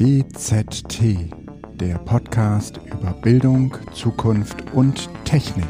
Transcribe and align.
BZT, 0.00 1.30
der 1.74 1.98
Podcast 1.98 2.80
über 2.86 3.12
Bildung, 3.20 3.76
Zukunft 3.92 4.64
und 4.72 5.10
Technik. 5.26 5.66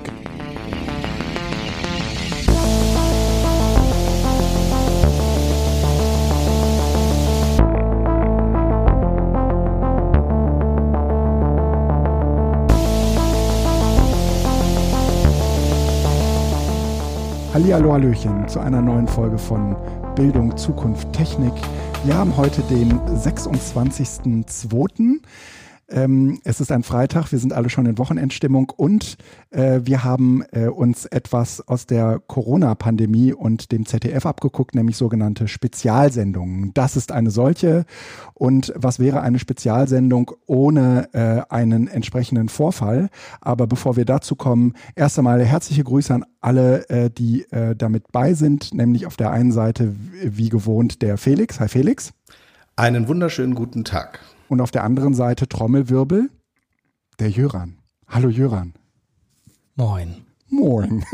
Hallihallo, 17.52 17.92
Hallöchen 17.94 18.46
zu 18.46 18.60
einer 18.60 18.80
neuen 18.80 19.08
Folge 19.08 19.38
von 19.38 19.74
Bildung, 20.14 20.56
Zukunft, 20.56 21.12
Technik. 21.12 21.54
Wir 22.02 22.16
haben 22.16 22.34
heute 22.38 22.62
den 22.62 22.98
26.02. 22.98 25.20
Ähm, 25.90 26.40
es 26.44 26.60
ist 26.60 26.70
ein 26.70 26.82
Freitag, 26.84 27.32
wir 27.32 27.38
sind 27.38 27.52
alle 27.52 27.68
schon 27.68 27.86
in 27.86 27.98
Wochenendstimmung 27.98 28.70
und 28.76 29.16
äh, 29.50 29.80
wir 29.82 30.04
haben 30.04 30.42
äh, 30.52 30.68
uns 30.68 31.04
etwas 31.06 31.66
aus 31.66 31.86
der 31.86 32.20
Corona-Pandemie 32.26 33.32
und 33.32 33.72
dem 33.72 33.86
ZDF 33.86 34.24
abgeguckt, 34.24 34.74
nämlich 34.74 34.96
sogenannte 34.96 35.48
Spezialsendungen. 35.48 36.72
Das 36.74 36.96
ist 36.96 37.10
eine 37.10 37.30
solche. 37.30 37.84
Und 38.34 38.72
was 38.76 39.00
wäre 39.00 39.20
eine 39.22 39.38
Spezialsendung 39.38 40.32
ohne 40.46 41.08
äh, 41.12 41.42
einen 41.52 41.88
entsprechenden 41.88 42.48
Vorfall? 42.48 43.08
Aber 43.40 43.66
bevor 43.66 43.96
wir 43.96 44.04
dazu 44.04 44.36
kommen, 44.36 44.74
erst 44.94 45.18
einmal 45.18 45.44
herzliche 45.44 45.82
Grüße 45.82 46.14
an 46.14 46.24
alle, 46.40 46.88
äh, 46.88 47.10
die 47.10 47.50
äh, 47.50 47.74
damit 47.74 48.12
bei 48.12 48.34
sind, 48.34 48.72
nämlich 48.72 49.06
auf 49.06 49.16
der 49.16 49.32
einen 49.32 49.52
Seite 49.52 49.94
wie 50.22 50.48
gewohnt 50.50 51.02
der 51.02 51.18
Felix. 51.18 51.58
Hi 51.58 51.68
Felix. 51.68 52.12
Einen 52.76 53.08
wunderschönen 53.08 53.54
guten 53.54 53.84
Tag. 53.84 54.20
Und 54.50 54.60
auf 54.60 54.72
der 54.72 54.82
anderen 54.82 55.14
Seite 55.14 55.46
Trommelwirbel, 55.46 56.28
der 57.20 57.30
Jöran. 57.30 57.78
Hallo 58.08 58.28
Jöran. 58.28 58.72
Moin. 59.76 60.26
Moin. 60.48 61.04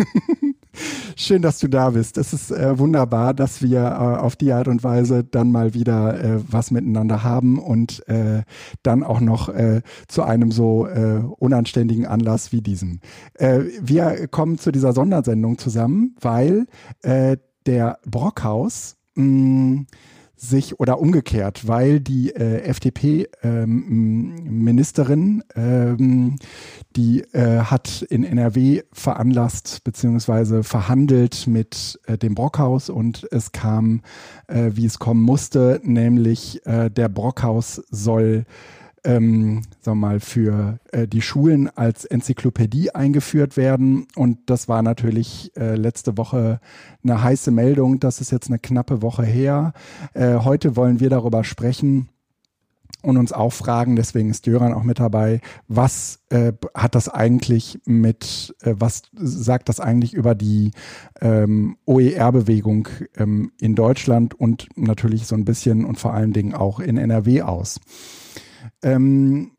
Schön, 1.17 1.43
dass 1.43 1.59
du 1.59 1.69
da 1.69 1.91
bist. 1.91 2.17
Es 2.17 2.33
ist 2.33 2.51
äh, 2.51 2.79
wunderbar, 2.79 3.35
dass 3.35 3.61
wir 3.61 3.81
äh, 3.81 4.21
auf 4.23 4.37
die 4.37 4.53
Art 4.55 4.69
und 4.69 4.83
Weise 4.83 5.23
dann 5.23 5.53
mal 5.53 5.75
wieder 5.75 6.19
äh, 6.19 6.41
was 6.51 6.71
miteinander 6.71 7.25
haben 7.25 7.59
und 7.59 8.09
äh, 8.09 8.43
dann 8.83 9.05
auch 9.05 9.21
noch 9.21 9.51
äh, 9.51 9.83
zu 10.09 10.23
einem 10.23 10.51
so 10.51 10.87
äh, 10.87 11.21
unanständigen 11.37 12.07
Anlass 12.07 12.53
wie 12.53 12.63
diesem. 12.63 13.01
wir 13.39 14.29
kommen 14.29 14.57
zu 14.57 14.73
dieser 14.73 14.95
Sondersendung 14.95 15.59
zusammen, 15.59 16.17
weil 16.23 16.67
der 17.03 17.99
Brockhaus 18.07 18.97
mh, 19.15 19.25
mm, 19.25 19.87
sich 20.37 20.79
oder 20.79 21.01
umgekehrt, 21.01 21.67
weil 21.67 22.01
die 22.01 22.35
äh, 22.35 22.61
FDP-Ministerin, 22.63 25.43
ähm, 25.55 25.97
ähm, 25.99 26.37
die 26.95 27.23
äh, 27.33 27.61
hat 27.61 28.03
in 28.03 28.25
NRW 28.25 28.83
veranlasst 28.93 29.83
beziehungsweise 29.85 30.63
verhandelt 30.63 31.47
mit 31.47 31.99
äh, 32.07 32.19
dem 32.19 32.35
Brockhaus 32.35 32.91
und 32.91 33.27
es 33.31 33.53
kam, 33.53 34.03
äh, 34.47 34.73
wie 34.75 34.85
es 34.85 34.99
kommen 34.99 35.23
musste, 35.23 35.81
nämlich 35.83 36.67
äh, 36.67 36.91
der 36.91 37.09
Brockhaus 37.09 37.83
soll 37.91 38.45
ähm, 39.07 39.63
sagen 39.81 39.99
wir 39.99 40.09
mal, 40.09 40.21
für 40.21 40.79
äh, 40.93 41.07
die 41.07 41.23
Schulen 41.23 41.71
als 41.75 42.05
Enzyklopädie 42.05 42.91
eingeführt 42.91 43.57
werden. 43.57 44.09
Und 44.17 44.39
das 44.47 44.69
war 44.69 44.83
natürlich 44.83 45.53
äh, 45.57 45.77
letzte 45.77 46.19
Woche 46.19 46.61
eine 47.03 47.23
heiße 47.23 47.51
Meldung. 47.51 48.01
Das 48.01 48.21
ist 48.21 48.33
jetzt 48.33 48.49
eine 48.49 48.59
knappe 48.59 49.01
Woche 49.03 49.25
her. 49.25 49.73
Äh, 50.13 50.39
heute 50.39 50.77
wollen 50.77 51.01
wir 51.01 51.09
darüber 51.09 51.45
sprechen 51.45 52.09
und 53.03 53.17
uns 53.17 53.33
auch 53.33 53.53
fragen, 53.53 53.95
deswegen 53.95 54.31
ist 54.31 54.47
Jöran 54.47 54.75
auch 54.75 54.83
mit 54.83 54.99
dabei, 54.99 55.41
was 55.69 56.21
äh, 56.31 56.53
hat 56.75 56.97
das 56.97 57.09
eigentlich 57.09 57.79
mit, 57.85 58.57
äh, 58.63 58.75
was 58.77 59.03
sagt 59.15 59.69
das 59.69 59.79
eigentlich 59.79 60.15
über 60.15 60.35
die 60.35 60.73
ähm, 61.21 61.77
OER-Bewegung 61.87 62.89
ähm, 63.17 63.53
in 63.61 63.77
Deutschland 63.77 64.35
und 64.35 64.69
natürlich 64.75 65.27
so 65.27 65.37
ein 65.37 65.45
bisschen 65.45 65.85
und 65.85 66.01
vor 66.01 66.15
allen 66.15 66.33
Dingen 66.33 66.55
auch 66.55 66.81
in 66.81 66.97
NRW 66.97 67.43
aus? 67.43 67.81
Ähm, 68.83 69.53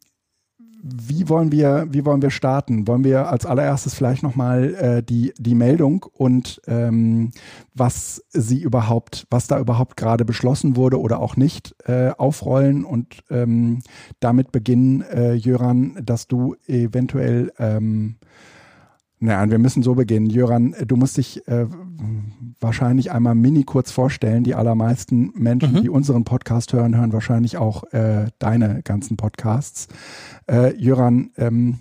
wie 0.83 1.27
wollen 1.27 1.51
wir, 1.51 1.87
wie 1.89 2.05
wollen 2.05 2.21
wir 2.21 2.29
starten? 2.29 2.87
Wollen 2.87 3.03
wir 3.03 3.29
als 3.29 3.45
allererstes 3.45 3.93
vielleicht 3.93 4.23
nochmal 4.23 4.75
äh, 4.75 5.03
die, 5.03 5.33
die 5.37 5.55
Meldung 5.55 6.05
und 6.13 6.61
ähm, 6.67 7.31
was 7.73 8.23
sie 8.29 8.61
überhaupt, 8.61 9.25
was 9.29 9.47
da 9.47 9.59
überhaupt 9.59 9.97
gerade 9.97 10.23
beschlossen 10.23 10.75
wurde 10.75 10.99
oder 10.99 11.19
auch 11.19 11.35
nicht, 11.35 11.75
äh, 11.85 12.11
aufrollen 12.17 12.85
und 12.85 13.23
ähm, 13.29 13.81
damit 14.19 14.51
beginnen, 14.51 15.01
äh, 15.01 15.33
Jöran, 15.33 15.97
dass 16.03 16.27
du 16.27 16.55
eventuell 16.67 17.51
ähm, 17.57 18.17
naja, 19.19 19.49
wir 19.49 19.57
müssen 19.57 19.81
so 19.81 19.95
beginnen. 19.95 20.29
Jöran, 20.29 20.75
du 20.85 20.95
musst 20.95 21.17
dich 21.17 21.47
äh, 21.47 21.65
wahrscheinlich 22.59 23.11
einmal 23.11 23.35
mini 23.35 23.63
kurz 23.63 23.91
vorstellen. 23.91 24.43
Die 24.43 24.55
allermeisten 24.55 25.31
Menschen, 25.35 25.73
mhm. 25.73 25.81
die 25.81 25.89
unseren 25.89 26.23
Podcast 26.23 26.73
hören, 26.73 26.95
hören 26.95 27.13
wahrscheinlich 27.13 27.57
auch 27.57 27.83
äh, 27.91 28.27
deine 28.39 28.81
ganzen 28.83 29.17
Podcasts. 29.17 29.87
Äh, 30.49 30.75
Jöran, 30.75 31.31
ähm, 31.37 31.79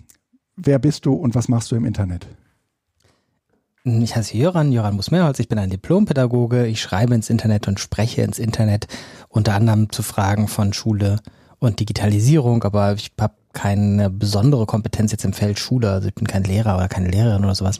wer 0.56 0.78
bist 0.78 1.06
du 1.06 1.14
und 1.14 1.34
was 1.34 1.48
machst 1.48 1.70
du 1.70 1.76
im 1.76 1.84
Internet? 1.84 2.26
Ich 3.84 4.16
heiße 4.16 4.36
Jöran, 4.36 4.72
Jöran 4.72 4.96
Musmerholz, 4.96 5.38
ich 5.38 5.48
bin 5.48 5.60
ein 5.60 5.70
Diplompädagoge, 5.70 6.66
ich 6.66 6.80
schreibe 6.80 7.14
ins 7.14 7.30
Internet 7.30 7.68
und 7.68 7.78
spreche 7.78 8.22
ins 8.22 8.40
Internet, 8.40 8.88
unter 9.28 9.54
anderem 9.54 9.90
zu 9.90 10.02
Fragen 10.02 10.48
von 10.48 10.72
Schule 10.72 11.20
und 11.60 11.78
Digitalisierung, 11.78 12.64
aber 12.64 12.94
ich 12.94 13.12
habe 13.20 13.34
keine 13.52 14.10
besondere 14.10 14.66
Kompetenz 14.66 15.12
jetzt 15.12 15.24
im 15.24 15.32
Feld 15.32 15.60
Schule, 15.60 15.88
also 15.88 16.08
ich 16.08 16.14
bin 16.14 16.26
kein 16.26 16.42
Lehrer 16.42 16.76
oder 16.76 16.88
keine 16.88 17.08
Lehrerin 17.08 17.44
oder 17.44 17.54
sowas. 17.54 17.78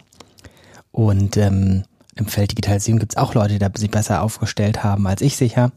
Und 0.92 1.36
ähm, 1.36 1.82
im 2.16 2.26
Feld 2.26 2.50
Digitalisierung 2.52 2.98
gibt 2.98 3.12
es 3.12 3.16
auch 3.16 3.34
Leute, 3.34 3.58
die 3.58 3.80
sich 3.80 3.90
besser 3.90 4.22
aufgestellt 4.22 4.82
haben 4.82 5.06
als 5.06 5.22
ich 5.22 5.36
sicher. 5.36 5.70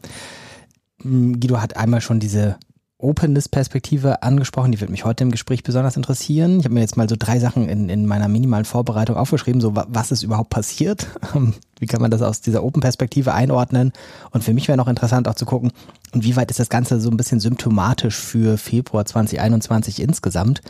Hm, 1.02 1.38
Guido 1.38 1.60
hat 1.60 1.76
einmal 1.76 2.00
schon 2.00 2.20
diese 2.20 2.56
Openness-Perspektive 3.02 4.22
angesprochen, 4.22 4.72
die 4.72 4.80
wird 4.80 4.90
mich 4.90 5.04
heute 5.04 5.24
im 5.24 5.30
Gespräch 5.30 5.62
besonders 5.62 5.96
interessieren. 5.96 6.60
Ich 6.60 6.64
habe 6.64 6.74
mir 6.74 6.80
jetzt 6.80 6.96
mal 6.96 7.08
so 7.08 7.16
drei 7.18 7.38
Sachen 7.38 7.68
in, 7.68 7.88
in 7.88 8.06
meiner 8.06 8.28
minimalen 8.28 8.64
Vorbereitung 8.64 9.16
aufgeschrieben, 9.16 9.60
so 9.60 9.74
was 9.74 10.12
ist 10.12 10.22
überhaupt 10.22 10.50
passiert, 10.50 11.06
wie 11.78 11.86
kann 11.86 12.02
man 12.02 12.10
das 12.10 12.22
aus 12.22 12.40
dieser 12.40 12.62
Open-Perspektive 12.62 13.32
einordnen? 13.32 13.92
Und 14.30 14.44
für 14.44 14.52
mich 14.52 14.68
wäre 14.68 14.76
noch 14.76 14.88
interessant 14.88 15.28
auch 15.28 15.34
zu 15.34 15.46
gucken, 15.46 15.72
inwieweit 16.12 16.50
ist 16.50 16.60
das 16.60 16.68
Ganze 16.68 17.00
so 17.00 17.10
ein 17.10 17.16
bisschen 17.16 17.40
symptomatisch 17.40 18.16
für 18.16 18.58
Februar 18.58 19.06
2021 19.06 20.00
insgesamt, 20.00 20.60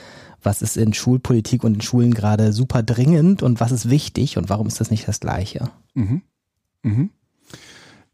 was 0.43 0.63
ist 0.63 0.77
in 0.77 0.93
Schulpolitik 0.93 1.65
und 1.65 1.75
in 1.75 1.81
Schulen 1.81 2.15
gerade 2.15 2.53
super 2.53 2.83
dringend 2.83 3.43
und 3.43 3.61
was 3.61 3.73
ist 3.73 3.91
wichtig 3.91 4.37
und 4.37 4.49
warum 4.49 4.67
ist 4.67 4.81
das 4.81 4.91
nicht 4.91 5.07
das 5.09 5.21
Gleiche? 5.21 5.71
Mhm. 5.95 6.23
Mhm. 6.83 7.11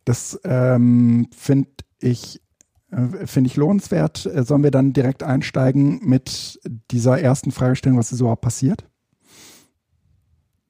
Das 0.05 0.39
ähm, 0.45 1.29
finde 1.37 1.71
ich 2.01 2.41
äh, 2.91 3.27
finde 3.27 3.49
ich 3.49 3.57
lohnenswert. 3.57 4.27
Äh, 4.27 4.45
sollen 4.45 4.63
wir 4.63 4.71
dann 4.71 4.93
direkt 4.93 5.23
einsteigen 5.23 6.01
mit 6.03 6.61
dieser 6.91 7.21
ersten 7.21 7.51
Fragestellung, 7.51 7.99
was 7.99 8.13
ist 8.13 8.21
überhaupt 8.21 8.43
passiert? 8.43 8.89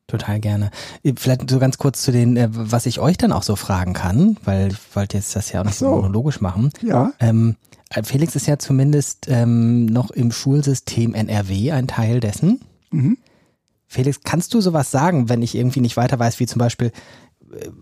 Total 0.07 0.39
gerne. 0.39 0.71
Äh, 1.03 1.15
vielleicht 1.17 1.51
so 1.51 1.59
ganz 1.59 1.79
kurz 1.79 2.03
zu 2.03 2.13
den, 2.13 2.39
was 2.51 2.87
ich 2.87 3.01
euch 3.01 3.17
dann 3.17 3.33
auch 3.33 3.43
so 3.43 3.57
fragen 3.57 3.93
kann, 3.93 4.37
weil 4.45 4.73
ich 4.73 4.97
wollte 4.97 5.17
jetzt 5.17 5.35
das 5.35 5.53
ja 5.53 5.61
auch 5.61 5.65
nicht 5.65 5.77
so 5.77 5.91
monologisch 5.91 6.41
machen. 6.41 6.71
Ja. 6.83 7.13
Ähm, 7.19 7.57
Felix 8.03 8.35
ist 8.35 8.47
ja 8.47 8.59
zumindest 8.59 9.27
ähm, 9.29 9.87
noch 9.87 10.11
im 10.11 10.33
Schulsystem 10.33 11.15
NRW 11.15 11.73
ein 11.73 11.87
Teil 11.87 12.21
dessen. 12.21 12.61
Mhm. 12.91 13.19
Felix, 13.87 14.21
kannst 14.25 14.53
du 14.55 14.61
sowas 14.61 14.91
sagen, 14.91 15.29
wenn 15.29 15.43
ich 15.43 15.55
irgendwie 15.55 15.81
nicht 15.81 15.97
weiter 15.97 16.19
weiß, 16.19 16.41
wie 16.41 16.47
zum 16.47 16.59
Beispiel, 16.59 16.91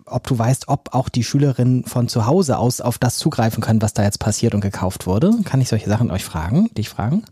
ob 0.04 0.26
du 0.26 0.38
weißt, 0.38 0.68
ob 0.68 0.94
auch 0.94 1.08
die 1.08 1.24
Schülerinnen 1.24 1.84
von 1.84 2.08
zu 2.08 2.26
Hause 2.26 2.58
aus 2.58 2.80
auf 2.80 2.98
das 2.98 3.16
zugreifen 3.16 3.62
können, 3.62 3.82
was 3.82 3.94
da 3.94 4.02
jetzt 4.02 4.18
passiert 4.18 4.54
und 4.54 4.60
gekauft 4.60 5.06
wurde. 5.06 5.32
Kann 5.44 5.60
ich 5.60 5.68
solche 5.68 5.88
Sachen 5.88 6.10
euch 6.10 6.24
fragen, 6.24 6.68
dich 6.74 6.88
fragen? 6.88 7.24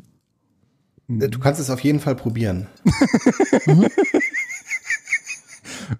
Äh, 1.08 1.28
du 1.28 1.38
kannst 1.38 1.60
es 1.60 1.70
auf 1.70 1.80
jeden 1.80 2.00
Fall 2.00 2.14
probieren. 2.14 2.66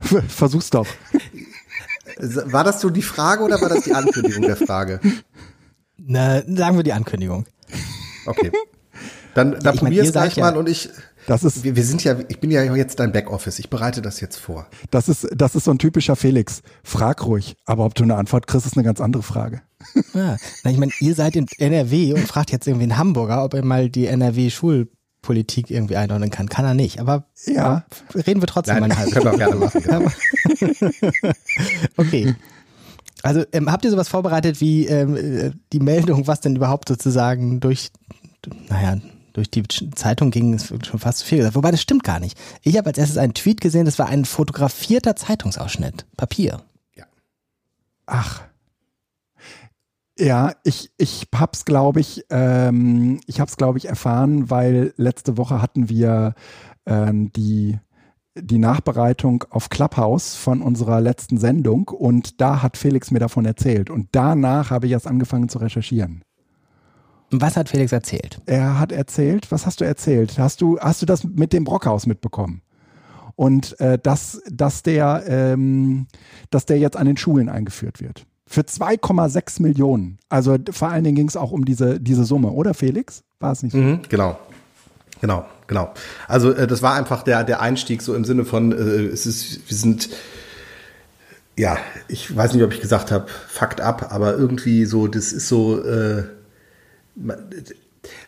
Versuch's 0.28 0.70
doch. 0.70 0.86
War 2.18 2.64
das 2.64 2.80
so 2.80 2.90
die 2.90 3.02
Frage 3.02 3.42
oder 3.42 3.60
war 3.60 3.68
das 3.68 3.84
die 3.84 3.94
Ankündigung 3.94 4.42
der 4.42 4.56
Frage? 4.56 5.00
Na, 5.96 6.42
sagen 6.42 6.76
wir 6.76 6.82
die 6.82 6.92
Ankündigung. 6.92 7.46
Okay. 8.26 8.52
Dann, 9.34 9.52
dann 9.52 9.74
ja, 9.74 9.80
probier's 9.80 10.12
gleich 10.12 10.36
mal 10.36 10.52
ja, 10.52 10.58
und 10.58 10.68
ich 10.68 10.90
das 11.26 11.44
ist, 11.44 11.62
wir, 11.62 11.76
wir 11.76 11.84
sind 11.84 12.02
ja, 12.04 12.16
ich 12.28 12.40
bin 12.40 12.50
ja 12.50 12.62
jetzt 12.74 12.98
dein 12.98 13.12
Backoffice. 13.12 13.58
Ich 13.58 13.70
bereite 13.70 14.02
das 14.02 14.20
jetzt 14.20 14.36
vor. 14.36 14.66
Das 14.90 15.08
ist, 15.08 15.28
das 15.34 15.54
ist 15.54 15.64
so 15.64 15.70
ein 15.70 15.78
typischer 15.78 16.16
Felix. 16.16 16.62
Frag 16.82 17.24
ruhig. 17.24 17.56
Aber 17.64 17.84
ob 17.84 17.94
du 17.94 18.02
eine 18.02 18.16
Antwort 18.16 18.46
kriegst, 18.46 18.66
ist 18.66 18.76
eine 18.76 18.84
ganz 18.84 19.00
andere 19.00 19.22
Frage. 19.22 19.62
Ja, 20.14 20.36
na, 20.64 20.70
ich 20.70 20.78
meine, 20.78 20.92
ihr 21.00 21.14
seid 21.14 21.36
in 21.36 21.46
NRW 21.58 22.14
und 22.14 22.26
fragt 22.26 22.50
jetzt 22.50 22.66
irgendwie 22.66 22.84
einen 22.84 22.98
Hamburger, 22.98 23.44
ob 23.44 23.54
er 23.54 23.64
mal 23.64 23.88
die 23.88 24.06
NRW-Schulpolitik 25.22 25.70
irgendwie 25.70 25.96
einordnen 25.96 26.30
kann. 26.30 26.48
Kann 26.48 26.64
er 26.64 26.74
nicht. 26.74 27.00
Aber 27.00 27.24
ja. 27.46 27.84
reden 28.14 28.42
wir 28.42 28.46
trotzdem 28.46 28.78
Nein, 28.78 28.88
mal 28.88 29.10
Können 29.10 29.24
wir 29.24 29.32
auch 29.32 29.38
gerne 29.38 29.56
machen. 29.56 29.82
Ja. 31.22 31.32
okay. 31.96 32.34
Also 33.22 33.44
ähm, 33.52 33.70
habt 33.70 33.84
ihr 33.84 33.90
sowas 33.90 34.08
vorbereitet 34.08 34.60
wie 34.60 34.86
ähm, 34.86 35.16
äh, 35.16 35.52
die 35.72 35.80
Meldung, 35.80 36.26
was 36.26 36.40
denn 36.40 36.56
überhaupt 36.56 36.88
sozusagen 36.88 37.60
durch, 37.60 37.92
naja, 38.68 38.98
durch 39.32 39.48
die 39.48 39.62
Zeitung 39.94 40.30
ging, 40.30 40.54
ist 40.54 40.74
schon 40.84 40.98
fast 40.98 41.18
zu 41.18 41.26
viel 41.26 41.38
gesagt. 41.38 41.54
Wobei 41.54 41.70
das 41.70 41.80
stimmt 41.80 42.02
gar 42.02 42.18
nicht. 42.18 42.36
Ich 42.62 42.76
habe 42.76 42.88
als 42.88 42.98
erstes 42.98 43.18
einen 43.18 43.34
Tweet 43.34 43.60
gesehen, 43.60 43.84
das 43.84 43.98
war 43.98 44.06
ein 44.06 44.24
fotografierter 44.24 45.14
Zeitungsausschnitt. 45.14 46.04
Papier. 46.16 46.62
Ach. 48.06 48.42
Ja, 50.18 50.52
ich, 50.62 50.90
ich 50.98 51.28
hab's, 51.34 51.64
glaube 51.64 52.00
ich, 52.00 52.24
ähm, 52.30 53.20
ich 53.26 53.40
hab's, 53.40 53.56
glaube 53.56 53.78
ich, 53.78 53.88
erfahren, 53.88 54.50
weil 54.50 54.92
letzte 54.96 55.38
Woche 55.38 55.62
hatten 55.62 55.88
wir 55.88 56.34
ähm, 56.84 57.32
die, 57.32 57.78
die 58.34 58.58
Nachbereitung 58.58 59.44
auf 59.48 59.70
Clubhouse 59.70 60.36
von 60.36 60.60
unserer 60.60 61.00
letzten 61.00 61.38
Sendung 61.38 61.88
und 61.88 62.40
da 62.42 62.62
hat 62.62 62.76
Felix 62.76 63.10
mir 63.10 63.20
davon 63.20 63.46
erzählt. 63.46 63.88
Und 63.88 64.08
danach 64.12 64.70
habe 64.70 64.86
ich 64.86 64.92
erst 64.92 65.06
angefangen 65.06 65.48
zu 65.48 65.58
recherchieren. 65.58 66.22
Was 67.30 67.56
hat 67.56 67.70
Felix 67.70 67.92
erzählt? 67.92 68.42
Er 68.44 68.78
hat 68.78 68.92
erzählt, 68.92 69.50
was 69.50 69.64
hast 69.64 69.80
du 69.80 69.86
erzählt? 69.86 70.38
Hast 70.38 70.60
du, 70.60 70.78
hast 70.78 71.00
du 71.00 71.06
das 71.06 71.24
mit 71.24 71.54
dem 71.54 71.64
Brockhaus 71.64 72.06
mitbekommen? 72.06 72.60
Und 73.34 73.80
äh, 73.80 73.98
dass, 73.98 74.42
dass, 74.50 74.82
der, 74.82 75.24
ähm, 75.26 76.06
dass 76.50 76.66
der 76.66 76.78
jetzt 76.78 76.98
an 76.98 77.06
den 77.06 77.16
Schulen 77.16 77.48
eingeführt 77.48 78.02
wird. 78.02 78.26
Für 78.52 78.60
2,6 78.60 79.62
Millionen. 79.62 80.18
Also 80.28 80.58
vor 80.72 80.88
allen 80.88 81.04
Dingen 81.04 81.16
ging 81.16 81.28
es 81.28 81.38
auch 81.38 81.52
um 81.52 81.64
diese, 81.64 81.98
diese 81.98 82.26
Summe, 82.26 82.50
oder 82.50 82.74
Felix? 82.74 83.22
War 83.40 83.52
es 83.52 83.62
nicht 83.62 83.72
so? 83.72 83.78
Mhm, 83.78 84.02
genau. 84.10 84.38
Genau, 85.22 85.46
genau. 85.68 85.94
Also 86.28 86.52
äh, 86.52 86.66
das 86.66 86.82
war 86.82 86.94
einfach 86.94 87.22
der, 87.22 87.44
der 87.44 87.62
Einstieg 87.62 88.02
so 88.02 88.14
im 88.14 88.26
Sinne 88.26 88.44
von, 88.44 88.72
äh, 88.72 89.06
es 89.06 89.24
ist, 89.24 89.70
wir 89.70 89.74
sind, 89.74 90.10
ja, 91.56 91.78
ich 92.08 92.36
weiß 92.36 92.52
nicht, 92.52 92.62
ob 92.62 92.74
ich 92.74 92.82
gesagt 92.82 93.10
habe, 93.10 93.24
Fakt 93.48 93.80
ab, 93.80 94.12
aber 94.12 94.36
irgendwie 94.36 94.84
so, 94.84 95.06
das 95.06 95.32
ist 95.32 95.48
so, 95.48 95.82
äh, 95.82 96.24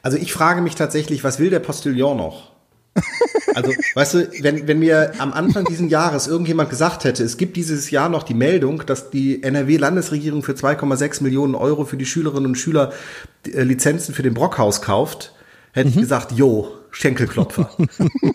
also 0.00 0.16
ich 0.16 0.32
frage 0.32 0.62
mich 0.62 0.74
tatsächlich, 0.74 1.22
was 1.22 1.38
will 1.38 1.50
der 1.50 1.60
Postillon 1.60 2.16
noch? 2.16 2.53
Also, 3.54 3.72
weißt 3.94 4.14
du, 4.14 4.30
wenn, 4.40 4.66
wenn 4.66 4.78
mir 4.78 5.12
am 5.18 5.32
Anfang 5.32 5.64
dieses 5.64 5.88
Jahres 5.90 6.26
irgendjemand 6.26 6.70
gesagt 6.70 7.04
hätte, 7.04 7.22
es 7.22 7.36
gibt 7.36 7.56
dieses 7.56 7.90
Jahr 7.90 8.08
noch 8.08 8.22
die 8.22 8.34
Meldung, 8.34 8.84
dass 8.86 9.10
die 9.10 9.42
NRW-Landesregierung 9.42 10.42
für 10.42 10.52
2,6 10.52 11.22
Millionen 11.22 11.54
Euro 11.54 11.84
für 11.84 11.96
die 11.96 12.06
Schülerinnen 12.06 12.46
und 12.46 12.54
Schüler 12.56 12.92
äh, 13.46 13.62
Lizenzen 13.62 14.14
für 14.14 14.22
den 14.22 14.34
Brockhaus 14.34 14.82
kauft, 14.82 15.34
hätte 15.72 15.88
mhm. 15.88 15.94
ich 15.94 16.00
gesagt, 16.00 16.32
jo, 16.32 16.68
Schenkelklopfer. 16.90 17.70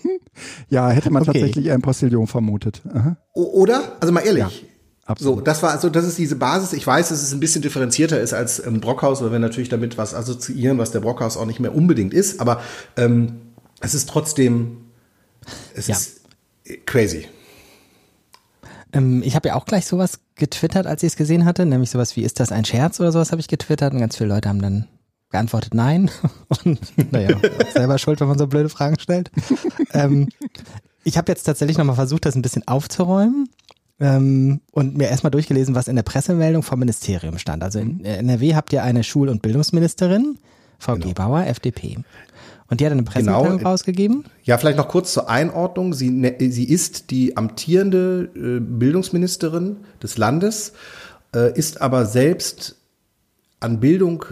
ja, 0.69 0.89
hätte 0.89 1.11
man 1.11 1.23
okay. 1.23 1.39
tatsächlich 1.39 1.71
einen 1.71 1.81
Postillon 1.81 2.27
vermutet. 2.27 2.81
Aha. 2.93 3.17
Oder? 3.33 3.97
Also 3.99 4.13
mal 4.13 4.21
ehrlich. 4.21 4.43
Ja. 4.43 4.69
Absolut. 5.09 5.39
So, 5.39 5.41
das 5.43 5.63
war 5.63 5.71
also 5.71 5.89
das 5.89 6.05
ist 6.05 6.19
diese 6.19 6.35
Basis. 6.35 6.71
Ich 6.71 6.85
weiß, 6.85 7.09
dass 7.09 7.23
es 7.23 7.33
ein 7.33 7.39
bisschen 7.39 7.63
differenzierter 7.63 8.21
ist 8.21 8.33
als 8.33 8.59
im 8.59 8.79
Brockhaus, 8.79 9.23
weil 9.23 9.31
wir 9.31 9.39
natürlich 9.39 9.67
damit 9.67 9.97
was 9.97 10.13
assoziieren, 10.13 10.77
was 10.77 10.91
der 10.91 10.99
Brockhaus 10.99 11.35
auch 11.35 11.47
nicht 11.47 11.59
mehr 11.59 11.73
unbedingt 11.73 12.13
ist. 12.13 12.39
Aber 12.39 12.61
ähm, 12.95 13.37
es 13.81 13.93
ist 13.93 14.09
trotzdem, 14.09 14.85
es 15.75 15.87
ja. 15.87 15.95
ist 15.95 16.21
crazy. 16.85 17.27
Ähm, 18.93 19.21
ich 19.23 19.35
habe 19.35 19.49
ja 19.49 19.55
auch 19.55 19.65
gleich 19.65 19.85
sowas 19.85 20.19
getwittert, 20.35 20.87
als 20.87 21.03
ich 21.03 21.07
es 21.07 21.15
gesehen 21.15 21.45
hatte, 21.45 21.65
nämlich 21.65 21.91
sowas 21.91 22.15
wie, 22.15 22.23
ist 22.23 22.39
das 22.39 22.51
ein 22.51 22.65
Scherz 22.65 22.99
oder 22.99 23.11
sowas 23.11 23.31
habe 23.31 23.41
ich 23.41 23.47
getwittert 23.47 23.93
und 23.93 23.99
ganz 23.99 24.15
viele 24.15 24.29
Leute 24.29 24.49
haben 24.49 24.61
dann 24.61 24.87
geantwortet 25.29 25.73
nein. 25.73 26.09
Und 26.65 26.79
naja, 27.11 27.37
selber 27.73 27.99
schuld, 27.99 28.19
wenn 28.19 28.27
man 28.27 28.37
so 28.37 28.47
blöde 28.47 28.69
Fragen 28.69 28.99
stellt. 28.99 29.29
ähm, 29.93 30.29
ich 31.03 31.17
habe 31.17 31.31
jetzt 31.31 31.43
tatsächlich 31.43 31.77
nochmal 31.77 31.95
versucht, 31.95 32.25
das 32.25 32.35
ein 32.35 32.41
bisschen 32.41 32.67
aufzuräumen 32.67 33.47
ähm, 33.99 34.61
und 34.71 34.97
mir 34.97 35.09
erstmal 35.09 35.31
durchgelesen, 35.31 35.75
was 35.75 35.87
in 35.87 35.95
der 35.95 36.03
Pressemeldung 36.03 36.63
vom 36.63 36.79
Ministerium 36.79 37.37
stand. 37.37 37.63
Also 37.63 37.79
in 37.79 38.03
NRW 38.03 38.55
habt 38.55 38.73
ihr 38.73 38.83
eine 38.83 39.03
Schul- 39.03 39.29
und 39.29 39.41
Bildungsministerin, 39.41 40.37
Frau 40.79 40.95
genau. 40.95 41.07
Gebauer, 41.07 41.45
FDP. 41.45 41.97
Und 42.69 42.79
die 42.79 42.85
hat 42.85 42.91
eine 42.91 43.03
Pressemitteilung 43.03 43.57
genau. 43.57 43.69
rausgegeben? 43.69 44.25
Ja, 44.43 44.57
vielleicht 44.57 44.77
noch 44.77 44.87
kurz 44.87 45.13
zur 45.13 45.29
Einordnung. 45.29 45.93
Sie, 45.93 46.11
ne, 46.11 46.35
sie 46.39 46.65
ist 46.65 47.09
die 47.09 47.35
amtierende 47.35 48.29
äh, 48.35 48.59
Bildungsministerin 48.59 49.77
des 50.01 50.17
Landes, 50.17 50.73
äh, 51.35 51.57
ist 51.57 51.81
aber 51.81 52.05
selbst 52.05 52.75
an 53.59 53.79
Bildung 53.79 54.23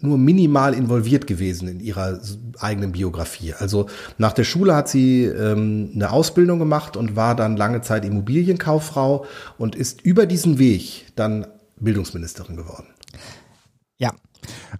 nur 0.00 0.18
minimal 0.18 0.74
involviert 0.74 1.26
gewesen 1.26 1.68
in 1.68 1.80
ihrer 1.80 2.20
eigenen 2.58 2.92
Biografie. 2.92 3.54
Also 3.54 3.86
nach 4.18 4.32
der 4.32 4.44
Schule 4.44 4.74
hat 4.74 4.88
sie 4.88 5.24
ähm, 5.24 5.92
eine 5.94 6.10
Ausbildung 6.10 6.58
gemacht 6.58 6.96
und 6.96 7.16
war 7.16 7.34
dann 7.34 7.56
lange 7.56 7.80
Zeit 7.80 8.04
Immobilienkauffrau 8.04 9.24
und 9.56 9.74
ist 9.74 10.02
über 10.02 10.26
diesen 10.26 10.58
Weg 10.58 11.06
dann 11.16 11.46
Bildungsministerin 11.80 12.56
geworden. 12.56 12.88
Ja, 13.98 14.12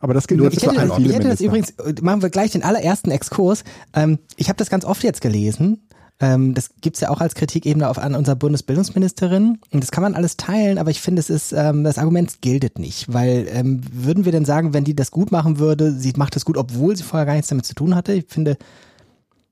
aber 0.00 0.14
das 0.14 0.26
gilt 0.26 0.40
nur 0.40 0.52
ich 0.52 0.62
hätte, 0.62 0.74
das, 0.74 0.98
ich 0.98 1.12
hätte 1.12 1.28
das 1.28 1.40
übrigens, 1.40 1.74
machen 2.00 2.22
wir 2.22 2.30
gleich 2.30 2.52
den 2.52 2.62
allerersten 2.62 3.10
Exkurs. 3.10 3.64
Ähm, 3.94 4.18
ich 4.36 4.48
habe 4.48 4.56
das 4.56 4.70
ganz 4.70 4.84
oft 4.84 5.02
jetzt 5.02 5.20
gelesen. 5.20 5.88
Ähm, 6.20 6.54
das 6.54 6.70
gibt's 6.80 7.00
ja 7.00 7.10
auch 7.10 7.20
als 7.20 7.34
Kritik 7.34 7.66
eben 7.66 7.82
auf, 7.82 7.98
an 7.98 8.14
unserer 8.14 8.36
Bundesbildungsministerin. 8.36 9.58
Und 9.72 9.82
das 9.82 9.90
kann 9.90 10.02
man 10.02 10.14
alles 10.14 10.36
teilen, 10.36 10.78
aber 10.78 10.90
ich 10.90 11.00
finde, 11.00 11.20
es 11.20 11.28
ist, 11.28 11.52
ähm, 11.52 11.82
das 11.82 11.98
Argument 11.98 12.40
giltet 12.40 12.78
nicht. 12.78 13.12
Weil 13.12 13.46
ähm, 13.50 13.80
würden 13.92 14.24
wir 14.24 14.32
denn 14.32 14.44
sagen, 14.44 14.74
wenn 14.74 14.84
die 14.84 14.94
das 14.94 15.10
gut 15.10 15.32
machen 15.32 15.58
würde, 15.58 15.92
sie 15.92 16.12
macht 16.16 16.36
das 16.36 16.44
gut, 16.44 16.56
obwohl 16.56 16.96
sie 16.96 17.02
vorher 17.02 17.26
gar 17.26 17.34
nichts 17.34 17.48
damit 17.48 17.66
zu 17.66 17.74
tun 17.74 17.94
hatte? 17.94 18.12
Ich 18.12 18.26
finde, 18.28 18.56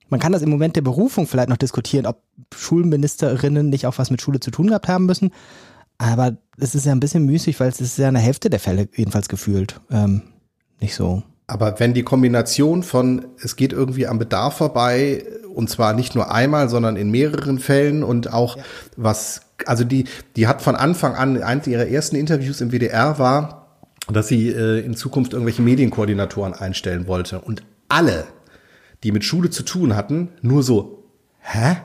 man 0.08 0.20
kann 0.20 0.32
das 0.32 0.42
im 0.42 0.50
Moment 0.50 0.76
der 0.76 0.82
Berufung 0.82 1.26
vielleicht 1.26 1.48
noch 1.48 1.56
diskutieren, 1.56 2.06
ob 2.06 2.22
Schulministerinnen 2.54 3.68
nicht 3.68 3.86
auch 3.86 3.98
was 3.98 4.10
mit 4.10 4.22
Schule 4.22 4.40
zu 4.40 4.50
tun 4.50 4.68
gehabt 4.68 4.86
haben 4.86 5.06
müssen. 5.06 5.32
Aber 6.02 6.36
es 6.58 6.74
ist 6.74 6.84
ja 6.84 6.90
ein 6.90 6.98
bisschen 6.98 7.26
müßig, 7.26 7.60
weil 7.60 7.68
es 7.68 7.80
ist 7.80 7.96
ja 7.96 8.08
eine 8.08 8.18
Hälfte 8.18 8.50
der 8.50 8.58
Fälle 8.58 8.88
jedenfalls 8.96 9.28
gefühlt. 9.28 9.80
Ähm, 9.88 10.22
nicht 10.80 10.96
so. 10.96 11.22
Aber 11.46 11.78
wenn 11.78 11.94
die 11.94 12.02
Kombination 12.02 12.82
von, 12.82 13.26
es 13.40 13.54
geht 13.54 13.72
irgendwie 13.72 14.08
am 14.08 14.18
Bedarf 14.18 14.56
vorbei, 14.56 15.24
und 15.54 15.70
zwar 15.70 15.92
nicht 15.92 16.16
nur 16.16 16.32
einmal, 16.32 16.68
sondern 16.68 16.96
in 16.96 17.12
mehreren 17.12 17.60
Fällen 17.60 18.02
und 18.02 18.32
auch 18.32 18.56
ja. 18.56 18.64
was, 18.96 19.42
also 19.64 19.84
die, 19.84 20.06
die 20.34 20.48
hat 20.48 20.60
von 20.60 20.74
Anfang 20.74 21.14
an, 21.14 21.40
eines 21.40 21.68
ihrer 21.68 21.86
ersten 21.86 22.16
Interviews 22.16 22.60
im 22.60 22.72
WDR 22.72 23.20
war, 23.20 23.76
dass 24.10 24.26
sie 24.26 24.48
äh, 24.48 24.80
in 24.80 24.96
Zukunft 24.96 25.34
irgendwelche 25.34 25.62
Medienkoordinatoren 25.62 26.54
einstellen 26.54 27.06
wollte. 27.06 27.40
Und 27.40 27.62
alle, 27.88 28.24
die 29.04 29.12
mit 29.12 29.24
Schule 29.24 29.50
zu 29.50 29.62
tun 29.62 29.94
hatten, 29.94 30.30
nur 30.40 30.64
so, 30.64 31.04
hä? 31.38 31.76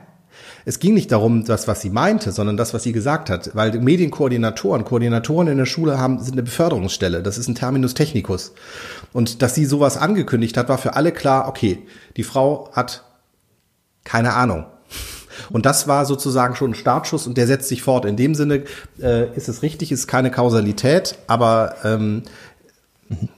Es 0.68 0.80
ging 0.80 0.96
nicht 0.96 1.14
darum, 1.14 1.46
das, 1.46 1.70
was 1.70 1.80
sie 1.80 1.90
meinte, 1.90 2.34
sondern 2.34 2.58
das, 2.58 2.74
was 2.74 2.84
sie 2.84 2.92
gesagt 2.92 3.30
hat. 3.30 3.52
Weil 3.54 3.80
Medienkoordinatoren, 3.80 4.84
Koordinatoren 4.84 5.48
in 5.48 5.58
der 5.58 5.66
Schule 5.66 5.98
haben, 5.98 6.22
sind 6.22 6.34
eine 6.34 6.44
Beförderungsstelle. 6.44 7.24
Das 7.24 7.38
ist 7.38 7.48
ein 7.48 7.56
Terminus 7.56 7.94
technicus. 7.94 8.52
Und 9.14 9.42
dass 9.42 9.56
sie 9.56 9.64
sowas 9.64 9.96
angekündigt 9.96 10.58
hat, 10.58 10.68
war 10.68 10.78
für 10.78 10.98
alle 10.98 11.14
klar, 11.14 11.48
okay, 11.48 11.80
die 12.18 12.24
Frau 12.24 12.70
hat 12.74 13.06
keine 14.04 14.34
Ahnung. 14.34 14.66
Und 15.52 15.66
das 15.66 15.88
war 15.88 16.06
sozusagen 16.06 16.58
schon 16.58 16.72
ein 16.72 16.76
Startschuss 16.76 17.28
und 17.28 17.38
der 17.38 17.48
setzt 17.48 17.70
sich 17.70 17.82
fort. 17.82 18.04
In 18.04 18.18
dem 18.18 18.36
Sinne 18.36 18.66
äh, 19.02 19.34
ist 19.38 19.48
es 19.48 19.62
richtig, 19.62 19.94
ist 19.94 20.08
keine 20.08 20.32
Kausalität, 20.32 21.18
aber 21.28 21.76
ähm, 21.86 22.24
mhm. 23.08 23.30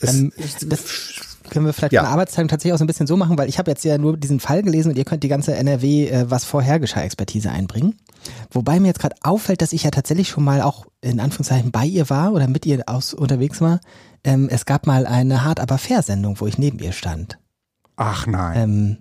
ähm, 0.00 0.32
das, 0.62 1.35
können 1.50 1.66
wir 1.66 1.72
vielleicht 1.72 1.92
ja. 1.92 2.04
Arbeitsteilung 2.04 2.48
tatsächlich 2.48 2.74
auch 2.74 2.78
so 2.78 2.84
ein 2.84 2.88
bisschen 2.88 3.06
so 3.06 3.16
machen, 3.16 3.36
weil 3.38 3.48
ich 3.48 3.58
habe 3.58 3.70
jetzt 3.70 3.84
ja 3.84 3.98
nur 3.98 4.16
diesen 4.16 4.40
Fall 4.40 4.62
gelesen 4.62 4.90
und 4.90 4.98
ihr 4.98 5.04
könnt 5.04 5.22
die 5.22 5.28
ganze 5.28 5.54
NRW 5.54 6.08
äh, 6.08 6.30
was 6.30 6.44
vorher 6.44 6.78
geschah 6.80 7.02
Expertise 7.02 7.50
einbringen. 7.50 7.96
Wobei 8.50 8.80
mir 8.80 8.88
jetzt 8.88 9.00
gerade 9.00 9.16
auffällt, 9.22 9.62
dass 9.62 9.72
ich 9.72 9.84
ja 9.84 9.90
tatsächlich 9.90 10.28
schon 10.28 10.44
mal 10.44 10.62
auch 10.62 10.86
in 11.00 11.20
Anführungszeichen 11.20 11.70
bei 11.70 11.84
ihr 11.86 12.10
war 12.10 12.32
oder 12.32 12.48
mit 12.48 12.66
ihr 12.66 12.82
aus 12.86 13.14
unterwegs 13.14 13.60
war. 13.60 13.80
Ähm, 14.24 14.48
es 14.50 14.66
gab 14.66 14.86
mal 14.86 15.06
eine 15.06 15.44
hart 15.44 15.60
aber 15.60 15.78
fair 15.78 16.02
Sendung, 16.02 16.40
wo 16.40 16.46
ich 16.46 16.58
neben 16.58 16.78
ihr 16.80 16.92
stand. 16.92 17.38
Ach 17.96 18.26
nein. 18.26 18.58
Ähm, 18.58 18.96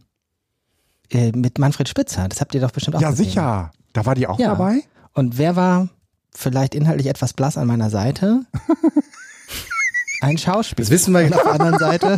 äh, 1.12 1.32
mit 1.32 1.58
Manfred 1.60 1.90
Spitzer. 1.90 2.28
Das 2.30 2.42
habt 2.42 2.54
ihr 2.56 2.62
doch 2.62 2.72
bestimmt 2.72 2.96
auch 2.98 3.02
Ja, 3.02 3.10
gesehen. 3.12 3.26
sicher. 3.26 3.72
Da 3.94 4.06
war 4.06 4.16
die 4.16 4.28
auch 4.28 4.40
ja. 4.40 4.50
dabei? 4.50 4.82
Und 5.14 5.38
wer 5.38 5.56
war 5.56 5.90
vielleicht 6.34 6.76
inhaltlich 6.76 7.08
etwas 7.08 7.34
blass 7.34 7.58
an 7.58 7.68
meiner 7.68 7.90
Seite? 7.90 8.42
Ein 10.26 10.40
Schauspieler. 10.40 10.86
Das 10.86 10.90
wissen 10.90 11.14
wir 11.14 11.22
ja. 11.22 11.36
auf 11.36 11.44
der 11.44 11.52
anderen 11.52 11.78
Seite. 11.78 12.18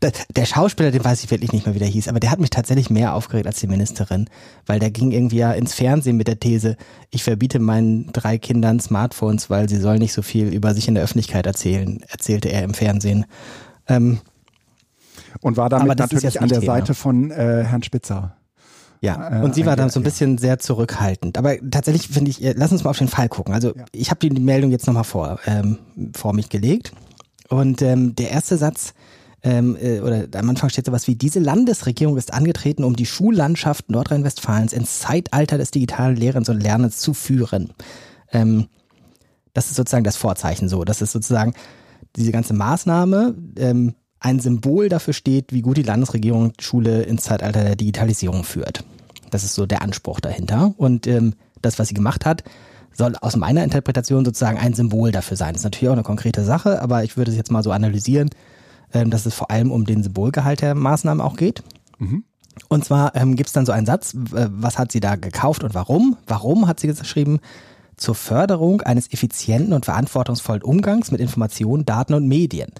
der 0.34 0.46
Schauspieler, 0.46 0.90
den 0.90 1.04
weiß 1.04 1.22
ich 1.22 1.30
wirklich 1.30 1.52
nicht 1.52 1.66
mehr, 1.66 1.74
wie 1.74 1.80
der 1.80 1.88
hieß, 1.88 2.08
aber 2.08 2.18
der 2.18 2.30
hat 2.30 2.40
mich 2.40 2.48
tatsächlich 2.48 2.88
mehr 2.88 3.12
aufgeregt 3.12 3.46
als 3.46 3.60
die 3.60 3.66
Ministerin, 3.66 4.30
weil 4.64 4.78
der 4.78 4.90
ging 4.90 5.12
irgendwie 5.12 5.36
ja 5.36 5.52
ins 5.52 5.74
Fernsehen 5.74 6.16
mit 6.16 6.28
der 6.28 6.40
These, 6.40 6.78
ich 7.10 7.24
verbiete 7.24 7.58
meinen 7.58 8.10
drei 8.10 8.38
Kindern 8.38 8.80
Smartphones, 8.80 9.50
weil 9.50 9.68
sie 9.68 9.76
sollen 9.76 9.98
nicht 9.98 10.14
so 10.14 10.22
viel 10.22 10.48
über 10.48 10.72
sich 10.72 10.88
in 10.88 10.94
der 10.94 11.04
Öffentlichkeit 11.04 11.44
erzählen, 11.44 12.02
erzählte 12.08 12.48
er 12.48 12.64
im 12.64 12.72
Fernsehen. 12.72 13.26
Ähm, 13.86 14.20
und 15.42 15.58
war 15.58 15.68
damit 15.68 15.98
natürlich 15.98 16.40
an 16.40 16.48
der 16.48 16.60
Thema. 16.60 16.72
Seite 16.72 16.94
von 16.94 17.30
äh, 17.32 17.64
Herrn 17.64 17.82
Spitzer. 17.82 18.34
Ja, 19.00 19.40
äh, 19.40 19.44
und 19.44 19.54
sie 19.54 19.66
war 19.66 19.76
dann 19.76 19.90
so 19.90 20.00
ein 20.00 20.02
bisschen 20.02 20.38
sehr 20.38 20.58
zurückhaltend. 20.58 21.38
Aber 21.38 21.56
tatsächlich 21.70 22.08
finde 22.08 22.30
ich, 22.30 22.40
lass 22.56 22.72
uns 22.72 22.84
mal 22.84 22.90
auf 22.90 22.98
den 22.98 23.08
Fall 23.08 23.28
gucken. 23.28 23.54
Also 23.54 23.74
ja. 23.74 23.84
ich 23.92 24.10
habe 24.10 24.20
die 24.20 24.40
Meldung 24.40 24.70
jetzt 24.70 24.86
nochmal 24.86 25.04
vor, 25.04 25.38
ähm, 25.46 25.78
vor 26.14 26.32
mich 26.32 26.48
gelegt. 26.48 26.92
Und 27.48 27.82
ähm, 27.82 28.16
der 28.16 28.30
erste 28.30 28.56
Satz, 28.56 28.94
ähm, 29.42 29.76
äh, 29.80 30.00
oder 30.00 30.26
am 30.34 30.50
Anfang 30.50 30.70
steht 30.70 30.86
sowas 30.86 31.06
wie, 31.06 31.14
diese 31.14 31.38
Landesregierung 31.38 32.16
ist 32.16 32.32
angetreten, 32.32 32.84
um 32.84 32.96
die 32.96 33.06
Schullandschaft 33.06 33.90
Nordrhein-Westfalens 33.90 34.72
ins 34.72 34.98
Zeitalter 34.98 35.58
des 35.58 35.70
digitalen 35.70 36.16
Lehrens 36.16 36.48
und 36.48 36.60
Lernens 36.60 36.98
zu 36.98 37.14
führen. 37.14 37.70
Ähm, 38.32 38.66
das 39.54 39.68
ist 39.68 39.76
sozusagen 39.76 40.04
das 40.04 40.16
Vorzeichen 40.16 40.68
so. 40.68 40.84
Das 40.84 41.00
ist 41.00 41.12
sozusagen 41.12 41.54
diese 42.16 42.32
ganze 42.32 42.54
Maßnahme 42.54 43.34
ähm, 43.56 43.94
ein 44.20 44.40
Symbol 44.40 44.88
dafür 44.88 45.14
steht, 45.14 45.52
wie 45.52 45.62
gut 45.62 45.76
die 45.76 45.82
Landesregierung 45.82 46.52
Schule 46.60 47.02
ins 47.02 47.24
Zeitalter 47.24 47.64
der 47.64 47.76
Digitalisierung 47.76 48.44
führt. 48.44 48.84
Das 49.30 49.44
ist 49.44 49.54
so 49.54 49.66
der 49.66 49.82
Anspruch 49.82 50.20
dahinter. 50.20 50.74
Und 50.76 51.06
ähm, 51.06 51.34
das, 51.62 51.78
was 51.78 51.88
sie 51.88 51.94
gemacht 51.94 52.24
hat, 52.24 52.44
soll 52.92 53.14
aus 53.20 53.36
meiner 53.36 53.62
Interpretation 53.62 54.24
sozusagen 54.24 54.58
ein 54.58 54.72
Symbol 54.72 55.12
dafür 55.12 55.36
sein. 55.36 55.52
Das 55.52 55.60
ist 55.60 55.64
natürlich 55.64 55.88
auch 55.88 55.94
eine 55.94 56.02
konkrete 56.02 56.44
Sache, 56.44 56.80
aber 56.80 57.04
ich 57.04 57.16
würde 57.16 57.30
es 57.30 57.36
jetzt 57.36 57.50
mal 57.50 57.62
so 57.62 57.70
analysieren, 57.70 58.30
ähm, 58.94 59.10
dass 59.10 59.26
es 59.26 59.34
vor 59.34 59.50
allem 59.50 59.70
um 59.70 59.84
den 59.84 60.02
Symbolgehalt 60.02 60.62
der 60.62 60.74
Maßnahmen 60.74 61.20
auch 61.20 61.36
geht. 61.36 61.62
Mhm. 61.98 62.24
Und 62.68 62.84
zwar 62.84 63.14
ähm, 63.14 63.36
gibt 63.36 63.48
es 63.48 63.52
dann 63.52 63.66
so 63.66 63.72
einen 63.72 63.86
Satz, 63.86 64.14
äh, 64.14 64.48
was 64.50 64.78
hat 64.78 64.92
sie 64.92 65.00
da 65.00 65.16
gekauft 65.16 65.62
und 65.62 65.74
warum? 65.74 66.16
Warum 66.26 66.66
hat 66.66 66.80
sie 66.80 66.86
geschrieben? 66.86 67.40
Zur 67.96 68.14
Förderung 68.14 68.82
eines 68.82 69.12
effizienten 69.12 69.72
und 69.72 69.86
verantwortungsvollen 69.86 70.62
Umgangs 70.62 71.10
mit 71.10 71.20
Informationen, 71.20 71.84
Daten 71.84 72.14
und 72.14 72.26
Medien. 72.26 72.72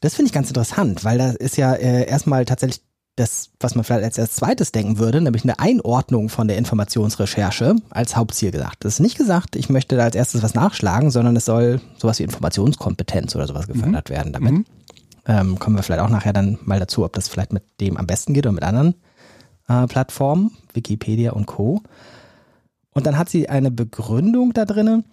Das 0.00 0.14
finde 0.14 0.28
ich 0.28 0.32
ganz 0.32 0.48
interessant, 0.48 1.04
weil 1.04 1.18
da 1.18 1.30
ist 1.30 1.56
ja 1.56 1.74
äh, 1.74 2.08
erstmal 2.08 2.44
tatsächlich 2.44 2.82
das, 3.16 3.50
was 3.58 3.74
man 3.74 3.84
vielleicht 3.84 4.04
als, 4.04 4.18
als 4.18 4.36
zweites 4.36 4.70
denken 4.70 4.98
würde, 4.98 5.20
nämlich 5.20 5.42
eine 5.42 5.58
Einordnung 5.58 6.28
von 6.28 6.46
der 6.46 6.56
Informationsrecherche 6.56 7.76
als 7.90 8.16
Hauptziel 8.16 8.52
gesagt. 8.52 8.84
Das 8.84 8.94
ist 8.94 9.00
nicht 9.00 9.18
gesagt, 9.18 9.56
ich 9.56 9.68
möchte 9.68 9.96
da 9.96 10.04
als 10.04 10.14
erstes 10.14 10.42
was 10.42 10.54
nachschlagen, 10.54 11.10
sondern 11.10 11.34
es 11.36 11.44
soll 11.44 11.80
sowas 11.96 12.20
wie 12.20 12.24
Informationskompetenz 12.24 13.34
oder 13.34 13.46
sowas 13.46 13.66
gefördert 13.66 14.08
mhm. 14.08 14.14
werden 14.14 14.32
damit. 14.32 14.52
Mhm. 14.52 14.64
Ähm, 15.26 15.58
kommen 15.58 15.76
wir 15.76 15.82
vielleicht 15.82 16.00
auch 16.00 16.08
nachher 16.08 16.32
dann 16.32 16.58
mal 16.62 16.78
dazu, 16.78 17.04
ob 17.04 17.12
das 17.12 17.28
vielleicht 17.28 17.52
mit 17.52 17.64
dem 17.80 17.96
am 17.96 18.06
besten 18.06 18.34
geht 18.34 18.46
oder 18.46 18.52
mit 18.52 18.62
anderen 18.62 18.94
äh, 19.68 19.86
Plattformen, 19.86 20.52
Wikipedia 20.72 21.32
und 21.32 21.46
Co. 21.46 21.82
Und 22.92 23.06
dann 23.06 23.18
hat 23.18 23.28
sie 23.28 23.48
eine 23.48 23.70
Begründung 23.70 24.52
da 24.52 24.64
drinnen. 24.64 25.04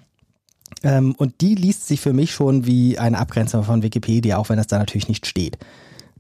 Ähm, 0.84 1.16
und 1.18 1.42
die 1.42 1.56
liest 1.56 1.88
sich 1.88 2.02
für 2.02 2.14
mich 2.14 2.32
schon 2.32 2.66
wie 2.66 2.98
eine 3.00 3.18
Abgrenzung 3.18 3.64
von 3.64 3.84
Wikipedia, 3.84 4.38
auch 4.38 4.50
wenn 4.50 4.58
das 4.58 4.68
da 4.68 4.78
natürlich 4.78 5.08
nicht 5.08 5.26
steht. 5.26 5.58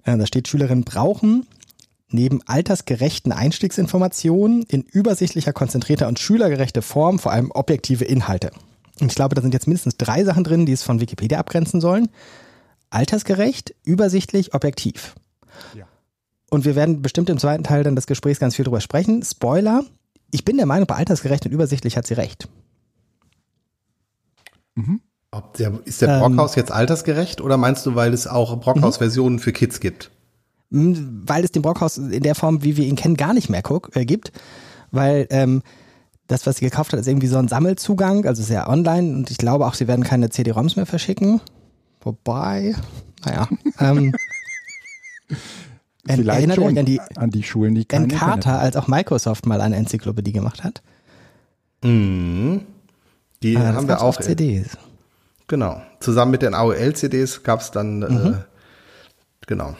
Äh, 0.03 0.17
da 0.17 0.25
steht, 0.25 0.47
Schülerinnen 0.47 0.83
brauchen 0.83 1.45
neben 2.09 2.41
altersgerechten 2.45 3.31
Einstiegsinformationen 3.31 4.63
in 4.63 4.81
übersichtlicher, 4.81 5.53
konzentrierter 5.53 6.07
und 6.07 6.19
schülergerechter 6.19 6.81
Form 6.81 7.19
vor 7.19 7.31
allem 7.31 7.51
objektive 7.51 8.05
Inhalte. 8.05 8.51
Und 9.01 9.07
ich 9.11 9.15
glaube, 9.15 9.35
da 9.35 9.41
sind 9.41 9.53
jetzt 9.53 9.67
mindestens 9.67 9.97
drei 9.97 10.23
Sachen 10.23 10.43
drin, 10.43 10.65
die 10.65 10.71
es 10.71 10.83
von 10.83 11.01
Wikipedia 11.01 11.39
abgrenzen 11.39 11.81
sollen. 11.81 12.09
Altersgerecht, 12.89 13.75
übersichtlich, 13.83 14.53
objektiv. 14.53 15.15
Ja. 15.75 15.85
Und 16.49 16.63
wir 16.63 16.75
werden 16.75 17.01
bestimmt 17.01 17.29
im 17.29 17.37
zweiten 17.37 17.63
Teil 17.63 17.83
dann 17.83 17.95
des 17.95 18.07
Gesprächs 18.07 18.39
ganz 18.39 18.55
viel 18.55 18.63
drüber 18.63 18.79
sprechen. 18.79 19.23
Spoiler, 19.23 19.83
ich 20.31 20.45
bin 20.45 20.57
der 20.57 20.65
Meinung, 20.65 20.87
bei 20.87 20.95
altersgerecht 20.95 21.45
und 21.45 21.51
übersichtlich 21.51 21.97
hat 21.97 22.07
sie 22.07 22.13
recht. 22.13 22.47
Mhm. 24.75 25.01
Der, 25.59 25.73
ist 25.83 26.01
der 26.01 26.19
Brockhaus 26.19 26.55
ähm, 26.55 26.61
jetzt 26.61 26.71
altersgerecht 26.71 27.41
oder 27.41 27.57
meinst 27.57 27.85
du, 27.85 27.95
weil 27.95 28.13
es 28.13 28.25
auch 28.25 28.57
Brockhaus-Versionen 28.57 29.39
für 29.39 29.51
Kids 29.51 29.81
gibt? 29.81 30.11
weil 30.69 31.43
es 31.43 31.51
den 31.51 31.61
Brockhaus 31.61 31.97
in 31.97 32.23
der 32.23 32.35
Form, 32.35 32.63
wie 32.63 32.77
wir 32.77 32.85
ihn 32.85 32.95
kennen, 32.95 33.15
gar 33.15 33.33
nicht 33.33 33.49
mehr 33.49 33.61
guck, 33.61 33.95
äh, 33.95 34.05
gibt. 34.05 34.31
Weil 34.91 35.27
ähm, 35.29 35.61
das, 36.27 36.45
was 36.45 36.57
sie 36.57 36.65
gekauft 36.65 36.91
hat, 36.91 36.99
ist 36.99 37.07
irgendwie 37.07 37.27
so 37.27 37.37
ein 37.37 37.47
Sammelzugang, 37.47 38.25
also 38.25 38.41
sehr 38.43 38.67
online 38.67 39.15
und 39.15 39.31
ich 39.31 39.37
glaube 39.37 39.65
auch, 39.67 39.73
sie 39.73 39.87
werden 39.87 40.03
keine 40.03 40.29
CD-ROMs 40.29 40.75
mehr 40.75 40.85
verschicken. 40.85 41.41
Wobei, 42.01 42.75
naja. 43.25 43.47
ähm, 43.79 44.13
Vielleicht 46.07 46.29
erinnert 46.29 46.55
schon 46.57 46.77
an 46.77 46.85
die, 46.85 47.01
an 47.15 47.31
die 47.31 47.43
Schulen, 47.43 47.73
die 47.73 47.85
keine 47.85 48.05
Encarta, 48.05 48.59
als 48.59 48.75
auch 48.75 48.87
Microsoft 48.87 49.45
mal 49.45 49.61
eine 49.61 49.75
Enzyklopädie 49.75 50.33
gemacht 50.33 50.63
hat. 50.63 50.83
Mhm. 51.83 52.61
Die 53.45 53.57
ah, 53.57 53.73
haben 53.73 53.87
wir 53.87 54.01
auch. 54.01 54.19
CDs. 54.19 54.69
Genau. 55.47 55.79
Zusammen 55.99 56.31
mit 56.31 56.41
den 56.41 56.55
AOL-CDs 56.55 57.43
gab 57.43 57.61
es 57.61 57.69
dann, 57.69 58.01
äh, 58.01 58.09
mhm. 58.09 58.33
äh, 58.33 58.37
genau. 59.45 59.75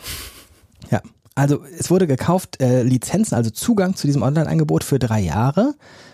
Ja, 0.92 1.02
also 1.34 1.64
es 1.80 1.90
wurde 1.90 2.06
gekauft 2.06 2.62
äh, 2.62 2.84
Lizenzen, 2.84 3.34
also 3.34 3.50
Zugang 3.50 3.96
zu 3.96 4.06
diesem 4.06 4.22
Online-Angebot 4.22 4.84
für 4.84 5.00
drei 5.00 5.20
Jahre, 5.20 5.74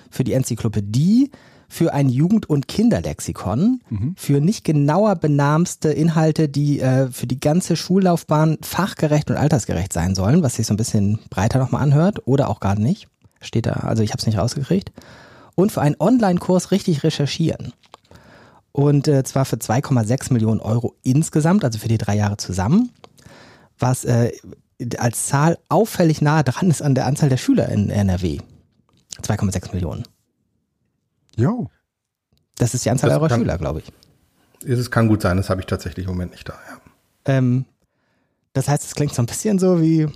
für 0.09 0.23
die 0.23 0.31
Enzyklopädie, 0.31 1.29
für 1.67 1.93
ein 1.93 2.07
Jugend- 2.07 2.49
und 2.49 2.69
Kinderlexikon, 2.69 3.81
mhm. 3.89 4.15
für 4.17 4.39
nicht 4.39 4.63
genauer 4.63 5.17
benamste 5.17 5.89
Inhalte, 5.89 6.47
die 6.47 6.79
äh, 6.79 7.09
für 7.11 7.27
die 7.27 7.39
ganze 7.41 7.75
Schullaufbahn 7.75 8.59
fachgerecht 8.61 9.29
und 9.29 9.35
altersgerecht 9.35 9.91
sein 9.91 10.15
sollen, 10.15 10.41
was 10.41 10.55
sich 10.55 10.67
so 10.67 10.73
ein 10.73 10.77
bisschen 10.77 11.19
breiter 11.29 11.59
nochmal 11.59 11.83
anhört 11.83 12.25
oder 12.25 12.49
auch 12.49 12.61
gar 12.61 12.75
nicht. 12.75 13.09
Steht 13.41 13.65
da, 13.65 13.73
also 13.73 14.03
ich 14.03 14.11
habe 14.11 14.19
es 14.19 14.25
nicht 14.25 14.37
rausgekriegt. 14.37 14.93
Und 15.55 15.71
für 15.71 15.81
einen 15.81 15.95
Online-Kurs 15.99 16.71
richtig 16.71 17.03
recherchieren. 17.03 17.73
Und 18.71 19.07
äh, 19.07 19.23
zwar 19.23 19.45
für 19.45 19.57
2,6 19.57 20.31
Millionen 20.31 20.61
Euro 20.61 20.95
insgesamt, 21.03 21.65
also 21.65 21.77
für 21.77 21.89
die 21.89 21.97
drei 21.97 22.15
Jahre 22.15 22.37
zusammen 22.37 22.91
was 23.81 24.05
äh, 24.05 24.31
als 24.97 25.27
Zahl 25.27 25.57
auffällig 25.69 26.21
nahe 26.21 26.43
dran 26.43 26.69
ist 26.69 26.81
an 26.81 26.95
der 26.95 27.05
Anzahl 27.05 27.29
der 27.29 27.37
Schüler 27.37 27.69
in 27.69 27.89
NRW. 27.89 28.39
2,6 29.21 29.73
Millionen. 29.73 30.03
Jo. 31.35 31.69
Das 32.57 32.73
ist 32.73 32.85
die 32.85 32.89
Anzahl 32.89 33.09
das 33.09 33.19
eurer 33.19 33.29
kann, 33.29 33.41
Schüler, 33.41 33.57
glaube 33.57 33.81
ich. 33.81 34.67
Es 34.67 34.89
kann 34.91 35.07
gut 35.07 35.21
sein, 35.21 35.37
das 35.37 35.49
habe 35.49 35.61
ich 35.61 35.67
tatsächlich 35.67 36.05
im 36.05 36.13
Moment 36.13 36.31
nicht 36.31 36.47
da, 36.47 36.53
ja. 36.53 36.77
Ähm, 37.25 37.65
das 38.53 38.67
heißt, 38.67 38.83
es 38.83 38.95
klingt 38.95 39.13
so 39.13 39.21
ein 39.21 39.27
bisschen 39.27 39.59
so 39.59 39.81
wie, 39.81 40.07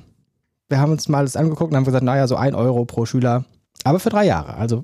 wir 0.67 0.79
haben 0.79 0.91
uns 0.91 1.07
mal 1.07 1.23
das 1.23 1.35
angeguckt 1.35 1.71
und 1.71 1.77
haben 1.77 1.85
gesagt, 1.85 2.03
naja, 2.03 2.27
so 2.27 2.35
ein 2.35 2.55
Euro 2.55 2.85
pro 2.85 3.05
Schüler, 3.05 3.45
aber 3.83 3.99
für 3.99 4.09
drei 4.09 4.25
Jahre, 4.25 4.55
also 4.55 4.83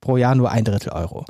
pro 0.00 0.16
Jahr 0.16 0.34
nur 0.34 0.50
ein 0.50 0.64
Drittel 0.64 0.92
Euro. 0.92 1.24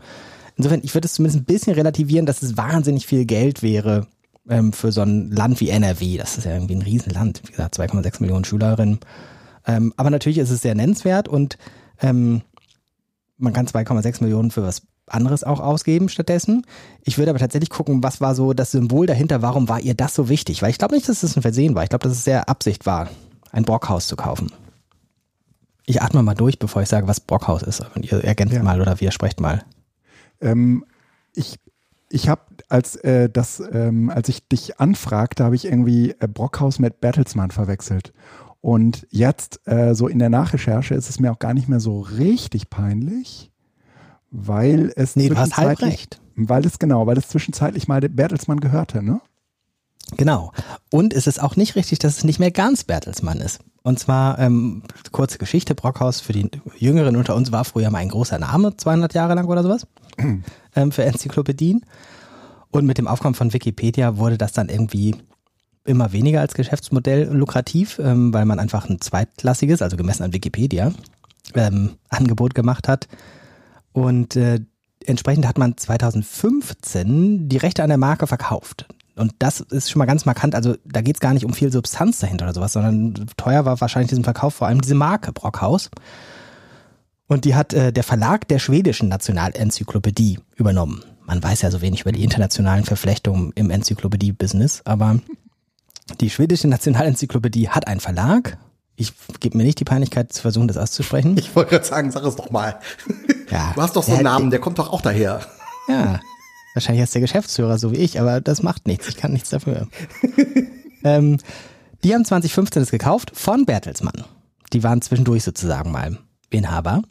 Insofern, 0.56 0.80
ich 0.82 0.94
würde 0.94 1.06
es 1.06 1.14
zumindest 1.14 1.42
ein 1.42 1.44
bisschen 1.46 1.74
relativieren, 1.74 2.26
dass 2.26 2.42
es 2.42 2.56
wahnsinnig 2.56 3.06
viel 3.06 3.24
Geld 3.24 3.62
wäre, 3.62 4.06
ähm, 4.48 4.72
für 4.72 4.92
so 4.92 5.02
ein 5.02 5.30
Land 5.30 5.60
wie 5.60 5.70
NRW. 5.70 6.16
Das 6.16 6.36
ist 6.36 6.44
ja 6.44 6.52
irgendwie 6.52 6.74
ein 6.74 6.82
Riesenland. 6.82 7.42
Wie 7.46 7.52
gesagt, 7.52 7.78
2,6 7.78 8.20
Millionen 8.20 8.44
Schülerinnen. 8.44 9.00
Ähm, 9.66 9.94
aber 9.96 10.10
natürlich 10.10 10.38
ist 10.38 10.50
es 10.50 10.62
sehr 10.62 10.74
nennenswert 10.74 11.28
und 11.28 11.56
ähm, 12.00 12.42
man 13.36 13.52
kann 13.52 13.66
2,6 13.66 14.22
Millionen 14.22 14.50
für 14.50 14.62
was 14.62 14.82
anderes 15.06 15.44
auch 15.44 15.60
ausgeben 15.60 16.08
stattdessen. 16.08 16.66
Ich 17.04 17.18
würde 17.18 17.30
aber 17.30 17.38
tatsächlich 17.38 17.70
gucken, 17.70 18.02
was 18.02 18.20
war 18.20 18.34
so 18.34 18.52
das 18.52 18.70
Symbol 18.70 19.06
dahinter, 19.06 19.42
warum 19.42 19.68
war 19.68 19.80
ihr 19.80 19.94
das 19.94 20.14
so 20.14 20.28
wichtig? 20.28 20.62
Weil 20.62 20.70
ich 20.70 20.78
glaube 20.78 20.94
nicht, 20.94 21.08
dass 21.08 21.16
es 21.16 21.30
das 21.32 21.36
ein 21.36 21.42
Versehen 21.42 21.74
war. 21.74 21.82
Ich 21.82 21.88
glaube, 21.88 22.04
dass 22.04 22.12
es 22.12 22.24
sehr 22.24 22.48
Absicht 22.48 22.86
war, 22.86 23.08
ein 23.50 23.64
Brockhaus 23.64 24.06
zu 24.06 24.16
kaufen. 24.16 24.52
Ich 25.90 26.00
atme 26.02 26.22
mal 26.22 26.34
durch, 26.34 26.60
bevor 26.60 26.82
ich 26.82 26.88
sage, 26.88 27.08
was 27.08 27.18
Brockhaus 27.18 27.64
ist. 27.64 27.84
Und 27.96 28.04
ihr 28.10 28.22
ergänzt 28.22 28.54
ja. 28.54 28.62
mal 28.62 28.80
oder 28.80 29.00
wir 29.00 29.10
sprecht 29.10 29.40
mal. 29.40 29.64
Ähm, 30.40 30.84
ich 31.34 31.58
ich 32.08 32.28
habe 32.28 32.42
als 32.68 32.94
äh, 32.94 33.28
das, 33.28 33.60
ähm, 33.72 34.08
als 34.08 34.28
ich 34.28 34.46
dich 34.46 34.78
anfragte, 34.78 35.42
habe 35.42 35.56
ich 35.56 35.64
irgendwie 35.64 36.12
äh, 36.20 36.28
Brockhaus 36.28 36.78
mit 36.78 37.00
Bertelsmann 37.00 37.50
verwechselt. 37.50 38.12
Und 38.60 39.04
jetzt, 39.10 39.66
äh, 39.66 39.96
so 39.96 40.06
in 40.06 40.20
der 40.20 40.30
Nachrecherche, 40.30 40.94
ist 40.94 41.10
es 41.10 41.18
mir 41.18 41.32
auch 41.32 41.40
gar 41.40 41.54
nicht 41.54 41.68
mehr 41.68 41.80
so 41.80 42.00
richtig 42.00 42.70
peinlich, 42.70 43.50
weil 44.30 44.92
es 44.94 45.16
nee, 45.16 45.28
du 45.28 45.36
hast 45.36 45.56
halb 45.56 45.82
recht. 45.82 46.20
Weil 46.36 46.64
es 46.66 46.78
genau, 46.78 47.08
weil 47.08 47.18
es 47.18 47.28
zwischenzeitlich 47.28 47.88
mal 47.88 48.00
Bertelsmann 48.00 48.60
gehörte, 48.60 49.02
ne? 49.02 49.20
Genau. 50.16 50.52
Und 50.92 51.14
es 51.14 51.26
ist 51.26 51.40
auch 51.40 51.56
nicht 51.56 51.76
richtig, 51.76 52.00
dass 52.00 52.18
es 52.18 52.24
nicht 52.24 52.40
mehr 52.40 52.50
ganz 52.50 52.84
Bertelsmann 52.84 53.40
ist. 53.40 53.60
Und 53.82 53.98
zwar, 53.98 54.38
ähm, 54.38 54.82
kurze 55.12 55.38
Geschichte, 55.38 55.74
Brockhaus 55.74 56.20
für 56.20 56.32
die 56.32 56.50
Jüngeren 56.76 57.16
unter 57.16 57.36
uns 57.36 57.52
war 57.52 57.64
früher 57.64 57.90
mal 57.90 57.98
ein 57.98 58.08
großer 58.08 58.38
Name, 58.38 58.76
200 58.76 59.14
Jahre 59.14 59.34
lang 59.34 59.46
oder 59.46 59.62
sowas, 59.62 59.86
ähm, 60.76 60.92
für 60.92 61.04
Enzyklopädien. 61.04 61.84
Und 62.72 62.86
mit 62.86 62.98
dem 62.98 63.08
Aufkommen 63.08 63.34
von 63.34 63.52
Wikipedia 63.52 64.16
wurde 64.16 64.36
das 64.36 64.52
dann 64.52 64.68
irgendwie 64.68 65.16
immer 65.84 66.12
weniger 66.12 66.40
als 66.40 66.54
Geschäftsmodell 66.54 67.32
lukrativ, 67.32 67.98
ähm, 68.02 68.34
weil 68.34 68.44
man 68.44 68.58
einfach 68.58 68.88
ein 68.88 69.00
zweitklassiges, 69.00 69.82
also 69.82 69.96
gemessen 69.96 70.24
an 70.24 70.32
Wikipedia, 70.32 70.92
ähm, 71.54 71.96
Angebot 72.08 72.54
gemacht 72.54 72.88
hat. 72.88 73.08
Und 73.92 74.36
äh, 74.36 74.60
entsprechend 75.04 75.46
hat 75.46 75.58
man 75.58 75.76
2015 75.76 77.48
die 77.48 77.56
Rechte 77.56 77.82
an 77.82 77.88
der 77.88 77.98
Marke 77.98 78.26
verkauft. 78.26 78.86
Und 79.16 79.34
das 79.38 79.60
ist 79.60 79.90
schon 79.90 79.98
mal 79.98 80.06
ganz 80.06 80.24
markant. 80.24 80.54
Also 80.54 80.76
da 80.84 81.00
geht 81.00 81.16
es 81.16 81.20
gar 81.20 81.34
nicht 81.34 81.44
um 81.44 81.52
viel 81.52 81.72
Substanz 81.72 82.18
dahinter 82.20 82.46
oder 82.46 82.54
sowas, 82.54 82.72
sondern 82.72 83.26
teuer 83.36 83.64
war 83.64 83.80
wahrscheinlich 83.80 84.08
diesen 84.08 84.24
Verkauf 84.24 84.54
vor 84.54 84.68
allem 84.68 84.80
diese 84.80 84.94
Marke 84.94 85.32
Brockhaus. 85.32 85.90
Und 87.26 87.44
die 87.44 87.54
hat 87.54 87.72
äh, 87.74 87.92
der 87.92 88.02
Verlag 88.02 88.48
der 88.48 88.58
schwedischen 88.58 89.08
Nationalenzyklopädie 89.08 90.40
übernommen. 90.56 91.04
Man 91.24 91.42
weiß 91.42 91.62
ja 91.62 91.70
so 91.70 91.80
wenig 91.80 92.00
über 92.00 92.12
die 92.12 92.24
internationalen 92.24 92.84
Verflechtungen 92.84 93.52
im 93.54 93.70
Enzyklopädie-Business, 93.70 94.82
aber 94.84 95.20
die 96.20 96.28
schwedische 96.28 96.66
Nationalenzyklopädie 96.66 97.68
hat 97.68 97.86
einen 97.86 98.00
Verlag. 98.00 98.58
Ich 98.96 99.12
gebe 99.38 99.56
mir 99.56 99.62
nicht 99.62 99.78
die 99.78 99.84
Peinlichkeit 99.84 100.32
zu 100.32 100.42
versuchen, 100.42 100.66
das 100.66 100.76
auszusprechen. 100.76 101.36
Ich 101.38 101.54
wollte 101.54 101.70
gerade 101.70 101.84
sagen, 101.84 102.10
sag 102.10 102.24
es 102.24 102.34
doch 102.34 102.50
mal. 102.50 102.80
Ja, 103.48 103.72
du 103.74 103.82
hast 103.82 103.94
doch 103.94 104.02
so 104.02 104.12
einen 104.12 104.24
Namen, 104.24 104.50
der 104.50 104.58
kommt 104.58 104.78
doch 104.78 104.92
auch 104.92 105.00
daher. 105.00 105.40
Ja, 105.88 106.20
wahrscheinlich 106.74 107.02
ist 107.02 107.14
der 107.14 107.20
Geschäftsführer 107.20 107.78
so 107.78 107.92
wie 107.92 107.98
ich, 107.98 108.20
aber 108.20 108.40
das 108.40 108.62
macht 108.62 108.86
nichts. 108.86 109.08
Ich 109.08 109.16
kann 109.16 109.32
nichts 109.32 109.50
dafür. 109.50 109.88
ähm, 111.04 111.38
die 112.04 112.14
haben 112.14 112.24
2015 112.24 112.82
das 112.82 112.90
gekauft 112.90 113.32
von 113.34 113.66
Bertelsmann. 113.66 114.24
Die 114.72 114.82
waren 114.82 115.02
zwischendurch 115.02 115.42
sozusagen 115.42 115.90
mal 115.90 116.18
Inhaber. 116.50 117.02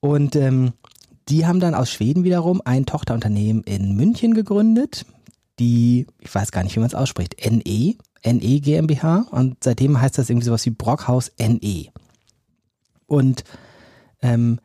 Und 0.00 0.36
ähm, 0.36 0.72
die 1.28 1.46
haben 1.46 1.60
dann 1.60 1.74
aus 1.74 1.90
Schweden 1.90 2.24
wiederum 2.24 2.60
ein 2.64 2.86
Tochterunternehmen 2.86 3.62
in 3.64 3.96
München 3.96 4.34
gegründet, 4.34 5.06
die, 5.58 6.06
ich 6.20 6.34
weiß 6.34 6.52
gar 6.52 6.62
nicht, 6.62 6.76
wie 6.76 6.80
man 6.80 6.88
es 6.88 6.94
ausspricht, 6.94 7.36
NE, 7.50 7.94
NE 8.24 8.60
GmbH 8.60 9.26
und 9.30 9.62
seitdem 9.62 10.00
heißt 10.00 10.18
das 10.18 10.28
irgendwie 10.28 10.46
sowas 10.46 10.66
wie 10.66 10.70
Brockhaus 10.70 11.32
NE. 11.38 11.86
Und 13.06 13.44
ähm, 14.22 14.58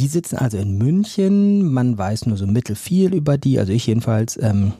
die 0.00 0.06
sitzen 0.06 0.36
also 0.36 0.56
in 0.56 0.78
München, 0.78 1.70
man 1.72 1.96
weiß 1.96 2.24
nur 2.24 2.38
so 2.38 2.46
mittelfiel 2.46 3.14
über 3.14 3.36
die, 3.36 3.58
also 3.58 3.72
ich 3.72 3.86
jedenfalls. 3.86 4.38
Ähm, 4.40 4.72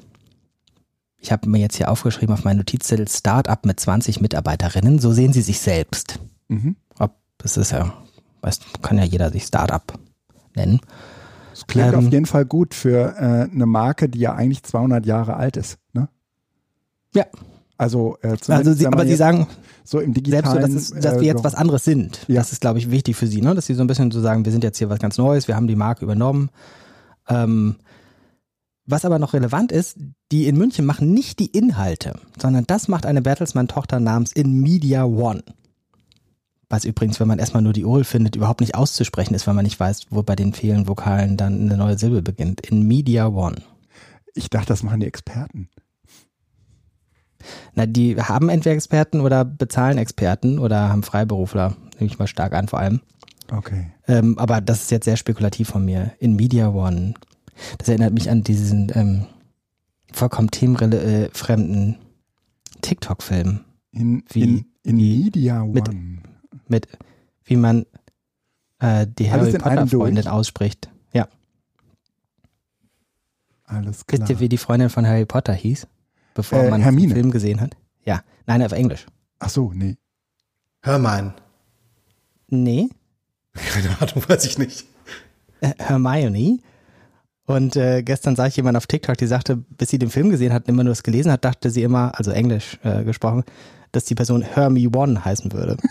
ich 1.18 1.30
habe 1.30 1.46
mir 1.50 1.58
jetzt 1.58 1.76
hier 1.76 1.90
aufgeschrieben 1.90 2.32
auf 2.32 2.44
meinen 2.44 2.56
Notizzettel 2.56 3.06
Startup 3.06 3.66
mit 3.66 3.78
20 3.78 4.22
Mitarbeiterinnen, 4.22 4.98
so 4.98 5.12
sehen 5.12 5.34
sie 5.34 5.42
sich 5.42 5.60
selbst. 5.60 6.18
Mhm. 6.48 6.76
Ob, 6.98 7.16
das 7.36 7.58
ist 7.58 7.72
ja, 7.72 7.92
weißt, 8.40 8.82
kann 8.82 8.96
ja 8.96 9.04
jeder 9.04 9.30
sich 9.30 9.44
Startup 9.44 9.82
nennen. 10.56 10.80
Das 11.50 11.66
klingt 11.66 11.92
ähm, 11.92 12.06
auf 12.06 12.10
jeden 12.10 12.24
Fall 12.24 12.46
gut 12.46 12.72
für 12.72 13.14
äh, 13.18 13.52
eine 13.52 13.66
Marke, 13.66 14.08
die 14.08 14.20
ja 14.20 14.34
eigentlich 14.34 14.62
200 14.62 15.04
Jahre 15.04 15.36
alt 15.36 15.58
ist. 15.58 15.76
Ne? 15.92 16.08
Ja. 17.14 17.26
Also, 17.80 18.18
äh, 18.20 18.36
also 18.48 18.74
sie, 18.74 18.86
aber 18.86 19.06
Sie 19.06 19.16
sagen 19.16 19.46
so 19.84 20.00
im 20.00 20.12
digitalen, 20.12 20.44
selbst 20.44 20.88
so, 20.88 20.94
dass, 20.96 21.02
dass 21.02 21.20
wir 21.20 21.26
jetzt 21.26 21.44
was 21.44 21.54
anderes 21.54 21.82
sind. 21.82 22.26
Ja. 22.28 22.34
Das 22.34 22.52
ist, 22.52 22.60
glaube 22.60 22.78
ich, 22.78 22.90
wichtig 22.90 23.16
für 23.16 23.26
Sie, 23.26 23.40
ne? 23.40 23.54
dass 23.54 23.64
Sie 23.64 23.72
so 23.72 23.80
ein 23.80 23.86
bisschen 23.86 24.10
so 24.10 24.20
sagen, 24.20 24.44
wir 24.44 24.52
sind 24.52 24.62
jetzt 24.62 24.76
hier 24.76 24.90
was 24.90 24.98
ganz 24.98 25.16
Neues, 25.16 25.48
wir 25.48 25.56
haben 25.56 25.66
die 25.66 25.76
Marke 25.76 26.04
übernommen. 26.04 26.50
Ähm, 27.26 27.76
was 28.84 29.06
aber 29.06 29.18
noch 29.18 29.32
relevant 29.32 29.72
ist, 29.72 29.96
die 30.30 30.46
in 30.46 30.58
München 30.58 30.84
machen 30.84 31.14
nicht 31.14 31.38
die 31.38 31.46
Inhalte, 31.46 32.20
sondern 32.38 32.66
das 32.66 32.86
macht 32.86 33.06
eine 33.06 33.22
Bertelsmann-Tochter 33.22 33.98
namens 33.98 34.32
InMedia 34.32 35.04
One. 35.04 35.42
Was 36.68 36.84
übrigens, 36.84 37.18
wenn 37.18 37.28
man 37.28 37.38
erstmal 37.38 37.62
nur 37.62 37.72
die 37.72 37.86
Ohl 37.86 38.04
findet, 38.04 38.36
überhaupt 38.36 38.60
nicht 38.60 38.74
auszusprechen 38.74 39.32
ist, 39.32 39.46
weil 39.46 39.54
man 39.54 39.64
nicht 39.64 39.80
weiß, 39.80 40.08
wo 40.10 40.22
bei 40.22 40.36
den 40.36 40.52
vielen 40.52 40.86
Vokalen 40.86 41.38
dann 41.38 41.62
eine 41.62 41.78
neue 41.78 41.98
Silbe 41.98 42.20
beginnt. 42.20 42.60
InMedia 42.60 43.28
One. 43.28 43.62
Ich 44.34 44.50
dachte, 44.50 44.66
das 44.66 44.82
machen 44.82 45.00
die 45.00 45.06
Experten. 45.06 45.70
Na, 47.74 47.86
die 47.86 48.20
haben 48.20 48.48
entweder 48.48 48.74
Experten 48.74 49.20
oder 49.20 49.44
bezahlen 49.44 49.98
Experten 49.98 50.58
oder 50.58 50.88
haben 50.88 51.02
Freiberufler, 51.02 51.76
nehme 51.98 52.10
ich 52.10 52.18
mal 52.18 52.26
stark 52.26 52.52
an, 52.54 52.68
vor 52.68 52.78
allem. 52.78 53.00
Okay. 53.50 53.90
Ähm, 54.06 54.38
aber 54.38 54.60
das 54.60 54.82
ist 54.82 54.90
jetzt 54.90 55.04
sehr 55.04 55.16
spekulativ 55.16 55.68
von 55.68 55.84
mir. 55.84 56.12
In 56.18 56.36
Media 56.36 56.68
One. 56.68 57.14
Das 57.78 57.88
erinnert 57.88 58.14
mich 58.14 58.30
an 58.30 58.42
diesen 58.42 58.92
ähm, 58.94 59.26
vollkommen 60.12 60.50
themenfremden 60.50 61.96
TikTok-Film. 62.80 63.60
In, 63.92 64.22
wie, 64.28 64.42
in, 64.42 64.64
in 64.84 64.98
wie 64.98 65.24
Media 65.24 65.62
One. 65.62 65.72
Mit, 65.72 65.90
mit 66.68 66.88
wie 67.44 67.56
man 67.56 67.86
äh, 68.78 69.06
die 69.06 69.30
Harry 69.30 69.52
Potter-Freundin 69.52 70.28
ausspricht. 70.28 70.88
Ja. 71.12 71.28
Alles 73.64 74.06
klar. 74.06 74.20
Wisst 74.20 74.30
ihr, 74.30 74.40
wie 74.40 74.48
die 74.48 74.58
Freundin 74.58 74.90
von 74.90 75.06
Harry 75.06 75.26
Potter 75.26 75.52
hieß? 75.52 75.86
Bevor 76.34 76.64
äh, 76.64 76.70
man 76.70 76.82
Hermine. 76.82 77.08
den 77.08 77.14
Film 77.14 77.30
gesehen 77.30 77.60
hat? 77.60 77.76
Ja, 78.04 78.22
nein, 78.46 78.62
auf 78.62 78.72
Englisch. 78.72 79.06
Ach 79.38 79.50
so, 79.50 79.72
nee. 79.74 79.96
Hermine. 80.82 81.34
Nee. 82.48 82.88
Keine 83.54 84.00
Ahnung, 84.00 84.24
weiß 84.28 84.44
ich 84.44 84.58
nicht. 84.58 84.86
Äh, 85.60 85.72
Hermione. 85.78 86.58
Und 87.46 87.74
äh, 87.76 88.02
gestern 88.02 88.36
sah 88.36 88.46
ich 88.46 88.56
jemand 88.56 88.76
auf 88.76 88.86
TikTok, 88.86 89.16
die 89.16 89.26
sagte, 89.26 89.56
bis 89.56 89.90
sie 89.90 89.98
den 89.98 90.10
Film 90.10 90.30
gesehen 90.30 90.52
hat, 90.52 90.68
immer 90.68 90.84
nur 90.84 90.92
das 90.92 91.02
gelesen 91.02 91.32
hat, 91.32 91.44
dachte 91.44 91.70
sie 91.70 91.82
immer, 91.82 92.16
also 92.16 92.30
Englisch 92.30 92.78
äh, 92.84 93.02
gesprochen, 93.02 93.42
dass 93.92 94.04
die 94.04 94.14
Person 94.14 94.42
Hermie 94.42 94.86
One 94.88 95.24
heißen 95.24 95.52
würde. 95.52 95.76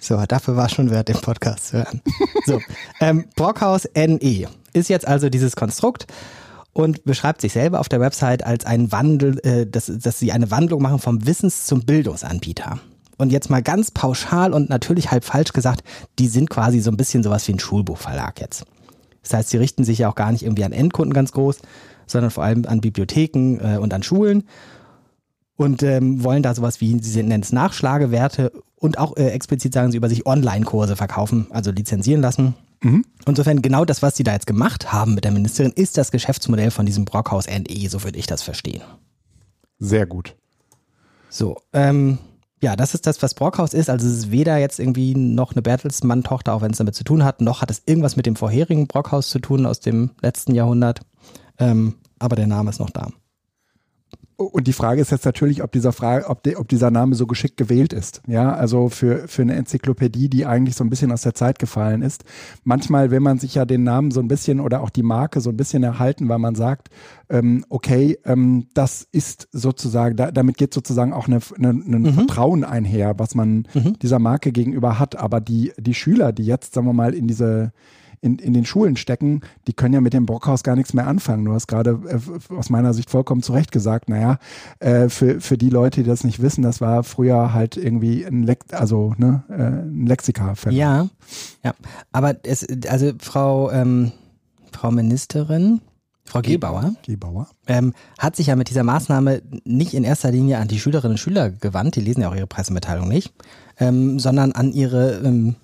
so, 0.00 0.22
dafür 0.26 0.56
war 0.56 0.68
schon 0.68 0.90
wert, 0.90 1.08
den 1.08 1.20
Podcast 1.20 1.68
zu 1.68 1.78
hören. 1.78 2.00
So, 2.46 2.60
ähm, 3.00 3.24
Brockhaus 3.36 3.88
NE 3.94 4.46
ist 4.72 4.88
jetzt 4.88 5.06
also 5.06 5.28
dieses 5.28 5.56
Konstrukt 5.56 6.06
und 6.72 7.04
beschreibt 7.04 7.40
sich 7.40 7.52
selber 7.52 7.80
auf 7.80 7.88
der 7.88 8.00
Website 8.00 8.44
als 8.44 8.66
einen 8.66 8.92
Wandel, 8.92 9.38
äh, 9.44 9.66
dass, 9.66 9.86
dass 9.86 10.18
sie 10.18 10.32
eine 10.32 10.50
Wandlung 10.50 10.82
machen 10.82 10.98
vom 10.98 11.26
Wissens- 11.26 11.66
zum 11.66 11.84
Bildungsanbieter. 11.84 12.78
Und 13.16 13.30
jetzt 13.30 13.48
mal 13.48 13.62
ganz 13.62 13.92
pauschal 13.92 14.52
und 14.52 14.68
natürlich 14.68 15.12
halb 15.12 15.24
falsch 15.24 15.52
gesagt, 15.52 15.84
die 16.18 16.26
sind 16.26 16.50
quasi 16.50 16.80
so 16.80 16.90
ein 16.90 16.96
bisschen 16.96 17.22
sowas 17.22 17.46
wie 17.46 17.52
ein 17.52 17.60
Schulbuchverlag 17.60 18.40
jetzt. 18.40 18.64
Das 19.22 19.34
heißt, 19.34 19.50
sie 19.50 19.56
richten 19.56 19.84
sich 19.84 19.98
ja 19.98 20.08
auch 20.10 20.16
gar 20.16 20.32
nicht 20.32 20.42
irgendwie 20.42 20.64
an 20.64 20.72
Endkunden 20.72 21.14
ganz 21.14 21.32
groß, 21.32 21.58
sondern 22.06 22.30
vor 22.30 22.44
allem 22.44 22.64
an 22.66 22.80
Bibliotheken 22.80 23.58
äh, 23.60 23.78
und 23.78 23.94
an 23.94 24.02
Schulen 24.02 24.44
und 25.56 25.82
ähm, 25.82 26.24
wollen 26.24 26.42
da 26.42 26.54
sowas 26.54 26.80
wie, 26.80 26.98
sie 27.00 27.22
nennen 27.22 27.42
es 27.42 27.52
Nachschlagewerte 27.52 28.52
und 28.84 28.98
auch 28.98 29.16
äh, 29.16 29.30
explizit 29.30 29.72
sagen 29.72 29.90
sie 29.90 29.96
über 29.96 30.10
sich 30.10 30.26
Online-Kurse 30.26 30.94
verkaufen, 30.94 31.46
also 31.48 31.70
lizenzieren 31.70 32.20
lassen. 32.20 32.54
Mhm. 32.82 33.06
Insofern 33.24 33.62
genau 33.62 33.86
das, 33.86 34.02
was 34.02 34.14
sie 34.14 34.24
da 34.24 34.34
jetzt 34.34 34.46
gemacht 34.46 34.92
haben 34.92 35.14
mit 35.14 35.24
der 35.24 35.32
Ministerin, 35.32 35.72
ist 35.72 35.96
das 35.96 36.10
Geschäftsmodell 36.10 36.70
von 36.70 36.84
diesem 36.84 37.06
Brockhaus 37.06 37.46
NE, 37.46 37.88
so 37.88 38.04
würde 38.04 38.18
ich 38.18 38.26
das 38.26 38.42
verstehen. 38.42 38.82
Sehr 39.78 40.04
gut. 40.04 40.36
So, 41.30 41.56
ähm, 41.72 42.18
ja, 42.60 42.76
das 42.76 42.92
ist 42.92 43.06
das, 43.06 43.22
was 43.22 43.32
Brockhaus 43.32 43.72
ist. 43.72 43.88
Also 43.88 44.06
es 44.06 44.18
ist 44.18 44.30
weder 44.30 44.58
jetzt 44.58 44.78
irgendwie 44.78 45.14
noch 45.14 45.52
eine 45.52 45.62
Bertelsmann-Tochter, 45.62 46.52
auch 46.52 46.60
wenn 46.60 46.72
es 46.72 46.78
damit 46.78 46.94
zu 46.94 47.04
tun 47.04 47.24
hat, 47.24 47.40
noch 47.40 47.62
hat 47.62 47.70
es 47.70 47.82
irgendwas 47.86 48.16
mit 48.16 48.26
dem 48.26 48.36
vorherigen 48.36 48.86
Brockhaus 48.86 49.30
zu 49.30 49.38
tun 49.38 49.64
aus 49.64 49.80
dem 49.80 50.10
letzten 50.20 50.54
Jahrhundert. 50.54 51.00
Ähm, 51.58 51.94
aber 52.18 52.36
der 52.36 52.48
Name 52.48 52.68
ist 52.68 52.80
noch 52.80 52.90
da. 52.90 53.08
Und 54.36 54.66
die 54.66 54.72
Frage 54.72 55.00
ist 55.00 55.12
jetzt 55.12 55.24
natürlich, 55.24 55.62
ob 55.62 55.70
dieser 55.70 55.92
Frage, 55.92 56.28
ob, 56.28 56.42
de, 56.42 56.56
ob 56.56 56.68
dieser 56.68 56.90
Name 56.90 57.14
so 57.14 57.26
geschickt 57.26 57.56
gewählt 57.56 57.92
ist. 57.92 58.20
Ja, 58.26 58.52
also 58.52 58.88
für, 58.88 59.28
für 59.28 59.42
eine 59.42 59.54
Enzyklopädie, 59.54 60.28
die 60.28 60.44
eigentlich 60.44 60.74
so 60.74 60.82
ein 60.82 60.90
bisschen 60.90 61.12
aus 61.12 61.22
der 61.22 61.34
Zeit 61.34 61.60
gefallen 61.60 62.02
ist. 62.02 62.24
Manchmal 62.64 63.12
will 63.12 63.20
man 63.20 63.38
sich 63.38 63.54
ja 63.54 63.64
den 63.64 63.84
Namen 63.84 64.10
so 64.10 64.20
ein 64.20 64.26
bisschen 64.26 64.58
oder 64.58 64.82
auch 64.82 64.90
die 64.90 65.04
Marke 65.04 65.40
so 65.40 65.50
ein 65.50 65.56
bisschen 65.56 65.84
erhalten, 65.84 66.28
weil 66.28 66.40
man 66.40 66.56
sagt, 66.56 66.90
ähm, 67.28 67.64
okay, 67.68 68.18
ähm, 68.24 68.66
das 68.74 69.06
ist 69.12 69.48
sozusagen, 69.52 70.16
da, 70.16 70.32
damit 70.32 70.56
geht 70.56 70.74
sozusagen 70.74 71.12
auch 71.12 71.28
eine, 71.28 71.38
eine, 71.56 71.70
ein 71.70 72.02
mhm. 72.02 72.14
Vertrauen 72.14 72.64
einher, 72.64 73.18
was 73.18 73.36
man 73.36 73.68
mhm. 73.72 73.98
dieser 74.00 74.18
Marke 74.18 74.50
gegenüber 74.50 74.98
hat. 74.98 75.16
Aber 75.16 75.40
die, 75.40 75.72
die 75.78 75.94
Schüler, 75.94 76.32
die 76.32 76.44
jetzt, 76.44 76.74
sagen 76.74 76.88
wir 76.88 76.92
mal, 76.92 77.14
in 77.14 77.28
diese 77.28 77.72
in, 78.24 78.38
in 78.38 78.54
den 78.54 78.64
Schulen 78.64 78.96
stecken, 78.96 79.42
die 79.66 79.74
können 79.74 79.92
ja 79.92 80.00
mit 80.00 80.14
dem 80.14 80.24
Brockhaus 80.24 80.62
gar 80.62 80.76
nichts 80.76 80.94
mehr 80.94 81.06
anfangen. 81.06 81.44
Du 81.44 81.52
hast 81.52 81.66
gerade 81.66 82.00
äh, 82.08 82.54
aus 82.54 82.70
meiner 82.70 82.94
Sicht 82.94 83.10
vollkommen 83.10 83.42
zu 83.42 83.52
Recht 83.52 83.70
gesagt, 83.70 84.08
naja, 84.08 84.38
äh, 84.80 85.10
für, 85.10 85.42
für 85.42 85.58
die 85.58 85.68
Leute, 85.68 86.02
die 86.02 86.08
das 86.08 86.24
nicht 86.24 86.40
wissen, 86.40 86.62
das 86.62 86.80
war 86.80 87.04
früher 87.04 87.52
halt 87.52 87.76
irgendwie 87.76 88.24
ein, 88.24 88.42
Lex 88.42 88.72
also, 88.72 89.14
ne, 89.18 89.44
äh, 89.50 89.62
ein 89.62 90.06
Lexika. 90.06 90.54
Ja, 90.70 91.08
ja. 91.62 91.74
Aber 92.12 92.34
es, 92.44 92.66
also 92.88 93.12
Frau, 93.20 93.70
ähm, 93.70 94.12
Frau 94.72 94.90
Ministerin, 94.90 95.82
Frau 96.24 96.40
Gebauer, 96.40 96.94
Gebauer. 97.04 97.48
Ähm, 97.66 97.92
hat 98.18 98.36
sich 98.36 98.46
ja 98.46 98.56
mit 98.56 98.70
dieser 98.70 98.84
Maßnahme 98.84 99.42
nicht 99.64 99.92
in 99.92 100.04
erster 100.04 100.30
Linie 100.30 100.56
an 100.58 100.68
die 100.68 100.80
Schülerinnen 100.80 101.12
und 101.12 101.18
Schüler 101.18 101.50
gewandt, 101.50 101.96
die 101.96 102.00
lesen 102.00 102.22
ja 102.22 102.30
auch 102.30 102.34
ihre 102.34 102.46
Pressemitteilung 102.46 103.06
nicht, 103.06 103.34
ähm, 103.78 104.18
sondern 104.18 104.52
an 104.52 104.72
ihre 104.72 105.20
ähm, 105.22 105.56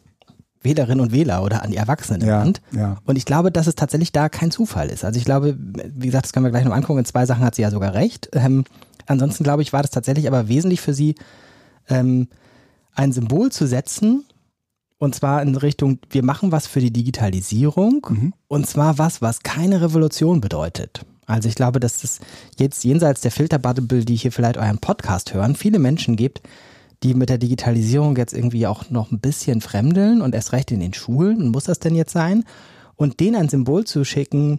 Wählerinnen 0.62 1.00
und 1.00 1.12
Wähler 1.12 1.42
oder 1.42 1.62
an 1.62 1.70
die 1.70 1.76
Erwachsenen 1.76 2.26
ja, 2.26 2.38
Land. 2.38 2.60
Ja. 2.72 2.98
Und 3.04 3.16
ich 3.16 3.24
glaube, 3.24 3.50
dass 3.50 3.66
es 3.66 3.74
tatsächlich 3.74 4.12
da 4.12 4.28
kein 4.28 4.50
Zufall 4.50 4.88
ist. 4.88 5.04
Also 5.04 5.18
ich 5.18 5.24
glaube, 5.24 5.56
wie 5.58 6.06
gesagt, 6.06 6.26
das 6.26 6.32
können 6.32 6.44
wir 6.44 6.50
gleich 6.50 6.64
noch 6.64 6.74
angucken. 6.74 6.98
In 6.98 7.04
zwei 7.04 7.24
Sachen 7.26 7.44
hat 7.44 7.54
sie 7.54 7.62
ja 7.62 7.70
sogar 7.70 7.94
recht. 7.94 8.28
Ähm, 8.32 8.64
ansonsten 9.06 9.44
glaube 9.44 9.62
ich, 9.62 9.72
war 9.72 9.82
das 9.82 9.90
tatsächlich 9.90 10.26
aber 10.26 10.48
wesentlich 10.48 10.80
für 10.80 10.92
sie, 10.92 11.14
ähm, 11.88 12.28
ein 12.94 13.12
Symbol 13.12 13.50
zu 13.50 13.66
setzen. 13.66 14.24
Und 14.98 15.14
zwar 15.14 15.40
in 15.40 15.56
Richtung, 15.56 15.98
wir 16.10 16.22
machen 16.22 16.52
was 16.52 16.66
für 16.66 16.80
die 16.80 16.92
Digitalisierung. 16.92 18.06
Mhm. 18.08 18.34
Und 18.48 18.66
zwar 18.66 18.98
was, 18.98 19.22
was 19.22 19.40
keine 19.40 19.80
Revolution 19.80 20.42
bedeutet. 20.42 21.06
Also 21.24 21.48
ich 21.48 21.54
glaube, 21.54 21.80
dass 21.80 22.04
es 22.04 22.20
jetzt 22.58 22.84
jenseits 22.84 23.22
der 23.22 23.30
Filterbubble, 23.30 24.04
die 24.04 24.16
hier 24.16 24.32
vielleicht 24.32 24.58
euren 24.58 24.78
Podcast 24.78 25.32
hören, 25.32 25.54
viele 25.54 25.78
Menschen 25.78 26.16
gibt, 26.16 26.42
die 27.02 27.14
mit 27.14 27.30
der 27.30 27.38
Digitalisierung 27.38 28.16
jetzt 28.16 28.34
irgendwie 28.34 28.66
auch 28.66 28.90
noch 28.90 29.10
ein 29.10 29.20
bisschen 29.20 29.60
fremdeln 29.60 30.20
und 30.20 30.34
erst 30.34 30.52
recht 30.52 30.70
in 30.70 30.80
den 30.80 30.92
Schulen. 30.92 31.48
Muss 31.48 31.64
das 31.64 31.78
denn 31.78 31.94
jetzt 31.94 32.12
sein? 32.12 32.44
Und 32.96 33.20
denen 33.20 33.36
ein 33.36 33.48
Symbol 33.48 33.84
zu 33.84 34.04
schicken, 34.04 34.58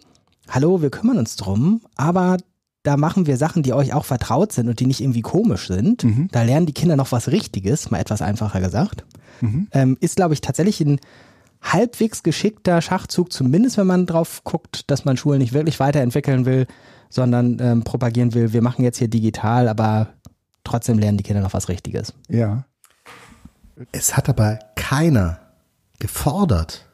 hallo, 0.49 0.81
wir 0.81 0.89
kümmern 0.89 1.19
uns 1.19 1.35
drum, 1.35 1.81
aber 1.95 2.37
da 2.83 2.97
machen 2.97 3.27
wir 3.27 3.37
Sachen, 3.37 3.61
die 3.61 3.73
euch 3.73 3.93
auch 3.93 4.05
vertraut 4.05 4.51
sind 4.51 4.67
und 4.67 4.79
die 4.79 4.87
nicht 4.87 5.01
irgendwie 5.01 5.21
komisch 5.21 5.67
sind. 5.67 6.03
Mhm. 6.03 6.29
Da 6.31 6.41
lernen 6.41 6.65
die 6.65 6.73
Kinder 6.73 6.95
noch 6.95 7.11
was 7.11 7.27
Richtiges, 7.27 7.91
mal 7.91 7.99
etwas 7.99 8.23
einfacher 8.23 8.59
gesagt. 8.59 9.05
Mhm. 9.41 9.67
Ähm, 9.71 9.97
ist, 9.99 10.15
glaube 10.15 10.33
ich, 10.33 10.41
tatsächlich 10.41 10.81
ein 10.81 10.99
halbwegs 11.61 12.23
geschickter 12.23 12.81
Schachzug, 12.81 13.31
zumindest 13.31 13.77
wenn 13.77 13.85
man 13.85 14.07
drauf 14.07 14.43
guckt, 14.43 14.89
dass 14.89 15.05
man 15.05 15.15
Schulen 15.15 15.39
nicht 15.39 15.53
wirklich 15.53 15.79
weiterentwickeln 15.79 16.45
will, 16.45 16.65
sondern 17.09 17.59
ähm, 17.61 17.83
propagieren 17.83 18.33
will, 18.33 18.51
wir 18.53 18.63
machen 18.63 18.83
jetzt 18.83 18.97
hier 18.97 19.09
digital, 19.09 19.67
aber 19.67 20.09
Trotzdem 20.63 20.99
lernen 20.99 21.17
die 21.17 21.23
Kinder 21.23 21.41
noch 21.41 21.53
was 21.53 21.69
Richtiges. 21.69 22.13
Ja. 22.29 22.65
Es 23.91 24.15
hat 24.15 24.29
aber 24.29 24.59
keiner 24.75 25.39
gefordert. 25.99 26.85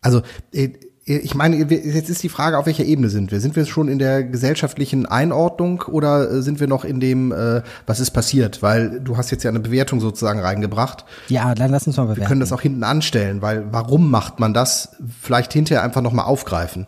Also 0.00 0.22
äh, 0.52 0.70
ich 1.04 1.34
meine, 1.34 1.56
jetzt 1.56 2.10
ist 2.10 2.22
die 2.22 2.28
Frage, 2.28 2.58
auf 2.58 2.66
welcher 2.66 2.84
Ebene 2.84 3.08
sind 3.08 3.32
wir? 3.32 3.40
Sind 3.40 3.56
wir 3.56 3.66
schon 3.66 3.88
in 3.88 3.98
der 3.98 4.22
gesellschaftlichen 4.22 5.04
Einordnung 5.04 5.82
oder 5.82 6.30
äh, 6.30 6.42
sind 6.42 6.60
wir 6.60 6.68
noch 6.68 6.84
in 6.84 7.00
dem, 7.00 7.32
äh, 7.32 7.62
was 7.86 7.98
ist 7.98 8.12
passiert? 8.12 8.62
Weil 8.62 9.00
du 9.00 9.16
hast 9.16 9.32
jetzt 9.32 9.42
ja 9.42 9.50
eine 9.50 9.58
Bewertung 9.58 9.98
sozusagen 9.98 10.38
reingebracht. 10.38 11.04
Ja, 11.26 11.56
dann 11.56 11.72
lass 11.72 11.88
uns 11.88 11.96
mal 11.96 12.04
bewerten. 12.04 12.20
Wir 12.20 12.28
können 12.28 12.40
das 12.40 12.52
auch 12.52 12.60
hinten 12.60 12.84
anstellen, 12.84 13.42
weil 13.42 13.66
warum 13.72 14.12
macht 14.12 14.38
man 14.38 14.54
das? 14.54 14.96
Vielleicht 15.20 15.52
hinterher 15.52 15.82
einfach 15.82 16.02
nochmal 16.02 16.26
aufgreifen. 16.26 16.86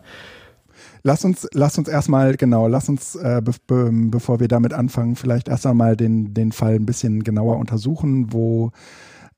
Lass 1.07 1.23
uns, 1.23 1.47
lass 1.53 1.77
uns 1.77 1.87
erstmal, 1.87 2.35
genau, 2.35 2.67
lass 2.67 2.89
uns, 2.89 3.13
äh, 3.13 3.39
be 3.39 3.51
be 3.67 3.91
bevor 4.09 4.39
wir 4.39 4.47
damit 4.47 4.73
anfangen, 4.73 5.15
vielleicht 5.15 5.49
erst 5.49 5.67
einmal 5.67 5.95
den, 5.95 6.33
den 6.33 6.51
Fall 6.51 6.73
ein 6.73 6.87
bisschen 6.87 7.23
genauer 7.23 7.57
untersuchen, 7.57 8.33
wo 8.33 8.71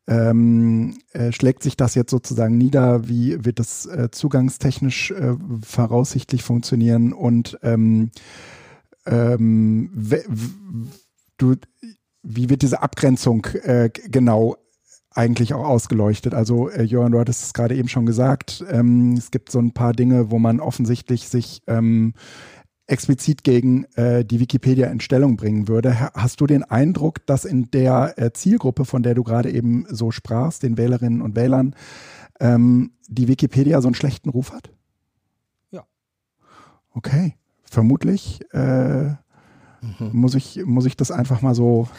ähm, 0.07 0.97
äh, 1.11 1.33
schlägt 1.33 1.63
sich 1.63 1.75
das 1.75 1.93
jetzt 1.93 2.11
sozusagen 2.11 2.57
nieder? 2.57 3.09
Wie 3.09 3.43
wird 3.43 3.59
das 3.59 3.85
äh, 3.85 4.07
zugangstechnisch 4.09 5.11
äh, 5.11 5.33
voraussichtlich 5.61 6.41
funktionieren? 6.41 7.11
Und 7.11 7.59
ähm, 7.63 8.11
ähm, 9.05 9.91
du, 11.35 11.55
wie 12.23 12.49
wird 12.49 12.61
diese 12.61 12.81
Abgrenzung 12.81 13.43
äh, 13.63 13.89
genau 14.05 14.55
eigentlich 15.17 15.53
auch 15.53 15.65
ausgeleuchtet? 15.65 16.33
Also, 16.33 16.69
äh, 16.69 16.83
Johann, 16.83 17.11
du 17.11 17.19
hattest 17.19 17.43
es 17.43 17.53
gerade 17.53 17.75
eben 17.75 17.89
schon 17.89 18.05
gesagt. 18.05 18.63
Ähm, 18.69 19.13
es 19.17 19.31
gibt 19.31 19.51
so 19.51 19.59
ein 19.59 19.73
paar 19.73 19.93
Dinge, 19.93 20.29
wo 20.29 20.37
man 20.37 20.59
offensichtlich 20.59 21.27
sich 21.27 21.61
ähm, 21.67 22.13
explizit 22.85 23.43
gegen 23.43 23.85
äh, 23.95 24.23
die 24.23 24.39
Wikipedia 24.39 24.87
in 24.87 24.99
Stellung 24.99 25.35
bringen 25.35 25.67
würde. 25.67 26.11
Hast 26.13 26.39
du 26.39 26.47
den 26.47 26.63
Eindruck, 26.63 27.25
dass 27.25 27.45
in 27.45 27.69
der 27.71 28.13
äh, 28.17 28.31
Zielgruppe, 28.31 28.85
von 28.85 29.03
der 29.03 29.15
du 29.15 29.23
gerade 29.23 29.51
eben 29.51 29.85
so 29.89 30.11
sprachst, 30.11 30.63
den 30.63 30.77
Wählerinnen 30.77 31.21
und 31.21 31.35
Wählern, 31.35 31.75
ähm, 32.39 32.91
die 33.07 33.27
Wikipedia 33.27 33.81
so 33.81 33.87
einen 33.87 33.95
schlechten 33.95 34.29
Ruf 34.29 34.53
hat? 34.53 34.69
Ja. 35.71 35.83
Okay, 36.91 37.35
vermutlich 37.63 38.39
äh, 38.53 39.03
mhm. 39.07 39.15
muss, 40.13 40.35
ich, 40.35 40.61
muss 40.63 40.85
ich 40.85 40.95
das 40.95 41.11
einfach 41.11 41.41
mal 41.41 41.55
so, 41.55 41.89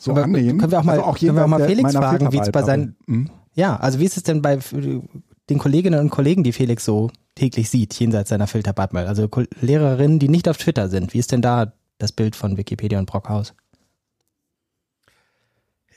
so 0.00 0.14
können 0.14 0.34
annehmen. 0.34 0.58
können 0.58 0.72
wir 0.72 0.78
auch 0.80 0.84
mal, 0.84 0.92
also 0.92 1.04
auch 1.04 1.18
können 1.18 1.36
wir 1.36 1.44
auch 1.44 1.48
mal 1.48 1.66
Felix 1.66 1.92
fragen, 1.92 2.32
wie 2.32 2.38
es 2.38 2.50
bei 2.50 2.62
seinen... 2.62 2.96
Hm? 3.06 3.30
Ja, 3.54 3.76
also 3.76 3.98
wie 3.98 4.04
ist 4.04 4.16
es 4.16 4.22
denn 4.22 4.40
bei 4.40 4.58
den 5.50 5.58
Kolleginnen 5.58 6.00
und 6.00 6.10
Kollegen, 6.10 6.42
die 6.42 6.52
Felix 6.52 6.84
so 6.84 7.10
täglich 7.34 7.68
sieht, 7.68 7.94
jenseits 7.94 8.30
seiner 8.30 8.46
Filterbubble. 8.46 9.06
Also 9.06 9.28
Lehrerinnen, 9.60 10.18
die 10.18 10.28
nicht 10.28 10.48
auf 10.48 10.56
Twitter 10.56 10.88
sind. 10.88 11.12
Wie 11.12 11.18
ist 11.18 11.32
denn 11.32 11.42
da 11.42 11.74
das 11.98 12.12
Bild 12.12 12.34
von 12.34 12.56
Wikipedia 12.56 12.98
und 12.98 13.06
Brockhaus? 13.06 13.54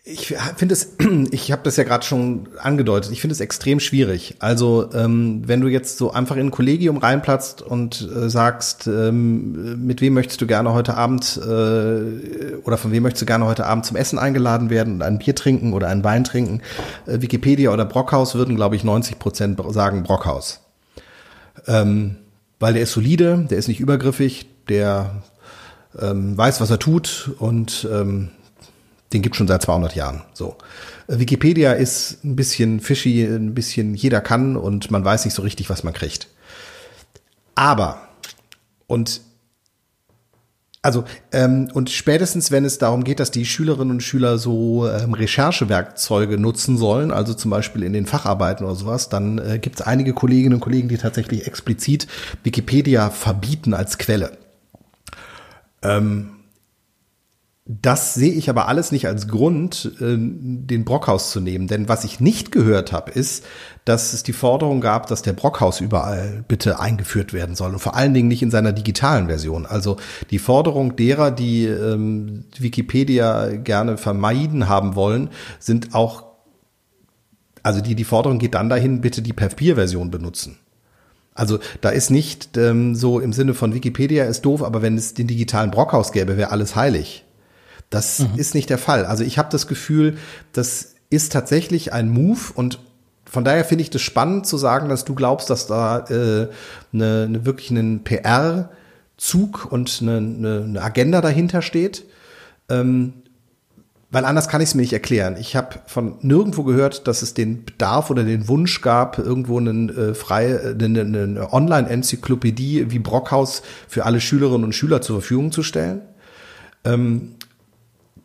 Ich 0.06 0.36
finde 0.58 0.74
es, 0.74 0.96
ich 1.32 1.54
habe 1.54 1.62
das 1.64 1.78
ja 1.78 1.86
gerade 1.86 2.06
schon 2.06 2.50
angedeutet, 2.62 3.14
ich 3.14 3.22
finde 3.22 3.34
es 3.34 3.40
extrem 3.40 3.80
schwierig. 3.80 4.36
Also 4.40 4.90
ähm, 4.94 5.44
wenn 5.46 5.62
du 5.62 5.70
jetzt 5.70 5.98
so 5.98 6.12
einfach 6.12 6.36
in 6.36 6.48
ein 6.48 6.52
Kollegium 6.52 6.98
reinplatzt 6.98 7.62
und 7.62 8.02
äh, 8.02 8.30
sagst, 8.30 8.86
ähm, 8.88 9.86
mit 9.86 10.02
wem 10.02 10.14
möchtest 10.14 10.42
du 10.42 10.48
gerne 10.48 10.74
heute 10.74 10.96
Abend 10.96 11.40
äh, 11.42 12.56
oder 12.66 12.78
von 12.78 12.92
wem 12.92 13.04
möchtest 13.04 13.22
du 13.22 13.26
gerne 13.26 13.46
heute 13.46 13.66
Abend 13.66 13.86
zum 13.86 13.96
Essen 13.96 14.20
eingeladen 14.20 14.70
werden 14.70 14.96
und 14.96 15.04
ein 15.04 15.20
Bier 15.20 15.36
trinken 15.36 15.72
oder 15.72 15.88
einen 15.88 16.04
Wein 16.04 16.26
trinken, 16.26 16.62
äh, 17.06 17.22
Wikipedia 17.22 17.72
oder 17.72 17.86
Brockhaus 17.86 18.36
würden, 18.36 18.58
glaube 18.58 18.76
ich, 18.76 18.84
90 18.84 19.20
Prozent 19.20 19.62
sagen 19.70 20.04
Brockhaus. 20.04 20.60
Ähm, 21.66 22.18
weil 22.60 22.74
der 22.74 22.84
ist 22.84 22.92
solide, 22.92 23.48
der 23.50 23.58
ist 23.58 23.70
nicht 23.70 23.80
übergriffig, 23.80 24.48
der 24.68 25.24
ähm, 25.98 26.38
weiß, 26.38 26.60
was 26.60 26.70
er 26.70 26.80
tut 26.80 27.32
und 27.40 27.88
ähm, 27.90 28.32
den 29.14 29.22
gibt 29.22 29.36
schon 29.36 29.48
seit 29.48 29.62
200 29.62 29.96
Jahren. 29.96 30.24
So. 30.34 30.58
Äh, 31.08 31.20
Wikipedia 31.20 31.74
ist 31.74 32.24
ein 32.24 32.36
bisschen 32.36 32.80
fishy, 32.80 33.24
ein 33.24 33.54
bisschen 33.54 33.96
jeder 33.96 34.22
kann 34.22 34.58
und 34.58 34.92
man 34.92 35.06
weiß 35.06 35.26
nicht 35.26 35.34
so 35.34 35.42
richtig, 35.42 35.70
was 35.70 35.84
man 35.84 35.94
kriegt. 35.94 36.28
Aber, 37.56 38.08
und 38.88 39.22
also, 40.86 41.06
ähm, 41.32 41.70
und 41.74 41.90
spätestens, 41.90 42.52
wenn 42.52 42.66
es 42.66 42.78
darum 42.78 43.06
geht, 43.06 43.22
dass 43.22 43.32
die 43.32 43.46
Schülerinnen 43.46 43.92
und 43.92 44.04
Schüler 44.04 44.38
so 44.38 44.86
ähm, 44.86 45.14
Recherchewerkzeuge 45.14 46.38
nutzen 46.38 46.78
sollen, 46.78 47.12
also 47.12 47.34
zum 47.34 47.52
Beispiel 47.52 47.84
in 47.84 47.94
den 47.94 48.06
Facharbeiten 48.06 48.66
oder 48.66 48.76
sowas, 48.76 49.08
dann 49.08 49.38
äh, 49.38 49.60
gibt 49.60 49.80
es 49.80 49.86
einige 49.86 50.14
Kolleginnen 50.14 50.56
und 50.56 50.60
Kollegen, 50.60 50.90
die 50.90 50.98
tatsächlich 50.98 51.48
explizit 51.48 52.08
Wikipedia 52.44 53.12
verbieten 53.12 53.74
als 53.74 53.98
Quelle. 53.98 54.38
Ähm, 55.84 56.33
das 57.66 58.14
sehe 58.14 58.34
ich 58.34 58.50
aber 58.50 58.68
alles 58.68 58.92
nicht 58.92 59.08
als 59.08 59.30
Grund, 59.30 59.94
äh, 60.02 60.18
den 60.18 60.84
Brockhaus 60.84 61.32
zu 61.32 61.40
nehmen. 61.40 61.68
Denn 61.68 61.88
was 61.88 62.04
ich 62.04 62.20
nicht 62.20 62.52
gehört 62.52 62.92
habe, 62.92 63.12
ist, 63.12 63.46
dass 63.86 64.12
es 64.12 64.22
die 64.24 64.34
Forderung 64.34 64.82
gab, 64.82 65.08
dass 65.08 65.22
der 65.22 65.32
Brockhaus 65.32 65.80
überall 65.80 66.44
bitte 66.50 66.82
eingeführt 66.82 67.32
werden 67.32 67.56
soll. 67.56 67.72
Und 67.72 67.80
vor 67.80 67.96
allen 67.96 68.14
Dingen 68.14 68.28
nicht 68.28 68.44
in 68.44 68.52
seiner 68.52 68.74
digitalen 68.74 69.28
Version. 69.28 69.66
Also 69.66 69.96
die 70.30 70.40
Forderung 70.40 70.98
derer, 70.98 71.32
die 71.32 71.66
ähm, 71.66 72.44
Wikipedia 72.58 73.56
gerne 73.56 73.98
vermeiden 73.98 74.68
haben 74.68 74.96
wollen, 74.96 75.30
sind 75.60 75.96
auch, 75.96 76.26
also 77.62 77.80
die, 77.80 77.96
die 77.96 78.04
Forderung 78.04 78.40
geht 78.40 78.56
dann 78.56 78.68
dahin, 78.68 79.00
bitte 79.00 79.22
die 79.22 79.32
Papierversion 79.32 80.12
benutzen. 80.12 80.58
Also 81.34 81.60
da 81.80 81.90
ist 81.92 82.12
nicht 82.12 82.58
ähm, 82.58 82.94
so 82.94 83.22
im 83.22 83.32
Sinne 83.32 83.54
von 83.54 83.74
Wikipedia 83.74 84.26
ist 84.26 84.42
doof, 84.42 84.64
aber 84.64 84.82
wenn 84.82 84.98
es 84.98 85.14
den 85.14 85.28
digitalen 85.28 85.72
Brockhaus 85.72 86.12
gäbe, 86.12 86.36
wäre 86.36 86.52
alles 86.52 86.76
heilig. 86.76 87.24
Das 87.94 88.20
mhm. 88.20 88.38
ist 88.38 88.56
nicht 88.56 88.70
der 88.72 88.80
Fall. 88.80 89.06
Also 89.06 89.24
ich 89.24 89.38
habe 89.38 89.50
das 89.52 89.68
Gefühl, 89.68 90.18
das 90.52 90.96
ist 91.12 91.32
tatsächlich 91.32 91.94
ein 91.94 92.10
Move 92.10 92.40
und 92.56 92.80
von 93.24 93.44
daher 93.44 93.64
finde 93.66 93.84
ich 93.84 93.92
das 93.92 94.02
spannend 94.02 94.48
zu 94.48 94.58
sagen, 94.58 94.90
dass 94.90 95.06
du 95.06 95.14
glaubst, 95.14 95.50
dass 95.50 95.68
da 95.68 96.00
äh, 96.00 96.48
eine, 96.92 97.24
eine 97.28 97.46
wirklich 97.46 97.70
einen 97.70 98.04
PR-Zug 98.04 99.72
und 99.72 100.00
eine, 100.02 100.18
eine, 100.18 100.64
eine 100.64 100.82
Agenda 100.82 101.22
dahinter 101.22 101.62
steht. 101.62 102.06
Ähm, 102.68 103.14
weil 104.10 104.26
anders 104.26 104.48
kann 104.48 104.62
ich 104.62 104.70
es 104.70 104.76
mir 104.76 104.82
nicht 104.82 104.94
erklären. 104.94 105.38
Ich 105.40 105.56
habe 105.56 105.80
von 105.88 106.16
nirgendwo 106.22 106.64
gehört, 106.64 107.08
dass 107.08 107.24
es 107.24 107.34
den 107.34 107.66
Bedarf 107.66 108.12
oder 108.12 108.24
den 108.24 108.48
Wunsch 108.48 108.82
gab, 108.82 109.18
irgendwo 109.18 109.58
einen 109.58 109.90
äh, 109.90 110.14
freie, 110.14 110.76
eine, 110.80 111.02
eine 111.02 111.54
Online-Enzyklopädie 111.54 112.92
wie 112.92 113.00
Brockhaus 113.00 113.64
für 113.88 114.06
alle 114.06 114.22
Schülerinnen 114.22 114.64
und 114.64 114.74
Schüler 114.74 115.02
zur 115.02 115.20
Verfügung 115.20 115.52
zu 115.52 115.64
stellen. 115.64 116.02
Ähm, 116.86 117.36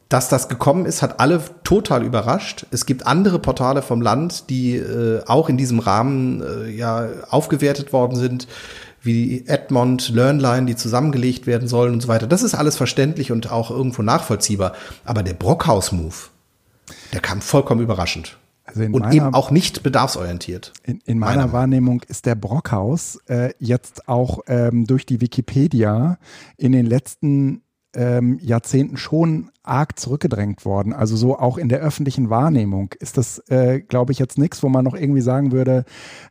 dass 0.09 0.29
das 0.29 0.49
gekommen 0.49 0.87
ist, 0.87 1.03
hat 1.03 1.21
alle 1.21 1.43
total 1.65 2.03
überrascht. 2.03 2.67
Es 2.71 2.87
gibt 2.87 3.07
andere 3.07 3.39
Portale 3.39 3.83
vom 3.83 4.01
Land, 4.01 4.49
die 4.49 4.77
äh, 4.77 5.23
auch 5.27 5.49
in 5.49 5.59
diesem 5.59 5.81
Rahmen 5.81 6.43
äh, 6.43 6.71
ja 6.71 7.09
aufgewertet 7.29 7.93
worden 7.93 8.17
sind, 8.17 8.49
wie 9.03 9.47
Edmond, 9.47 10.09
Learnline, 10.09 10.67
die 10.67 10.77
zusammengelegt 10.77 11.47
werden 11.47 11.69
sollen 11.69 11.93
und 11.93 12.01
so 12.01 12.09
weiter. 12.09 12.27
Das 12.27 12.43
ist 12.43 12.55
alles 12.55 12.77
verständlich 12.77 13.33
und 13.33 13.51
auch 13.51 13.71
irgendwo 13.71 14.03
nachvollziehbar. 14.03 14.73
Aber 15.05 15.23
der 15.23 15.35
Brockhaus-Move, 15.35 16.15
der 17.13 17.21
kam 17.21 17.41
vollkommen 17.41 17.83
überraschend. 17.83 18.39
Also 18.65 18.83
und 18.83 18.99
meiner, 18.99 19.15
eben 19.15 19.35
auch 19.35 19.51
nicht 19.51 19.83
bedarfsorientiert. 19.83 20.73
In, 20.83 21.01
in 21.07 21.19
meiner, 21.19 21.37
meiner 21.37 21.53
Wahrnehmung 21.53 22.03
ist 22.07 22.27
der 22.27 22.35
Brockhaus 22.35 23.19
äh, 23.27 23.53
jetzt 23.59 24.09
auch 24.09 24.41
ähm, 24.47 24.87
durch 24.87 25.07
die 25.07 25.21
Wikipedia 25.21 26.19
in 26.59 26.73
den 26.73 26.85
letzten 26.85 27.63
ähm, 27.95 28.39
Jahrzehnten 28.41 28.97
schon 28.97 29.51
arg 29.63 29.99
zurückgedrängt 29.99 30.65
worden. 30.65 30.93
Also 30.93 31.17
so 31.17 31.39
auch 31.39 31.59
in 31.59 31.69
der 31.69 31.81
öffentlichen 31.81 32.31
Wahrnehmung 32.31 32.95
ist 32.99 33.19
das, 33.19 33.39
äh, 33.49 33.81
glaube 33.81 34.13
ich, 34.13 34.19
jetzt 34.19 34.39
nichts, 34.39 34.63
wo 34.63 34.69
man 34.69 34.85
noch 34.85 34.95
irgendwie 34.95 35.21
sagen 35.21 35.53
würde, 35.53 35.85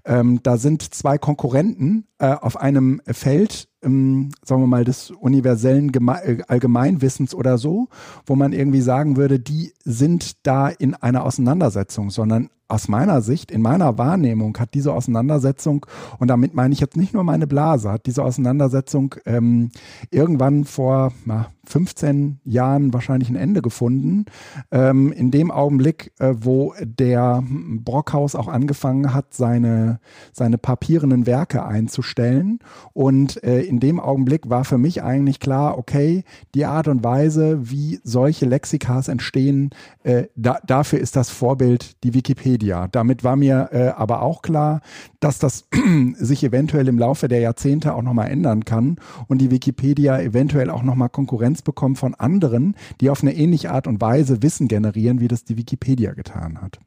ähm, 0.06 0.39
da 0.43 0.58
sind 0.58 0.93
zwei 0.93 1.17
Konkurrenten 1.17 2.08
äh, 2.20 2.34
auf 2.34 2.58
einem 2.58 3.02
Feld, 3.06 3.70
ähm, 3.84 4.30
sagen 4.43 4.62
wir 4.62 4.67
mal, 4.67 4.84
des 4.84 5.12
universellen 5.12 5.91
Geme 5.91 6.24
äh, 6.24 6.41
Allgemeinwissens 6.48 7.36
oder 7.36 7.58
so, 7.58 7.89
wo 8.26 8.36
man 8.36 8.54
irgendwie 8.54 8.82
sagen 8.82 9.17
würde, 9.17 9.39
die 9.39 9.74
sind 9.84 10.46
da 10.46 10.70
in 10.70 10.96
einer 10.96 11.26
Auseinandersetzung, 11.26 12.10
sondern 12.10 12.50
aus 12.67 12.88
meiner 12.88 13.21
Sicht, 13.21 13.51
in 13.51 13.62
meiner 13.62 13.97
Wahrnehmung 13.97 14.58
hat 14.58 14.73
diese 14.73 14.93
Auseinandersetzung, 14.93 15.86
und 16.19 16.27
damit 16.27 16.53
meine 16.53 16.73
ich 16.73 16.80
jetzt 16.80 16.97
nicht 16.97 17.13
nur 17.13 17.23
meine 17.23 17.47
Blase, 17.47 17.91
hat 17.91 18.06
diese 18.06 18.23
Auseinandersetzung 18.23 19.15
ähm, 19.25 19.71
irgendwann 20.12 20.65
vor 20.65 21.13
na, 21.25 21.47
15 21.67 22.39
Jahren 22.45 22.93
wahrscheinlich 22.93 23.30
ein 23.30 23.36
Ende 23.36 23.62
gefunden. 23.62 24.25
Ähm, 24.71 25.12
in 25.12 25.32
dem 25.32 25.51
Augenblick, 25.51 26.13
äh, 26.19 26.34
wo 26.39 26.73
der 26.82 27.43
Brockhaus 27.47 28.36
auch 28.36 28.47
angefangen 28.47 29.13
hat, 29.13 29.34
seine, 29.34 29.99
seine 30.32 30.58
papierenden 30.58 31.25
Werke 31.25 31.65
einzustellen. 31.65 32.60
Und 32.93 33.43
äh, 33.43 33.62
in 33.62 33.80
dem 33.80 33.99
Augenblick 33.99 34.49
war 34.49 34.63
für 34.63 34.77
mich 34.77 35.03
eigentlich 35.03 35.39
klar, 35.39 35.77
okay, 35.77 36.23
die 36.56 36.65
Art 36.65 36.88
und 36.88 37.03
Weise, 37.03 37.69
wie 37.69 37.99
solche 38.03 38.45
Lexikas 38.45 39.10
entstehen, 39.10 39.71
äh, 40.03 40.27
da, 40.36 40.60
dafür 40.65 40.99
ist 40.99 41.15
das 41.15 41.30
Vorbild 41.30 42.03
die 42.03 42.13
Wikipedia. 42.13 42.88
Damit 42.88 43.23
war 43.23 43.36
mir 43.36 43.69
äh, 43.71 43.88
aber 43.89 44.21
auch 44.21 44.41
klar, 44.41 44.82
dass 45.19 45.39
das 45.39 45.67
sich 46.15 46.43
eventuell 46.43 46.88
im 46.88 46.97
Laufe 46.97 47.27
der 47.27 47.39
Jahrzehnte 47.39 47.93
auch 47.93 48.01
nochmal 48.01 48.30
ändern 48.30 48.63
kann 48.65 48.97
und 49.27 49.39
die 49.39 49.51
Wikipedia 49.51 50.19
eventuell 50.19 50.69
auch 50.69 50.84
nochmal 50.84 51.10
Konkurrenz 51.10 51.57
bekommt 51.62 51.98
von 51.98 52.15
anderen, 52.15 52.76
die 53.02 53.10
auf 53.10 53.22
eine 53.22 53.36
ähnliche 53.36 53.72
Art 53.72 53.88
und 53.88 54.02
Weise 54.02 54.41
Wissen 54.41 54.67
generieren, 54.67 55.20
wie 55.20 55.28
das 55.28 55.43
die 55.43 55.58
Wikipedia 55.58 56.13
getan 56.13 56.62
hat. 56.62 56.80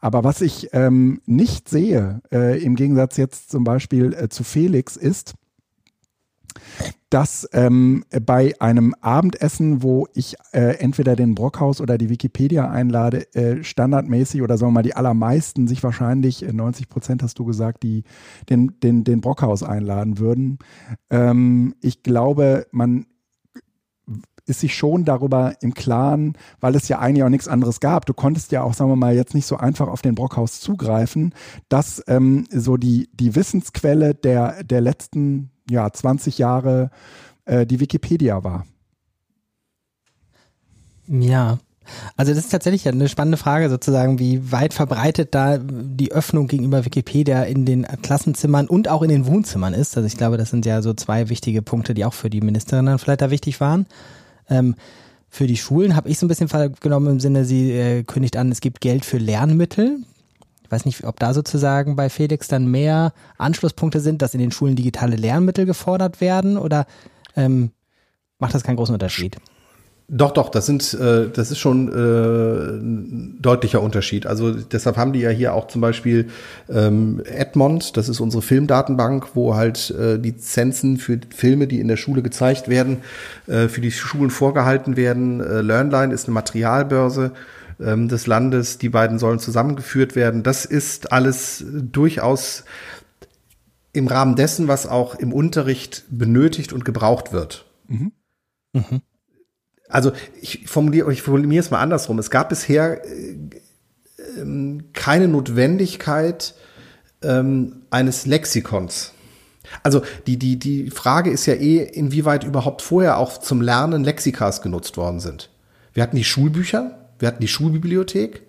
Aber 0.00 0.24
was 0.24 0.40
ich 0.40 0.70
ähm, 0.72 1.20
nicht 1.26 1.68
sehe, 1.68 2.22
äh, 2.32 2.62
im 2.62 2.74
Gegensatz 2.74 3.16
jetzt 3.16 3.50
zum 3.50 3.64
Beispiel 3.64 4.14
äh, 4.14 4.28
zu 4.28 4.44
Felix, 4.44 4.96
ist, 4.96 5.34
dass 7.10 7.48
ähm, 7.52 8.04
bei 8.24 8.54
einem 8.60 8.94
Abendessen, 9.00 9.82
wo 9.82 10.06
ich 10.14 10.36
äh, 10.52 10.78
entweder 10.78 11.16
den 11.16 11.34
Brockhaus 11.34 11.80
oder 11.80 11.98
die 11.98 12.08
Wikipedia 12.08 12.70
einlade, 12.70 13.34
äh, 13.34 13.62
standardmäßig 13.62 14.42
oder 14.42 14.56
sagen 14.56 14.70
wir 14.70 14.74
mal 14.74 14.82
die 14.82 14.94
allermeisten 14.94 15.66
sich 15.66 15.82
wahrscheinlich, 15.82 16.44
äh, 16.44 16.52
90 16.52 16.88
Prozent 16.88 17.22
hast 17.22 17.38
du 17.38 17.44
gesagt, 17.44 17.82
die 17.82 18.04
den, 18.48 18.78
den, 18.80 19.04
den 19.04 19.20
Brockhaus 19.20 19.62
einladen 19.62 20.18
würden. 20.18 20.58
Ähm, 21.10 21.74
ich 21.80 22.02
glaube, 22.02 22.66
man 22.70 23.06
ist 24.50 24.60
sich 24.60 24.74
schon 24.74 25.04
darüber 25.04 25.54
im 25.60 25.74
Klaren, 25.74 26.36
weil 26.60 26.74
es 26.74 26.88
ja 26.88 26.98
eigentlich 26.98 27.24
auch 27.24 27.30
nichts 27.30 27.48
anderes 27.48 27.80
gab. 27.80 28.06
Du 28.06 28.14
konntest 28.14 28.52
ja 28.52 28.62
auch, 28.62 28.74
sagen 28.74 28.90
wir 28.90 28.96
mal, 28.96 29.14
jetzt 29.14 29.34
nicht 29.34 29.46
so 29.46 29.56
einfach 29.56 29.88
auf 29.88 30.02
den 30.02 30.14
Brockhaus 30.14 30.60
zugreifen, 30.60 31.34
dass 31.68 32.02
ähm, 32.06 32.46
so 32.50 32.76
die, 32.76 33.08
die 33.14 33.34
Wissensquelle 33.34 34.14
der, 34.14 34.62
der 34.64 34.80
letzten 34.80 35.50
ja, 35.70 35.90
20 35.90 36.38
Jahre 36.38 36.90
äh, 37.44 37.66
die 37.66 37.80
Wikipedia 37.80 38.44
war. 38.44 38.66
Ja, 41.06 41.58
also 42.16 42.32
das 42.32 42.44
ist 42.44 42.50
tatsächlich 42.50 42.86
eine 42.88 43.08
spannende 43.08 43.38
Frage 43.38 43.68
sozusagen, 43.68 44.18
wie 44.18 44.52
weit 44.52 44.74
verbreitet 44.74 45.34
da 45.34 45.58
die 45.58 46.12
Öffnung 46.12 46.46
gegenüber 46.46 46.84
Wikipedia 46.84 47.42
in 47.42 47.64
den 47.64 47.86
Klassenzimmern 48.02 48.68
und 48.68 48.88
auch 48.88 49.02
in 49.02 49.08
den 49.08 49.26
Wohnzimmern 49.26 49.74
ist. 49.74 49.96
Also 49.96 50.06
ich 50.06 50.16
glaube, 50.16 50.36
das 50.36 50.50
sind 50.50 50.66
ja 50.66 50.82
so 50.82 50.94
zwei 50.94 51.28
wichtige 51.28 51.62
Punkte, 51.62 51.94
die 51.94 52.04
auch 52.04 52.14
für 52.14 52.30
die 52.30 52.40
Ministerinnen 52.40 52.98
vielleicht 52.98 53.22
da 53.22 53.30
wichtig 53.30 53.60
waren. 53.60 53.86
Ähm, 54.50 54.74
für 55.28 55.46
die 55.46 55.56
Schulen 55.56 55.94
habe 55.94 56.08
ich 56.08 56.18
so 56.18 56.26
ein 56.26 56.28
bisschen 56.28 56.48
genommen 56.80 57.06
im 57.06 57.20
Sinne, 57.20 57.44
sie 57.44 57.70
äh, 57.70 58.02
kündigt 58.02 58.36
an, 58.36 58.50
es 58.50 58.60
gibt 58.60 58.80
Geld 58.80 59.04
für 59.04 59.18
Lernmittel. 59.18 59.98
Ich 60.64 60.70
weiß 60.70 60.84
nicht, 60.84 61.04
ob 61.04 61.18
da 61.18 61.32
sozusagen 61.32 61.96
bei 61.96 62.10
Felix 62.10 62.48
dann 62.48 62.66
mehr 62.66 63.12
Anschlusspunkte 63.38 64.00
sind, 64.00 64.22
dass 64.22 64.34
in 64.34 64.40
den 64.40 64.52
Schulen 64.52 64.76
digitale 64.76 65.16
Lernmittel 65.16 65.66
gefordert 65.66 66.20
werden 66.20 66.56
oder 66.56 66.86
ähm, 67.36 67.70
macht 68.38 68.54
das 68.54 68.64
keinen 68.64 68.76
großen 68.76 68.92
Unterschied? 68.92 69.36
Doch, 70.12 70.32
doch, 70.32 70.48
das 70.48 70.66
sind, 70.66 70.92
äh, 70.94 71.28
das 71.32 71.52
ist 71.52 71.60
schon 71.60 71.88
äh, 71.88 71.92
ein 71.92 73.36
deutlicher 73.40 73.80
Unterschied. 73.80 74.26
Also 74.26 74.52
deshalb 74.52 74.96
haben 74.96 75.12
die 75.12 75.20
ja 75.20 75.30
hier 75.30 75.54
auch 75.54 75.68
zum 75.68 75.80
Beispiel 75.80 76.28
ähm, 76.68 77.22
Edmond, 77.24 77.96
das 77.96 78.08
ist 78.08 78.18
unsere 78.18 78.42
Filmdatenbank, 78.42 79.36
wo 79.36 79.54
halt 79.54 79.94
äh, 79.96 80.16
Lizenzen 80.16 80.96
für 80.96 81.20
Filme, 81.32 81.68
die 81.68 81.78
in 81.78 81.86
der 81.86 81.96
Schule 81.96 82.22
gezeigt 82.22 82.68
werden, 82.68 82.98
äh, 83.46 83.68
für 83.68 83.80
die 83.80 83.92
Schulen 83.92 84.30
vorgehalten 84.30 84.96
werden. 84.96 85.40
Äh, 85.40 85.60
Learnline 85.60 86.12
ist 86.12 86.26
eine 86.26 86.34
Materialbörse 86.34 87.30
ähm, 87.78 88.08
des 88.08 88.26
Landes. 88.26 88.78
Die 88.78 88.88
beiden 88.88 89.20
sollen 89.20 89.38
zusammengeführt 89.38 90.16
werden. 90.16 90.42
Das 90.42 90.64
ist 90.64 91.12
alles 91.12 91.64
durchaus 91.70 92.64
im 93.92 94.08
Rahmen 94.08 94.34
dessen, 94.34 94.66
was 94.66 94.88
auch 94.88 95.14
im 95.14 95.32
Unterricht 95.32 96.02
benötigt 96.10 96.72
und 96.72 96.84
gebraucht 96.84 97.32
wird. 97.32 97.66
Mhm. 97.86 98.10
Mhm. 98.72 99.02
Also 99.90 100.12
ich 100.40 100.66
formuliere, 100.66 101.12
ich 101.12 101.22
formuliere 101.22 101.60
es 101.62 101.70
mal 101.70 101.80
andersrum. 101.80 102.18
Es 102.18 102.30
gab 102.30 102.48
bisher 102.48 103.04
äh, 103.04 103.36
ähm, 104.38 104.84
keine 104.92 105.28
Notwendigkeit 105.28 106.54
ähm, 107.22 107.82
eines 107.90 108.26
Lexikons. 108.26 109.12
Also 109.82 110.02
die, 110.26 110.38
die, 110.38 110.58
die 110.58 110.90
Frage 110.90 111.30
ist 111.30 111.46
ja 111.46 111.54
eh, 111.54 111.82
inwieweit 111.82 112.44
überhaupt 112.44 112.82
vorher 112.82 113.18
auch 113.18 113.38
zum 113.38 113.60
Lernen 113.60 114.04
Lexikas 114.04 114.62
genutzt 114.62 114.96
worden 114.96 115.20
sind. 115.20 115.50
Wir 115.92 116.02
hatten 116.02 116.16
die 116.16 116.24
Schulbücher, 116.24 116.98
wir 117.18 117.28
hatten 117.28 117.40
die 117.40 117.48
Schulbibliothek. 117.48 118.42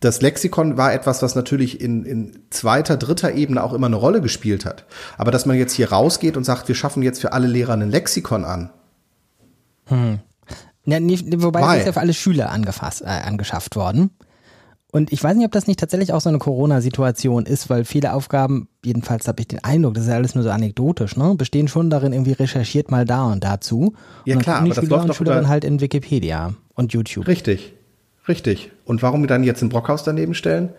Das 0.00 0.20
Lexikon 0.20 0.76
war 0.76 0.92
etwas, 0.92 1.22
was 1.22 1.36
natürlich 1.36 1.80
in, 1.80 2.04
in 2.04 2.38
zweiter, 2.50 2.96
dritter 2.96 3.34
Ebene 3.34 3.62
auch 3.62 3.72
immer 3.72 3.86
eine 3.86 3.96
Rolle 3.96 4.20
gespielt 4.20 4.64
hat. 4.64 4.84
Aber 5.16 5.30
dass 5.30 5.46
man 5.46 5.56
jetzt 5.56 5.74
hier 5.74 5.90
rausgeht 5.90 6.36
und 6.36 6.44
sagt, 6.44 6.66
wir 6.66 6.74
schaffen 6.74 7.02
jetzt 7.02 7.20
für 7.20 7.32
alle 7.32 7.46
Lehrer 7.46 7.74
ein 7.74 7.88
Lexikon 7.88 8.44
an. 8.44 8.70
Hm. 9.86 10.18
Ja, 10.84 11.00
nicht, 11.00 11.26
wobei 11.42 11.60
es 11.60 11.80
ist 11.80 11.86
ja 11.86 11.92
für 11.92 12.00
alle 12.00 12.14
Schüler 12.14 12.50
angefasst, 12.50 13.02
äh, 13.02 13.06
angeschafft 13.06 13.76
worden. 13.76 14.10
Und 14.90 15.10
ich 15.10 15.24
weiß 15.24 15.36
nicht, 15.36 15.46
ob 15.46 15.52
das 15.52 15.66
nicht 15.66 15.80
tatsächlich 15.80 16.12
auch 16.12 16.20
so 16.20 16.28
eine 16.28 16.38
Corona-Situation 16.38 17.46
ist, 17.46 17.70
weil 17.70 17.86
viele 17.86 18.12
Aufgaben, 18.12 18.68
jedenfalls 18.84 19.26
habe 19.26 19.40
ich 19.40 19.48
den 19.48 19.64
Eindruck, 19.64 19.94
das 19.94 20.04
ist 20.04 20.10
ja 20.10 20.16
alles 20.16 20.34
nur 20.34 20.44
so 20.44 20.50
anekdotisch, 20.50 21.16
ne, 21.16 21.34
bestehen 21.34 21.66
schon 21.66 21.88
darin, 21.88 22.12
irgendwie 22.12 22.32
recherchiert 22.32 22.90
mal 22.90 23.06
da 23.06 23.24
und 23.24 23.42
dazu. 23.42 23.94
Ja 24.26 24.36
und 24.36 24.42
klar, 24.42 24.58
aber 24.58 24.68
das 24.68 24.76
Schüler 24.76 24.96
läuft 24.96 25.08
und 25.08 25.14
Schülerinnen 25.14 25.48
halt 25.48 25.64
in 25.64 25.80
Wikipedia 25.80 26.52
und 26.74 26.92
YouTube. 26.92 27.26
Richtig. 27.26 27.72
Richtig. 28.28 28.70
Und 28.84 29.02
warum 29.02 29.26
dann 29.26 29.44
jetzt 29.44 29.62
ein 29.62 29.68
Brockhaus 29.68 30.04
daneben 30.04 30.34
stellen? 30.34 30.70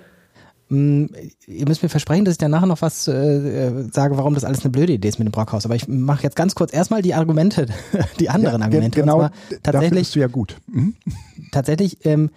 Mm, 0.74 1.06
ihr 1.46 1.68
müsst 1.68 1.84
mir 1.84 1.90
versprechen, 1.90 2.26
dass 2.26 2.34
ich 2.34 2.40
danach 2.40 2.66
noch 2.66 2.82
was 2.82 3.08
äh, 3.08 3.14
äh, 3.14 3.90
sage, 3.92 4.18
warum 4.18 4.34
das 4.34 4.44
alles 4.44 4.62
eine 4.62 4.72
blöde 4.72 4.94
Idee 4.94 5.08
ist 5.08 5.20
mit 5.20 5.28
dem 5.28 5.32
Brockhaus. 5.32 5.66
Aber 5.66 5.76
ich 5.76 5.88
mache 5.88 6.24
jetzt 6.24 6.36
ganz 6.36 6.56
kurz 6.56 6.74
erstmal 6.74 7.04
die 7.04 7.14
Argumente, 7.14 7.68
die 8.20 8.32
anderen 8.32 8.62
ja, 8.62 8.66
Argumente. 8.66 9.00
Genau, 9.00 9.30
tatsächlich 9.62 10.00
bist 10.00 10.16
du 10.16 10.20
ja 10.20 10.28
gut. 10.28 10.58
Mhm. 10.66 10.96
Tatsächlich, 11.52 12.04
ähm, 12.08 12.32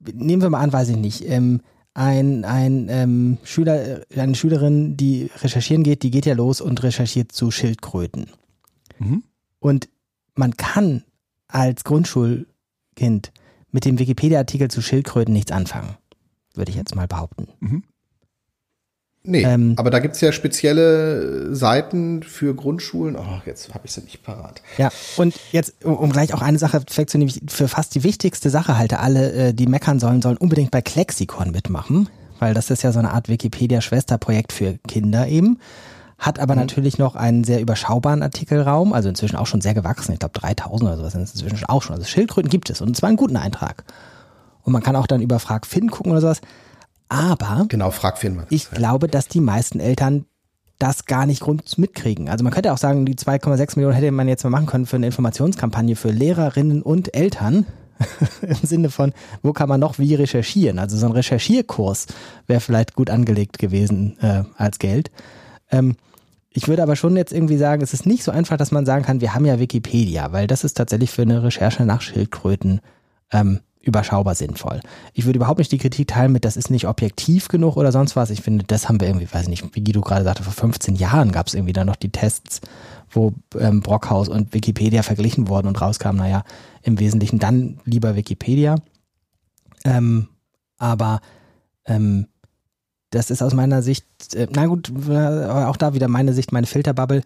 nehmen 0.00 0.40
wir 0.40 0.48
mal 0.48 0.60
an, 0.60 0.72
weiß 0.72 0.88
ich 0.88 0.96
nicht, 0.96 1.28
ähm, 1.28 1.60
ein, 1.92 2.46
ein 2.46 2.86
ähm, 2.88 3.38
Schüler, 3.42 4.06
äh, 4.10 4.20
eine 4.20 4.34
Schülerin, 4.34 4.96
die 4.96 5.30
recherchieren 5.42 5.82
geht, 5.82 6.02
die 6.02 6.10
geht 6.10 6.24
ja 6.24 6.34
los 6.34 6.62
und 6.62 6.82
recherchiert 6.82 7.32
zu 7.32 7.50
Schildkröten. 7.50 8.30
Mhm. 8.98 9.24
Und 9.58 9.90
man 10.34 10.56
kann 10.56 11.02
als 11.48 11.84
Grundschulkind 11.84 13.32
mit 13.72 13.84
dem 13.84 13.98
Wikipedia-Artikel 13.98 14.70
zu 14.70 14.80
Schildkröten 14.80 15.34
nichts 15.34 15.52
anfangen, 15.52 15.96
würde 16.58 16.70
ich 16.70 16.76
jetzt 16.76 16.94
mal 16.94 17.06
behaupten. 17.06 17.48
Mhm. 17.60 17.82
Nee, 19.24 19.42
ähm, 19.42 19.74
aber 19.76 19.90
da 19.90 19.98
gibt 19.98 20.14
es 20.14 20.20
ja 20.20 20.32
spezielle 20.32 21.54
Seiten 21.54 22.22
für 22.22 22.54
Grundschulen. 22.54 23.16
Oh, 23.16 23.40
jetzt 23.44 23.74
habe 23.74 23.84
ich 23.84 23.92
sie 23.92 24.00
nicht 24.02 24.22
parat. 24.22 24.62
Ja, 24.78 24.90
und 25.16 25.34
jetzt, 25.52 25.84
um 25.84 26.10
gleich 26.10 26.32
auch 26.32 26.40
eine 26.40 26.58
Sache 26.58 26.80
wegzunehmen, 26.94 27.34
für 27.48 27.68
fast 27.68 27.94
die 27.94 28.04
wichtigste 28.04 28.48
Sache 28.48 28.78
halte, 28.78 29.00
alle, 29.00 29.32
äh, 29.32 29.52
die 29.52 29.66
meckern 29.66 30.00
sollen, 30.00 30.22
sollen 30.22 30.38
unbedingt 30.38 30.70
bei 30.70 30.80
Klexikon 30.80 31.50
mitmachen, 31.50 32.08
weil 32.38 32.54
das 32.54 32.70
ist 32.70 32.82
ja 32.82 32.92
so 32.92 33.00
eine 33.00 33.10
Art 33.10 33.28
Wikipedia-Schwesterprojekt 33.28 34.52
für 34.52 34.78
Kinder 34.86 35.26
eben 35.26 35.58
hat 36.18 36.40
aber 36.40 36.54
mhm. 36.54 36.60
natürlich 36.62 36.98
noch 36.98 37.14
einen 37.14 37.44
sehr 37.44 37.60
überschaubaren 37.60 38.22
Artikelraum, 38.22 38.92
also 38.92 39.08
inzwischen 39.08 39.36
auch 39.36 39.46
schon 39.46 39.60
sehr 39.60 39.74
gewachsen. 39.74 40.12
Ich 40.12 40.18
glaube 40.18 40.38
3000 40.38 40.82
oder 40.82 40.96
sowas 40.98 41.12
sind 41.12 41.22
es 41.22 41.34
inzwischen 41.34 41.64
auch 41.66 41.82
schon. 41.82 41.94
Also 41.94 42.06
Schildkröten 42.06 42.50
gibt 42.50 42.70
es 42.70 42.80
und 42.80 42.96
zwar 42.96 43.08
einen 43.08 43.16
guten 43.16 43.36
Eintrag. 43.36 43.84
Und 44.68 44.72
man 44.72 44.82
kann 44.82 44.96
auch 44.96 45.06
dann 45.06 45.22
über 45.22 45.38
Frag 45.38 45.66
Finn 45.66 45.90
gucken 45.90 46.12
oder 46.12 46.20
sowas. 46.20 46.42
Aber 47.08 47.64
genau, 47.70 47.90
Frag 47.90 48.18
Finn. 48.18 48.42
Ich 48.50 48.64
ja. 48.64 48.76
glaube, 48.76 49.08
dass 49.08 49.26
die 49.26 49.40
meisten 49.40 49.80
Eltern 49.80 50.26
das 50.78 51.06
gar 51.06 51.24
nicht 51.24 51.40
grund 51.40 51.78
mitkriegen. 51.78 52.28
Also 52.28 52.44
man 52.44 52.52
könnte 52.52 52.70
auch 52.74 52.76
sagen, 52.76 53.06
die 53.06 53.14
2,6 53.14 53.76
Millionen 53.76 53.94
hätte 53.94 54.12
man 54.12 54.28
jetzt 54.28 54.44
mal 54.44 54.50
machen 54.50 54.66
können 54.66 54.84
für 54.84 54.96
eine 54.96 55.06
Informationskampagne 55.06 55.96
für 55.96 56.10
Lehrerinnen 56.10 56.82
und 56.82 57.16
Eltern. 57.16 57.64
Im 58.42 58.56
Sinne 58.56 58.90
von, 58.90 59.14
wo 59.42 59.54
kann 59.54 59.70
man 59.70 59.80
noch 59.80 59.98
wie 59.98 60.14
recherchieren? 60.14 60.78
Also 60.78 60.98
so 60.98 61.06
ein 61.06 61.12
Recherchierkurs 61.12 62.06
wäre 62.46 62.60
vielleicht 62.60 62.94
gut 62.94 63.08
angelegt 63.08 63.58
gewesen 63.58 64.18
äh, 64.20 64.42
als 64.58 64.78
Geld. 64.78 65.10
Ähm, 65.70 65.96
ich 66.50 66.68
würde 66.68 66.82
aber 66.82 66.94
schon 66.94 67.16
jetzt 67.16 67.32
irgendwie 67.32 67.56
sagen, 67.56 67.80
es 67.80 67.94
ist 67.94 68.04
nicht 68.04 68.22
so 68.22 68.32
einfach, 68.32 68.58
dass 68.58 68.70
man 68.70 68.84
sagen 68.84 69.06
kann, 69.06 69.22
wir 69.22 69.32
haben 69.32 69.46
ja 69.46 69.58
Wikipedia, 69.58 70.30
weil 70.32 70.46
das 70.46 70.62
ist 70.62 70.74
tatsächlich 70.74 71.10
für 71.10 71.22
eine 71.22 71.42
Recherche 71.42 71.86
nach 71.86 72.02
Schildkröten 72.02 72.82
ähm, 73.32 73.60
überschaubar 73.80 74.34
sinnvoll. 74.34 74.80
Ich 75.14 75.24
würde 75.24 75.38
überhaupt 75.38 75.58
nicht 75.58 75.72
die 75.72 75.78
Kritik 75.78 76.08
teilen 76.08 76.32
mit, 76.32 76.44
das 76.44 76.56
ist 76.56 76.70
nicht 76.70 76.86
objektiv 76.86 77.48
genug 77.48 77.76
oder 77.76 77.92
sonst 77.92 78.16
was. 78.16 78.30
Ich 78.30 78.42
finde, 78.42 78.64
das 78.64 78.88
haben 78.88 79.00
wir 79.00 79.08
irgendwie, 79.08 79.32
weiß 79.32 79.48
nicht, 79.48 79.64
wie 79.74 79.82
Guido 79.82 80.00
gerade 80.00 80.24
sagte, 80.24 80.42
vor 80.42 80.52
15 80.52 80.96
Jahren 80.96 81.32
gab 81.32 81.46
es 81.46 81.54
irgendwie 81.54 81.72
dann 81.72 81.86
noch 81.86 81.96
die 81.96 82.10
Tests, 82.10 82.60
wo 83.10 83.32
ähm, 83.58 83.80
Brockhaus 83.80 84.28
und 84.28 84.52
Wikipedia 84.52 85.02
verglichen 85.02 85.48
wurden 85.48 85.68
und 85.68 85.80
rauskam, 85.80 86.16
naja, 86.16 86.44
im 86.82 86.98
Wesentlichen 86.98 87.38
dann 87.38 87.80
lieber 87.84 88.16
Wikipedia. 88.16 88.76
Ähm, 89.84 90.28
aber 90.76 91.20
ähm, 91.86 92.26
das 93.10 93.30
ist 93.30 93.42
aus 93.42 93.54
meiner 93.54 93.82
Sicht, 93.82 94.04
äh, 94.34 94.48
na 94.50 94.66
gut, 94.66 94.92
auch 95.08 95.76
da 95.76 95.94
wieder 95.94 96.08
meine 96.08 96.34
Sicht, 96.34 96.52
meine 96.52 96.66
Filterbubble. 96.66 97.22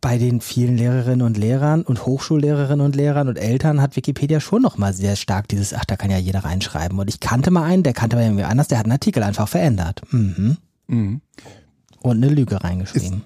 Bei 0.00 0.18
den 0.18 0.40
vielen 0.40 0.76
Lehrerinnen 0.76 1.26
und 1.26 1.36
Lehrern 1.36 1.82
und 1.82 2.06
Hochschullehrerinnen 2.06 2.84
und 2.84 2.96
Lehrern 2.96 3.28
und 3.28 3.38
Eltern 3.38 3.80
hat 3.80 3.96
Wikipedia 3.96 4.40
schon 4.40 4.62
nochmal 4.62 4.92
sehr 4.92 5.16
stark 5.16 5.48
dieses, 5.48 5.72
ach, 5.72 5.84
da 5.84 5.96
kann 5.96 6.10
ja 6.10 6.18
jeder 6.18 6.40
reinschreiben. 6.40 6.98
Und 6.98 7.08
ich 7.08 7.20
kannte 7.20 7.50
mal 7.50 7.64
einen, 7.64 7.82
der 7.82 7.92
kannte 7.92 8.16
mal 8.16 8.24
irgendwie 8.24 8.44
anders, 8.44 8.68
der 8.68 8.78
hat 8.78 8.86
einen 8.86 8.92
Artikel 8.92 9.22
einfach 9.22 9.48
verändert. 9.48 10.02
Mhm. 10.10 10.56
Mhm. 10.88 11.20
Und 12.00 12.16
eine 12.22 12.28
Lüge 12.28 12.62
reingeschrieben. 12.62 13.22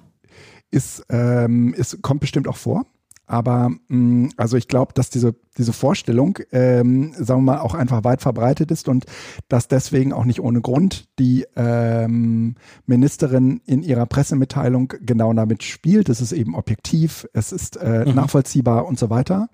Ist, 0.70 1.00
ist, 1.00 1.06
ähm, 1.10 1.74
ist, 1.74 2.00
kommt 2.02 2.20
bestimmt 2.20 2.46
auch 2.46 2.56
vor. 2.56 2.84
Aber 3.30 3.68
mh, 3.68 3.78
mm, 3.88 4.30
also 4.36 4.56
ich 4.56 4.66
glaube, 4.66 4.92
dass 4.92 5.08
diese, 5.08 5.36
diese 5.56 5.72
Vorstellung, 5.72 6.38
ähm, 6.50 7.12
sagen 7.16 7.44
wir 7.44 7.52
mal, 7.52 7.60
auch 7.60 7.74
einfach 7.74 8.02
weit 8.02 8.22
verbreitet 8.22 8.72
ist 8.72 8.88
und 8.88 9.04
dass 9.48 9.68
deswegen 9.68 10.12
auch 10.12 10.24
nicht 10.24 10.40
ohne 10.40 10.60
Grund 10.60 11.08
die 11.20 11.46
ähm, 11.54 12.56
Ministerin 12.86 13.60
in 13.66 13.84
ihrer 13.84 14.06
Pressemitteilung 14.06 14.94
genau 15.00 15.32
damit 15.32 15.62
spielt. 15.62 16.08
Es 16.08 16.20
ist 16.20 16.32
eben 16.32 16.56
objektiv, 16.56 17.28
es 17.32 17.52
ist 17.52 17.76
äh, 17.76 18.04
mhm. 18.04 18.16
nachvollziehbar 18.16 18.86
und 18.86 18.98
so 18.98 19.10
weiter. 19.10 19.48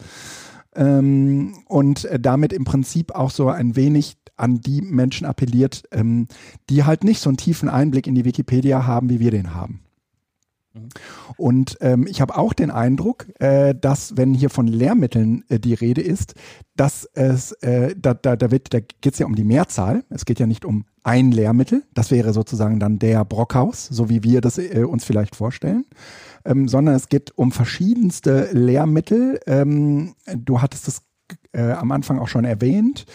Ähm, 0.75 1.59
und 1.67 2.09
damit 2.19 2.55
im 2.55 2.65
Prinzip 2.65 3.15
auch 3.15 3.31
so 3.31 3.51
ein 3.51 3.77
wenig 3.77 4.17
an 4.39 4.61
die 4.61 4.81
Menschen 4.81 5.27
appelliert, 5.27 5.85
ähm, 5.93 6.29
die 6.71 6.85
halt 6.85 7.05
nicht 7.05 7.21
so 7.21 7.29
einen 7.29 7.37
tiefen 7.37 7.69
Einblick 7.69 8.07
in 8.07 8.15
die 8.15 8.25
Wikipedia 8.25 8.87
haben, 8.87 9.11
wie 9.11 9.21
wir 9.21 9.31
den 9.31 9.55
haben. 9.55 9.86
Und 11.37 11.77
ähm, 11.81 12.07
ich 12.09 12.21
habe 12.21 12.37
auch 12.37 12.53
den 12.53 12.71
Eindruck, 12.71 13.27
äh, 13.41 13.75
dass 13.75 14.17
wenn 14.17 14.35
hier 14.35 14.51
von 14.51 14.67
Lehrmitteln 14.67 15.45
äh, 15.49 15.59
die 15.59 15.75
Rede 15.75 16.01
ist, 16.01 16.35
dass 16.77 17.09
es, 17.15 17.53
äh, 17.63 17.95
da, 17.97 18.15
da, 18.15 18.37
da, 18.37 18.49
da 18.49 18.81
geht 18.81 19.13
es 19.13 19.19
ja 19.19 19.27
um 19.27 19.35
die 19.35 19.45
Mehrzahl. 19.45 20.05
Es 20.11 20.25
geht 20.25 20.39
ja 20.39 20.47
nicht 20.47 20.65
um 20.65 20.85
ein 21.03 21.31
Lehrmittel. 21.31 21.85
Das 21.95 22.11
wäre 22.11 22.33
sozusagen 22.33 22.81
dann 22.81 22.99
der 22.99 23.25
Brockhaus, 23.25 23.87
so 23.87 24.09
wie 24.09 24.23
wir 24.23 24.41
das 24.41 24.59
äh, 24.59 24.85
uns 24.85 25.05
vielleicht 25.05 25.37
vorstellen. 25.37 25.85
Ähm, 26.45 26.69
sondern 26.69 26.95
es 26.95 27.09
geht 27.09 27.37
um 27.37 27.53
verschiedenste 27.53 28.51
Lehrmittel. 28.53 29.41
Ähm, 29.47 30.15
du 30.35 30.61
hattest 30.61 30.89
es 30.89 31.03
äh, 31.53 31.73
am 31.73 31.93
Anfang 31.93 32.19
auch 32.19 32.29
schon 32.29 32.45
erwähnt. 32.45 33.07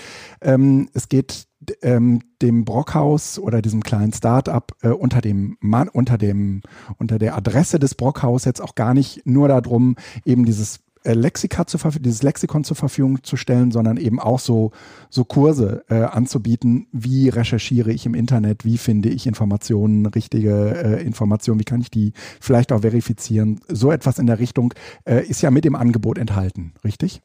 Ähm, 0.42 0.90
es 0.94 1.10
geht 1.10 1.48
ähm, 1.82 2.22
dem 2.42 2.66
Brockhaus 2.66 3.40
oder 3.40 3.62
diesem 3.62 3.84
kleinen 3.84 4.14
Start-up 4.14 4.74
äh, 4.82 4.90
unter 4.90 5.22
dem 5.22 5.58
Mann, 5.60 5.88
unter 5.88 6.18
dem, 6.18 6.62
unter 6.98 7.20
der 7.20 7.36
Adresse 7.36 7.80
des 7.80 7.96
Brockhaus 7.96 8.46
jetzt 8.46 8.62
auch 8.62 8.76
gar 8.76 8.94
nicht 8.94 9.26
nur 9.26 9.48
darum, 9.48 9.96
eben 10.26 10.46
dieses 10.46 10.80
äh, 11.04 11.14
Lexika 11.14 11.66
zu 11.66 11.78
dieses 12.00 12.22
Lexikon 12.22 12.64
zur 12.64 12.76
Verfügung 12.76 13.24
zu 13.24 13.36
stellen, 13.36 13.72
sondern 13.72 13.98
eben 13.98 14.20
auch 14.20 14.40
so, 14.40 14.72
so 15.10 15.24
Kurse 15.24 15.84
äh, 15.90 15.96
anzubieten. 15.96 16.88
Wie 16.92 17.30
recherchiere 17.30 17.92
ich 17.92 18.06
im 18.06 18.14
Internet? 18.14 18.66
Wie 18.66 18.78
finde 18.78 19.10
ich 19.10 19.26
Informationen, 19.26 20.06
richtige 20.06 20.76
äh, 20.76 21.04
Informationen? 21.04 21.60
Wie 21.60 21.66
kann 21.66 21.82
ich 21.82 21.90
die 21.90 22.14
vielleicht 22.40 22.72
auch 22.72 22.82
verifizieren? 22.82 23.62
So 23.68 23.92
etwas 23.92 24.20
in 24.20 24.28
der 24.28 24.38
Richtung 24.40 24.74
äh, 25.06 25.26
ist 25.26 25.42
ja 25.42 25.50
mit 25.50 25.66
dem 25.66 25.76
Angebot 25.76 26.20
enthalten, 26.20 26.74
richtig? 26.84 27.22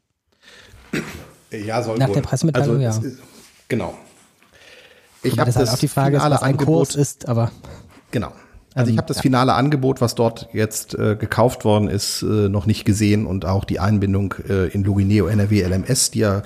Ja, 1.50 1.82
soll 1.82 1.98
Nach 1.98 2.08
wohl. 2.08 2.14
der 2.14 2.22
Pressemitteilung, 2.22 2.82
also, 2.82 3.02
ja. 3.02 3.10
Ist, 3.10 3.18
genau. 3.68 3.94
Ich 5.22 5.38
habe 5.38 5.46
das, 5.46 5.54
das 5.54 5.70
halt 5.70 5.82
die 5.82 5.88
Frage, 5.88 6.18
was 6.18 6.24
ein 6.24 6.50
Angebot, 6.50 6.88
Kurs 6.88 6.94
ist, 6.94 7.28
aber 7.28 7.50
genau. 8.10 8.32
Also 8.74 8.90
ich 8.90 8.94
ähm, 8.94 8.98
habe 8.98 9.08
das 9.08 9.20
finale 9.20 9.54
Angebot, 9.54 10.00
was 10.00 10.14
dort 10.14 10.48
jetzt 10.52 10.94
äh, 10.94 11.16
gekauft 11.16 11.64
worden 11.64 11.88
ist, 11.88 12.22
äh, 12.22 12.48
noch 12.48 12.66
nicht 12.66 12.84
gesehen 12.84 13.26
und 13.26 13.46
auch 13.46 13.64
die 13.64 13.80
Einbindung 13.80 14.34
äh, 14.48 14.68
in 14.68 14.84
Logineo 14.84 15.28
NRW 15.28 15.62
LMS, 15.62 16.10
die 16.10 16.20
ja 16.20 16.42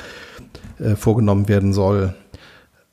äh, 0.78 0.94
vorgenommen 0.94 1.48
werden 1.48 1.72
soll, 1.72 2.14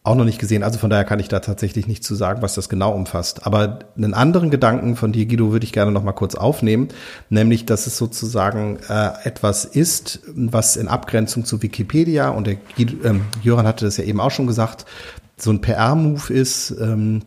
auch 0.07 0.15
noch 0.15 0.25
nicht 0.25 0.39
gesehen. 0.39 0.63
Also 0.63 0.79
von 0.79 0.89
daher 0.89 1.03
kann 1.03 1.19
ich 1.19 1.27
da 1.27 1.39
tatsächlich 1.39 1.85
nicht 1.85 2.03
zu 2.03 2.15
sagen, 2.15 2.41
was 2.41 2.55
das 2.55 2.69
genau 2.69 2.93
umfasst. 2.93 3.45
Aber 3.45 3.79
einen 3.95 4.13
anderen 4.13 4.49
Gedanken 4.49 4.95
von 4.95 5.11
dir, 5.11 5.25
Guido, 5.25 5.51
würde 5.51 5.65
ich 5.65 5.73
gerne 5.73 5.91
noch 5.91 6.03
mal 6.03 6.13
kurz 6.13 6.35
aufnehmen, 6.35 6.87
nämlich, 7.29 7.65
dass 7.65 7.87
es 7.87 7.97
sozusagen 7.97 8.79
äh, 8.89 9.09
etwas 9.25 9.65
ist, 9.65 10.21
was 10.33 10.77
in 10.77 10.87
Abgrenzung 10.87 11.45
zu 11.45 11.61
Wikipedia 11.61 12.29
und 12.29 12.47
der 12.47 12.55
Guido, 12.55 13.05
ähm, 13.05 13.21
Jöran 13.43 13.67
hatte 13.67 13.85
das 13.85 13.97
ja 13.97 14.05
eben 14.05 14.21
auch 14.21 14.31
schon 14.31 14.47
gesagt, 14.47 14.85
so 15.37 15.51
ein 15.51 15.61
PR-Move 15.61 16.33
ist, 16.33 16.71
ähm, 16.71 17.23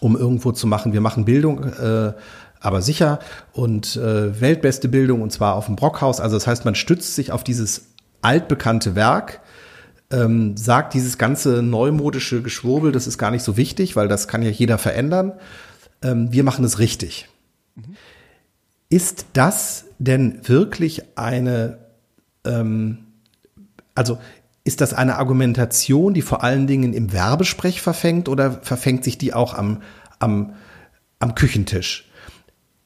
um 0.00 0.16
irgendwo 0.16 0.52
zu 0.52 0.66
machen, 0.66 0.92
wir 0.92 1.00
machen 1.00 1.24
Bildung, 1.24 1.64
äh, 1.64 2.12
aber 2.60 2.82
sicher 2.82 3.18
und 3.52 3.96
äh, 3.96 4.40
weltbeste 4.40 4.88
Bildung 4.88 5.22
und 5.22 5.32
zwar 5.32 5.54
auf 5.54 5.66
dem 5.66 5.76
Brockhaus. 5.76 6.20
Also 6.20 6.36
das 6.36 6.46
heißt, 6.46 6.64
man 6.64 6.74
stützt 6.74 7.14
sich 7.14 7.32
auf 7.32 7.44
dieses 7.44 7.88
altbekannte 8.22 8.94
Werk 8.94 9.40
ähm, 10.12 10.56
sagt, 10.56 10.94
dieses 10.94 11.18
ganze 11.18 11.62
neumodische 11.62 12.42
Geschwurbel, 12.42 12.92
das 12.92 13.06
ist 13.06 13.18
gar 13.18 13.30
nicht 13.30 13.42
so 13.42 13.56
wichtig, 13.56 13.96
weil 13.96 14.08
das 14.08 14.28
kann 14.28 14.42
ja 14.42 14.50
jeder 14.50 14.78
verändern. 14.78 15.32
Ähm, 16.02 16.32
wir 16.32 16.44
machen 16.44 16.64
es 16.64 16.78
richtig. 16.78 17.28
Mhm. 17.74 17.96
Ist 18.90 19.26
das 19.32 19.86
denn 19.98 20.46
wirklich 20.46 21.02
eine, 21.16 21.78
ähm, 22.44 22.98
also 23.94 24.18
ist 24.64 24.80
das 24.80 24.94
eine 24.94 25.16
Argumentation, 25.16 26.14
die 26.14 26.22
vor 26.22 26.44
allen 26.44 26.66
Dingen 26.66 26.92
im 26.92 27.12
Werbesprech 27.12 27.82
verfängt 27.82 28.28
oder 28.28 28.60
verfängt 28.62 29.04
sich 29.04 29.18
die 29.18 29.34
auch 29.34 29.54
am, 29.54 29.82
am, 30.18 30.54
am 31.18 31.34
Küchentisch? 31.34 32.08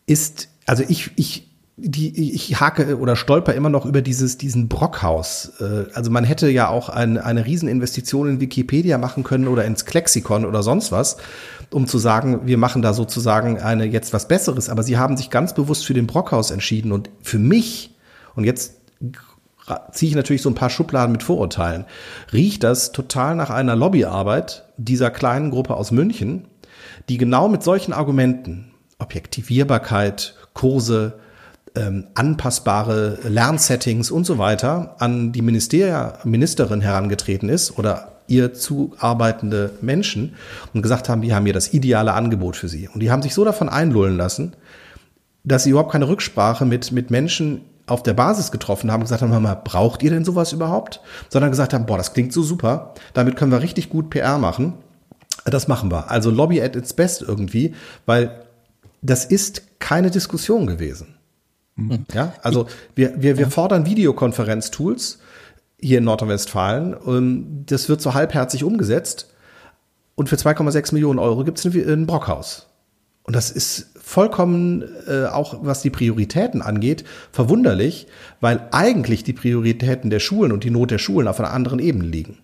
Ist, 0.07 0.49
also 0.67 0.85
ich, 0.89 1.11
ich 1.17 1.47
die, 1.79 2.33
ich 2.35 2.59
hake 2.59 2.97
oder 2.97 3.17
stolper 3.17 3.53
immer 3.53 3.69
noch 3.69 3.85
über 3.85 4.01
dieses, 4.01 4.39
diesen 4.39 4.69
Brockhaus. 4.69 5.53
Äh, 5.61 5.85
also 5.93 6.11
man 6.11 6.25
hätte 6.25 6.49
ja 6.49 6.69
auch 6.69 6.89
ein, 6.89 7.19
eine 7.19 7.45
Rieseninvestition 7.45 8.29
in 8.31 8.41
Wikipedia 8.41 8.97
machen 8.97 9.25
können 9.25 9.47
oder 9.47 9.65
ins 9.67 9.85
Klexikon 9.85 10.47
oder 10.47 10.63
sonst 10.63 10.91
was, 10.91 11.19
um 11.71 11.87
zu 11.87 11.99
sagen, 11.99 12.47
wir 12.47 12.57
machen 12.57 12.81
da 12.81 12.95
sozusagen 12.95 13.61
eine 13.61 13.85
jetzt 13.85 14.15
was 14.15 14.27
Besseres. 14.27 14.71
Aber 14.71 14.83
sie 14.83 14.97
haben 14.97 15.19
sich 15.19 15.29
ganz 15.29 15.53
bewusst 15.53 15.85
für 15.85 15.93
den 15.93 16.07
Brockhaus 16.07 16.51
entschieden. 16.51 16.93
Und 16.93 17.11
für 17.23 17.39
mich, 17.39 17.95
und 18.35 18.45
jetzt 18.45 18.77
ziehe 19.93 20.11
ich 20.11 20.17
natürlich 20.17 20.43
so 20.43 20.51
ein 20.51 20.55
paar 20.55 20.71
Schubladen 20.71 21.13
mit 21.13 21.23
Vorurteilen, 21.23 21.85
riecht 22.33 22.63
das 22.63 22.93
total 22.93 23.35
nach 23.35 23.51
einer 23.51 23.77
Lobbyarbeit 23.77 24.65
dieser 24.77 25.11
kleinen 25.11 25.51
Gruppe 25.51 25.75
aus 25.75 25.91
München, 25.91 26.47
die 27.09 27.19
genau 27.19 27.49
mit 27.49 27.63
solchen 27.63 27.93
Argumenten, 27.93 28.73
Objektivierbarkeit, 28.99 30.35
Kurse, 30.55 31.15
ähm, 31.75 32.07
anpassbare 32.15 33.19
Lernsettings 33.29 34.11
und 34.11 34.25
so 34.25 34.39
weiter 34.39 34.97
an 34.99 35.33
die 35.33 35.43
Ministeria, 35.43 36.19
Ministerin 36.25 36.81
herangetreten 36.81 37.49
ist 37.49 37.79
oder 37.79 38.13
ihr 38.29 38.55
zuarbeitende 38.55 39.73
Menschen 39.81 40.35
und 40.75 40.83
gesagt 40.83 41.09
haben, 41.09 41.23
wir 41.23 41.35
haben 41.35 41.45
hier 41.45 41.53
das 41.53 41.73
ideale 41.73 42.15
Angebot 42.15 42.57
für 42.57 42.69
sie. 42.69 42.89
Und 42.89 43.01
die 43.01 43.11
haben 43.11 43.23
sich 43.23 43.35
so 43.35 43.45
davon 43.45 43.69
einlullen 43.69 44.17
lassen, 44.17 44.55
dass 45.45 45.65
sie 45.65 45.71
überhaupt 45.71 45.93
keine 45.93 46.09
Rücksprache 46.09 46.65
mit, 46.65 46.91
mit 46.91 47.11
Menschen 47.11 47.61
auf 47.87 48.03
der 48.03 48.15
Basis 48.15 48.51
getroffen 48.51 48.91
haben, 48.91 49.03
gesagt 49.03 49.23
haben, 49.23 49.43
mal, 49.43 49.61
braucht 49.63 50.03
ihr 50.03 50.11
denn 50.11 50.25
sowas 50.25 50.53
überhaupt? 50.53 51.01
Sondern 51.29 51.51
gesagt 51.51 51.73
haben, 51.73 51.87
boah, 51.87 51.97
das 51.97 52.13
klingt 52.13 52.33
so 52.33 52.43
super, 52.43 52.95
damit 53.15 53.37
können 53.37 53.53
wir 53.53 53.63
richtig 53.63 53.89
gut 53.89 54.11
PR 54.11 54.39
machen. 54.39 54.75
Das 55.45 55.69
machen 55.69 55.91
wir. 55.91 56.11
Also 56.11 56.31
Lobby 56.31 56.61
at 56.61 56.75
its 56.75 56.93
best 56.93 57.23
irgendwie, 57.23 57.75
weil 58.05 58.43
das 59.03 59.25
ist 59.25 59.79
keine 59.79 60.11
Diskussion 60.11 60.67
gewesen. 60.67 61.15
Mhm. 61.77 62.07
Ja, 62.13 62.33
also 62.43 62.67
wir, 62.95 63.23
wir, 63.23 63.39
wir 63.39 63.51
fordern 63.51 63.87
Videokonferenztools 63.87 65.19
hier 65.79 65.99
in 65.99 66.05
Nordrhein-Westfalen. 66.05 67.65
Das 67.67 67.89
wird 67.89 68.01
so 68.01 68.15
halbherzig 68.15 68.65
umgesetzt. 68.65 69.33
Und 70.15 70.29
für 70.29 70.37
2,6 70.37 70.95
Millionen 70.95 71.19
Euro 71.19 71.45
gibt 71.45 71.59
es 71.59 71.65
ein 71.67 72.07
Brockhaus. 72.07 72.67
Und 73.23 73.37
das 73.37 73.51
ist 73.51 73.89
vollkommen, 74.07 74.85
äh, 75.09 75.27
auch 75.27 75.59
was 75.63 75.83
die 75.83 75.91
Prioritäten 75.91 76.63
angeht, 76.63 77.03
verwunderlich, 77.33 78.07
weil 78.41 78.69
eigentlich 78.71 79.25
die 79.25 79.33
Prioritäten 79.33 80.11
der 80.11 80.21
Schulen 80.21 80.53
und 80.53 80.63
die 80.63 80.71
Not 80.71 80.93
der 80.93 80.99
Schulen 80.99 81.27
auf 81.27 81.41
einer 81.41 81.53
anderen 81.53 81.81
Ebene 81.81 82.07
liegen. 82.07 82.39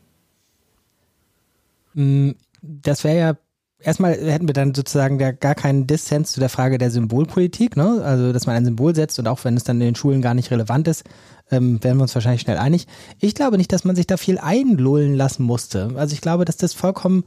Mm, 1.94 2.31
das 2.62 3.05
wäre 3.05 3.16
ja 3.16 3.37
erstmal 3.79 4.14
hätten 4.14 4.48
wir 4.48 4.55
dann 4.55 4.75
sozusagen 4.75 5.20
da 5.20 5.31
gar 5.31 5.55
keinen 5.55 5.87
Dissens 5.87 6.33
zu 6.33 6.40
der 6.40 6.48
Frage 6.48 6.79
der 6.79 6.90
Symbolpolitik, 6.90 7.77
ne? 7.77 8.03
Also, 8.05 8.33
dass 8.33 8.46
man 8.46 8.57
ein 8.57 8.64
Symbol 8.64 8.96
setzt 8.96 9.20
und 9.20 9.29
auch 9.29 9.44
wenn 9.44 9.57
es 9.57 9.62
dann 9.62 9.81
in 9.81 9.87
den 9.87 9.94
Schulen 9.94 10.20
gar 10.20 10.35
nicht 10.35 10.51
relevant 10.51 10.88
ist, 10.88 11.05
ähm, 11.53 11.83
werden 11.85 11.98
wir 11.98 12.03
uns 12.03 12.14
wahrscheinlich 12.16 12.42
schnell 12.42 12.59
einig. 12.59 12.88
Ich 13.20 13.37
glaube 13.37 13.57
nicht, 13.57 13.72
dass 13.72 13.85
man 13.85 13.94
sich 13.94 14.09
da 14.09 14.16
viel 14.16 14.38
einlullen 14.38 15.14
lassen 15.14 15.44
musste. 15.44 15.92
Also 15.94 16.12
ich 16.12 16.22
glaube, 16.22 16.44
dass 16.44 16.57
das 16.57 16.72
vollkommen 16.75 17.22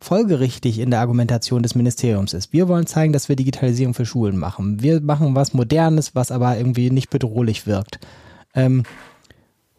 folgerichtig 0.00 0.78
in 0.78 0.90
der 0.90 1.00
Argumentation 1.00 1.62
des 1.62 1.74
Ministeriums 1.74 2.34
ist. 2.34 2.52
Wir 2.52 2.68
wollen 2.68 2.86
zeigen, 2.86 3.12
dass 3.12 3.28
wir 3.28 3.36
Digitalisierung 3.36 3.94
für 3.94 4.06
Schulen 4.06 4.36
machen. 4.36 4.82
Wir 4.82 5.00
machen 5.00 5.34
was 5.34 5.54
Modernes, 5.54 6.14
was 6.14 6.30
aber 6.30 6.56
irgendwie 6.56 6.90
nicht 6.90 7.10
bedrohlich 7.10 7.66
wirkt. 7.66 7.98
Ähm, 8.54 8.82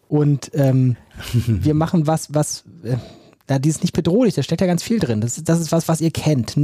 und 0.08 0.52
ähm, 0.54 0.96
wir 1.34 1.74
machen 1.74 2.08
was, 2.08 2.34
was 2.34 2.64
äh, 2.84 2.98
da, 3.48 3.60
die 3.60 3.70
ist 3.70 3.82
nicht 3.82 3.94
bedrohlich, 3.94 4.36
da 4.36 4.44
steckt 4.44 4.62
ja 4.62 4.68
ganz 4.68 4.84
viel 4.84 5.00
drin. 5.00 5.22
Das 5.22 5.38
ist, 5.38 5.50
das 5.50 5.60
ist 5.60 5.72
was, 5.72 5.88
was 5.88 6.02
ihr 6.02 6.12
kennt. 6.12 6.58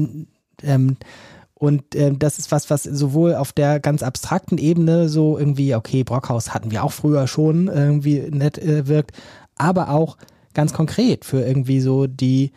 Ähm, 0.62 0.98
und 1.54 1.96
äh, 1.96 2.12
das 2.12 2.40
ist 2.40 2.52
was, 2.52 2.70
was 2.70 2.84
sowohl 2.84 3.36
auf 3.36 3.54
der 3.54 3.80
ganz 3.80 4.04
abstrakten 4.04 4.58
Ebene 4.58 5.08
so 5.08 5.38
irgendwie, 5.38 5.76
okay, 5.76 6.04
Brockhaus 6.04 6.54
hatten 6.54 6.72
wir 6.72 6.84
auch 6.84 6.92
früher 6.92 7.26
schon 7.28 7.68
irgendwie 7.68 8.20
nett 8.30 8.58
äh, 8.58 8.88
wirkt, 8.88 9.12
aber 9.56 9.90
auch 9.90 10.18
ganz 10.54 10.74
konkret 10.74 11.24
für 11.24 11.42
irgendwie 11.42 11.80
so 11.80 12.06
die 12.06 12.52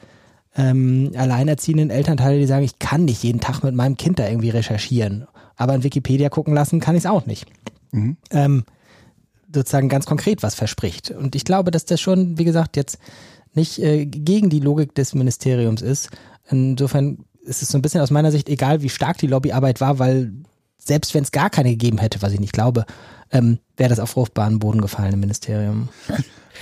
ähm, 0.57 1.12
alleinerziehenden 1.16 1.90
Elternteile, 1.90 2.38
die 2.38 2.47
sagen, 2.47 2.64
ich 2.64 2.79
kann 2.79 3.05
nicht 3.05 3.23
jeden 3.23 3.40
Tag 3.40 3.62
mit 3.62 3.75
meinem 3.75 3.97
Kind 3.97 4.19
da 4.19 4.29
irgendwie 4.29 4.51
recherchieren, 4.51 5.27
aber 5.57 5.75
in 5.75 5.83
Wikipedia 5.83 6.29
gucken 6.29 6.55
lassen 6.55 6.81
kann 6.81 6.95
ich 6.95 7.03
es 7.05 7.11
auch 7.11 7.27
nicht. 7.27 7.47
Mhm. 7.92 8.16
Ähm, 8.31 8.64
sozusagen 9.53 9.88
ganz 9.88 10.07
konkret 10.07 10.42
was 10.42 10.55
verspricht. 10.55 11.11
Und 11.11 11.35
ich 11.35 11.45
glaube, 11.45 11.70
dass 11.70 11.85
das 11.85 12.01
schon, 12.01 12.39
wie 12.39 12.45
gesagt, 12.45 12.76
jetzt 12.76 12.99
nicht 13.55 13.78
äh, 13.78 14.07
gegen 14.07 14.51
die 14.51 14.61
Logik 14.61 14.95
des 14.95 15.14
Ministeriums 15.14 15.83
ist. 15.83 16.11
Insofern 16.49 17.18
ist 17.43 17.62
es 17.62 17.68
so 17.68 17.78
ein 17.78 17.83
bisschen 17.83 18.01
aus 18.01 18.11
meiner 18.11 18.30
Sicht 18.30 18.49
egal, 18.49 18.83
wie 18.83 18.89
stark 18.89 19.18
die 19.18 19.26
Lobbyarbeit 19.26 19.80
war, 19.80 19.99
weil 19.99 20.33
selbst 20.78 21.14
wenn 21.14 21.24
es 21.24 21.33
gar 21.33 21.51
keine 21.51 21.70
gegeben 21.70 21.99
hätte, 21.99 22.22
was 22.22 22.33
ich 22.33 22.41
nicht 22.41 22.53
glaube, 22.53 22.85
ähm, 23.33 23.59
wäre 23.76 23.91
das 23.91 23.99
auf 23.99 24.11
fruchtbaren 24.11 24.59
Boden 24.59 24.80
gefallen 24.80 25.14
im 25.14 25.20
Ministerium. 25.20 25.89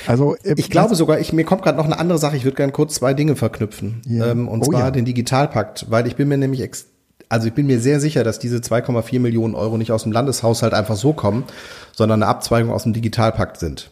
Also 0.07 0.37
äh, 0.43 0.55
ich 0.57 0.71
glaube 0.71 0.95
sogar, 0.95 1.19
ich, 1.21 1.33
mir 1.33 1.45
kommt 1.45 1.63
gerade 1.63 1.79
noch 1.79 1.85
eine 1.85 1.99
andere 1.99 2.19
Sache. 2.19 2.37
Ich 2.37 2.45
würde 2.45 2.57
gerne 2.57 2.73
kurz 2.73 2.95
zwei 2.95 3.15
Dinge 3.15 3.37
verknüpfen. 3.37 4.03
Ja. 4.07 4.31
Ähm, 4.31 4.49
und 4.49 4.63
oh, 4.63 4.71
zwar 4.71 4.81
ja. 4.81 4.91
den 4.91 5.05
Digitalpakt, 5.05 5.87
weil 5.91 6.07
ich 6.07 6.17
bin 6.17 6.29
mir 6.29 6.39
nämlich 6.39 6.61
ex 6.61 6.87
also 7.31 7.49
ich 7.49 7.55
bin 7.55 7.67
mir 7.67 7.81
sehr 7.81 8.01
sicher, 8.01 8.23
dass 8.23 8.39
diese 8.39 8.59
2,4 8.59 9.19
Millionen 9.19 9.55
Euro 9.55 9.79
nicht 9.79 9.91
aus 9.91 10.03
dem 10.03 10.13
Landeshaushalt 10.13 10.75
einfach 10.75 10.95
so 10.95 11.15
kommen, 11.15 11.45
sondern 11.93 12.23
eine 12.23 12.31
Abzweigung 12.31 12.71
aus 12.71 12.85
dem 12.85 12.93
Digitalpakt 12.93 13.59
sind. 13.59 13.91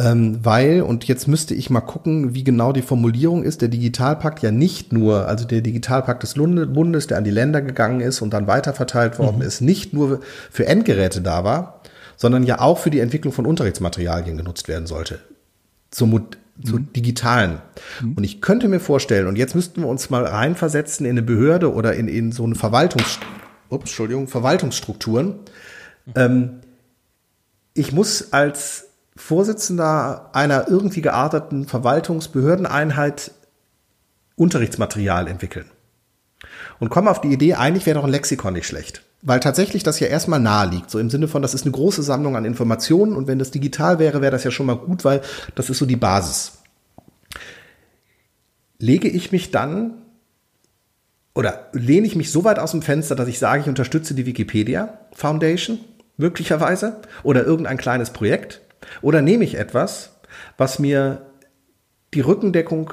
Ähm, 0.00 0.38
weil, 0.44 0.82
und 0.82 1.04
jetzt 1.04 1.26
müsste 1.26 1.54
ich 1.54 1.70
mal 1.70 1.80
gucken, 1.80 2.32
wie 2.32 2.44
genau 2.44 2.72
die 2.72 2.82
Formulierung 2.82 3.42
ist, 3.42 3.62
der 3.62 3.68
Digitalpakt 3.68 4.42
ja 4.42 4.52
nicht 4.52 4.92
nur, 4.92 5.26
also 5.26 5.44
der 5.44 5.60
Digitalpakt 5.60 6.22
des 6.22 6.34
Bundes, 6.34 7.08
der 7.08 7.18
an 7.18 7.24
die 7.24 7.32
Länder 7.32 7.60
gegangen 7.62 8.00
ist 8.00 8.22
und 8.22 8.32
dann 8.32 8.46
weiterverteilt 8.46 9.18
worden 9.18 9.36
mhm. 9.36 9.42
ist, 9.42 9.60
nicht 9.60 9.92
nur 9.92 10.20
für 10.50 10.66
Endgeräte 10.66 11.20
da 11.20 11.42
war, 11.42 11.77
sondern 12.18 12.42
ja 12.42 12.60
auch 12.60 12.78
für 12.78 12.90
die 12.90 13.00
Entwicklung 13.00 13.32
von 13.32 13.46
Unterrichtsmaterialien 13.46 14.36
genutzt 14.36 14.68
werden 14.68 14.86
sollte. 14.86 15.20
Zum, 15.90 16.10
zu 16.62 16.76
mhm. 16.76 16.92
digitalen. 16.92 17.62
Mhm. 18.02 18.14
Und 18.14 18.24
ich 18.24 18.42
könnte 18.42 18.68
mir 18.68 18.80
vorstellen, 18.80 19.26
und 19.28 19.36
jetzt 19.36 19.54
müssten 19.54 19.80
wir 19.80 19.88
uns 19.88 20.10
mal 20.10 20.26
reinversetzen 20.26 21.06
in 21.06 21.12
eine 21.12 21.22
Behörde 21.22 21.72
oder 21.72 21.94
in, 21.94 22.08
in 22.08 22.32
so 22.32 22.44
eine 22.44 22.56
Verwaltungs, 22.56 23.20
ups, 23.70 23.84
Entschuldigung, 23.84 24.28
Verwaltungsstrukturen. 24.28 25.36
Ähm, 26.14 26.60
ich 27.72 27.92
muss 27.92 28.32
als 28.32 28.88
Vorsitzender 29.16 30.30
einer 30.32 30.68
irgendwie 30.68 31.00
gearteten 31.00 31.66
Verwaltungsbehördeneinheit 31.66 33.30
Unterrichtsmaterial 34.36 35.28
entwickeln. 35.28 35.70
Und 36.80 36.90
komme 36.90 37.10
auf 37.10 37.20
die 37.20 37.32
Idee, 37.32 37.54
eigentlich 37.54 37.86
wäre 37.86 37.98
doch 37.98 38.04
ein 38.04 38.10
Lexikon 38.10 38.54
nicht 38.54 38.66
schlecht. 38.66 39.02
Weil 39.22 39.40
tatsächlich 39.40 39.82
das 39.82 39.98
ja 39.98 40.06
erstmal 40.06 40.38
nahe 40.38 40.68
liegt, 40.68 40.90
so 40.90 40.98
im 40.98 41.10
Sinne 41.10 41.26
von, 41.26 41.42
das 41.42 41.54
ist 41.54 41.62
eine 41.62 41.72
große 41.72 42.02
Sammlung 42.02 42.36
an 42.36 42.44
Informationen 42.44 43.16
und 43.16 43.26
wenn 43.26 43.38
das 43.38 43.50
digital 43.50 43.98
wäre, 43.98 44.20
wäre 44.20 44.30
das 44.30 44.44
ja 44.44 44.50
schon 44.50 44.66
mal 44.66 44.76
gut, 44.76 45.04
weil 45.04 45.22
das 45.56 45.70
ist 45.70 45.78
so 45.78 45.86
die 45.86 45.96
Basis. 45.96 46.52
Lege 48.78 49.08
ich 49.08 49.32
mich 49.32 49.50
dann 49.50 49.94
oder 51.34 51.68
lehne 51.72 52.06
ich 52.06 52.16
mich 52.16 52.30
so 52.30 52.44
weit 52.44 52.58
aus 52.58 52.72
dem 52.72 52.82
Fenster, 52.82 53.16
dass 53.16 53.28
ich 53.28 53.38
sage, 53.38 53.62
ich 53.62 53.68
unterstütze 53.68 54.14
die 54.14 54.26
Wikipedia 54.26 54.98
Foundation, 55.12 55.78
möglicherweise, 56.16 57.00
oder 57.22 57.44
irgendein 57.44 57.76
kleines 57.76 58.10
Projekt, 58.10 58.60
oder 59.02 59.22
nehme 59.22 59.44
ich 59.44 59.56
etwas, 59.56 60.16
was 60.56 60.78
mir 60.78 61.22
die 62.14 62.20
Rückendeckung 62.20 62.92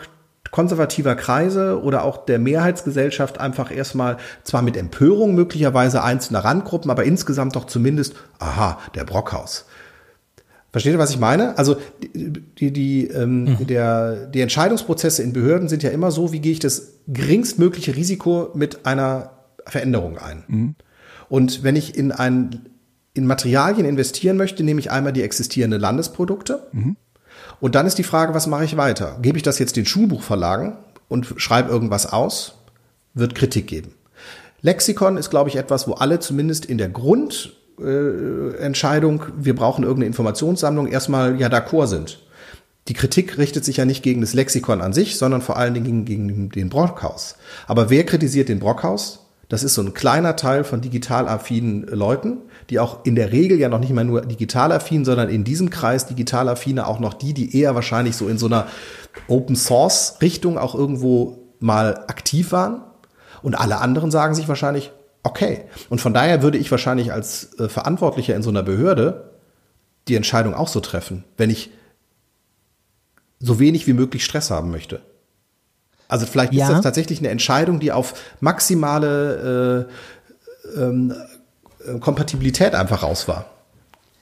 konservativer 0.55 1.15
Kreise 1.15 1.83
oder 1.83 2.05
auch 2.05 2.25
der 2.25 2.39
Mehrheitsgesellschaft 2.39 3.41
einfach 3.41 3.75
erstmal 3.75 4.15
zwar 4.45 4.61
mit 4.61 4.77
Empörung 4.77 5.35
möglicherweise 5.35 6.01
einzelner 6.01 6.45
Randgruppen, 6.45 6.89
aber 6.89 7.03
insgesamt 7.03 7.57
doch 7.57 7.65
zumindest, 7.65 8.15
aha, 8.39 8.79
der 8.95 9.03
Brockhaus. 9.03 9.65
Versteht 10.71 10.93
ihr, 10.93 10.99
was 10.99 11.09
ich 11.09 11.19
meine? 11.19 11.57
Also 11.57 11.75
die, 12.01 12.71
die, 12.71 13.07
ähm, 13.07 13.43
mhm. 13.43 13.67
der, 13.67 14.27
die 14.27 14.39
Entscheidungsprozesse 14.39 15.23
in 15.23 15.33
Behörden 15.33 15.67
sind 15.67 15.83
ja 15.83 15.89
immer 15.89 16.09
so, 16.09 16.31
wie 16.31 16.39
gehe 16.39 16.53
ich 16.53 16.59
das 16.59 16.93
geringstmögliche 17.05 17.97
Risiko 17.97 18.51
mit 18.53 18.85
einer 18.85 19.31
Veränderung 19.65 20.17
ein. 20.17 20.45
Mhm. 20.47 20.75
Und 21.27 21.63
wenn 21.63 21.75
ich 21.75 21.97
in 21.97 22.13
ein 22.13 22.61
in 23.13 23.27
Materialien 23.27 23.85
investieren 23.85 24.37
möchte, 24.37 24.63
nehme 24.63 24.79
ich 24.79 24.89
einmal 24.89 25.11
die 25.11 25.23
existierenden 25.23 25.81
Landesprodukte. 25.81 26.67
Mhm. 26.71 26.95
Und 27.59 27.75
dann 27.75 27.87
ist 27.87 27.97
die 27.97 28.03
Frage, 28.03 28.33
was 28.33 28.47
mache 28.47 28.63
ich 28.65 28.75
weiter? 28.77 29.17
Gebe 29.21 29.37
ich 29.37 29.43
das 29.43 29.59
jetzt 29.59 29.75
den 29.75 29.85
Schulbuchverlagen 29.85 30.77
und 31.07 31.35
schreibe 31.37 31.69
irgendwas 31.69 32.11
aus? 32.11 32.55
Wird 33.13 33.35
Kritik 33.35 33.67
geben. 33.67 33.93
Lexikon 34.61 35.17
ist, 35.17 35.29
glaube 35.29 35.49
ich, 35.49 35.57
etwas, 35.57 35.87
wo 35.87 35.93
alle 35.93 36.19
zumindest 36.19 36.65
in 36.65 36.77
der 36.77 36.89
Grundentscheidung, 36.89 39.21
äh, 39.21 39.25
wir 39.37 39.55
brauchen 39.55 39.83
irgendeine 39.83 40.07
Informationssammlung, 40.07 40.87
erstmal 40.87 41.39
ja 41.39 41.47
d'accord 41.47 41.87
sind. 41.87 42.19
Die 42.87 42.93
Kritik 42.93 43.37
richtet 43.37 43.63
sich 43.65 43.77
ja 43.77 43.85
nicht 43.85 44.03
gegen 44.03 44.21
das 44.21 44.33
Lexikon 44.33 44.81
an 44.81 44.93
sich, 44.93 45.17
sondern 45.17 45.41
vor 45.41 45.57
allen 45.57 45.73
Dingen 45.73 46.05
gegen, 46.05 46.25
gegen 46.25 46.49
den 46.49 46.69
Brockhaus. 46.69 47.35
Aber 47.67 47.89
wer 47.89 48.05
kritisiert 48.05 48.49
den 48.49 48.59
Brockhaus? 48.59 49.24
Das 49.47 49.63
ist 49.63 49.75
so 49.75 49.81
ein 49.81 49.93
kleiner 49.93 50.35
Teil 50.35 50.63
von 50.63 50.81
digital 50.81 51.27
affinen 51.27 51.83
Leuten, 51.83 52.37
die 52.69 52.79
auch 52.79 53.05
in 53.05 53.15
der 53.15 53.31
Regel 53.31 53.59
ja 53.59 53.69
noch 53.69 53.79
nicht 53.79 53.93
mal 53.93 54.03
nur 54.03 54.21
digital 54.21 54.71
affin, 54.71 55.05
sondern 55.05 55.29
in 55.29 55.43
diesem 55.43 55.69
Kreis 55.69 56.07
digital 56.07 56.49
affine 56.49 56.87
auch 56.87 56.99
noch 56.99 57.13
die, 57.13 57.33
die 57.33 57.55
eher 57.59 57.75
wahrscheinlich 57.75 58.15
so 58.15 58.27
in 58.27 58.37
so 58.37 58.47
einer 58.47 58.67
Open 59.27 59.55
Source 59.55 60.17
Richtung 60.21 60.57
auch 60.57 60.73
irgendwo 60.73 61.45
mal 61.59 62.05
aktiv 62.07 62.51
waren. 62.51 62.81
Und 63.43 63.55
alle 63.55 63.77
anderen 63.77 64.09
sagen 64.09 64.33
sich 64.33 64.47
wahrscheinlich, 64.47 64.91
okay. 65.21 65.65
Und 65.89 66.01
von 66.01 66.13
daher 66.13 66.41
würde 66.41 66.57
ich 66.57 66.71
wahrscheinlich 66.71 67.13
als 67.13 67.59
äh, 67.59 67.69
Verantwortlicher 67.69 68.35
in 68.35 68.41
so 68.41 68.49
einer 68.49 68.63
Behörde 68.63 69.31
die 70.07 70.15
Entscheidung 70.15 70.53
auch 70.53 70.67
so 70.67 70.79
treffen, 70.79 71.23
wenn 71.37 71.49
ich 71.49 71.71
so 73.39 73.59
wenig 73.59 73.85
wie 73.85 73.93
möglich 73.93 74.23
Stress 74.25 74.49
haben 74.49 74.71
möchte. 74.71 75.01
Also 76.07 76.25
vielleicht 76.25 76.53
ja. 76.53 76.65
ist 76.67 76.73
das 76.73 76.81
tatsächlich 76.81 77.19
eine 77.19 77.29
Entscheidung, 77.29 77.79
die 77.79 77.91
auf 77.91 78.13
maximale 78.39 79.87
äh, 80.75 80.79
ähm, 80.79 81.13
äh, 81.85 81.99
Kompatibilität 81.99 82.75
einfach 82.75 83.03
raus 83.03 83.27
war. 83.27 83.45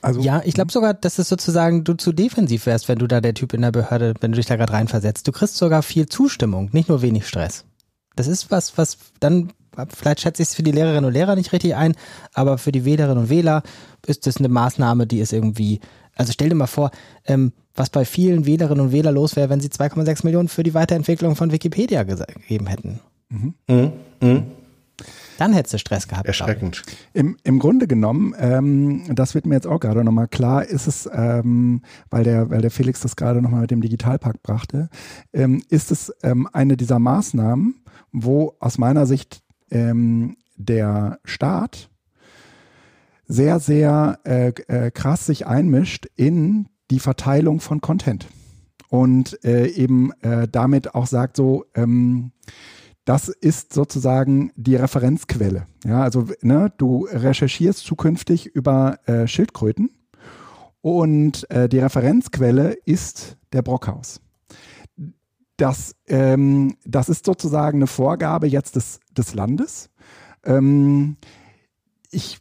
Also, 0.04 0.20
ja, 0.20 0.42
ich 0.44 0.52
glaube 0.52 0.70
sogar, 0.70 0.92
dass 0.92 1.18
es 1.18 1.28
sozusagen 1.28 1.82
du 1.82 1.94
zu 1.94 2.12
defensiv 2.12 2.66
wärst, 2.66 2.88
wenn 2.88 2.98
du 2.98 3.06
da 3.06 3.22
der 3.22 3.32
Typ 3.32 3.54
in 3.54 3.62
der 3.62 3.72
Behörde, 3.72 4.12
wenn 4.20 4.32
du 4.32 4.36
dich 4.36 4.44
da 4.44 4.56
gerade 4.56 4.72
reinversetzt. 4.74 5.26
Du 5.26 5.32
kriegst 5.32 5.56
sogar 5.56 5.82
viel 5.82 6.06
Zustimmung, 6.06 6.68
nicht 6.72 6.90
nur 6.90 7.00
wenig 7.00 7.26
Stress. 7.26 7.64
Das 8.14 8.26
ist 8.28 8.50
was, 8.50 8.76
was 8.76 8.98
dann, 9.20 9.52
vielleicht 9.94 10.20
schätze 10.20 10.42
ich 10.42 10.48
es 10.48 10.54
für 10.54 10.62
die 10.62 10.72
Lehrerinnen 10.72 11.04
und 11.04 11.12
Lehrer 11.12 11.36
nicht 11.36 11.52
richtig 11.52 11.74
ein, 11.74 11.94
aber 12.32 12.58
für 12.58 12.72
die 12.72 12.84
Wählerinnen 12.84 13.24
und 13.24 13.30
Wähler 13.30 13.62
ist 14.06 14.26
das 14.26 14.38
eine 14.38 14.48
Maßnahme, 14.48 15.06
die 15.06 15.20
ist 15.20 15.32
irgendwie, 15.32 15.80
also 16.14 16.32
stell 16.32 16.48
dir 16.48 16.54
mal 16.54 16.66
vor, 16.66 16.90
ähm, 17.26 17.52
was 17.74 17.90
bei 17.90 18.04
vielen 18.04 18.46
Wählerinnen 18.46 18.86
und 18.86 18.92
Wählern 18.92 19.14
los 19.14 19.36
wäre, 19.36 19.50
wenn 19.50 19.60
sie 19.60 19.68
2,6 19.68 20.24
Millionen 20.24 20.48
für 20.48 20.62
die 20.62 20.74
Weiterentwicklung 20.74 21.36
von 21.36 21.52
Wikipedia 21.52 22.02
gegeben 22.04 22.66
hätten. 22.66 23.00
Mhm. 23.28 23.54
Mhm. 23.68 23.92
Mhm. 24.20 24.42
Dann 25.38 25.52
hättest 25.52 25.74
du 25.74 25.78
Stress 25.78 26.06
gehabt. 26.06 26.26
Erschreckend. 26.26 26.82
Im, 27.12 27.36
Im 27.42 27.58
Grunde 27.58 27.86
genommen, 27.86 28.34
ähm, 28.38 29.02
das 29.14 29.34
wird 29.34 29.46
mir 29.46 29.56
jetzt 29.56 29.66
auch 29.66 29.80
gerade 29.80 30.04
nochmal 30.04 30.28
klar, 30.28 30.64
ist 30.64 30.86
es, 30.86 31.08
ähm, 31.12 31.82
weil, 32.10 32.24
der, 32.24 32.50
weil 32.50 32.60
der 32.60 32.70
Felix 32.70 33.00
das 33.00 33.16
gerade 33.16 33.42
nochmal 33.42 33.62
mit 33.62 33.70
dem 33.70 33.80
Digitalpakt 33.80 34.42
brachte, 34.42 34.88
ähm, 35.32 35.62
ist 35.68 35.90
es 35.90 36.12
ähm, 36.22 36.48
eine 36.52 36.76
dieser 36.76 36.98
Maßnahmen, 36.98 37.82
wo 38.12 38.54
aus 38.60 38.78
meiner 38.78 39.06
Sicht 39.06 39.40
ähm, 39.70 40.36
der 40.56 41.18
Staat 41.24 41.90
sehr, 43.26 43.58
sehr 43.58 44.18
äh, 44.24 44.48
äh, 44.68 44.90
krass 44.90 45.26
sich 45.26 45.46
einmischt 45.46 46.06
in 46.16 46.68
die 46.90 46.98
Verteilung 46.98 47.60
von 47.60 47.80
Content. 47.80 48.28
Und 48.88 49.42
äh, 49.44 49.66
eben 49.66 50.12
äh, 50.22 50.46
damit 50.46 50.94
auch 50.94 51.06
sagt 51.06 51.36
so, 51.36 51.64
ähm, 51.74 52.32
das 53.04 53.28
ist 53.28 53.72
sozusagen 53.72 54.52
die 54.56 54.76
Referenzquelle. 54.76 55.66
Ja, 55.84 56.02
also 56.02 56.28
ne, 56.42 56.72
du 56.76 57.06
recherchierst 57.10 57.80
zukünftig 57.80 58.46
über 58.46 58.98
äh, 59.06 59.26
Schildkröten 59.26 59.90
und 60.80 61.50
äh, 61.50 61.68
die 61.68 61.80
Referenzquelle 61.80 62.72
ist 62.84 63.36
der 63.52 63.62
Brockhaus. 63.62 64.20
Das, 65.56 65.94
ähm, 66.08 66.76
das 66.84 67.08
ist 67.08 67.26
sozusagen 67.26 67.78
eine 67.78 67.86
Vorgabe 67.86 68.46
jetzt 68.46 68.76
des, 68.76 69.00
des 69.16 69.34
Landes. 69.34 69.90
Ähm, 70.44 71.16
ich 72.10 72.38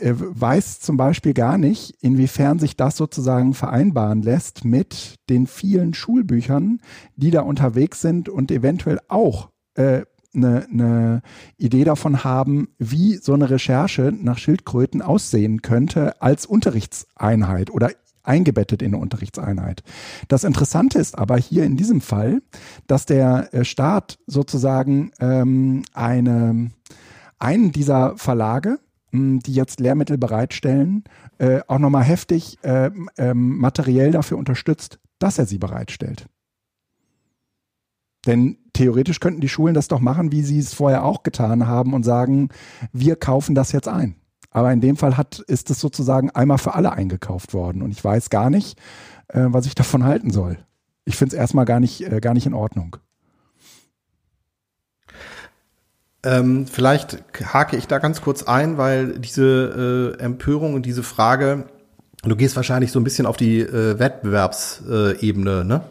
er 0.00 0.16
weiß 0.18 0.80
zum 0.80 0.96
Beispiel 0.96 1.32
gar 1.32 1.58
nicht, 1.58 1.96
inwiefern 2.00 2.58
sich 2.58 2.76
das 2.76 2.96
sozusagen 2.96 3.54
vereinbaren 3.54 4.22
lässt 4.22 4.64
mit 4.64 5.16
den 5.28 5.46
vielen 5.46 5.94
Schulbüchern, 5.94 6.80
die 7.16 7.30
da 7.30 7.42
unterwegs 7.42 8.00
sind 8.00 8.28
und 8.28 8.50
eventuell 8.50 8.98
auch 9.08 9.50
äh, 9.74 10.02
eine, 10.34 10.66
eine 10.70 11.22
Idee 11.56 11.84
davon 11.84 12.24
haben, 12.24 12.68
wie 12.78 13.16
so 13.16 13.34
eine 13.34 13.50
Recherche 13.50 14.12
nach 14.12 14.38
Schildkröten 14.38 15.02
aussehen 15.02 15.62
könnte 15.62 16.20
als 16.20 16.46
Unterrichtseinheit 16.46 17.70
oder 17.70 17.90
eingebettet 18.24 18.82
in 18.82 18.94
eine 18.94 19.02
Unterrichtseinheit. 19.02 19.82
Das 20.28 20.44
Interessante 20.44 20.98
ist 20.98 21.16
aber 21.16 21.36
hier 21.36 21.64
in 21.64 21.76
diesem 21.76 22.00
Fall, 22.00 22.42
dass 22.86 23.06
der 23.06 23.52
äh, 23.54 23.64
Staat 23.64 24.18
sozusagen 24.26 25.12
ähm, 25.20 25.82
eine, 25.92 26.70
einen 27.38 27.72
dieser 27.72 28.16
Verlage 28.16 28.78
die 29.14 29.52
jetzt 29.52 29.78
Lehrmittel 29.78 30.18
bereitstellen, 30.18 31.04
äh, 31.38 31.60
auch 31.68 31.78
nochmal 31.78 32.02
heftig 32.02 32.58
äh, 32.62 32.90
ähm, 33.16 33.58
materiell 33.58 34.10
dafür 34.10 34.38
unterstützt, 34.38 34.98
dass 35.20 35.38
er 35.38 35.46
sie 35.46 35.58
bereitstellt. 35.58 36.26
Denn 38.26 38.58
theoretisch 38.72 39.20
könnten 39.20 39.40
die 39.40 39.48
Schulen 39.48 39.74
das 39.74 39.88
doch 39.88 40.00
machen, 40.00 40.32
wie 40.32 40.42
sie 40.42 40.58
es 40.58 40.74
vorher 40.74 41.04
auch 41.04 41.22
getan 41.22 41.66
haben 41.66 41.92
und 41.94 42.02
sagen, 42.02 42.48
wir 42.92 43.16
kaufen 43.16 43.54
das 43.54 43.72
jetzt 43.72 43.88
ein. 43.88 44.16
Aber 44.54 44.72
in 44.72 44.80
dem 44.80 44.96
Fall 44.96 45.16
hat, 45.18 45.40
ist 45.40 45.68
es 45.70 45.80
sozusagen 45.80 46.30
einmal 46.30 46.58
für 46.58 46.74
alle 46.74 46.92
eingekauft 46.92 47.52
worden. 47.52 47.82
Und 47.82 47.90
ich 47.90 48.02
weiß 48.02 48.30
gar 48.30 48.50
nicht, 48.50 48.78
äh, 49.28 49.42
was 49.48 49.66
ich 49.66 49.74
davon 49.74 50.04
halten 50.04 50.30
soll. 50.30 50.56
Ich 51.04 51.16
finde 51.16 51.34
es 51.34 51.38
erstmal 51.38 51.64
gar 51.64 51.80
nicht, 51.80 52.00
äh, 52.00 52.20
gar 52.20 52.34
nicht 52.34 52.46
in 52.46 52.54
Ordnung. 52.54 52.96
Ähm, 56.22 56.66
vielleicht 56.66 57.22
hake 57.52 57.76
ich 57.76 57.88
da 57.88 57.98
ganz 57.98 58.22
kurz 58.22 58.44
ein, 58.44 58.78
weil 58.78 59.18
diese 59.18 60.14
äh, 60.18 60.22
Empörung 60.22 60.74
und 60.74 60.86
diese 60.86 61.02
Frage, 61.02 61.66
du 62.22 62.36
gehst 62.36 62.54
wahrscheinlich 62.54 62.92
so 62.92 63.00
ein 63.00 63.04
bisschen 63.04 63.26
auf 63.26 63.36
die 63.36 63.58
äh, 63.58 63.98
Wettbewerbsebene, 63.98 65.60
äh, 65.60 65.64
ne? 65.64 65.82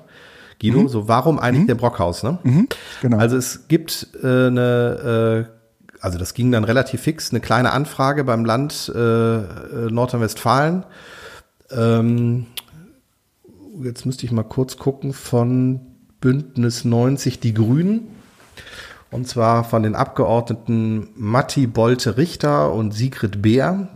Guido, 0.62 0.80
mhm. 0.80 0.88
so 0.88 1.10
warum 1.10 1.38
eigentlich 1.38 1.64
mhm. 1.64 1.68
der 1.68 1.76
Brockhaus, 1.76 2.24
ne? 2.24 2.40
Mhm. 2.44 2.70
Genau. 3.02 3.18
Also 3.18 3.36
es 3.36 3.68
gibt 3.68 4.08
äh, 4.24 4.48
eine, 4.48 5.48
äh, 5.50 5.63
also 6.04 6.18
das 6.18 6.34
ging 6.34 6.52
dann 6.52 6.66
relativ 6.66 7.00
fix, 7.00 7.32
eine 7.32 7.40
kleine 7.40 7.72
Anfrage 7.72 8.26
beim 8.26 8.44
Land 8.44 8.92
äh, 8.94 9.00
äh 9.00 9.90
Nordrhein-Westfalen. 9.90 10.84
Ähm, 11.72 12.48
jetzt 13.82 14.06
müsste 14.06 14.26
ich 14.26 14.34
mal 14.34 14.44
kurz 14.44 14.76
gucken, 14.78 15.14
von 15.14 15.80
Bündnis 16.20 16.84
90 16.84 17.40
Die 17.40 17.54
Grünen. 17.54 18.10
Und 19.12 19.30
zwar 19.30 19.64
von 19.64 19.84
den 19.84 19.96
Abgeordneten 19.96 21.08
Matti 21.16 21.68
Bolte-Richter 21.68 22.74
und 22.74 22.94
Sigrid 22.94 23.42
Beer 23.42 23.88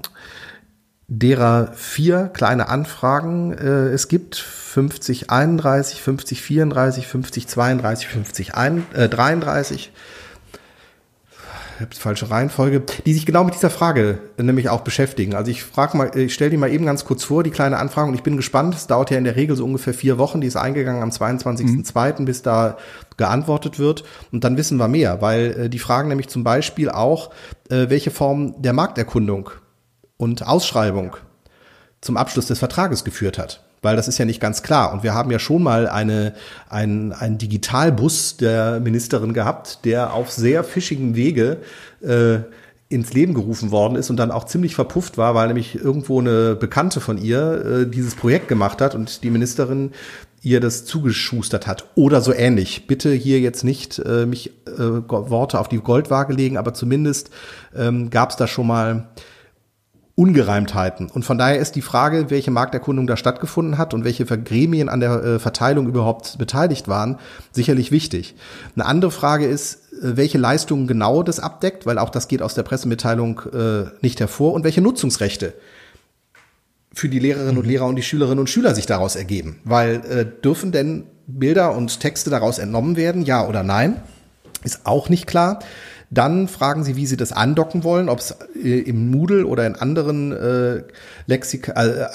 derer 1.09 1.73
vier 1.73 2.29
kleine 2.29 2.69
Anfragen 2.69 3.51
äh, 3.51 3.89
es 3.89 4.07
gibt. 4.07 4.37
50 4.37 5.29
31, 5.29 6.01
50 6.01 6.41
34, 6.41 7.05
50 7.05 7.47
32, 7.47 8.07
50 8.07 8.55
ein, 8.55 8.85
äh, 8.93 9.09
33. 9.09 9.91
Ich 9.91 9.91
habe 9.91 11.66
falsche 11.91 12.29
Reihenfolge, 12.29 12.83
die 13.05 13.13
sich 13.13 13.25
genau 13.25 13.43
mit 13.43 13.53
dieser 13.53 13.69
Frage 13.69 14.19
äh, 14.37 14.43
nämlich 14.43 14.69
auch 14.69 14.81
beschäftigen. 14.81 15.35
Also 15.35 15.51
ich 15.51 15.63
frage 15.63 15.97
mal, 15.97 16.17
ich 16.17 16.33
stelle 16.33 16.51
die 16.51 16.57
mal 16.57 16.71
eben 16.71 16.85
ganz 16.85 17.05
kurz 17.05 17.23
vor, 17.23 17.43
die 17.43 17.51
kleine 17.51 17.77
Anfrage, 17.77 18.07
und 18.07 18.15
ich 18.15 18.23
bin 18.23 18.37
gespannt. 18.37 18.75
Es 18.75 18.87
dauert 18.87 19.11
ja 19.11 19.17
in 19.17 19.23
der 19.23 19.35
Regel 19.35 19.55
so 19.55 19.65
ungefähr 19.65 19.93
vier 19.93 20.17
Wochen. 20.17 20.41
Die 20.41 20.47
ist 20.47 20.55
eingegangen 20.55 21.03
am 21.03 21.09
22.02., 21.09 22.19
mhm. 22.19 22.25
bis 22.25 22.41
da 22.41 22.77
geantwortet 23.17 23.79
wird. 23.79 24.03
Und 24.31 24.43
dann 24.43 24.57
wissen 24.57 24.77
wir 24.77 24.87
mehr, 24.87 25.21
weil 25.21 25.45
äh, 25.51 25.69
die 25.69 25.79
fragen 25.79 26.09
nämlich 26.09 26.29
zum 26.29 26.43
Beispiel 26.43 26.89
auch, 26.89 27.31
äh, 27.69 27.89
welche 27.89 28.11
Form 28.11 28.61
der 28.61 28.73
Markterkundung 28.73 29.49
und 30.17 30.45
Ausschreibung 30.45 31.17
zum 32.01 32.17
Abschluss 32.17 32.47
des 32.47 32.59
Vertrages 32.59 33.03
geführt 33.03 33.37
hat. 33.37 33.66
Weil 33.81 33.95
das 33.95 34.07
ist 34.07 34.17
ja 34.17 34.25
nicht 34.25 34.39
ganz 34.39 34.63
klar. 34.63 34.91
Und 34.91 35.03
wir 35.03 35.13
haben 35.13 35.31
ja 35.31 35.39
schon 35.39 35.63
mal 35.63 35.87
eine, 35.87 36.33
ein, 36.69 37.13
einen 37.13 37.37
Digitalbus 37.37 38.37
der 38.37 38.79
Ministerin 38.79 39.33
gehabt, 39.33 39.85
der 39.85 40.13
auf 40.13 40.31
sehr 40.31 40.63
fischigem 40.63 41.15
Wege 41.15 41.57
äh, 42.01 42.39
ins 42.89 43.13
Leben 43.13 43.33
gerufen 43.33 43.71
worden 43.71 43.95
ist 43.95 44.09
und 44.09 44.17
dann 44.17 44.31
auch 44.31 44.45
ziemlich 44.45 44.73
verpufft 44.73 45.17
war, 45.17 45.35
weil 45.35 45.47
nämlich 45.47 45.75
irgendwo 45.75 46.21
eine 46.21 46.55
Bekannte 46.55 47.01
von 47.01 47.17
ihr 47.17 47.65
äh, 47.65 47.89
dieses 47.89 48.15
Projekt 48.15 48.47
gemacht 48.47 48.81
hat 48.81 48.95
und 48.95 49.23
die 49.23 49.29
Ministerin 49.29 49.91
ihr 50.41 50.61
das 50.61 50.85
zugeschustert 50.85 51.67
hat 51.67 51.85
oder 51.95 52.21
so 52.21 52.33
ähnlich. 52.33 52.87
Bitte 52.87 53.11
hier 53.11 53.39
jetzt 53.41 53.63
nicht 53.63 53.99
äh, 53.99 54.25
mich 54.25 54.51
äh, 54.67 54.79
Worte 54.79 55.59
auf 55.59 55.67
die 55.67 55.79
Goldwaage 55.79 56.33
legen, 56.33 56.57
aber 56.57 56.73
zumindest 56.73 57.29
ähm, 57.75 58.09
gab 58.09 58.29
es 58.29 58.37
da 58.37 58.47
schon 58.47 58.67
mal 58.67 59.09
Ungereimtheiten. 60.17 61.11
Und 61.11 61.25
von 61.25 61.37
daher 61.37 61.59
ist 61.59 61.75
die 61.75 61.83
Frage, 61.83 62.31
welche 62.31 62.49
Markterkundung 62.49 63.05
da 63.05 63.17
stattgefunden 63.17 63.77
hat 63.77 63.93
und 63.93 64.03
welche 64.03 64.25
Gremien 64.25 64.89
an 64.89 64.99
der 64.99 65.23
äh, 65.23 65.39
Verteilung 65.39 65.87
überhaupt 65.87 66.39
beteiligt 66.39 66.87
waren, 66.87 67.19
sicherlich 67.51 67.91
wichtig. 67.91 68.33
Eine 68.75 68.87
andere 68.87 69.11
Frage 69.11 69.45
ist, 69.45 69.93
äh, 69.93 70.17
welche 70.17 70.39
Leistungen 70.39 70.87
genau 70.87 71.21
das 71.21 71.39
abdeckt, 71.39 71.85
weil 71.85 71.99
auch 71.99 72.09
das 72.09 72.27
geht 72.27 72.41
aus 72.41 72.55
der 72.55 72.63
Pressemitteilung 72.63 73.41
äh, 73.53 73.91
nicht 74.01 74.19
hervor, 74.19 74.53
und 74.53 74.63
welche 74.63 74.81
Nutzungsrechte 74.81 75.53
für 76.91 77.09
die 77.09 77.19
Lehrerinnen 77.19 77.59
und 77.59 77.67
Lehrer 77.67 77.85
und 77.85 77.95
die 77.95 78.01
Schülerinnen 78.01 78.39
und 78.39 78.49
Schüler 78.49 78.73
sich 78.73 78.87
daraus 78.87 79.15
ergeben. 79.15 79.59
Weil 79.65 79.97
äh, 80.09 80.25
dürfen 80.25 80.71
denn 80.71 81.03
Bilder 81.27 81.75
und 81.75 81.99
Texte 81.99 82.31
daraus 82.31 82.57
entnommen 82.57 82.95
werden, 82.95 83.21
ja 83.21 83.47
oder 83.47 83.61
nein? 83.61 84.01
Ist 84.63 84.81
auch 84.85 85.09
nicht 85.09 85.27
klar. 85.27 85.59
Dann 86.09 86.47
fragen 86.47 86.83
Sie, 86.83 86.95
wie 86.95 87.05
Sie 87.05 87.17
das 87.17 87.31
andocken 87.31 87.83
wollen, 87.83 88.09
ob 88.09 88.19
es 88.19 88.35
äh, 88.55 88.79
im 88.79 89.11
Moodle 89.11 89.45
oder 89.45 89.67
in 89.67 89.75
anderen 89.75 90.31
äh, 90.31 90.83
Lexika, 91.25 91.71
äh, 91.73 92.07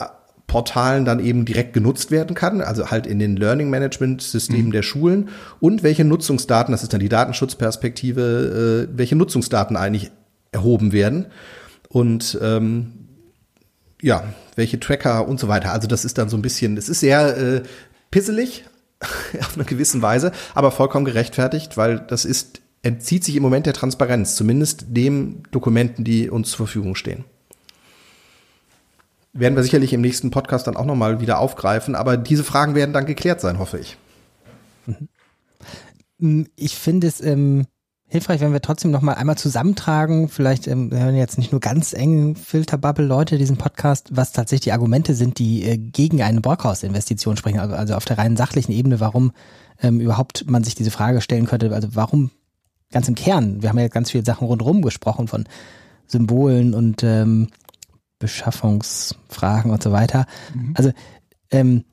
Portalen 0.53 1.07
dann 1.07 1.18
eben 1.18 1.47
direkt 1.47 1.72
genutzt 1.72 2.11
werden 2.11 2.34
kann, 2.34 2.61
also 2.61 2.90
halt 2.90 3.07
in 3.07 3.18
den 3.18 3.36
Learning 3.36 3.70
Management 3.70 4.20
Systemen 4.20 4.66
mhm. 4.66 4.72
der 4.72 4.82
Schulen 4.82 5.30
und 5.61 5.82
welche 5.82 6.05
Nutzungsdaten, 6.05 6.72
das 6.72 6.82
ist 6.82 6.93
dann 6.93 7.01
die 7.01 7.09
Datenschutzperspektive, 7.09 8.88
äh, 8.93 8.97
welche 8.97 9.16
Nutzungsdaten 9.16 9.78
eigentlich 9.78 10.11
erhoben 10.53 10.93
werden 10.93 11.26
und 11.88 12.38
ähm, 12.43 12.93
ja, 14.03 14.24
welche 14.57 14.78
Tracker 14.78 15.26
und 15.26 15.40
so 15.40 15.49
weiter. 15.49 15.72
Also 15.72 15.88
das 15.88 16.05
ist 16.05 16.18
dann 16.18 16.28
so 16.28 16.36
ein 16.36 16.43
bisschen, 16.43 16.76
es 16.76 16.90
ist 16.90 17.01
sehr 17.01 17.36
äh, 17.36 17.62
pisselig 18.11 18.64
auf 19.40 19.57
eine 19.57 19.64
gewisse 19.64 20.03
Weise, 20.03 20.32
aber 20.55 20.70
vollkommen 20.70 21.07
gerechtfertigt, 21.07 21.76
weil 21.76 21.99
das 21.99 22.24
ist 22.24 22.62
entzieht 22.83 23.24
sich 23.24 23.37
im 23.37 23.43
Moment 23.43 23.66
der 23.66 23.74
Transparenz, 23.74 24.35
zumindest 24.35 24.87
dem 24.89 25.45
Dokumenten, 25.51 26.05
die 26.05 26.28
uns 26.28 26.51
zur 26.51 26.66
Verfügung 26.66 26.95
stehen. 26.95 27.24
Werden 29.33 29.57
wir 29.57 29.62
sicherlich 29.62 29.93
im 29.93 30.03
nächsten 30.03 30.30
Podcast 30.30 30.66
dann 30.66 30.76
auch 30.76 30.85
nochmal 30.85 31.20
wieder 31.20 31.39
aufgreifen, 31.39 31.95
aber 31.95 32.16
diese 32.16 32.45
Fragen 32.45 32.74
werden 32.74 32.93
dann 32.93 33.07
geklärt 33.07 33.41
sein, 33.41 33.59
hoffe 33.59 33.78
ich. 33.78 33.97
Mhm. 36.18 36.47
Ich 36.55 36.76
finde 36.76 37.07
es 37.07 37.20
ähm, 37.20 37.66
hilfreich, 38.07 38.41
wenn 38.41 38.53
wir 38.53 38.61
trotzdem 38.61 38.91
nochmal 38.91 39.14
einmal 39.14 39.39
zusammentragen, 39.39 40.28
vielleicht 40.28 40.68
ähm, 40.68 40.91
hören 40.93 41.16
jetzt 41.16 41.39
nicht 41.39 41.51
nur 41.51 41.61
ganz 41.61 41.95
eng 41.95 42.37
Filterbubble 42.37 43.07
Leute 43.07 43.39
diesen 43.39 43.57
Podcast, 43.57 44.11
was 44.12 44.33
tatsächlich 44.33 44.64
die 44.64 44.72
Argumente 44.72 45.14
sind, 45.14 45.39
die 45.39 45.64
äh, 45.64 45.78
gegen 45.78 46.22
eine 46.22 46.41
Borghaus-Investition 46.41 47.37
sprechen, 47.37 47.59
also, 47.59 47.74
also 47.74 47.95
auf 47.95 48.05
der 48.05 48.18
rein 48.18 48.37
sachlichen 48.37 48.72
Ebene, 48.72 49.01
warum 49.01 49.33
ähm, 49.80 49.99
überhaupt 49.99 50.49
man 50.49 50.62
sich 50.62 50.74
diese 50.74 50.91
Frage 50.91 51.22
stellen 51.22 51.47
könnte, 51.47 51.72
also 51.74 51.89
warum 51.93 52.30
ganz 52.93 53.09
im 53.09 53.14
Kern, 53.14 53.62
wir 53.62 53.68
haben 53.68 53.78
ja 53.78 53.88
ganz 53.88 54.11
viele 54.11 54.24
Sachen 54.24 54.47
rundherum 54.47 54.82
gesprochen 54.82 55.28
von 55.28 55.45
Symbolen 56.07 56.74
und 56.74 57.03
ähm, 57.03 57.49
Beschaffungsfragen 58.18 59.70
und 59.70 59.82
so 59.82 59.90
weiter. 59.90 60.26
Mhm. 60.55 60.74
Also 60.76 60.93
ähm, 61.51 61.84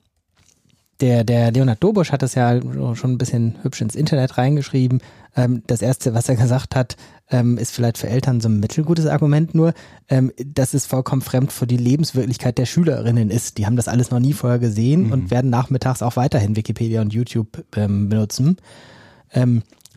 der, 1.00 1.24
der 1.24 1.50
Leonard 1.50 1.82
Dobusch 1.82 2.12
hat 2.12 2.22
das 2.22 2.34
ja 2.34 2.60
schon 2.94 3.12
ein 3.12 3.18
bisschen 3.18 3.56
hübsch 3.62 3.80
ins 3.80 3.94
Internet 3.94 4.36
reingeschrieben. 4.36 5.00
Ähm, 5.34 5.62
das 5.66 5.82
erste, 5.82 6.14
was 6.14 6.28
er 6.28 6.36
gesagt 6.36 6.76
hat, 6.76 6.96
ähm, 7.30 7.58
ist 7.58 7.72
vielleicht 7.74 7.98
für 7.98 8.08
Eltern 8.08 8.40
so 8.40 8.48
ein 8.48 8.60
mittelgutes 8.60 9.06
Argument 9.06 9.54
nur, 9.54 9.72
ähm, 10.08 10.32
dass 10.44 10.74
es 10.74 10.86
vollkommen 10.86 11.22
fremd 11.22 11.52
für 11.52 11.66
die 11.66 11.76
Lebenswirklichkeit 11.76 12.58
der 12.58 12.66
Schülerinnen 12.66 13.30
ist. 13.30 13.58
Die 13.58 13.66
haben 13.66 13.76
das 13.76 13.88
alles 13.88 14.10
noch 14.10 14.20
nie 14.20 14.32
vorher 14.32 14.58
gesehen 14.58 15.06
mhm. 15.06 15.12
und 15.12 15.30
werden 15.30 15.50
nachmittags 15.50 16.02
auch 16.02 16.16
weiterhin 16.16 16.56
Wikipedia 16.56 17.00
und 17.00 17.12
YouTube 17.12 17.64
ähm, 17.76 18.08
benutzen. 18.08 18.56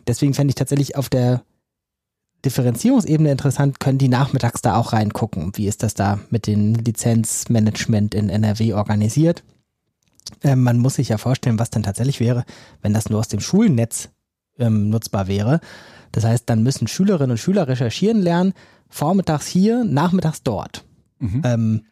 Deswegen 0.06 0.34
fände 0.34 0.50
ich 0.50 0.56
tatsächlich 0.56 0.96
auf 0.96 1.08
der 1.08 1.42
Differenzierungsebene 2.44 3.30
interessant, 3.30 3.80
können 3.80 3.98
die 3.98 4.08
nachmittags 4.08 4.60
da 4.60 4.76
auch 4.76 4.92
reingucken. 4.92 5.52
Wie 5.54 5.66
ist 5.66 5.82
das 5.82 5.94
da 5.94 6.20
mit 6.30 6.46
dem 6.46 6.74
Lizenzmanagement 6.74 8.14
in 8.14 8.28
NRW 8.28 8.74
organisiert? 8.74 9.42
Ähm, 10.42 10.62
man 10.62 10.78
muss 10.78 10.94
sich 10.94 11.08
ja 11.08 11.18
vorstellen, 11.18 11.58
was 11.58 11.70
dann 11.70 11.82
tatsächlich 11.82 12.20
wäre, 12.20 12.44
wenn 12.82 12.92
das 12.92 13.08
nur 13.08 13.20
aus 13.20 13.28
dem 13.28 13.40
Schulnetz 13.40 14.10
ähm, 14.58 14.90
nutzbar 14.90 15.26
wäre. 15.26 15.60
Das 16.12 16.24
heißt, 16.24 16.48
dann 16.48 16.62
müssen 16.62 16.86
Schülerinnen 16.86 17.32
und 17.32 17.38
Schüler 17.38 17.66
recherchieren 17.66 18.20
lernen, 18.20 18.52
vormittags 18.88 19.46
hier, 19.46 19.84
nachmittags 19.84 20.42
dort. 20.42 20.84
Mhm. 21.18 21.42
Ähm, 21.44 21.82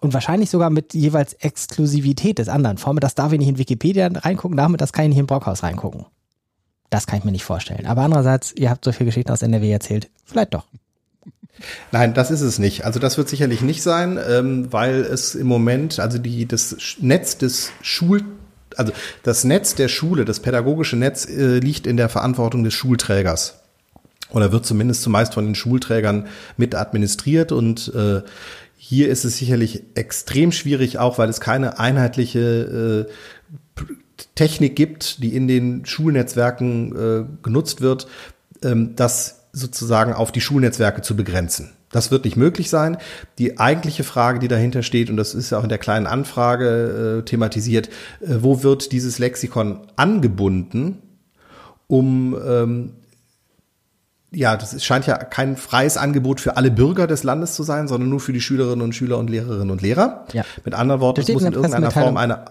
und 0.00 0.14
wahrscheinlich 0.14 0.50
sogar 0.50 0.70
mit 0.70 0.94
jeweils 0.94 1.34
Exklusivität 1.34 2.38
des 2.38 2.48
anderen. 2.48 2.78
Vormittags 2.78 3.14
darf 3.14 3.32
ich 3.32 3.38
nicht 3.38 3.48
in 3.48 3.58
Wikipedia 3.58 4.06
reingucken, 4.06 4.56
nachmittags 4.56 4.92
kann 4.92 5.04
ich 5.04 5.10
nicht 5.10 5.18
in 5.18 5.26
Brockhaus 5.26 5.62
reingucken. 5.62 6.06
Das 6.90 7.06
kann 7.06 7.18
ich 7.18 7.24
mir 7.24 7.32
nicht 7.32 7.44
vorstellen. 7.44 7.86
Aber 7.86 8.02
andererseits, 8.02 8.52
ihr 8.52 8.70
habt 8.70 8.84
so 8.84 8.92
viele 8.92 9.06
Geschichten 9.06 9.30
aus 9.30 9.42
NRW 9.42 9.70
erzählt. 9.70 10.08
Vielleicht 10.24 10.54
doch. 10.54 10.66
Nein, 11.92 12.14
das 12.14 12.30
ist 12.30 12.40
es 12.40 12.58
nicht. 12.58 12.84
Also 12.84 13.00
das 13.00 13.18
wird 13.18 13.28
sicherlich 13.28 13.62
nicht 13.62 13.82
sein, 13.82 14.18
ähm, 14.28 14.72
weil 14.72 15.00
es 15.00 15.34
im 15.34 15.46
Moment, 15.46 15.98
also 15.98 16.18
die, 16.18 16.46
das 16.46 16.76
Netz 17.00 17.36
des 17.36 17.72
Schul, 17.82 18.22
also 18.76 18.92
das 19.22 19.44
Netz 19.44 19.74
der 19.74 19.88
Schule, 19.88 20.24
das 20.24 20.40
pädagogische 20.40 20.96
Netz 20.96 21.26
äh, 21.26 21.58
liegt 21.58 21.86
in 21.86 21.96
der 21.96 22.08
Verantwortung 22.08 22.62
des 22.64 22.74
Schulträgers. 22.74 23.60
Oder 24.30 24.52
wird 24.52 24.66
zumindest 24.66 25.02
zumeist 25.02 25.34
von 25.34 25.46
den 25.46 25.54
Schulträgern 25.54 26.28
mit 26.56 26.74
administriert 26.74 27.50
und 27.50 27.92
äh, 27.94 28.22
hier 28.76 29.08
ist 29.08 29.24
es 29.24 29.38
sicherlich 29.38 29.82
extrem 29.94 30.52
schwierig, 30.52 30.98
auch 30.98 31.18
weil 31.18 31.28
es 31.28 31.40
keine 31.40 31.78
einheitliche 31.78 33.06
äh, 33.08 33.82
Technik 34.34 34.76
gibt, 34.76 35.22
die 35.22 35.34
in 35.34 35.48
den 35.48 35.86
Schulnetzwerken 35.86 36.96
äh, 36.96 37.24
genutzt 37.42 37.80
wird, 37.80 38.06
ähm, 38.62 38.94
das 38.96 39.46
sozusagen 39.52 40.12
auf 40.12 40.32
die 40.32 40.40
Schulnetzwerke 40.40 41.02
zu 41.02 41.16
begrenzen. 41.16 41.72
Das 41.90 42.10
wird 42.10 42.24
nicht 42.24 42.36
möglich 42.36 42.68
sein. 42.68 42.98
Die 43.38 43.58
eigentliche 43.58 44.04
Frage, 44.04 44.38
die 44.38 44.48
dahinter 44.48 44.82
steht, 44.82 45.08
und 45.08 45.16
das 45.16 45.34
ist 45.34 45.52
auch 45.52 45.62
in 45.62 45.70
der 45.70 45.78
kleinen 45.78 46.06
Anfrage 46.06 47.20
äh, 47.20 47.24
thematisiert, 47.24 47.88
äh, 48.20 48.36
wo 48.40 48.62
wird 48.62 48.92
dieses 48.92 49.18
Lexikon 49.18 49.80
angebunden, 49.96 50.98
um 51.86 52.36
ähm, 52.46 52.92
ja, 54.30 54.58
das 54.58 54.84
scheint 54.84 55.06
ja 55.06 55.16
kein 55.16 55.56
freies 55.56 55.96
Angebot 55.96 56.42
für 56.42 56.58
alle 56.58 56.70
Bürger 56.70 57.06
des 57.06 57.22
Landes 57.22 57.54
zu 57.54 57.62
sein, 57.62 57.88
sondern 57.88 58.10
nur 58.10 58.20
für 58.20 58.34
die 58.34 58.42
Schülerinnen 58.42 58.82
und 58.82 58.94
Schüler 58.94 59.16
und 59.16 59.30
Lehrerinnen 59.30 59.70
und 59.70 59.80
Lehrer. 59.80 60.26
Ja. 60.34 60.44
Mit 60.66 60.74
anderen 60.74 61.00
Worten, 61.00 61.22
es 61.22 61.28
muss 61.28 61.42
in 61.42 61.54
irgendeiner 61.54 61.90
Form 61.90 62.18
eine 62.18 62.44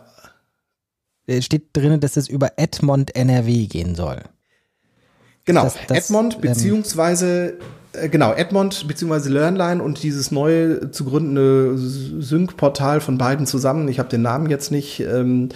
steht 1.41 1.69
drin, 1.73 1.99
dass 1.99 2.17
es 2.17 2.29
über 2.29 2.53
Edmond 2.57 3.15
NRW 3.15 3.67
gehen 3.67 3.95
soll. 3.95 4.21
Genau, 5.45 5.63
das, 5.63 5.75
das, 5.87 5.97
Edmond 5.97 6.35
ähm, 6.35 6.41
beziehungsweise 6.41 7.57
äh, 7.93 8.09
genau 8.09 8.33
Edmond 8.33 8.87
beziehungsweise 8.87 9.29
Learnline 9.29 9.81
und 9.81 10.03
dieses 10.03 10.31
neue 10.31 10.91
zu 10.91 11.05
gründende 11.05 11.77
Sync-Portal 11.77 13.01
von 13.01 13.17
beiden 13.17 13.45
zusammen. 13.45 13.87
Ich 13.87 13.99
habe 13.99 14.09
den 14.09 14.21
Namen 14.21 14.49
jetzt 14.49 14.71
nicht. 14.71 14.99
Ähm, 14.99 15.49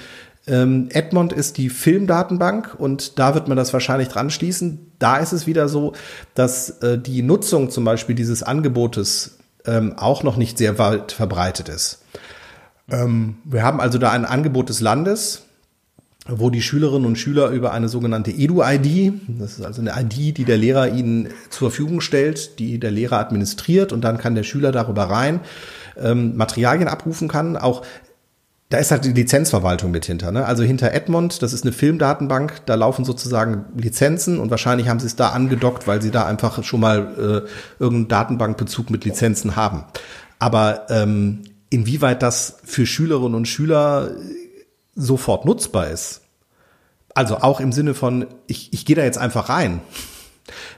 ähm, 0.48 0.90
Edmond 0.92 1.34
ist 1.34 1.58
die 1.58 1.70
Filmdatenbank 1.70 2.76
und 2.78 3.20
da 3.20 3.36
wird 3.36 3.48
man 3.48 3.58
das 3.58 3.74
wahrscheinlich 3.74 4.08
dran 4.08 4.30
schließen. 4.30 4.92
Da 4.98 5.18
ist 5.18 5.34
es 5.34 5.46
wieder 5.46 5.70
so, 5.70 5.94
dass 6.34 6.82
äh, 6.82 6.98
die 6.98 7.22
Nutzung 7.22 7.70
zum 7.70 7.84
Beispiel 7.84 8.16
dieses 8.16 8.42
Angebotes 8.42 9.38
ähm, 9.66 9.98
auch 9.98 10.24
noch 10.24 10.38
nicht 10.38 10.58
sehr 10.58 10.80
weit 10.80 11.12
verbreitet 11.12 11.70
ist. 11.70 12.04
Ähm, 12.90 13.38
wir 13.44 13.64
haben 13.64 13.80
also 13.80 13.98
da 13.98 14.12
ein 14.12 14.26
Angebot 14.26 14.70
des 14.70 14.82
Landes, 14.82 15.44
wo 16.28 16.50
die 16.50 16.62
Schülerinnen 16.62 17.08
und 17.08 17.18
Schüler 17.18 17.50
über 17.50 17.72
eine 17.72 17.90
sogenannte 17.90 18.32
Edu-ID, 18.32 19.14
das 19.40 19.54
ist 19.54 19.66
also 19.66 19.82
eine 19.82 20.00
ID, 20.00 20.38
die 20.38 20.46
der 20.46 20.58
Lehrer 20.58 20.90
ihnen 20.90 21.30
zur 21.50 21.72
Verfügung 21.72 22.00
stellt, 22.00 22.60
die 22.60 22.80
der 22.80 22.92
Lehrer 22.92 23.20
administriert 23.20 23.92
und 23.92 24.02
dann 24.02 24.18
kann 24.18 24.36
der 24.36 24.44
Schüler 24.44 24.72
darüber 24.72 25.06
rein 25.06 25.40
ähm, 26.00 26.38
Materialien 26.38 26.88
abrufen 26.88 27.28
kann. 27.28 27.58
Auch 27.58 27.84
da 28.70 28.78
ist 28.78 28.92
halt 28.92 29.04
die 29.04 29.12
Lizenzverwaltung 29.12 29.92
mit 29.92 30.06
hinter. 30.06 30.32
Ne? 30.32 30.46
Also 30.46 30.64
hinter 30.64 30.94
Edmond, 30.94 31.42
das 31.42 31.52
ist 31.52 31.66
eine 31.66 31.74
Filmdatenbank, 31.74 32.66
da 32.68 32.76
laufen 32.76 33.04
sozusagen 33.04 33.66
Lizenzen 33.76 34.40
und 34.40 34.50
wahrscheinlich 34.50 34.88
haben 34.88 35.00
sie 35.00 35.08
es 35.08 35.18
da 35.18 35.30
angedockt, 35.30 35.88
weil 35.88 36.02
sie 36.02 36.12
da 36.12 36.26
einfach 36.26 36.64
schon 36.64 36.80
mal 36.80 37.00
äh, 37.50 37.84
irgendeinen 37.84 38.08
Datenbankbezug 38.08 38.90
mit 38.90 39.04
Lizenzen 39.04 39.58
haben. 39.58 39.84
Aber 40.40 40.86
ähm, 40.90 41.42
inwieweit 41.70 42.24
das 42.24 42.60
für 42.64 42.86
Schülerinnen 42.86 43.36
und 43.36 43.48
Schüler 43.48 44.12
sofort 44.96 45.46
nutzbar 45.46 45.90
ist, 45.90 46.22
also 47.14 47.38
auch 47.38 47.60
im 47.60 47.72
Sinne 47.72 47.94
von, 47.94 48.28
ich, 48.48 48.74
ich 48.74 48.86
gehe 48.86 48.96
da 48.96 49.04
jetzt 49.04 49.18
einfach 49.18 49.50
rein. 49.50 49.82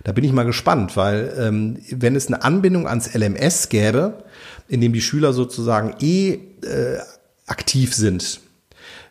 Da 0.04 0.12
bin 0.12 0.24
ich 0.24 0.32
mal 0.32 0.46
gespannt, 0.46 0.98
weil 0.98 1.34
ähm, 1.40 1.80
wenn 1.90 2.16
es 2.16 2.28
eine 2.28 2.44
Anbindung 2.44 2.88
ans 2.88 3.14
LMS 3.14 3.70
gäbe, 3.70 4.24
in 4.68 4.82
dem 4.82 4.94
die 4.94 5.02
Schüler 5.02 5.34
sozusagen 5.34 5.96
eh 6.00 6.34
äh, 6.34 7.00
aktiv 7.48 7.94
sind, 7.96 8.42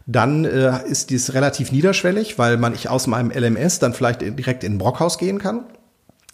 dann 0.07 0.45
äh, 0.45 0.87
ist 0.89 1.11
dies 1.11 1.35
relativ 1.35 1.73
niederschwellig, 1.73 2.39
weil 2.39 2.57
man 2.57 2.75
ich 2.75 2.89
aus 2.89 3.07
meinem 3.07 3.31
LMS 3.31 3.79
dann 3.79 3.95
vielleicht 3.95 4.21
direkt 4.23 4.65
in 4.65 4.75
ein 4.75 4.79
Brockhaus 4.79 5.19
gehen 5.19 5.39
kann. 5.39 5.65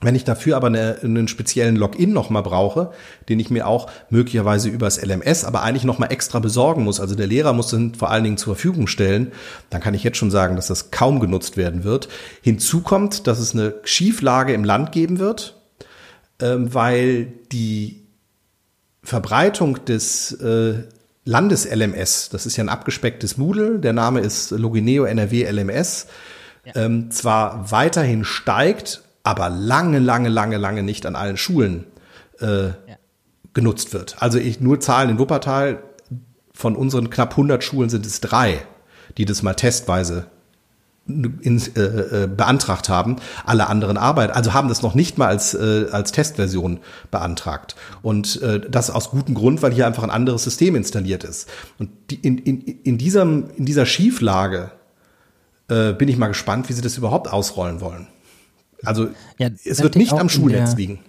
Wenn 0.00 0.14
ich 0.14 0.22
dafür 0.22 0.56
aber 0.56 0.68
eine, 0.68 0.98
einen 1.02 1.26
speziellen 1.26 1.74
Login 1.74 2.12
nochmal 2.12 2.44
brauche, 2.44 2.92
den 3.28 3.40
ich 3.40 3.50
mir 3.50 3.66
auch 3.66 3.90
möglicherweise 4.10 4.68
übers 4.68 5.02
LMS, 5.04 5.44
aber 5.44 5.62
eigentlich 5.62 5.82
nochmal 5.82 6.12
extra 6.12 6.38
besorgen 6.38 6.84
muss, 6.84 7.00
also 7.00 7.16
der 7.16 7.26
Lehrer 7.26 7.52
muss 7.52 7.70
den 7.70 7.96
vor 7.96 8.10
allen 8.10 8.22
Dingen 8.22 8.36
zur 8.36 8.54
Verfügung 8.54 8.86
stellen, 8.86 9.32
dann 9.70 9.80
kann 9.80 9.94
ich 9.94 10.04
jetzt 10.04 10.16
schon 10.16 10.30
sagen, 10.30 10.54
dass 10.54 10.68
das 10.68 10.92
kaum 10.92 11.18
genutzt 11.18 11.56
werden 11.56 11.82
wird. 11.82 12.08
Hinzu 12.42 12.82
kommt, 12.82 13.26
dass 13.26 13.40
es 13.40 13.54
eine 13.54 13.74
Schieflage 13.82 14.52
im 14.52 14.62
Land 14.62 14.92
geben 14.92 15.18
wird, 15.18 15.60
ähm, 16.40 16.72
weil 16.72 17.32
die 17.50 18.06
Verbreitung 19.02 19.84
des 19.84 20.30
äh, 20.32 20.84
Landes-LMS, 21.24 22.28
das 22.28 22.46
ist 22.46 22.56
ja 22.56 22.62
ein 22.62 22.68
abgespecktes 22.68 23.36
Moodle, 23.36 23.80
der 23.80 23.94
Name 23.94 24.20
ist 24.20 24.52
Logineo 24.52 25.04
NRW 25.04 25.50
LMS, 25.50 26.06
ja. 26.64 26.84
ähm, 26.84 27.10
zwar 27.10 27.72
weiterhin 27.72 28.24
steigt, 28.24 29.02
aber 29.28 29.50
lange, 29.50 29.98
lange, 29.98 30.30
lange, 30.30 30.56
lange 30.56 30.82
nicht 30.82 31.04
an 31.04 31.14
allen 31.14 31.36
Schulen 31.36 31.84
äh, 32.40 32.68
ja. 32.68 32.74
genutzt 33.52 33.92
wird. 33.92 34.16
Also 34.20 34.38
ich 34.38 34.58
nur 34.60 34.80
Zahlen 34.80 35.10
in 35.10 35.18
Wuppertal, 35.18 35.82
von 36.54 36.74
unseren 36.74 37.10
knapp 37.10 37.32
100 37.32 37.62
Schulen 37.62 37.90
sind 37.90 38.06
es 38.06 38.22
drei, 38.22 38.62
die 39.18 39.26
das 39.26 39.42
mal 39.42 39.52
testweise 39.52 40.28
in, 41.06 41.62
äh, 41.76 41.80
äh, 41.80 42.26
beantragt 42.26 42.88
haben, 42.88 43.16
alle 43.44 43.66
anderen 43.66 43.98
Arbeit, 43.98 44.30
also 44.30 44.54
haben 44.54 44.68
das 44.68 44.80
noch 44.80 44.94
nicht 44.94 45.18
mal 45.18 45.28
als, 45.28 45.52
äh, 45.52 45.88
als 45.92 46.10
Testversion 46.12 46.80
beantragt. 47.10 47.76
Und 48.00 48.40
äh, 48.40 48.60
das 48.60 48.88
aus 48.88 49.10
gutem 49.10 49.34
Grund, 49.34 49.60
weil 49.60 49.72
hier 49.72 49.86
einfach 49.86 50.04
ein 50.04 50.10
anderes 50.10 50.44
System 50.44 50.74
installiert 50.74 51.22
ist. 51.22 51.50
Und 51.78 51.90
die, 52.10 52.16
in, 52.16 52.38
in, 52.38 52.62
in, 52.62 52.96
diesem, 52.96 53.50
in 53.56 53.66
dieser 53.66 53.84
Schieflage 53.84 54.70
äh, 55.68 55.92
bin 55.92 56.08
ich 56.08 56.16
mal 56.16 56.28
gespannt, 56.28 56.70
wie 56.70 56.72
sie 56.72 56.82
das 56.82 56.96
überhaupt 56.96 57.30
ausrollen 57.30 57.82
wollen. 57.82 58.08
Also 58.84 59.08
ja, 59.38 59.48
es 59.64 59.82
wird 59.82 59.96
nicht 59.96 60.12
am 60.12 60.28
Schulnetz 60.28 60.76
liegen. 60.76 61.00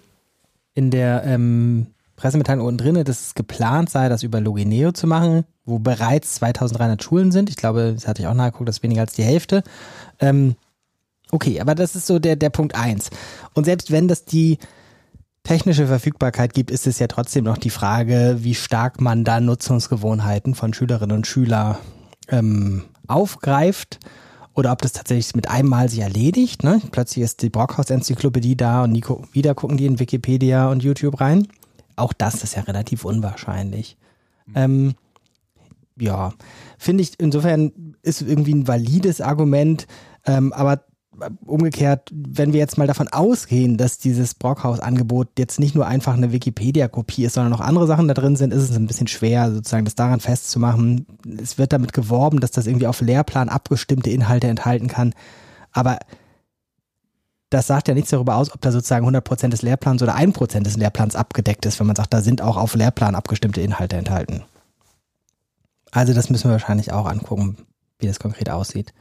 In 0.73 0.91
der 0.91 1.23
ähm, 1.25 1.87
Pressemitteilung 2.15 2.65
unten 2.65 2.77
drin, 2.77 3.03
dass 3.03 3.27
es 3.27 3.35
geplant 3.35 3.89
sei, 3.89 4.09
das 4.09 4.23
über 4.23 4.41
Logineo 4.41 4.91
zu 4.91 5.07
machen, 5.07 5.45
wo 5.65 5.79
bereits 5.79 6.35
2300 6.35 7.01
Schulen 7.03 7.31
sind. 7.31 7.49
Ich 7.49 7.55
glaube, 7.55 7.93
das 7.93 8.07
hatte 8.07 8.21
ich 8.21 8.27
auch 8.27 8.33
nachgeguckt, 8.33 8.67
das 8.67 8.77
ist 8.77 8.83
weniger 8.83 9.01
als 9.01 9.13
die 9.13 9.23
Hälfte. 9.23 9.63
Ähm, 10.19 10.55
okay, 11.31 11.61
aber 11.61 11.75
das 11.75 11.95
ist 11.95 12.07
so 12.07 12.19
der, 12.19 12.35
der 12.35 12.49
Punkt 12.49 12.75
eins. 12.75 13.09
Und 13.53 13.65
selbst 13.65 13.91
wenn 13.91 14.07
das 14.07 14.25
die 14.25 14.57
technische 15.43 15.87
Verfügbarkeit 15.87 16.53
gibt, 16.53 16.71
ist 16.71 16.87
es 16.87 16.99
ja 16.99 17.07
trotzdem 17.07 17.45
noch 17.45 17.57
die 17.57 17.69
Frage, 17.69 18.37
wie 18.41 18.55
stark 18.55 18.99
man 18.99 19.23
da 19.23 19.39
Nutzungsgewohnheiten 19.39 20.55
von 20.55 20.73
Schülerinnen 20.73 21.17
und 21.17 21.27
Schülern 21.27 21.77
ähm, 22.27 22.83
aufgreift 23.07 23.99
oder 24.59 24.71
ob 24.73 24.81
das 24.81 24.91
tatsächlich 24.91 25.33
mit 25.35 25.49
einem 25.49 25.69
Mal 25.69 25.89
sich 25.89 25.99
erledigt. 25.99 26.63
Ne? 26.63 26.81
Plötzlich 26.91 27.23
ist 27.23 27.41
die 27.41 27.49
Brockhaus-Enzyklopädie 27.49 28.57
da 28.57 28.83
und 28.83 28.91
Nico, 28.91 29.23
wieder 29.31 29.55
gucken 29.55 29.77
die 29.77 29.85
in 29.85 29.99
Wikipedia 29.99 30.69
und 30.69 30.83
YouTube 30.83 31.19
rein. 31.19 31.47
Auch 31.95 32.13
das 32.13 32.43
ist 32.43 32.55
ja 32.55 32.63
relativ 32.63 33.05
unwahrscheinlich. 33.05 33.97
Mhm. 34.45 34.53
Ähm, 34.55 34.93
ja, 35.97 36.33
finde 36.77 37.03
ich, 37.03 37.13
insofern 37.17 37.95
ist 38.03 38.21
irgendwie 38.21 38.53
ein 38.53 38.67
valides 38.67 39.21
Argument, 39.21 39.87
ähm, 40.25 40.53
aber 40.53 40.83
umgekehrt, 41.45 42.09
wenn 42.11 42.53
wir 42.53 42.59
jetzt 42.59 42.77
mal 42.77 42.87
davon 42.87 43.07
ausgehen, 43.07 43.77
dass 43.77 43.97
dieses 43.97 44.33
Brockhaus-Angebot 44.35 45.27
jetzt 45.37 45.59
nicht 45.59 45.75
nur 45.75 45.87
einfach 45.87 46.13
eine 46.13 46.31
Wikipedia-Kopie 46.31 47.25
ist, 47.25 47.33
sondern 47.33 47.51
noch 47.51 47.61
andere 47.61 47.87
Sachen 47.87 48.07
da 48.07 48.13
drin 48.13 48.35
sind, 48.35 48.53
ist 48.53 48.69
es 48.69 48.75
ein 48.75 48.87
bisschen 48.87 49.07
schwer, 49.07 49.51
sozusagen 49.51 49.85
das 49.85 49.95
daran 49.95 50.19
festzumachen. 50.19 51.05
Es 51.41 51.57
wird 51.57 51.73
damit 51.73 51.93
geworben, 51.93 52.39
dass 52.39 52.51
das 52.51 52.67
irgendwie 52.67 52.87
auf 52.87 53.01
Lehrplan 53.01 53.49
abgestimmte 53.49 54.09
Inhalte 54.09 54.47
enthalten 54.47 54.87
kann. 54.87 55.13
Aber 55.71 55.99
das 57.49 57.67
sagt 57.67 57.87
ja 57.87 57.93
nichts 57.93 58.11
darüber 58.11 58.35
aus, 58.35 58.53
ob 58.53 58.61
da 58.61 58.71
sozusagen 58.71 59.07
100% 59.07 59.49
des 59.49 59.61
Lehrplans 59.61 60.03
oder 60.03 60.15
1% 60.15 60.61
des 60.61 60.77
Lehrplans 60.77 61.15
abgedeckt 61.15 61.65
ist, 61.65 61.79
wenn 61.79 61.87
man 61.87 61.95
sagt, 61.95 62.13
da 62.13 62.21
sind 62.21 62.41
auch 62.41 62.57
auf 62.57 62.75
Lehrplan 62.75 63.15
abgestimmte 63.15 63.61
Inhalte 63.61 63.97
enthalten. 63.97 64.43
Also 65.91 66.13
das 66.13 66.29
müssen 66.29 66.45
wir 66.45 66.53
wahrscheinlich 66.53 66.91
auch 66.93 67.07
angucken, 67.07 67.57
wie 67.97 68.07
das 68.07 68.19
konkret 68.19 68.49
aussieht. 68.49 68.93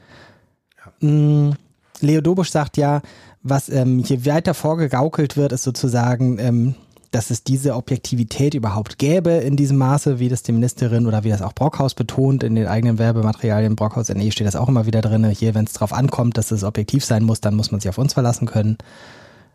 Ja. 0.78 1.06
Mm, 1.06 1.54
Leo 2.02 2.20
Dobusch 2.20 2.50
sagt 2.50 2.76
ja, 2.76 3.02
was 3.42 3.68
ähm, 3.68 4.02
hier 4.04 4.24
weiter 4.26 4.54
vorgegaukelt 4.54 5.36
wird, 5.36 5.52
ist 5.52 5.62
sozusagen, 5.62 6.38
ähm, 6.38 6.74
dass 7.10 7.30
es 7.30 7.42
diese 7.42 7.74
Objektivität 7.74 8.54
überhaupt 8.54 8.98
gäbe 8.98 9.30
in 9.30 9.56
diesem 9.56 9.78
Maße, 9.78 10.18
wie 10.18 10.28
das 10.28 10.42
die 10.42 10.52
Ministerin 10.52 11.06
oder 11.06 11.24
wie 11.24 11.30
das 11.30 11.42
auch 11.42 11.54
Brockhaus 11.54 11.94
betont 11.94 12.42
in 12.42 12.54
den 12.54 12.66
eigenen 12.66 12.98
Werbematerialien. 12.98 13.76
Brockhaus 13.76 14.08
NE 14.10 14.30
steht 14.30 14.46
das 14.46 14.56
auch 14.56 14.68
immer 14.68 14.86
wieder 14.86 15.00
drin. 15.00 15.24
Hier, 15.30 15.54
wenn 15.54 15.64
es 15.64 15.72
drauf 15.72 15.92
ankommt, 15.92 16.36
dass 16.36 16.50
es 16.50 16.64
objektiv 16.64 17.04
sein 17.04 17.24
muss, 17.24 17.40
dann 17.40 17.54
muss 17.54 17.70
man 17.70 17.80
sich 17.80 17.88
auf 17.88 17.98
uns 17.98 18.12
verlassen 18.12 18.46
können. 18.46 18.76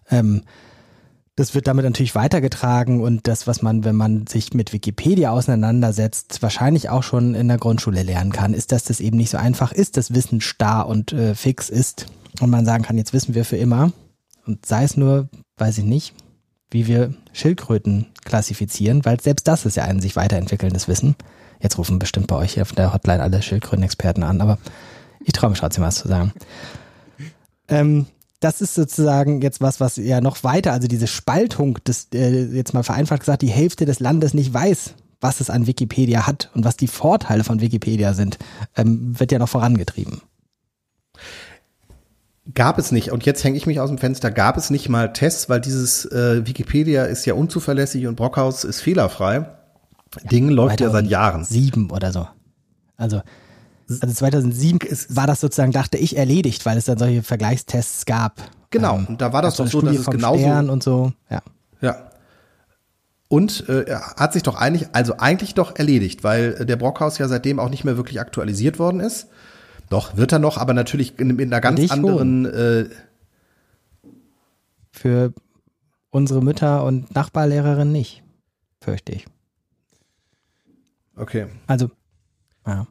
Ähm, 0.10 0.41
das 1.36 1.56
wird 1.56 1.66
damit 1.66 1.84
natürlich 1.84 2.14
weitergetragen 2.14 3.02
und 3.02 3.28
das, 3.28 3.48
was 3.48 3.64
man, 3.64 3.84
wenn 3.84 3.96
man 3.96 4.28
sich 4.28 4.54
mit 4.54 4.72
Wikipedia 4.72 5.32
auseinandersetzt, 5.32 6.44
wahrscheinlich 6.44 6.89
auch 6.89 7.02
schon 7.02 7.34
in 7.34 7.48
der 7.48 7.58
Grundschule 7.58 8.04
lernen 8.04 8.32
kann, 8.32 8.54
ist, 8.54 8.72
dass 8.72 8.84
das 8.84 9.00
eben 9.00 9.18
nicht 9.18 9.32
so 9.32 9.38
einfach 9.38 9.72
ist, 9.72 9.98
dass 9.98 10.14
Wissen 10.14 10.41
starr 10.41 10.88
und 10.88 11.12
äh, 11.12 11.34
fix 11.34 11.70
ist 11.70 12.06
und 12.39 12.49
man 12.49 12.65
sagen 12.65 12.84
kann, 12.84 12.97
jetzt 12.97 13.13
wissen 13.13 13.36
wir 13.36 13.45
für 13.45 13.57
immer 13.57 13.91
und 14.45 14.65
sei 14.65 14.84
es 14.84 14.97
nur, 14.97 15.29
weiß 15.57 15.77
ich 15.79 15.84
nicht, 15.84 16.13
wie 16.69 16.88
wir 16.88 17.13
Schildkröten 17.34 18.07
klassifizieren, 18.25 19.05
weil 19.05 19.19
selbst 19.19 19.47
das 19.47 19.65
ist 19.65 19.77
ja 19.77 19.84
ein 19.84 20.01
sich 20.01 20.15
weiterentwickelndes 20.15 20.88
Wissen. 20.88 21.15
Jetzt 21.61 21.77
rufen 21.77 21.99
bestimmt 21.99 22.27
bei 22.27 22.36
euch 22.36 22.53
hier 22.53 22.63
auf 22.63 22.73
der 22.73 22.93
Hotline 22.93 23.21
alle 23.21 23.41
Schildkröten-Experten 23.41 24.23
an, 24.23 24.41
aber 24.41 24.57
ich 25.23 25.34
traue 25.34 25.51
mich 25.51 25.59
trotzdem 25.59 25.84
was 25.84 25.95
zu 25.95 26.07
sagen. 26.07 26.34
Ähm, 27.67 28.07
das 28.39 28.59
ist 28.59 28.75
sozusagen 28.75 29.41
jetzt 29.41 29.61
was, 29.61 29.79
was 29.79 29.95
ja 29.95 30.19
noch 30.19 30.43
weiter, 30.43 30.73
also 30.73 30.88
diese 30.88 31.07
Spaltung 31.07 31.79
des, 31.86 32.07
äh, 32.13 32.43
jetzt 32.45 32.73
mal 32.73 32.84
vereinfacht 32.84 33.21
gesagt, 33.21 33.41
die 33.41 33.47
Hälfte 33.47 33.86
des 33.86 33.99
Landes 33.99 34.34
nicht 34.34 34.53
weiß, 34.53 34.95
was 35.21 35.39
es 35.39 35.49
an 35.49 35.67
Wikipedia 35.67 36.27
hat 36.27 36.51
und 36.53 36.65
was 36.65 36.75
die 36.75 36.88
Vorteile 36.88 37.45
von 37.45 37.61
Wikipedia 37.61 38.13
sind, 38.13 38.38
ähm, 38.75 39.17
wird 39.17 39.31
ja 39.31 39.39
noch 39.39 39.47
vorangetrieben. 39.47 40.21
Gab 42.54 42.78
es 42.78 42.91
nicht, 42.91 43.12
und 43.12 43.26
jetzt 43.26 43.44
hänge 43.44 43.56
ich 43.56 43.66
mich 43.66 43.80
aus 43.80 43.89
dem 43.89 43.98
Fenster, 43.98 44.30
gab 44.30 44.58
es 44.58 44.70
nicht 44.70 44.89
mal 44.89 45.14
Tests, 45.14 45.48
weil 45.48 45.62
dieses 45.62 46.06
äh, 46.12 46.46
Wikipedia 46.46 47.06
ist 47.06 47.26
ja 47.26 47.36
unzuverlässig 47.36 48.06
und 48.08 48.16
Brockhaus 48.16 48.66
ist 48.66 48.82
fehlerfrei. 48.82 49.36
Ja, 49.36 50.30
Ding 50.30 50.50
läuft 50.50 50.82
ja 50.82 50.89
seit 50.89 51.06
Jahren. 51.08 51.46
Sieben 51.46 51.89
oder 51.89 52.12
so. 52.12 52.28
Also 52.98 53.22
also 54.02 54.14
2007 54.14 54.80
war 55.10 55.28
das 55.28 55.41
sozusagen, 55.41 55.72
dachte 55.72 55.98
ich, 55.98 56.18
erledigt, 56.18 56.66
weil 56.66 56.78
es 56.78 56.86
dann 56.86 56.98
solche 56.98 57.24
Vergleichstests 57.24 58.06
gab. 58.06 58.41
Genau, 58.70 58.98
ähm, 58.98 59.06
und 59.08 59.22
da 59.22 59.34
war 59.34 59.41
das 59.41 59.58
doch 59.58 59.68
so, 59.68 59.82
dass 59.82 59.96
es 59.96 60.06
genauso. 60.06 60.39
Stern 60.39 60.70
und 60.70 60.84
so, 60.84 61.14
ja. 61.30 61.41
Ja. 61.82 62.10
Und 63.28 63.68
äh, 63.68 63.86
hat 63.96 64.34
sich 64.34 64.44
doch 64.44 64.56
eigentlich, 64.56 64.89
also 64.94 65.18
eigentlich 65.18 65.56
doch 65.56 65.76
erledigt, 65.76 66.24
weil 66.24 66.66
der 66.66 66.76
Brockhaus 66.76 67.18
ja 67.18 67.28
seitdem 67.28 67.60
auch 67.60 67.70
nicht 67.70 67.84
mehr 67.84 67.98
wirklich 67.98 68.20
aktualisiert 68.20 68.80
worden 68.80 69.00
ist. 69.00 69.28
Doch, 69.89 70.17
wird 70.17 70.31
er 70.31 70.39
noch, 70.39 70.57
aber 70.57 70.73
natürlich 70.73 71.19
in, 71.19 71.39
in 71.39 71.53
einer 71.53 71.61
ganz 71.61 71.91
anderen. 71.91 72.45
Äh, 72.45 72.89
Für 74.91 75.34
unsere 76.09 76.43
Mütter 76.43 76.84
und 76.84 77.13
Nachbarlehrerin 77.13 77.91
nicht, 77.91 78.23
fürchte 78.81 79.13
ich. 79.13 79.25
Okay. 81.15 81.47
Also, 81.67 81.91
ja. 82.65 82.88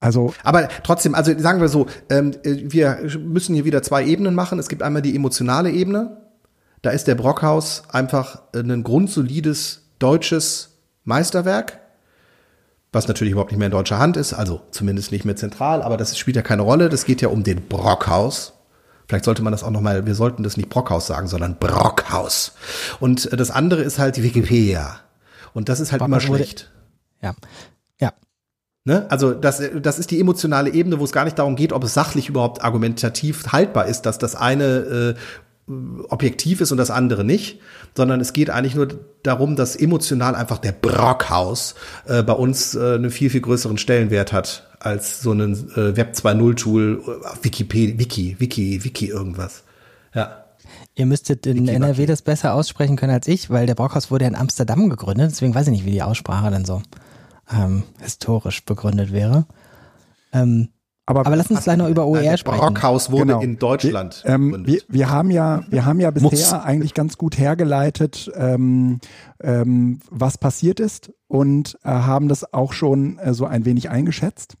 Also, 0.00 0.34
aber 0.42 0.68
trotzdem, 0.82 1.14
also 1.14 1.36
sagen 1.38 1.60
wir 1.60 1.68
so, 1.68 1.86
ähm, 2.10 2.34
wir 2.44 3.00
müssen 3.18 3.54
hier 3.54 3.64
wieder 3.64 3.82
zwei 3.82 4.04
Ebenen 4.04 4.34
machen. 4.34 4.58
Es 4.58 4.68
gibt 4.68 4.82
einmal 4.82 5.02
die 5.02 5.16
emotionale 5.16 5.70
Ebene. 5.70 6.22
Da 6.82 6.90
ist 6.90 7.06
der 7.06 7.14
Brockhaus 7.14 7.84
einfach 7.88 8.42
ein 8.54 8.82
grundsolides 8.82 9.82
deutsches 9.98 10.78
Meisterwerk, 11.04 11.80
was 12.96 13.06
natürlich 13.06 13.32
überhaupt 13.32 13.52
nicht 13.52 13.58
mehr 13.58 13.66
in 13.66 13.72
deutscher 13.72 13.98
Hand 13.98 14.16
ist, 14.16 14.32
also 14.32 14.62
zumindest 14.72 15.12
nicht 15.12 15.24
mehr 15.24 15.36
zentral, 15.36 15.82
aber 15.82 15.96
das 15.96 16.18
spielt 16.18 16.36
ja 16.36 16.42
keine 16.42 16.62
Rolle. 16.62 16.88
Das 16.88 17.04
geht 17.04 17.22
ja 17.22 17.28
um 17.28 17.44
den 17.44 17.68
Brockhaus. 17.68 18.54
Vielleicht 19.06 19.24
sollte 19.24 19.42
man 19.42 19.52
das 19.52 19.62
auch 19.62 19.70
nochmal, 19.70 20.06
wir 20.06 20.16
sollten 20.16 20.42
das 20.42 20.56
nicht 20.56 20.68
Brockhaus 20.68 21.06
sagen, 21.06 21.28
sondern 21.28 21.56
Brockhaus. 21.58 22.54
Und 22.98 23.32
das 23.32 23.52
andere 23.52 23.82
ist 23.82 24.00
halt 24.00 24.16
die 24.16 24.24
Wikipedia. 24.24 24.96
Und 25.54 25.68
das 25.68 25.78
ist 25.78 25.92
halt 25.92 26.00
Brockhaus 26.00 26.24
immer 26.24 26.36
schlecht. 26.36 26.72
Ja. 27.22 27.36
Ja. 28.00 28.12
Ne? 28.84 29.06
Also 29.08 29.32
das, 29.32 29.62
das 29.80 29.98
ist 30.00 30.10
die 30.10 30.18
emotionale 30.18 30.70
Ebene, 30.70 30.98
wo 30.98 31.04
es 31.04 31.12
gar 31.12 31.24
nicht 31.24 31.38
darum 31.38 31.54
geht, 31.54 31.72
ob 31.72 31.84
es 31.84 31.94
sachlich 31.94 32.28
überhaupt 32.28 32.64
argumentativ 32.64 33.52
haltbar 33.52 33.86
ist, 33.86 34.02
dass 34.02 34.18
das 34.18 34.34
eine 34.34 34.64
äh, 34.64 35.14
objektiv 35.68 36.60
ist 36.60 36.70
und 36.70 36.78
das 36.78 36.90
andere 36.90 37.24
nicht, 37.24 37.60
sondern 37.96 38.20
es 38.20 38.32
geht 38.32 38.50
eigentlich 38.50 38.76
nur 38.76 38.88
darum, 39.24 39.56
dass 39.56 39.74
emotional 39.74 40.36
einfach 40.36 40.58
der 40.58 40.72
Brockhaus 40.72 41.74
äh, 42.06 42.22
bei 42.22 42.34
uns 42.34 42.74
äh, 42.76 42.94
einen 42.94 43.10
viel, 43.10 43.30
viel 43.30 43.40
größeren 43.40 43.76
Stellenwert 43.76 44.32
hat 44.32 44.68
als 44.78 45.20
so 45.20 45.32
ein 45.32 45.70
äh, 45.74 45.96
Web 45.96 46.14
2.0 46.14 46.54
Tool, 46.56 47.02
äh, 47.04 47.44
Wikipedia, 47.44 47.98
Wiki, 47.98 48.36
Wiki, 48.38 48.84
Wiki 48.84 49.06
irgendwas. 49.08 49.64
Ja. 50.14 50.44
Ihr 50.94 51.06
müsstet 51.06 51.46
in 51.46 51.66
Wiki 51.66 51.74
NRW 51.74 52.06
das 52.06 52.22
besser 52.22 52.54
aussprechen 52.54 52.96
können 52.96 53.12
als 53.12 53.26
ich, 53.26 53.50
weil 53.50 53.66
der 53.66 53.74
Brockhaus 53.74 54.10
wurde 54.10 54.26
in 54.26 54.36
Amsterdam 54.36 54.88
gegründet, 54.88 55.32
deswegen 55.32 55.54
weiß 55.54 55.66
ich 55.66 55.72
nicht, 55.72 55.84
wie 55.84 55.90
die 55.90 56.02
Aussprache 56.02 56.50
dann 56.50 56.64
so 56.64 56.80
ähm, 57.52 57.82
historisch 58.00 58.64
begründet 58.64 59.12
wäre. 59.12 59.46
Ähm, 60.32 60.68
aber, 61.08 61.20
aber 61.20 61.36
lass 61.36 61.50
uns 61.50 61.62
gleich 61.62 61.76
noch 61.76 61.88
über 61.88 62.04
OER 62.04 62.36
sprechen. 62.36 62.58
Brockhaus 62.58 63.12
wurde 63.12 63.26
genau. 63.26 63.40
in 63.40 63.58
Deutschland. 63.58 64.22
Wir, 64.24 64.34
ähm, 64.34 64.62
wir, 64.66 64.80
wir, 64.88 65.08
haben 65.08 65.30
ja, 65.30 65.62
wir 65.68 65.84
haben 65.84 66.00
ja 66.00 66.10
bisher 66.10 66.30
Muss. 66.30 66.52
eigentlich 66.52 66.94
ganz 66.94 67.16
gut 67.16 67.38
hergeleitet, 67.38 68.30
ähm, 68.34 68.98
ähm, 69.40 70.00
was 70.10 70.36
passiert 70.36 70.80
ist 70.80 71.12
und 71.28 71.78
äh, 71.84 71.90
haben 71.90 72.26
das 72.26 72.52
auch 72.52 72.72
schon 72.72 73.18
äh, 73.18 73.34
so 73.34 73.46
ein 73.46 73.64
wenig 73.64 73.88
eingeschätzt. 73.88 74.56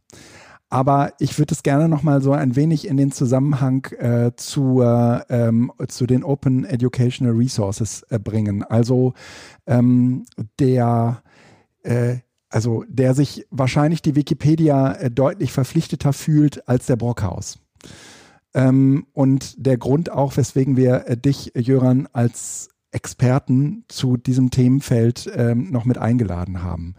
Aber 0.68 1.12
ich 1.18 1.38
würde 1.38 1.54
es 1.54 1.62
gerne 1.62 1.88
noch 1.88 2.02
mal 2.02 2.22
so 2.22 2.32
ein 2.32 2.54
wenig 2.54 2.86
in 2.86 2.96
den 2.96 3.10
Zusammenhang 3.10 3.84
äh, 3.98 4.32
zu, 4.36 4.82
äh, 4.82 5.20
ähm, 5.28 5.72
zu 5.88 6.06
den 6.06 6.22
Open 6.24 6.64
Educational 6.64 7.34
Resources 7.34 8.02
äh, 8.10 8.18
bringen. 8.18 8.64
Also 8.64 9.14
ähm, 9.66 10.26
der 10.58 11.22
äh, 11.82 12.16
also 12.48 12.84
der 12.88 13.14
sich 13.14 13.46
wahrscheinlich 13.50 14.02
die 14.02 14.14
Wikipedia 14.14 14.92
äh, 14.92 15.10
deutlich 15.10 15.52
verpflichteter 15.52 16.12
fühlt 16.12 16.68
als 16.68 16.86
der 16.86 16.96
Brockhaus. 16.96 17.58
Ähm, 18.54 19.06
und 19.12 19.54
der 19.66 19.76
Grund 19.76 20.10
auch, 20.10 20.36
weswegen 20.36 20.76
wir 20.76 21.06
äh, 21.06 21.16
dich, 21.16 21.52
Jöran, 21.54 22.08
als 22.12 22.70
Experten 22.90 23.84
zu 23.88 24.16
diesem 24.16 24.50
Themenfeld 24.50 25.30
ähm, 25.34 25.70
noch 25.70 25.84
mit 25.84 25.98
eingeladen 25.98 26.62
haben. 26.62 26.94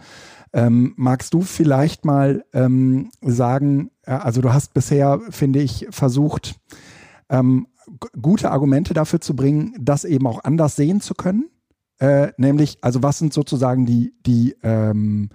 Ähm, 0.54 0.94
magst 0.96 1.34
du 1.34 1.42
vielleicht 1.42 2.06
mal 2.06 2.46
ähm, 2.54 3.10
sagen, 3.22 3.90
äh, 4.04 4.12
also 4.12 4.42
du 4.42 4.54
hast 4.54 4.74
bisher, 4.74 5.20
finde 5.30 5.60
ich, 5.60 5.88
versucht, 5.90 6.56
ähm, 7.30 7.68
gute 8.22 8.52
Argumente 8.52 8.94
dafür 8.94 9.22
zu 9.22 9.36
bringen, 9.36 9.74
das 9.80 10.04
eben 10.04 10.28
auch 10.28 10.44
anders 10.44 10.76
sehen 10.76 11.02
zu 11.02 11.16
können 11.16 11.50
äh, 12.00 12.32
nämlich, 12.38 12.78
also 12.82 13.04
was 13.04 13.20
sind 13.20 13.34
sozusagen 13.34 13.86
die, 13.86 14.14
die, 14.26 14.56
ähm, 14.64 15.30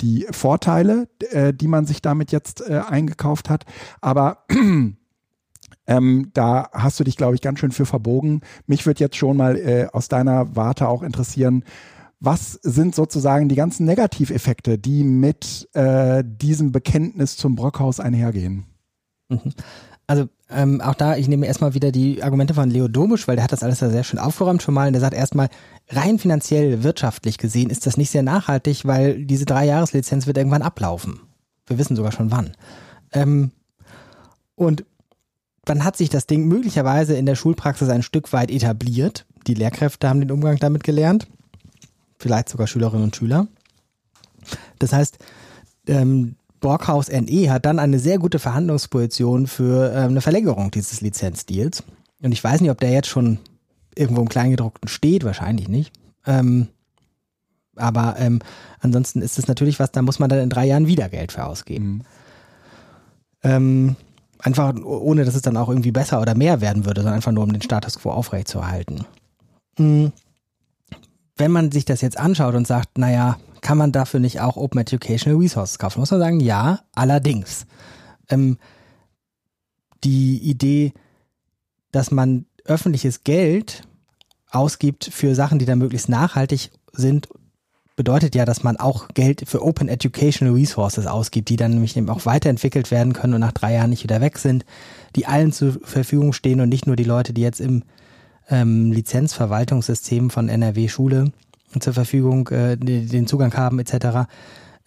die 0.00 0.26
Vorteile, 0.30 1.08
äh, 1.30 1.54
die 1.54 1.68
man 1.68 1.86
sich 1.86 2.02
damit 2.02 2.32
jetzt 2.32 2.60
äh, 2.68 2.80
eingekauft 2.86 3.48
hat. 3.48 3.64
Aber 4.00 4.44
ähm, 5.86 6.30
da 6.34 6.68
hast 6.72 7.00
du 7.00 7.04
dich, 7.04 7.16
glaube 7.16 7.34
ich, 7.34 7.40
ganz 7.40 7.60
schön 7.60 7.72
für 7.72 7.86
verbogen. 7.86 8.42
Mich 8.66 8.84
würde 8.84 9.00
jetzt 9.00 9.16
schon 9.16 9.36
mal 9.36 9.56
äh, 9.56 9.88
aus 9.92 10.08
deiner 10.08 10.54
Warte 10.56 10.88
auch 10.88 11.02
interessieren, 11.02 11.64
was 12.20 12.52
sind 12.62 12.94
sozusagen 12.94 13.48
die 13.48 13.56
ganzen 13.56 13.84
Negativeffekte, 13.84 14.78
die 14.78 15.02
mit 15.02 15.68
äh, 15.72 16.22
diesem 16.24 16.70
Bekenntnis 16.70 17.36
zum 17.36 17.56
Brockhaus 17.56 17.98
einhergehen? 17.98 18.64
Mhm. 19.28 19.54
Also 20.12 20.28
ähm, 20.50 20.82
auch 20.82 20.92
da, 20.92 21.16
ich 21.16 21.26
nehme 21.26 21.46
erstmal 21.46 21.72
wieder 21.72 21.90
die 21.90 22.22
Argumente 22.22 22.52
von 22.52 22.68
Leo 22.68 22.86
Domisch, 22.86 23.26
weil 23.26 23.36
der 23.36 23.44
hat 23.44 23.52
das 23.52 23.62
alles 23.62 23.78
sehr 23.78 24.04
schön 24.04 24.18
aufgeräumt 24.18 24.62
schon 24.62 24.74
mal. 24.74 24.86
Und 24.86 24.92
der 24.92 25.00
sagt 25.00 25.14
erstmal, 25.14 25.48
rein 25.88 26.18
finanziell, 26.18 26.82
wirtschaftlich 26.82 27.38
gesehen 27.38 27.70
ist 27.70 27.86
das 27.86 27.96
nicht 27.96 28.10
sehr 28.10 28.22
nachhaltig, 28.22 28.84
weil 28.84 29.24
diese 29.24 29.46
Drei-Jahres-Lizenz 29.46 30.26
wird 30.26 30.36
irgendwann 30.36 30.60
ablaufen. 30.60 31.20
Wir 31.66 31.78
wissen 31.78 31.96
sogar 31.96 32.12
schon 32.12 32.30
wann. 32.30 32.52
Ähm, 33.12 33.52
und 34.54 34.84
dann 35.64 35.82
hat 35.82 35.96
sich 35.96 36.10
das 36.10 36.26
Ding 36.26 36.46
möglicherweise 36.46 37.16
in 37.16 37.24
der 37.24 37.34
Schulpraxis 37.34 37.88
ein 37.88 38.02
Stück 38.02 38.34
weit 38.34 38.50
etabliert. 38.50 39.24
Die 39.46 39.54
Lehrkräfte 39.54 40.10
haben 40.10 40.20
den 40.20 40.30
Umgang 40.30 40.58
damit 40.58 40.84
gelernt. 40.84 41.26
Vielleicht 42.18 42.50
sogar 42.50 42.66
Schülerinnen 42.66 43.04
und 43.04 43.16
Schüler. 43.16 43.46
Das 44.78 44.92
heißt, 44.92 45.16
ähm, 45.86 46.36
Borghaus 46.62 47.08
NE 47.08 47.50
hat 47.50 47.66
dann 47.66 47.78
eine 47.78 47.98
sehr 47.98 48.18
gute 48.18 48.38
Verhandlungsposition 48.38 49.46
für 49.46 49.92
ähm, 49.92 50.10
eine 50.12 50.22
Verlängerung 50.22 50.70
dieses 50.70 51.02
Lizenzdeals. 51.02 51.82
Und 52.22 52.32
ich 52.32 52.42
weiß 52.42 52.62
nicht, 52.62 52.70
ob 52.70 52.80
der 52.80 52.92
jetzt 52.92 53.08
schon 53.08 53.38
irgendwo 53.94 54.22
im 54.22 54.28
Kleingedruckten 54.28 54.88
steht, 54.88 55.24
wahrscheinlich 55.24 55.68
nicht. 55.68 55.92
Ähm, 56.24 56.68
aber 57.76 58.16
ähm, 58.18 58.40
ansonsten 58.80 59.20
ist 59.22 59.38
es 59.38 59.48
natürlich 59.48 59.80
was, 59.80 59.92
da 59.92 60.02
muss 60.02 60.18
man 60.18 60.30
dann 60.30 60.38
in 60.38 60.50
drei 60.50 60.66
Jahren 60.66 60.86
wieder 60.86 61.08
Geld 61.08 61.32
für 61.32 61.44
ausgeben. 61.44 61.92
Mhm. 61.94 62.02
Ähm, 63.44 63.96
einfach 64.38 64.72
ohne, 64.84 65.24
dass 65.24 65.34
es 65.34 65.42
dann 65.42 65.56
auch 65.56 65.68
irgendwie 65.68 65.90
besser 65.90 66.20
oder 66.20 66.34
mehr 66.34 66.60
werden 66.60 66.84
würde, 66.84 67.00
sondern 67.00 67.16
einfach 67.16 67.32
nur, 67.32 67.44
um 67.44 67.52
den 67.52 67.62
Status 67.62 67.98
quo 67.98 68.10
aufrechtzuerhalten. 68.10 69.04
Mhm. 69.78 70.12
Wenn 71.36 71.50
man 71.50 71.72
sich 71.72 71.84
das 71.84 72.02
jetzt 72.02 72.18
anschaut 72.18 72.54
und 72.54 72.66
sagt, 72.66 72.98
naja, 72.98 73.36
kann 73.62 73.78
man 73.78 73.92
dafür 73.92 74.20
nicht 74.20 74.40
auch 74.40 74.56
Open 74.56 74.80
Educational 74.80 75.38
Resources 75.38 75.78
kaufen? 75.78 76.00
Muss 76.00 76.10
man 76.10 76.20
sagen, 76.20 76.40
ja, 76.40 76.80
allerdings. 76.94 77.66
Ähm, 78.28 78.58
die 80.04 80.38
Idee, 80.38 80.92
dass 81.92 82.10
man 82.10 82.44
öffentliches 82.64 83.24
Geld 83.24 83.82
ausgibt 84.50 85.08
für 85.12 85.34
Sachen, 85.34 85.58
die 85.58 85.64
dann 85.64 85.78
möglichst 85.78 86.08
nachhaltig 86.08 86.70
sind, 86.92 87.28
bedeutet 87.94 88.34
ja, 88.34 88.44
dass 88.44 88.64
man 88.64 88.78
auch 88.78 89.08
Geld 89.14 89.44
für 89.46 89.62
Open 89.62 89.88
Educational 89.88 90.54
Resources 90.54 91.06
ausgibt, 91.06 91.48
die 91.48 91.56
dann 91.56 91.72
nämlich 91.72 91.96
eben 91.96 92.08
auch 92.08 92.26
weiterentwickelt 92.26 92.90
werden 92.90 93.12
können 93.12 93.34
und 93.34 93.40
nach 93.40 93.52
drei 93.52 93.74
Jahren 93.74 93.90
nicht 93.90 94.02
wieder 94.02 94.20
weg 94.20 94.38
sind, 94.38 94.64
die 95.14 95.26
allen 95.26 95.52
zur 95.52 95.78
Verfügung 95.84 96.32
stehen 96.32 96.60
und 96.60 96.68
nicht 96.68 96.86
nur 96.86 96.96
die 96.96 97.04
Leute, 97.04 97.32
die 97.32 97.42
jetzt 97.42 97.60
im 97.60 97.84
ähm, 98.48 98.90
Lizenzverwaltungssystem 98.92 100.30
von 100.30 100.48
NRW 100.48 100.88
Schule 100.88 101.32
zur 101.80 101.94
Verfügung 101.94 102.48
äh, 102.48 102.76
den 102.76 103.26
Zugang 103.26 103.54
haben 103.54 103.78
etc., 103.78 104.28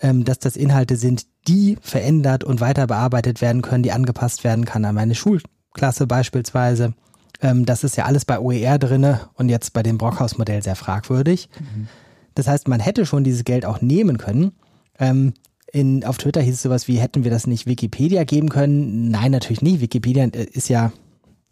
ähm, 0.02 0.26
dass 0.26 0.40
das 0.40 0.58
Inhalte 0.58 0.98
sind, 0.98 1.26
die 1.48 1.78
verändert 1.82 2.44
und 2.44 2.60
weiter 2.60 2.88
bearbeitet 2.88 3.42
werden 3.42 3.62
können, 3.62 3.84
die 3.84 3.94
angepasst 3.94 4.44
werden 4.44 4.66
kann 4.66 4.84
an 4.84 4.96
meine 4.96 5.16
Schulklasse 5.16 6.06
beispielsweise. 6.06 6.94
Ähm, 7.42 7.66
das 7.66 7.84
ist 7.84 7.96
ja 7.96 8.06
alles 8.06 8.26
bei 8.26 8.40
OER 8.40 8.78
drinne 8.78 9.22
und 9.36 9.50
jetzt 9.50 9.74
bei 9.74 9.84
dem 9.84 9.98
Brockhaus-Modell 9.98 10.62
sehr 10.64 10.76
fragwürdig. 10.76 11.50
Mhm. 11.60 11.88
Das 12.34 12.48
heißt, 12.48 12.68
man 12.68 12.82
hätte 12.82 13.06
schon 13.06 13.24
dieses 13.24 13.46
Geld 13.46 13.66
auch 13.66 13.82
nehmen 13.82 14.18
können. 14.18 14.52
Ähm, 15.00 15.34
in, 15.72 16.06
auf 16.06 16.18
Twitter 16.18 16.42
hieß 16.42 16.56
es 16.56 16.62
sowas 16.62 16.88
wie, 16.88 17.00
hätten 17.00 17.24
wir 17.24 17.32
das 17.32 17.48
nicht 17.48 17.66
Wikipedia 17.66 18.24
geben 18.24 18.50
können? 18.50 19.10
Nein, 19.10 19.32
natürlich 19.32 19.62
nicht. 19.62 19.82
Wikipedia 19.82 20.26
äh, 20.26 20.44
ist 20.44 20.70
ja 20.70 20.92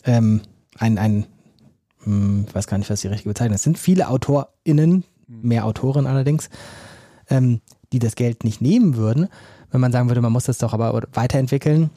ähm, 0.05 0.41
ein, 0.77 0.97
ein 0.97 1.25
hm, 2.03 2.45
ich 2.47 2.55
weiß 2.55 2.67
gar 2.67 2.77
nicht, 2.77 2.89
was 2.89 3.01
die 3.01 3.07
richtige 3.07 3.29
Bezeichnung 3.29 3.55
ist. 3.55 3.61
Es 3.61 3.63
sind 3.63 3.77
viele 3.77 4.09
AutorInnen, 4.09 5.03
mehr 5.27 5.65
Autoren 5.65 6.07
allerdings, 6.07 6.49
ähm, 7.29 7.61
die 7.91 7.99
das 7.99 8.15
Geld 8.15 8.43
nicht 8.43 8.61
nehmen 8.61 8.95
würden, 8.95 9.27
wenn 9.71 9.81
man 9.81 9.91
sagen 9.91 10.09
würde, 10.09 10.21
man 10.21 10.31
muss 10.31 10.45
das 10.45 10.57
doch 10.57 10.73
aber 10.73 11.03
weiterentwickeln. 11.13 11.89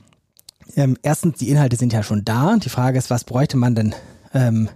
Ähm, 0.74 0.96
erstens, 1.02 1.38
die 1.38 1.50
Inhalte 1.50 1.76
sind 1.76 1.92
ja 1.92 2.02
schon 2.02 2.24
da. 2.24 2.56
Die 2.56 2.68
Frage 2.68 2.98
ist, 2.98 3.10
was 3.10 3.24
bräuchte 3.24 3.56
man 3.56 3.74
denn? 3.74 3.94
Ähm, 4.34 4.68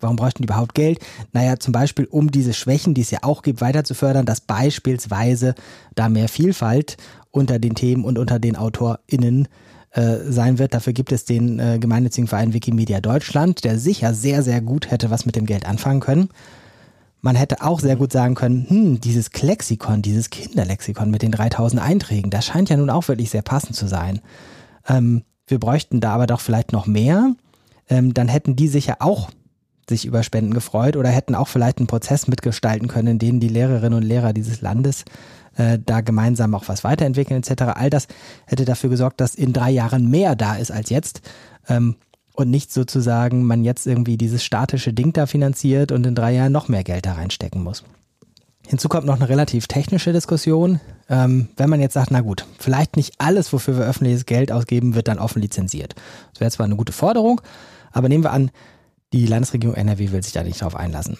warum 0.00 0.16
bräuchten 0.16 0.42
die 0.42 0.46
überhaupt 0.46 0.74
Geld? 0.74 0.98
Naja, 1.32 1.58
zum 1.58 1.72
Beispiel, 1.72 2.06
um 2.06 2.30
diese 2.30 2.54
Schwächen, 2.54 2.94
die 2.94 3.02
es 3.02 3.10
ja 3.10 3.20
auch 3.22 3.42
gibt, 3.42 3.60
weiter 3.60 3.84
zu 3.84 3.94
fördern, 3.94 4.26
dass 4.26 4.40
beispielsweise 4.40 5.54
da 5.94 6.08
mehr 6.08 6.28
Vielfalt 6.28 6.96
unter 7.30 7.58
den 7.58 7.74
Themen 7.74 8.04
und 8.04 8.18
unter 8.18 8.38
den 8.38 8.56
AutorInnen 8.56 9.48
äh, 9.90 10.18
sein 10.28 10.58
wird. 10.58 10.74
Dafür 10.74 10.92
gibt 10.92 11.12
es 11.12 11.24
den 11.24 11.58
äh, 11.58 11.78
gemeinnützigen 11.78 12.28
Verein 12.28 12.52
Wikimedia 12.52 13.00
Deutschland, 13.00 13.64
der 13.64 13.78
sicher 13.78 14.14
sehr, 14.14 14.42
sehr 14.42 14.60
gut 14.60 14.90
hätte 14.90 15.10
was 15.10 15.26
mit 15.26 15.36
dem 15.36 15.46
Geld 15.46 15.66
anfangen 15.66 16.00
können. 16.00 16.28
Man 17.20 17.36
hätte 17.36 17.62
auch 17.62 17.80
sehr 17.80 17.96
gut 17.96 18.12
sagen 18.12 18.34
können, 18.34 18.66
hm, 18.68 19.00
dieses 19.00 19.30
Klexikon, 19.30 20.02
dieses 20.02 20.30
Kinderlexikon 20.30 21.10
mit 21.10 21.22
den 21.22 21.32
3000 21.32 21.82
Einträgen, 21.82 22.30
das 22.30 22.46
scheint 22.46 22.70
ja 22.70 22.76
nun 22.76 22.90
auch 22.90 23.08
wirklich 23.08 23.30
sehr 23.30 23.42
passend 23.42 23.74
zu 23.74 23.88
sein. 23.88 24.20
Ähm, 24.86 25.24
wir 25.46 25.58
bräuchten 25.58 26.00
da 26.00 26.14
aber 26.14 26.26
doch 26.26 26.40
vielleicht 26.40 26.72
noch 26.72 26.86
mehr. 26.86 27.34
Ähm, 27.88 28.14
dann 28.14 28.28
hätten 28.28 28.54
die 28.54 28.68
sicher 28.68 28.96
auch 29.00 29.30
sich 29.88 30.04
über 30.04 30.22
Spenden 30.22 30.54
gefreut 30.54 30.96
oder 30.96 31.08
hätten 31.08 31.34
auch 31.34 31.48
vielleicht 31.48 31.78
einen 31.78 31.86
Prozess 31.86 32.28
mitgestalten 32.28 32.88
können, 32.88 33.08
in 33.08 33.18
dem 33.18 33.40
die 33.40 33.48
Lehrerinnen 33.48 33.94
und 33.94 34.04
Lehrer 34.04 34.32
dieses 34.32 34.60
Landes 34.60 35.04
äh, 35.56 35.78
da 35.84 36.00
gemeinsam 36.02 36.54
auch 36.54 36.68
was 36.68 36.84
weiterentwickeln 36.84 37.42
etc. 37.42 37.62
All 37.74 37.90
das 37.90 38.06
hätte 38.46 38.64
dafür 38.64 38.90
gesorgt, 38.90 39.20
dass 39.20 39.34
in 39.34 39.52
drei 39.52 39.70
Jahren 39.70 40.08
mehr 40.10 40.36
da 40.36 40.56
ist 40.56 40.70
als 40.70 40.90
jetzt. 40.90 41.22
Ähm, 41.68 41.96
und 42.38 42.50
nicht 42.50 42.72
sozusagen 42.72 43.44
man 43.44 43.64
jetzt 43.64 43.84
irgendwie 43.84 44.16
dieses 44.16 44.44
statische 44.44 44.92
Ding 44.92 45.12
da 45.12 45.26
finanziert 45.26 45.90
und 45.90 46.06
in 46.06 46.14
drei 46.14 46.32
Jahren 46.32 46.52
noch 46.52 46.68
mehr 46.68 46.84
Geld 46.84 47.04
da 47.04 47.14
reinstecken 47.14 47.64
muss. 47.64 47.82
Hinzu 48.64 48.88
kommt 48.88 49.06
noch 49.06 49.16
eine 49.16 49.28
relativ 49.28 49.66
technische 49.66 50.12
Diskussion. 50.12 50.78
Ähm, 51.08 51.48
wenn 51.56 51.68
man 51.68 51.80
jetzt 51.80 51.94
sagt, 51.94 52.12
na 52.12 52.20
gut, 52.20 52.46
vielleicht 52.56 52.96
nicht 52.96 53.14
alles, 53.18 53.52
wofür 53.52 53.76
wir 53.76 53.86
öffentliches 53.86 54.24
Geld 54.24 54.52
ausgeben, 54.52 54.94
wird 54.94 55.08
dann 55.08 55.18
offen 55.18 55.42
lizenziert. 55.42 55.96
Das 56.30 56.40
wäre 56.40 56.50
zwar 56.52 56.66
eine 56.66 56.76
gute 56.76 56.92
Forderung, 56.92 57.40
aber 57.90 58.08
nehmen 58.08 58.22
wir 58.22 58.30
an, 58.30 58.52
die 59.12 59.26
Landesregierung 59.26 59.74
NRW 59.74 60.12
will 60.12 60.22
sich 60.22 60.32
da 60.32 60.44
nicht 60.44 60.62
drauf 60.62 60.76
einlassen. 60.76 61.18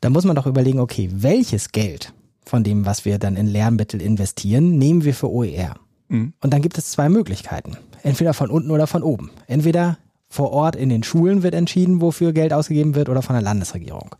Da 0.00 0.10
muss 0.10 0.24
man 0.24 0.34
doch 0.34 0.46
überlegen, 0.46 0.80
okay, 0.80 1.08
welches 1.12 1.70
Geld 1.70 2.12
von 2.44 2.64
dem, 2.64 2.86
was 2.86 3.04
wir 3.04 3.20
dann 3.20 3.36
in 3.36 3.46
Lernmittel 3.46 4.02
investieren, 4.02 4.78
nehmen 4.78 5.04
wir 5.04 5.14
für 5.14 5.30
OER? 5.30 5.76
Mhm. 6.08 6.32
Und 6.40 6.52
dann 6.52 6.62
gibt 6.62 6.76
es 6.76 6.90
zwei 6.90 7.08
Möglichkeiten. 7.08 7.76
Entweder 8.02 8.34
von 8.34 8.50
unten 8.50 8.72
oder 8.72 8.88
von 8.88 9.04
oben. 9.04 9.30
Entweder 9.46 9.98
vor 10.28 10.52
Ort 10.52 10.76
in 10.76 10.88
den 10.88 11.02
Schulen 11.02 11.42
wird 11.42 11.54
entschieden, 11.54 12.00
wofür 12.00 12.32
Geld 12.32 12.52
ausgegeben 12.52 12.94
wird 12.94 13.08
oder 13.08 13.22
von 13.22 13.34
der 13.34 13.42
Landesregierung. 13.42 14.16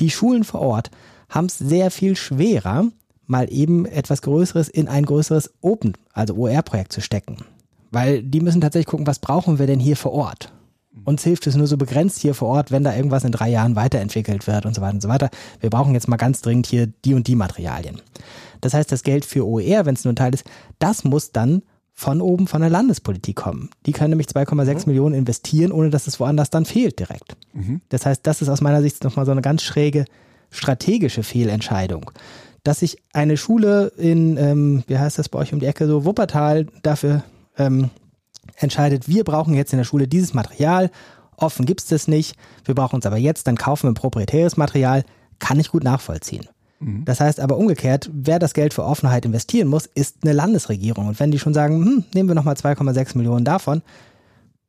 Die 0.00 0.10
Schulen 0.10 0.44
vor 0.44 0.60
Ort 0.60 0.90
haben 1.28 1.46
es 1.46 1.58
sehr 1.58 1.90
viel 1.90 2.16
schwerer, 2.16 2.86
mal 3.26 3.52
eben 3.52 3.86
etwas 3.86 4.22
Größeres 4.22 4.68
in 4.68 4.88
ein 4.88 5.04
größeres 5.06 5.54
Open, 5.60 5.94
also 6.12 6.34
OER-Projekt 6.34 6.92
zu 6.92 7.00
stecken. 7.00 7.38
Weil 7.90 8.22
die 8.22 8.40
müssen 8.40 8.60
tatsächlich 8.60 8.86
gucken, 8.86 9.06
was 9.06 9.18
brauchen 9.18 9.58
wir 9.58 9.66
denn 9.66 9.80
hier 9.80 9.96
vor 9.96 10.12
Ort? 10.12 10.52
Uns 11.04 11.24
hilft 11.24 11.46
es 11.46 11.56
nur 11.56 11.66
so 11.66 11.76
begrenzt 11.76 12.20
hier 12.20 12.34
vor 12.34 12.48
Ort, 12.48 12.70
wenn 12.70 12.84
da 12.84 12.94
irgendwas 12.94 13.24
in 13.24 13.32
drei 13.32 13.50
Jahren 13.50 13.76
weiterentwickelt 13.76 14.46
wird 14.46 14.64
und 14.64 14.74
so 14.74 14.80
weiter 14.80 14.94
und 14.94 15.02
so 15.02 15.08
weiter. 15.08 15.30
Wir 15.60 15.70
brauchen 15.70 15.94
jetzt 15.94 16.08
mal 16.08 16.16
ganz 16.16 16.40
dringend 16.40 16.66
hier 16.66 16.86
die 16.86 17.14
und 17.14 17.26
die 17.26 17.34
Materialien. 17.34 18.00
Das 18.60 18.74
heißt, 18.74 18.90
das 18.90 19.02
Geld 19.02 19.24
für 19.24 19.46
OER, 19.46 19.86
wenn 19.86 19.94
es 19.94 20.04
nur 20.04 20.12
ein 20.12 20.16
Teil 20.16 20.32
ist, 20.32 20.44
das 20.78 21.04
muss 21.04 21.32
dann 21.32 21.62
von 21.96 22.20
oben 22.20 22.48
von 22.48 22.60
der 22.60 22.70
Landespolitik 22.70 23.36
kommen. 23.36 23.70
Die 23.86 23.92
können 23.92 24.10
nämlich 24.10 24.26
2,6 24.26 24.74
mhm. 24.74 24.82
Millionen 24.86 25.14
investieren, 25.14 25.70
ohne 25.70 25.90
dass 25.90 26.08
es 26.08 26.18
woanders 26.18 26.50
dann 26.50 26.64
fehlt 26.64 26.98
direkt. 26.98 27.36
Mhm. 27.52 27.80
Das 27.88 28.04
heißt, 28.04 28.26
das 28.26 28.42
ist 28.42 28.48
aus 28.48 28.60
meiner 28.60 28.82
Sicht 28.82 29.04
nochmal 29.04 29.24
so 29.24 29.32
eine 29.32 29.42
ganz 29.42 29.62
schräge 29.62 30.04
strategische 30.50 31.22
Fehlentscheidung. 31.22 32.10
Dass 32.64 32.80
sich 32.80 32.98
eine 33.12 33.36
Schule 33.36 33.92
in, 33.96 34.36
ähm, 34.36 34.84
wie 34.86 34.98
heißt 34.98 35.18
das 35.18 35.28
bei 35.28 35.38
euch 35.38 35.52
um 35.52 35.60
die 35.60 35.66
Ecke, 35.66 35.86
so 35.86 36.04
Wuppertal 36.04 36.66
dafür 36.82 37.22
ähm, 37.58 37.90
entscheidet, 38.56 39.08
wir 39.08 39.24
brauchen 39.24 39.54
jetzt 39.54 39.72
in 39.72 39.78
der 39.78 39.84
Schule 39.84 40.08
dieses 40.08 40.34
Material, 40.34 40.90
offen 41.36 41.66
gibt 41.66 41.82
es 41.82 41.88
das 41.88 42.08
nicht, 42.08 42.36
wir 42.64 42.74
brauchen 42.74 43.00
es 43.00 43.06
aber 43.06 43.18
jetzt, 43.18 43.46
dann 43.46 43.56
kaufen 43.56 43.84
wir 43.84 43.90
ein 43.92 43.94
proprietäres 43.94 44.56
Material, 44.56 45.04
kann 45.38 45.60
ich 45.60 45.70
gut 45.70 45.84
nachvollziehen. 45.84 46.46
Mhm. 46.80 47.04
Das 47.04 47.20
heißt 47.20 47.40
aber 47.40 47.56
umgekehrt, 47.56 48.10
wer 48.12 48.38
das 48.38 48.54
Geld 48.54 48.74
für 48.74 48.84
Offenheit 48.84 49.24
investieren 49.24 49.68
muss, 49.68 49.86
ist 49.86 50.18
eine 50.22 50.32
Landesregierung. 50.32 51.08
Und 51.08 51.20
wenn 51.20 51.30
die 51.30 51.38
schon 51.38 51.54
sagen, 51.54 51.84
hm, 51.84 52.04
nehmen 52.14 52.28
wir 52.28 52.34
nochmal 52.34 52.54
2,6 52.54 53.16
Millionen 53.16 53.44
davon, 53.44 53.82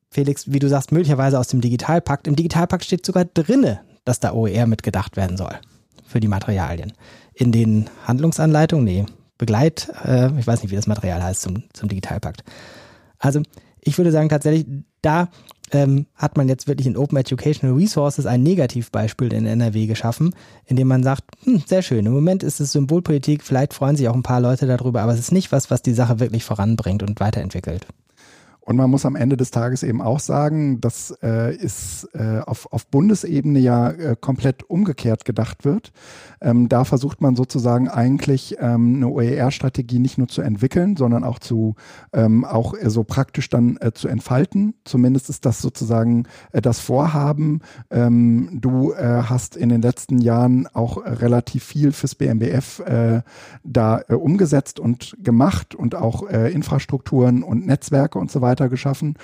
Felix, 0.09 0.51
wie 0.51 0.59
du 0.59 0.69
sagst, 0.69 0.91
möglicherweise 0.91 1.37
aus 1.37 1.49
dem 1.49 1.61
Digitalpakt. 1.61 2.27
Im 2.27 2.35
Digitalpakt 2.35 2.85
steht 2.85 3.05
sogar 3.05 3.25
drinne, 3.25 3.81
dass 4.05 4.19
da 4.19 4.33
OER 4.33 4.65
mitgedacht 4.65 5.17
werden 5.17 5.35
soll 5.35 5.59
für 6.05 6.19
die 6.19 6.29
Materialien. 6.29 6.93
In 7.33 7.51
den 7.51 7.89
Handlungsanleitungen, 8.07 8.85
nee, 8.85 9.05
Begleit, 9.37 9.91
äh, 10.05 10.31
ich 10.39 10.47
weiß 10.47 10.61
nicht, 10.61 10.71
wie 10.71 10.77
das 10.77 10.87
Material 10.87 11.21
heißt 11.21 11.41
zum, 11.41 11.63
zum 11.73 11.89
Digitalpakt. 11.89 12.43
Also 13.19 13.41
ich 13.81 13.97
würde 13.97 14.11
sagen, 14.11 14.29
tatsächlich, 14.29 14.65
da 15.01 15.29
ähm, 15.71 16.05
hat 16.15 16.37
man 16.37 16.47
jetzt 16.47 16.67
wirklich 16.67 16.87
in 16.87 16.97
Open 16.97 17.17
Educational 17.17 17.75
Resources 17.75 18.25
ein 18.25 18.43
Negativbeispiel 18.43 19.33
in 19.33 19.45
NRW 19.45 19.87
geschaffen, 19.87 20.35
indem 20.65 20.87
man 20.87 21.03
sagt, 21.03 21.23
hm, 21.43 21.63
sehr 21.65 21.81
schön, 21.81 22.05
im 22.05 22.13
Moment 22.13 22.43
ist 22.43 22.59
es 22.59 22.71
Symbolpolitik, 22.71 23.43
vielleicht 23.43 23.73
freuen 23.73 23.95
sich 23.95 24.07
auch 24.07 24.15
ein 24.15 24.23
paar 24.23 24.41
Leute 24.41 24.67
darüber, 24.67 25.01
aber 25.01 25.13
es 25.13 25.19
ist 25.19 25.31
nicht 25.31 25.51
was, 25.51 25.71
was 25.71 25.81
die 25.81 25.93
Sache 25.93 26.19
wirklich 26.19 26.43
voranbringt 26.43 27.03
und 27.03 27.19
weiterentwickelt. 27.19 27.87
Und 28.65 28.77
man 28.77 28.89
muss 28.89 29.05
am 29.05 29.15
Ende 29.15 29.37
des 29.37 29.51
Tages 29.51 29.83
eben 29.83 30.01
auch 30.01 30.19
sagen, 30.19 30.81
dass 30.81 31.15
äh, 31.21 31.55
ist 31.55 32.09
äh, 32.13 32.39
auf, 32.39 32.67
auf 32.73 32.87
Bundesebene 32.87 33.59
ja 33.59 33.91
äh, 33.91 34.15
komplett 34.19 34.63
umgekehrt 34.63 35.23
gedacht 35.23 35.65
wird. 35.65 35.91
Ähm, 36.45 36.69
da 36.69 36.83
versucht 36.83 37.21
man 37.21 37.35
sozusagen 37.35 37.89
eigentlich 37.89 38.57
ähm, 38.59 38.97
eine 38.97 39.07
OER-Strategie 39.07 39.97
nicht 39.97 40.19
nur 40.19 40.27
zu 40.27 40.43
entwickeln, 40.43 40.95
sondern 40.95 41.23
auch 41.23 41.39
zu 41.39 41.73
ähm, 42.13 42.45
auch 42.45 42.75
äh, 42.75 42.91
so 42.91 43.03
praktisch 43.03 43.49
dann 43.49 43.77
äh, 43.81 43.93
zu 43.93 44.07
entfalten. 44.07 44.75
Zumindest 44.83 45.31
ist 45.31 45.45
das 45.47 45.59
sozusagen 45.59 46.27
äh, 46.51 46.61
das 46.61 46.79
Vorhaben. 46.79 47.61
Ähm, 47.89 48.59
du 48.61 48.93
äh, 48.93 49.23
hast 49.23 49.57
in 49.57 49.69
den 49.69 49.81
letzten 49.81 50.19
Jahren 50.19 50.67
auch 50.67 51.03
relativ 51.03 51.63
viel 51.63 51.91
fürs 51.91 52.13
BMBF 52.13 52.79
äh, 52.81 53.21
da 53.63 54.01
äh, 54.07 54.13
umgesetzt 54.13 54.79
und 54.79 55.17
gemacht 55.19 55.73
und 55.73 55.95
auch 55.95 56.23
Infrastrukturen 56.25 57.41
und 57.41 57.65
Netzwerke 57.65 58.19
und 58.19 58.29
so 58.29 58.41
weiter 58.41 58.69
geschaffen. 58.69 59.15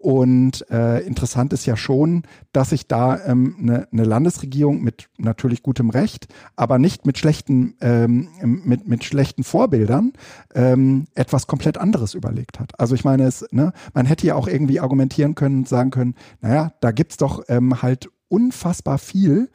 Und 0.00 0.64
äh, 0.70 1.00
interessant 1.00 1.52
ist 1.52 1.66
ja 1.66 1.76
schon, 1.76 2.22
dass 2.52 2.70
sich 2.70 2.88
da 2.88 3.10
eine 3.10 3.32
ähm, 3.32 3.56
ne, 3.58 3.88
ne 3.90 4.04
Landesregierung 4.04 4.82
mit 4.82 5.10
natürlich 5.18 5.62
gutem 5.62 5.90
Recht, 5.90 6.26
aber 6.56 6.78
nicht 6.78 7.04
mit 7.04 7.18
schlechten, 7.18 7.76
ähm, 7.82 8.30
mit, 8.40 8.88
mit 8.88 9.04
schlechten 9.04 9.44
Vorbildern 9.44 10.14
ähm, 10.54 11.04
etwas 11.14 11.46
komplett 11.46 11.76
anderes 11.76 12.14
überlegt 12.14 12.60
hat. 12.60 12.80
Also 12.80 12.94
ich 12.94 13.04
meine, 13.04 13.24
es, 13.24 13.44
ne, 13.50 13.74
man 13.92 14.06
hätte 14.06 14.26
ja 14.26 14.36
auch 14.36 14.48
irgendwie 14.48 14.80
argumentieren 14.80 15.34
können 15.34 15.66
sagen 15.66 15.90
können, 15.90 16.14
naja, 16.40 16.72
da 16.80 16.92
gibt's 16.92 17.18
doch 17.18 17.42
ähm, 17.48 17.82
halt 17.82 18.08
unfassbar 18.28 18.96
viel. 18.96 19.50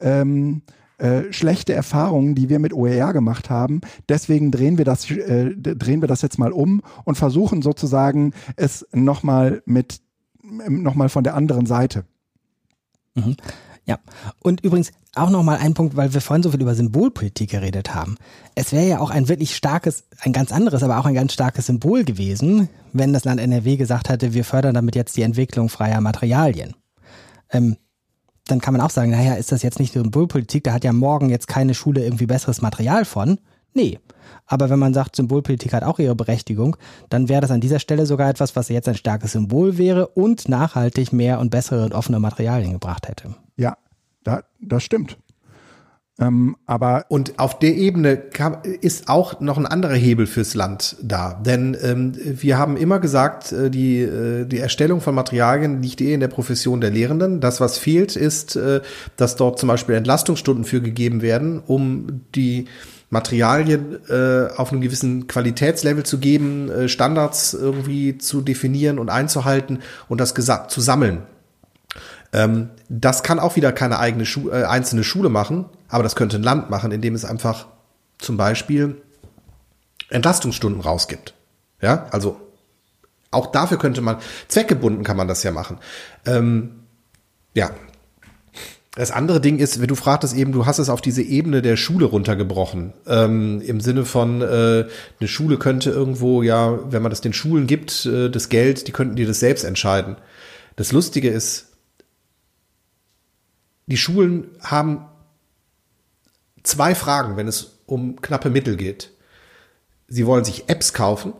Ähm, 0.00 0.62
äh, 0.98 1.32
schlechte 1.32 1.72
Erfahrungen, 1.72 2.34
die 2.34 2.48
wir 2.48 2.58
mit 2.58 2.72
OER 2.72 3.12
gemacht 3.12 3.50
haben. 3.50 3.80
Deswegen 4.08 4.50
drehen 4.50 4.78
wir 4.78 4.84
das, 4.84 5.10
äh, 5.10 5.50
drehen 5.56 6.00
wir 6.00 6.08
das 6.08 6.22
jetzt 6.22 6.38
mal 6.38 6.52
um 6.52 6.82
und 7.04 7.16
versuchen 7.16 7.62
sozusagen 7.62 8.32
es 8.56 8.86
nochmal 8.92 9.62
mit, 9.66 10.00
nochmal 10.42 11.08
von 11.08 11.24
der 11.24 11.34
anderen 11.34 11.66
Seite. 11.66 12.04
Mhm. 13.14 13.36
Ja, 13.86 13.98
und 14.40 14.62
übrigens 14.62 14.92
auch 15.14 15.28
nochmal 15.28 15.58
ein 15.58 15.74
Punkt, 15.74 15.94
weil 15.94 16.14
wir 16.14 16.22
vorhin 16.22 16.42
so 16.42 16.50
viel 16.50 16.62
über 16.62 16.74
Symbolpolitik 16.74 17.50
geredet 17.50 17.94
haben. 17.94 18.16
Es 18.54 18.72
wäre 18.72 18.88
ja 18.88 18.98
auch 19.00 19.10
ein 19.10 19.28
wirklich 19.28 19.54
starkes, 19.54 20.04
ein 20.20 20.32
ganz 20.32 20.52
anderes, 20.52 20.82
aber 20.82 20.98
auch 20.98 21.04
ein 21.04 21.14
ganz 21.14 21.34
starkes 21.34 21.66
Symbol 21.66 22.04
gewesen, 22.04 22.68
wenn 22.92 23.12
das 23.12 23.24
Land 23.24 23.40
NRW 23.40 23.76
gesagt 23.76 24.08
hätte, 24.08 24.32
wir 24.32 24.44
fördern 24.44 24.74
damit 24.74 24.96
jetzt 24.96 25.16
die 25.16 25.22
Entwicklung 25.22 25.68
freier 25.68 26.00
Materialien. 26.00 26.74
Ähm, 27.50 27.76
dann 28.46 28.60
kann 28.60 28.74
man 28.74 28.80
auch 28.80 28.90
sagen, 28.90 29.10
naja, 29.10 29.34
ist 29.34 29.52
das 29.52 29.62
jetzt 29.62 29.78
nicht 29.78 29.92
Symbolpolitik, 29.92 30.64
da 30.64 30.72
hat 30.72 30.84
ja 30.84 30.92
morgen 30.92 31.30
jetzt 31.30 31.48
keine 31.48 31.74
Schule 31.74 32.04
irgendwie 32.04 32.26
besseres 32.26 32.60
Material 32.60 33.04
von. 33.04 33.38
Nee. 33.72 33.98
Aber 34.46 34.68
wenn 34.68 34.78
man 34.78 34.92
sagt, 34.92 35.16
Symbolpolitik 35.16 35.72
hat 35.72 35.82
auch 35.82 35.98
ihre 35.98 36.14
Berechtigung, 36.14 36.76
dann 37.08 37.28
wäre 37.28 37.40
das 37.40 37.50
an 37.50 37.60
dieser 37.60 37.78
Stelle 37.78 38.04
sogar 38.04 38.28
etwas, 38.28 38.54
was 38.56 38.68
jetzt 38.68 38.88
ein 38.88 38.94
starkes 38.94 39.32
Symbol 39.32 39.78
wäre 39.78 40.08
und 40.08 40.48
nachhaltig 40.48 41.12
mehr 41.12 41.40
und 41.40 41.50
bessere 41.50 41.84
und 41.84 41.94
offene 41.94 42.20
Materialien 42.20 42.72
gebracht 42.74 43.08
hätte. 43.08 43.34
Ja, 43.56 43.78
da, 44.22 44.42
das 44.60 44.82
stimmt. 44.82 45.16
Ähm, 46.20 46.56
aber 46.66 47.06
und 47.08 47.40
auf 47.40 47.58
der 47.58 47.74
Ebene 47.74 48.16
kam, 48.16 48.58
ist 48.62 49.08
auch 49.08 49.40
noch 49.40 49.58
ein 49.58 49.66
anderer 49.66 49.94
Hebel 49.94 50.26
fürs 50.26 50.54
Land 50.54 50.96
da. 51.02 51.34
Denn 51.34 51.76
ähm, 51.82 52.12
wir 52.16 52.56
haben 52.56 52.76
immer 52.76 53.00
gesagt, 53.00 53.50
äh, 53.50 53.68
die, 53.68 54.00
äh, 54.00 54.44
die 54.44 54.60
Erstellung 54.60 55.00
von 55.00 55.16
Materialien 55.16 55.82
liegt 55.82 56.00
eh 56.00 56.14
in 56.14 56.20
der 56.20 56.28
Profession 56.28 56.80
der 56.80 56.90
Lehrenden. 56.90 57.40
Das, 57.40 57.60
was 57.60 57.78
fehlt, 57.78 58.14
ist, 58.14 58.54
äh, 58.54 58.80
dass 59.16 59.34
dort 59.34 59.58
zum 59.58 59.68
Beispiel 59.68 59.96
Entlastungsstunden 59.96 60.64
für 60.64 60.80
gegeben 60.80 61.20
werden, 61.20 61.60
um 61.66 62.20
die 62.36 62.66
Materialien 63.10 63.98
äh, 64.08 64.48
auf 64.56 64.70
einem 64.70 64.82
gewissen 64.82 65.26
Qualitätslevel 65.26 66.04
zu 66.04 66.18
geben, 66.18 66.70
äh, 66.70 66.88
Standards 66.88 67.54
irgendwie 67.54 68.18
zu 68.18 68.40
definieren 68.40 69.00
und 69.00 69.10
einzuhalten 69.10 69.80
und 70.08 70.20
das 70.20 70.34
zu 70.68 70.80
sammeln. 70.80 71.22
Ähm, 72.34 72.70
das 72.88 73.22
kann 73.22 73.38
auch 73.38 73.56
wieder 73.56 73.72
keine 73.72 73.98
eigene 73.98 74.26
Schu 74.26 74.50
äh, 74.50 74.64
einzelne 74.64 75.04
Schule 75.04 75.28
machen, 75.28 75.66
aber 75.94 76.02
das 76.02 76.16
könnte 76.16 76.38
ein 76.38 76.42
Land 76.42 76.70
machen, 76.70 76.90
indem 76.90 77.14
es 77.14 77.24
einfach 77.24 77.68
zum 78.18 78.36
Beispiel 78.36 79.00
Entlastungsstunden 80.08 80.80
rausgibt. 80.80 81.34
Ja, 81.80 82.08
also 82.10 82.40
auch 83.30 83.52
dafür 83.52 83.78
könnte 83.78 84.00
man, 84.00 84.16
zweckgebunden 84.48 85.04
kann 85.04 85.16
man 85.16 85.28
das 85.28 85.44
ja 85.44 85.52
machen. 85.52 85.78
Ähm, 86.26 86.80
ja. 87.54 87.70
Das 88.96 89.12
andere 89.12 89.40
Ding 89.40 89.60
ist, 89.60 89.80
wenn 89.80 89.86
du 89.86 89.94
fragtest 89.94 90.34
eben, 90.34 90.50
du 90.50 90.66
hast 90.66 90.80
es 90.80 90.88
auf 90.88 91.00
diese 91.00 91.22
Ebene 91.22 91.62
der 91.62 91.76
Schule 91.76 92.06
runtergebrochen. 92.06 92.92
Ähm, 93.06 93.60
Im 93.60 93.80
Sinne 93.80 94.04
von, 94.04 94.42
äh, 94.42 94.88
eine 95.20 95.28
Schule 95.28 95.58
könnte 95.58 95.90
irgendwo, 95.90 96.42
ja, 96.42 96.76
wenn 96.90 97.02
man 97.02 97.10
das 97.10 97.20
den 97.20 97.32
Schulen 97.32 97.68
gibt, 97.68 98.04
äh, 98.06 98.30
das 98.30 98.48
Geld, 98.48 98.88
die 98.88 98.92
könnten 98.92 99.14
dir 99.14 99.28
das 99.28 99.38
selbst 99.38 99.62
entscheiden. 99.62 100.16
Das 100.74 100.90
Lustige 100.90 101.30
ist, 101.30 101.68
die 103.86 103.96
Schulen 103.96 104.48
haben 104.60 105.06
zwei 106.64 106.94
Fragen, 106.96 107.36
wenn 107.36 107.46
es 107.46 107.78
um 107.86 108.20
knappe 108.20 108.50
Mittel 108.50 108.76
geht. 108.76 109.10
Sie 110.08 110.26
wollen 110.26 110.44
sich 110.44 110.68
Apps 110.68 110.92
kaufen. 110.92 111.32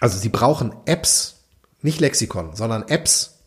Also 0.00 0.16
sie 0.18 0.28
brauchen 0.28 0.72
Apps, 0.86 1.42
nicht 1.82 2.00
Lexikon, 2.00 2.54
sondern 2.54 2.84
Apps. 2.86 3.40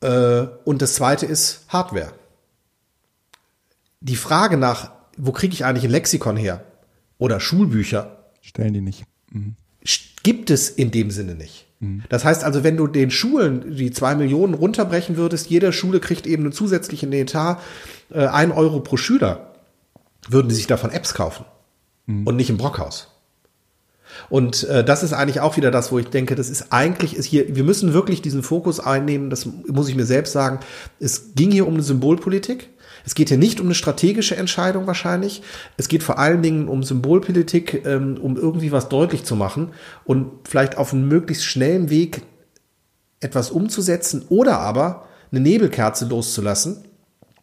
Äh, 0.00 0.46
und 0.64 0.82
das 0.82 0.94
zweite 0.94 1.26
ist 1.26 1.64
Hardware. 1.68 2.12
Die 4.00 4.16
Frage 4.16 4.56
nach, 4.56 4.90
wo 5.16 5.30
kriege 5.30 5.54
ich 5.54 5.64
eigentlich 5.64 5.84
ein 5.84 5.90
Lexikon 5.90 6.36
her? 6.36 6.64
Oder 7.18 7.38
Schulbücher? 7.38 8.30
Stellen 8.40 8.74
die 8.74 8.80
nicht. 8.80 9.04
Mhm. 9.30 9.54
Gibt 10.24 10.50
es 10.50 10.70
in 10.70 10.90
dem 10.90 11.10
Sinne 11.10 11.34
nicht. 11.34 11.66
Mhm. 11.78 12.02
Das 12.08 12.24
heißt 12.24 12.42
also, 12.42 12.64
wenn 12.64 12.76
du 12.76 12.86
den 12.86 13.10
Schulen 13.10 13.76
die 13.76 13.90
zwei 13.90 14.14
Millionen 14.14 14.54
runterbrechen 14.54 15.16
würdest, 15.16 15.50
jede 15.50 15.72
Schule 15.72 16.00
kriegt 16.00 16.26
eben 16.26 16.44
einen 16.44 16.52
zusätzlichen 16.52 17.12
Etat, 17.12 17.60
äh, 18.12 18.26
ein 18.26 18.52
Euro 18.52 18.80
pro 18.80 18.96
Schüler. 18.96 19.54
würden 20.28 20.48
die 20.48 20.54
sich 20.54 20.66
davon 20.66 20.90
Apps 20.90 21.14
kaufen 21.14 21.44
mhm. 22.06 22.26
und 22.26 22.36
nicht 22.36 22.50
im 22.50 22.56
Brockhaus. 22.56 23.08
Und 24.28 24.64
äh, 24.64 24.84
das 24.84 25.02
ist 25.02 25.12
eigentlich 25.12 25.40
auch 25.40 25.56
wieder 25.56 25.70
das, 25.70 25.92
wo 25.92 25.98
ich 25.98 26.08
denke, 26.08 26.34
das 26.34 26.50
ist 26.50 26.66
eigentlich 26.70 27.16
ist 27.16 27.26
hier, 27.26 27.54
wir 27.56 27.64
müssen 27.64 27.94
wirklich 27.94 28.22
diesen 28.22 28.42
Fokus 28.42 28.80
einnehmen, 28.80 29.30
das 29.30 29.46
muss 29.66 29.88
ich 29.88 29.96
mir 29.96 30.04
selbst 30.04 30.32
sagen. 30.32 30.60
Es 31.00 31.34
ging 31.34 31.50
hier 31.50 31.66
um 31.66 31.74
eine 31.74 31.82
Symbolpolitik. 31.82 32.68
Es 33.04 33.14
geht 33.16 33.30
hier 33.30 33.38
nicht 33.38 33.58
um 33.58 33.66
eine 33.66 33.74
strategische 33.74 34.36
Entscheidung 34.36 34.86
wahrscheinlich. 34.86 35.42
Es 35.76 35.88
geht 35.88 36.04
vor 36.04 36.18
allen 36.18 36.42
Dingen 36.42 36.68
um 36.68 36.84
Symbolpolitik, 36.84 37.84
ähm, 37.84 38.16
um 38.20 38.36
irgendwie 38.36 38.70
was 38.70 38.88
deutlich 38.88 39.24
zu 39.24 39.34
machen 39.34 39.72
und 40.04 40.30
vielleicht 40.48 40.76
auf 40.76 40.92
einem 40.92 41.08
möglichst 41.08 41.44
schnellen 41.44 41.90
Weg 41.90 42.22
etwas 43.18 43.50
umzusetzen 43.50 44.24
oder 44.28 44.58
aber 44.58 45.06
eine 45.30 45.40
Nebelkerze 45.40 46.06
loszulassen. 46.06 46.84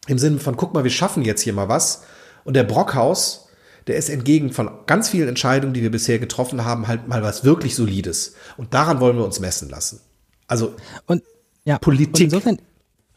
Im 0.07 0.17
Sinne 0.17 0.39
von, 0.39 0.57
guck 0.57 0.73
mal, 0.73 0.83
wir 0.83 0.91
schaffen 0.91 1.23
jetzt 1.23 1.41
hier 1.41 1.53
mal 1.53 1.69
was. 1.69 2.03
Und 2.43 2.55
der 2.55 2.63
Brockhaus, 2.63 3.49
der 3.87 3.97
ist 3.97 4.09
entgegen 4.09 4.51
von 4.51 4.69
ganz 4.85 5.09
vielen 5.09 5.29
Entscheidungen, 5.29 5.73
die 5.73 5.81
wir 5.81 5.91
bisher 5.91 6.19
getroffen 6.19 6.65
haben, 6.65 6.87
halt 6.87 7.07
mal 7.07 7.21
was 7.23 7.43
wirklich 7.43 7.75
Solides. 7.75 8.35
Und 8.57 8.73
daran 8.73 8.99
wollen 8.99 9.17
wir 9.17 9.25
uns 9.25 9.39
messen 9.39 9.69
lassen. 9.69 10.01
Also 10.47 10.73
und, 11.05 11.23
ja, 11.63 11.77
Politik. 11.77 12.15
Und 12.15 12.21
insofern 12.21 12.57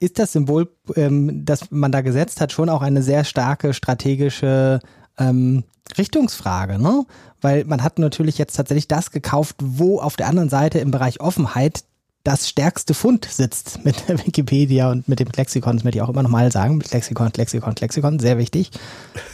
ist 0.01 0.19
das 0.19 0.33
Symbol, 0.33 0.69
ähm, 0.97 1.45
das 1.45 1.71
man 1.71 1.93
da 1.93 2.01
gesetzt 2.01 2.41
hat, 2.41 2.53
schon 2.53 2.69
auch 2.69 2.83
eine 2.83 3.03
sehr 3.03 3.25
starke 3.25 3.73
strategische 3.73 4.81
ähm, 5.19 5.65
Richtungsfrage, 5.97 6.79
ne? 6.79 7.05
Weil 7.41 7.65
man 7.65 7.83
hat 7.83 7.99
natürlich 7.99 8.39
jetzt 8.39 8.55
tatsächlich 8.55 8.89
das 8.89 9.11
gekauft, 9.11 9.57
wo 9.61 10.01
auf 10.01 10.17
der 10.17 10.29
anderen 10.29 10.49
Seite 10.49 10.79
im 10.79 10.91
Bereich 10.91 11.21
Offenheit 11.21 11.85
das 12.25 12.49
stärkste 12.49 12.95
Fund 12.95 13.25
sitzt 13.25 13.85
mit 13.85 14.09
Wikipedia 14.27 14.91
und 14.91 15.09
mit 15.09 15.21
dem 15.21 15.29
Lexikon, 15.35 15.77
das 15.77 15.85
möchte 15.85 15.99
ich 15.99 16.03
auch 16.03 16.09
immer 16.09 16.23
nochmal 16.23 16.53
sagen, 16.53 16.77
mit 16.77 16.93
Lexikon, 16.93 17.31
Lexikon, 17.37 17.75
Lexikon, 17.79 18.19
sehr 18.19 18.39
wichtig. 18.39 18.71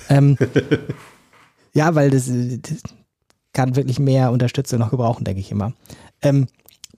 Ähm, 0.08 0.36
ja, 1.74 1.94
weil 1.94 2.10
das, 2.10 2.26
das, 2.26 2.82
kann 3.52 3.76
wirklich 3.76 3.98
mehr 3.98 4.30
Unterstützung 4.30 4.78
noch 4.78 4.90
gebrauchen, 4.90 5.24
denke 5.24 5.40
ich 5.40 5.50
immer. 5.50 5.72
Ähm, 6.22 6.46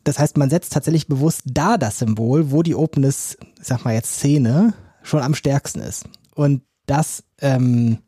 das 0.04 0.18
heißt, 0.18 0.36
man 0.36 0.50
setzt 0.50 0.72
tatsächlich 0.72 1.06
bewusst 1.06 1.42
da 1.44 1.78
das 1.78 1.98
Symbol, 1.98 2.50
wo 2.50 2.62
die 2.62 2.74
Openness, 2.74 3.38
ich 3.58 3.66
sag 3.66 3.84
mal 3.84 3.94
jetzt 3.94 4.16
Szene, 4.16 4.74
schon 5.02 5.22
am 5.22 5.34
stärksten 5.34 5.80
ist. 5.80 6.04
Und 6.34 6.62
das 6.86 7.24
ähm, 7.40 7.98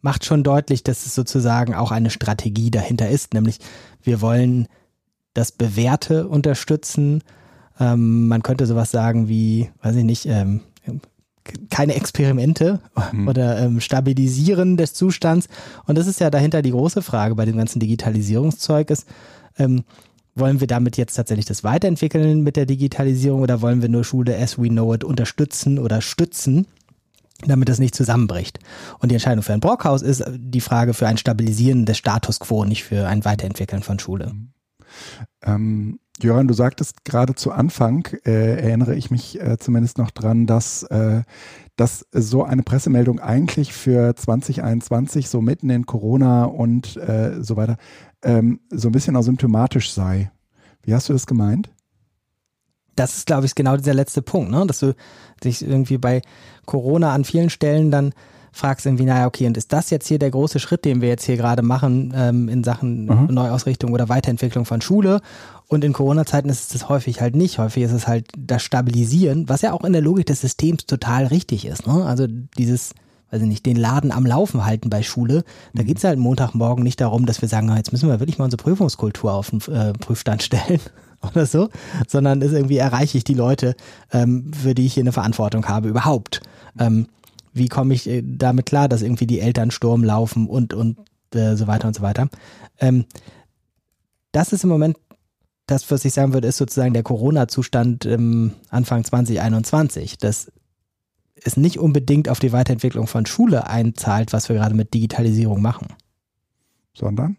macht 0.00 0.24
schon 0.24 0.42
deutlich, 0.42 0.84
dass 0.84 1.06
es 1.06 1.14
sozusagen 1.14 1.74
auch 1.74 1.90
eine 1.90 2.10
Strategie 2.10 2.70
dahinter 2.70 3.08
ist, 3.08 3.34
nämlich 3.34 3.58
wir 4.02 4.20
wollen 4.20 4.66
das 5.34 5.52
Bewährte 5.52 6.28
unterstützen. 6.28 7.22
Ähm, 7.78 8.28
man 8.28 8.42
könnte 8.42 8.66
sowas 8.66 8.90
sagen 8.90 9.28
wie, 9.28 9.70
weiß 9.82 9.96
ich 9.96 10.04
nicht, 10.04 10.26
ähm, 10.26 10.60
keine 11.70 11.94
Experimente 11.94 12.80
mhm. 13.12 13.28
oder 13.28 13.58
ähm, 13.58 13.80
Stabilisieren 13.80 14.76
des 14.76 14.94
Zustands. 14.94 15.48
Und 15.86 15.96
das 15.96 16.06
ist 16.06 16.20
ja 16.20 16.30
dahinter 16.30 16.62
die 16.62 16.70
große 16.70 17.02
Frage 17.02 17.34
bei 17.34 17.44
dem 17.44 17.56
ganzen 17.56 17.80
Digitalisierungszeug 17.80 18.90
ist, 18.90 19.06
ähm, 19.58 19.84
wollen 20.34 20.60
wir 20.60 20.66
damit 20.66 20.96
jetzt 20.96 21.14
tatsächlich 21.14 21.46
das 21.46 21.64
weiterentwickeln 21.64 22.42
mit 22.42 22.56
der 22.56 22.66
Digitalisierung 22.66 23.40
oder 23.40 23.62
wollen 23.62 23.82
wir 23.82 23.88
nur 23.88 24.04
Schule 24.04 24.36
as 24.36 24.58
we 24.58 24.68
know 24.68 24.94
it 24.94 25.04
unterstützen 25.04 25.78
oder 25.78 26.00
stützen? 26.00 26.66
damit 27.46 27.70
das 27.70 27.78
nicht 27.78 27.94
zusammenbricht. 27.94 28.58
Und 28.98 29.10
die 29.10 29.14
Entscheidung 29.14 29.42
für 29.42 29.54
ein 29.54 29.60
Brockhaus 29.60 30.02
ist 30.02 30.22
die 30.28 30.60
Frage 30.60 30.92
für 30.92 31.08
ein 31.08 31.16
Stabilisieren 31.16 31.86
des 31.86 31.96
Status 31.96 32.38
quo, 32.38 32.66
nicht 32.66 32.84
für 32.84 33.08
ein 33.08 33.24
Weiterentwickeln 33.24 33.82
von 33.82 33.98
Schule. 33.98 34.26
Mhm. 34.34 34.48
Ähm, 35.42 35.98
Jörn, 36.22 36.48
du 36.48 36.54
sagtest 36.54 37.04
gerade 37.04 37.34
zu 37.34 37.50
Anfang, 37.50 38.06
äh, 38.24 38.60
erinnere 38.60 38.94
ich 38.94 39.10
mich 39.10 39.40
äh, 39.40 39.58
zumindest 39.58 39.98
noch 39.98 40.10
dran, 40.10 40.46
dass, 40.46 40.82
äh, 40.84 41.22
dass 41.76 42.06
so 42.12 42.44
eine 42.44 42.62
Pressemeldung 42.62 43.20
eigentlich 43.20 43.72
für 43.72 44.14
2021, 44.14 45.28
so 45.28 45.40
mitten 45.40 45.70
in 45.70 45.86
Corona 45.86 46.44
und 46.44 46.96
äh, 46.96 47.42
so 47.42 47.56
weiter, 47.56 47.76
ähm, 48.22 48.60
so 48.70 48.88
ein 48.88 48.92
bisschen 48.92 49.16
auch 49.16 49.22
symptomatisch 49.22 49.92
sei. 49.92 50.30
Wie 50.82 50.94
hast 50.94 51.08
du 51.08 51.12
das 51.12 51.26
gemeint? 51.26 51.70
Das 52.96 53.16
ist, 53.16 53.26
glaube 53.26 53.46
ich, 53.46 53.54
genau 53.54 53.76
dieser 53.76 53.94
letzte 53.94 54.20
Punkt, 54.20 54.50
ne? 54.50 54.66
dass 54.66 54.80
du 54.80 54.94
dich 55.42 55.66
irgendwie 55.66 55.96
bei 55.96 56.20
Corona 56.66 57.14
an 57.14 57.24
vielen 57.24 57.48
Stellen 57.48 57.90
dann 57.90 58.12
fragst 58.52 58.86
irgendwie, 58.86 59.04
naja, 59.04 59.26
okay, 59.26 59.46
und 59.46 59.56
ist 59.56 59.72
das 59.72 59.90
jetzt 59.90 60.08
hier 60.08 60.18
der 60.18 60.30
große 60.30 60.58
Schritt, 60.58 60.84
den 60.84 61.00
wir 61.00 61.08
jetzt 61.08 61.24
hier 61.24 61.36
gerade 61.36 61.62
machen 61.62 62.12
ähm, 62.16 62.48
in 62.48 62.64
Sachen 62.64 63.06
mhm. 63.06 63.28
Neuausrichtung 63.30 63.92
oder 63.92 64.08
Weiterentwicklung 64.08 64.64
von 64.64 64.80
Schule? 64.80 65.20
Und 65.68 65.84
in 65.84 65.92
Corona-Zeiten 65.92 66.48
ist 66.48 66.62
es 66.62 66.68
das 66.68 66.88
häufig 66.88 67.20
halt 67.20 67.36
nicht. 67.36 67.58
Häufig 67.58 67.84
ist 67.84 67.92
es 67.92 68.08
halt 68.08 68.26
das 68.36 68.62
Stabilisieren, 68.62 69.48
was 69.48 69.62
ja 69.62 69.72
auch 69.72 69.84
in 69.84 69.92
der 69.92 70.02
Logik 70.02 70.26
des 70.26 70.40
Systems 70.40 70.86
total 70.86 71.26
richtig 71.26 71.64
ist. 71.64 71.86
Ne? 71.86 72.04
Also 72.04 72.26
dieses, 72.58 72.92
weiß 73.30 73.42
ich 73.42 73.46
nicht, 73.46 73.66
den 73.66 73.76
Laden 73.76 74.10
am 74.10 74.26
Laufen 74.26 74.64
halten 74.64 74.90
bei 74.90 75.04
Schule. 75.04 75.44
Da 75.74 75.82
mhm. 75.82 75.86
geht 75.86 75.98
es 75.98 76.04
halt 76.04 76.18
Montagmorgen 76.18 76.82
nicht 76.82 77.00
darum, 77.00 77.24
dass 77.24 77.40
wir 77.40 77.48
sagen, 77.48 77.72
jetzt 77.76 77.92
müssen 77.92 78.08
wir 78.08 78.18
wirklich 78.18 78.38
mal 78.38 78.46
unsere 78.46 78.62
Prüfungskultur 78.62 79.32
auf 79.32 79.50
den 79.50 79.60
äh, 79.72 79.92
Prüfstand 79.92 80.42
stellen 80.42 80.80
oder 81.30 81.46
so, 81.46 81.68
sondern 82.08 82.42
ist 82.42 82.52
irgendwie 82.52 82.78
erreiche 82.78 83.16
ich 83.16 83.22
die 83.22 83.34
Leute, 83.34 83.76
ähm, 84.12 84.50
für 84.52 84.74
die 84.74 84.86
ich 84.86 84.94
hier 84.94 85.04
eine 85.04 85.12
Verantwortung 85.12 85.66
habe, 85.66 85.88
überhaupt. 85.88 86.40
Ähm, 86.80 87.06
wie 87.52 87.68
komme 87.68 87.94
ich 87.94 88.08
äh, 88.08 88.22
damit 88.24 88.66
klar, 88.66 88.88
dass 88.88 89.02
irgendwie 89.02 89.26
die 89.26 89.40
Eltern 89.40 89.70
Sturm 89.70 90.04
laufen 90.04 90.48
und, 90.48 90.74
und 90.74 90.98
äh, 91.34 91.56
so 91.56 91.66
weiter 91.66 91.88
und 91.88 91.94
so 91.94 92.02
weiter. 92.02 92.28
Ähm, 92.78 93.06
das 94.32 94.52
ist 94.52 94.64
im 94.64 94.70
Moment 94.70 94.96
das, 95.66 95.90
was 95.90 96.04
ich 96.04 96.12
sagen 96.12 96.32
würde, 96.32 96.48
ist 96.48 96.56
sozusagen 96.56 96.94
der 96.94 97.02
Corona-Zustand 97.02 98.04
im 98.04 98.52
Anfang 98.70 99.04
2021. 99.04 100.18
Das 100.18 100.50
ist 101.36 101.56
nicht 101.56 101.78
unbedingt 101.78 102.28
auf 102.28 102.40
die 102.40 102.52
Weiterentwicklung 102.52 103.06
von 103.06 103.24
Schule 103.26 103.66
einzahlt, 103.66 104.32
was 104.32 104.48
wir 104.48 104.56
gerade 104.56 104.74
mit 104.74 104.92
Digitalisierung 104.94 105.62
machen. 105.62 105.88
Sondern? 106.92 107.36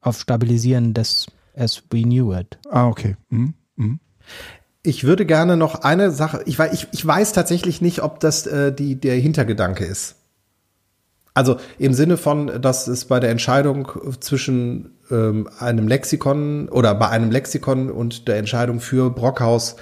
Auf 0.00 0.20
Stabilisieren 0.20 0.94
des 0.94 1.26
as 1.56 1.82
we 1.90 2.02
knew 2.02 2.32
it. 2.32 2.58
Ah, 2.70 2.88
okay. 2.88 3.16
Mhm. 3.30 3.54
Mhm. 3.76 4.00
Ich 4.84 5.04
würde 5.04 5.26
gerne 5.26 5.56
noch 5.56 5.82
eine 5.82 6.10
Sache, 6.10 6.42
ich, 6.44 6.58
ich, 6.58 6.88
ich 6.90 7.06
weiß 7.06 7.32
tatsächlich 7.32 7.80
nicht, 7.80 8.02
ob 8.02 8.18
das 8.18 8.46
äh, 8.46 8.72
die, 8.72 8.96
der 8.96 9.14
Hintergedanke 9.14 9.84
ist. 9.84 10.16
Also 11.34 11.56
im 11.78 11.94
Sinne 11.94 12.16
von, 12.16 12.60
dass 12.60 12.88
es 12.88 13.06
bei 13.06 13.18
der 13.18 13.30
Entscheidung 13.30 13.88
zwischen 14.20 14.90
ähm, 15.10 15.48
einem 15.58 15.88
Lexikon 15.88 16.68
oder 16.68 16.94
bei 16.94 17.08
einem 17.08 17.30
Lexikon 17.30 17.90
und 17.90 18.28
der 18.28 18.36
Entscheidung 18.36 18.80
für 18.80 19.10
Brockhaus 19.10 19.76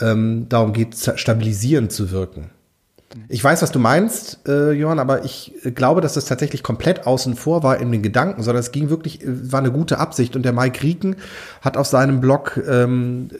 ähm, 0.00 0.46
darum 0.48 0.72
geht, 0.72 0.96
stabilisierend 1.16 1.92
zu 1.92 2.10
wirken. 2.10 2.50
Ich 3.28 3.42
weiß, 3.42 3.62
was 3.62 3.72
du 3.72 3.78
meinst, 3.78 4.46
äh, 4.46 4.72
Johann, 4.72 4.98
aber 4.98 5.24
ich 5.24 5.52
glaube, 5.74 6.00
dass 6.00 6.14
das 6.14 6.26
tatsächlich 6.26 6.62
komplett 6.62 7.06
außen 7.06 7.36
vor 7.36 7.62
war 7.62 7.78
in 7.78 7.90
den 7.90 8.02
Gedanken, 8.02 8.42
sondern 8.42 8.60
es 8.60 8.70
ging 8.70 8.90
wirklich, 8.90 9.22
äh, 9.22 9.52
war 9.52 9.60
eine 9.60 9.72
gute 9.72 9.98
Absicht. 9.98 10.36
Und 10.36 10.42
der 10.42 10.52
Mike 10.52 10.82
Rieken 10.82 11.16
hat 11.60 11.76
auf 11.76 11.86
seinem 11.86 12.20
Blog 12.20 12.60
ähm, 12.68 13.30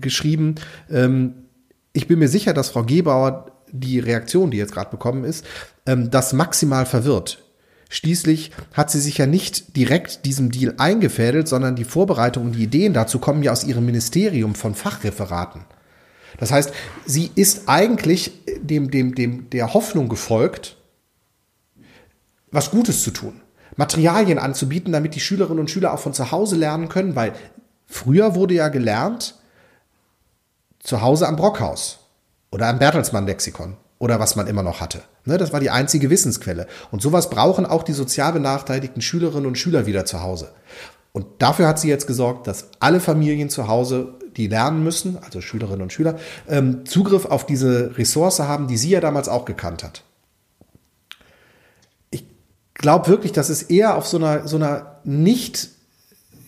geschrieben, 0.00 0.56
ähm, 0.90 1.34
ich 1.92 2.08
bin 2.08 2.18
mir 2.18 2.28
sicher, 2.28 2.52
dass 2.52 2.70
Frau 2.70 2.82
Gebauer 2.82 3.52
die 3.70 3.98
Reaktion, 3.98 4.50
die 4.50 4.58
jetzt 4.58 4.72
gerade 4.72 4.90
bekommen 4.90 5.24
ist, 5.24 5.44
ähm, 5.86 6.10
das 6.10 6.32
maximal 6.32 6.86
verwirrt. 6.86 7.44
Schließlich 7.88 8.50
hat 8.72 8.90
sie 8.90 9.00
sich 9.00 9.18
ja 9.18 9.26
nicht 9.26 9.76
direkt 9.76 10.24
diesem 10.24 10.50
Deal 10.50 10.74
eingefädelt, 10.78 11.46
sondern 11.46 11.76
die 11.76 11.84
Vorbereitung 11.84 12.46
und 12.46 12.52
die 12.52 12.64
Ideen 12.64 12.92
dazu 12.92 13.18
kommen 13.18 13.42
ja 13.42 13.52
aus 13.52 13.64
ihrem 13.64 13.86
Ministerium 13.86 14.54
von 14.54 14.74
Fachreferaten. 14.74 15.62
Das 16.38 16.50
heißt, 16.50 16.72
sie 17.06 17.30
ist 17.34 17.68
eigentlich 17.68 18.32
dem, 18.60 18.90
dem, 18.90 19.14
dem, 19.14 19.50
der 19.50 19.74
Hoffnung 19.74 20.08
gefolgt, 20.08 20.76
was 22.50 22.70
Gutes 22.70 23.02
zu 23.02 23.12
tun. 23.12 23.40
Materialien 23.76 24.38
anzubieten, 24.38 24.92
damit 24.92 25.14
die 25.14 25.20
Schülerinnen 25.20 25.60
und 25.60 25.70
Schüler 25.70 25.92
auch 25.92 25.98
von 25.98 26.14
zu 26.14 26.30
Hause 26.32 26.56
lernen 26.56 26.88
können, 26.88 27.16
weil 27.16 27.32
früher 27.86 28.34
wurde 28.34 28.54
ja 28.54 28.68
gelernt, 28.68 29.36
zu 30.84 31.02
Hause 31.02 31.26
am 31.26 31.36
Brockhaus 31.36 31.98
oder 32.52 32.68
am 32.68 32.78
Bertelsmann-Lexikon 32.78 33.76
oder 33.98 34.20
was 34.20 34.36
man 34.36 34.46
immer 34.46 34.62
noch 34.62 34.80
hatte. 34.80 35.02
Ne, 35.24 35.38
das 35.38 35.52
war 35.52 35.60
die 35.60 35.70
einzige 35.70 36.10
Wissensquelle. 36.10 36.66
Und 36.90 37.00
sowas 37.02 37.30
brauchen 37.30 37.64
auch 37.64 37.82
die 37.82 37.94
sozial 37.94 38.32
benachteiligten 38.34 39.00
Schülerinnen 39.00 39.46
und 39.46 39.58
Schüler 39.58 39.86
wieder 39.86 40.04
zu 40.04 40.22
Hause. 40.22 40.52
Und 41.12 41.26
dafür 41.38 41.66
hat 41.66 41.78
sie 41.78 41.88
jetzt 41.88 42.06
gesorgt, 42.06 42.46
dass 42.46 42.68
alle 42.80 43.00
Familien 43.00 43.48
zu 43.48 43.66
Hause, 43.66 44.14
die 44.36 44.48
lernen 44.48 44.84
müssen, 44.84 45.16
also 45.24 45.40
Schülerinnen 45.40 45.80
und 45.80 45.92
Schüler, 45.92 46.18
ähm, 46.48 46.84
Zugriff 46.84 47.24
auf 47.24 47.46
diese 47.46 47.96
Ressource 47.96 48.40
haben, 48.40 48.66
die 48.66 48.76
sie 48.76 48.90
ja 48.90 49.00
damals 49.00 49.28
auch 49.28 49.46
gekannt 49.46 49.82
hat. 49.82 50.02
Ich 52.10 52.26
glaube 52.74 53.08
wirklich, 53.08 53.32
dass 53.32 53.48
es 53.48 53.62
eher 53.62 53.96
auf 53.96 54.06
so 54.06 54.18
einer, 54.18 54.46
so 54.46 54.56
einer 54.56 54.98
nicht 55.04 55.70